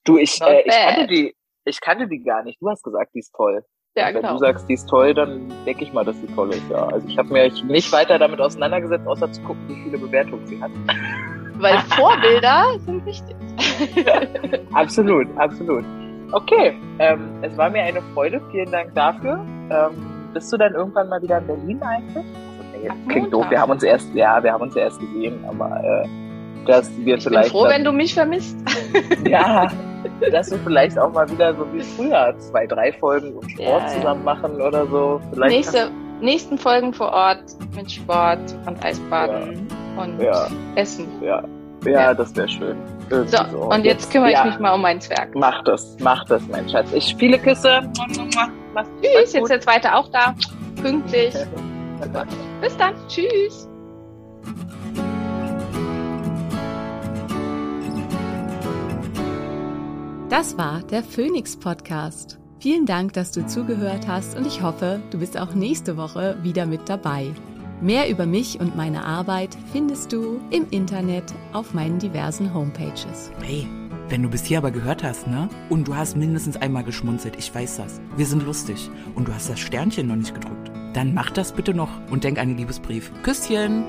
Du, 0.04 0.18
ich, 0.18 0.42
äh, 0.42 0.62
ich 0.66 0.74
kannte 0.74 1.08
die, 1.08 1.36
ich 1.66 1.80
kannte 1.80 2.08
die 2.08 2.24
gar 2.24 2.44
nicht. 2.44 2.60
Du 2.62 2.70
hast 2.70 2.84
gesagt, 2.84 3.14
die 3.14 3.20
ist 3.20 3.32
toll. 3.36 3.64
ja 3.96 4.08
wenn 4.08 4.16
genau. 4.16 4.34
du 4.34 4.40
sagst, 4.40 4.68
die 4.68 4.74
ist 4.74 4.88
toll, 4.90 5.14
dann 5.14 5.48
denke 5.66 5.84
ich 5.84 5.94
mal, 5.94 6.04
dass 6.04 6.20
die 6.20 6.34
toll 6.34 6.50
ist, 6.54 6.68
ja. 6.70 6.88
Also 6.88 7.08
ich 7.08 7.18
habe 7.18 7.30
mich 7.32 7.64
nicht 7.64 7.92
weiter 7.92 8.18
damit 8.18 8.40
auseinandergesetzt, 8.42 9.06
außer 9.08 9.32
zu 9.32 9.42
gucken, 9.44 9.68
wie 9.70 9.84
viele 9.84 9.98
Bewertungen 10.00 10.46
sie 10.48 10.60
hat. 10.62 10.72
Weil 11.60 11.78
Vorbilder 11.90 12.64
sind 12.86 13.06
wichtig. 13.06 13.36
absolut, 14.74 15.28
absolut. 15.38 15.84
Okay, 16.32 16.78
ähm, 17.00 17.30
es 17.42 17.56
war 17.58 17.70
mir 17.70 17.82
eine 17.84 18.02
Freude. 18.14 18.42
Vielen 18.52 18.72
Dank 18.72 18.94
dafür. 18.96 19.44
Ähm, 19.72 19.92
bist 20.34 20.52
du 20.54 20.58
dann 20.58 20.74
irgendwann 20.74 21.10
mal 21.10 21.22
wieder 21.22 21.40
in 21.40 21.48
Berlin 21.48 21.82
eigentlich? 21.82 22.26
Nee, 22.82 22.90
klingt 23.12 23.34
doof. 23.34 23.46
Wir 23.50 23.60
haben 23.60 23.72
uns 23.72 23.84
erst, 23.84 24.14
ja, 24.14 24.42
wir 24.44 24.54
haben 24.54 24.62
uns 24.62 24.76
ja 24.76 24.84
erst 24.84 25.00
gesehen, 25.00 25.44
aber 25.48 25.82
äh, 25.84 26.08
dass 26.66 26.90
wir 26.98 27.18
Ich 27.18 27.24
bin 27.24 27.34
vielleicht 27.34 27.50
froh, 27.52 27.64
dann- 27.64 27.72
wenn 27.74 27.84
du 27.84 27.92
mich 27.92 28.14
vermisst. 28.14 28.58
ja, 29.28 29.68
dass 30.32 30.52
wir 30.52 30.60
vielleicht 30.60 30.98
auch 31.00 31.12
mal 31.12 31.30
wieder 31.30 31.54
so 31.56 31.66
wie 31.74 31.82
früher 31.82 32.36
zwei, 32.38 32.68
drei 32.68 32.94
Folgen 32.94 33.34
und 33.34 33.50
Sport 33.52 33.68
Ja, 33.68 33.80
ja. 33.80 33.88
zusammen 33.88 34.24
machen 34.24 34.62
oder 34.62 34.86
so. 34.86 35.20
Vielleicht 35.34 35.56
Nächste, 35.56 35.92
nächsten 36.22 36.58
Folgen 36.58 36.94
vor 36.94 37.12
Ort 37.12 37.42
mit 37.76 37.92
Sport 37.92 38.40
und 38.68 38.86
Eisbaden 38.86 39.68
und 39.98 40.20
Ja. 40.22 40.48
Essen. 40.76 41.08
ja, 41.22 41.44
ja, 41.86 42.14
das 42.14 42.36
wäre 42.36 42.48
schön. 42.50 42.78
Irgendwie 43.10 43.38
So, 43.38 43.58
und 43.58 43.86
jetzt 43.86 44.12
kümmere 44.12 44.32
ja, 44.32 44.40
ich 44.46 44.52
mich 44.52 44.60
mal 44.60 44.74
um 44.74 44.82
meinen 44.82 45.02
Zwerg. 45.02 45.34
Mach 45.36 45.64
das, 45.64 45.96
mach 46.00 46.26
das, 46.26 46.42
mein 46.48 46.68
Schatz. 46.70 46.92
Ich 46.94 47.16
viele 47.16 47.40
Küsse. 47.40 47.82
Mach's 48.74 48.90
Tschüss, 49.02 49.34
jetzt 49.34 49.50
der 49.50 49.62
zweite 49.62 49.96
auch 49.96 50.10
da. 50.12 50.36
Pünktlich. 50.82 51.34
Bis 52.62 52.78
dann. 52.78 52.94
Tschüss. 53.08 53.68
Das 60.30 60.58
war 60.58 60.82
der 60.84 61.02
Phoenix 61.02 61.58
Podcast. 61.58 62.40
Vielen 62.60 62.86
Dank, 62.86 63.14
dass 63.14 63.32
du 63.32 63.48
zugehört 63.48 64.08
hast 64.08 64.38
und 64.38 64.46
ich 64.46 64.62
hoffe, 64.62 65.02
du 65.12 65.20
bist 65.20 65.40
auch 65.40 65.56
nächste 65.56 65.98
Woche 65.98 66.38
wieder 66.44 66.66
mit 66.66 66.88
dabei. 66.88 67.34
Mehr 67.82 68.10
über 68.10 68.26
mich 68.26 68.60
und 68.60 68.76
meine 68.76 69.06
Arbeit 69.06 69.58
findest 69.72 70.12
du 70.12 70.42
im 70.50 70.68
Internet 70.70 71.24
auf 71.54 71.74
meinen 71.74 71.98
diversen 71.98 72.54
Homepages. 72.54 73.32
Hey, 73.42 73.66
wenn 74.10 74.22
du 74.22 74.30
bis 74.30 74.44
hier 74.44 74.58
aber 74.58 74.72
gehört 74.72 75.02
hast, 75.02 75.28
ne? 75.28 75.48
Und 75.70 75.88
du 75.88 75.96
hast 75.96 76.18
mindestens 76.18 76.58
einmal 76.58 76.84
geschmunzelt, 76.84 77.38
ich 77.38 77.56
weiß 77.56 77.78
das. 77.78 78.02
Wir 78.18 78.26
sind 78.26 78.44
lustig. 78.44 78.90
Und 79.16 79.30
du 79.30 79.34
hast 79.34 79.50
das 79.50 79.62
Sternchen 79.62 80.08
noch 80.08 80.18
nicht 80.18 80.34
gedrückt. 80.34 80.72
Dann 80.94 81.14
mach 81.14 81.32
das 81.32 81.54
bitte 81.54 81.74
noch 81.74 81.90
und 82.12 82.26
denk 82.26 82.38
an 82.38 82.50
den 82.50 82.58
Liebesbrief. 82.58 83.14
Küsschen! 83.24 83.86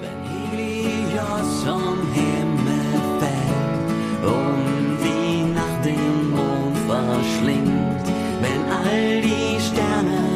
Wenn 0.00 0.58
Helios 0.58 1.62
vom 1.62 1.98
Himmel 2.14 3.20
fällt 3.20 4.32
und 4.32 4.96
die 5.04 5.52
Nacht 5.52 5.84
den 5.84 6.30
Mond 6.30 6.78
verschlingt, 6.88 8.06
wenn 8.40 8.64
all 8.72 9.20
die 9.20 9.60
Sterne 9.60 10.35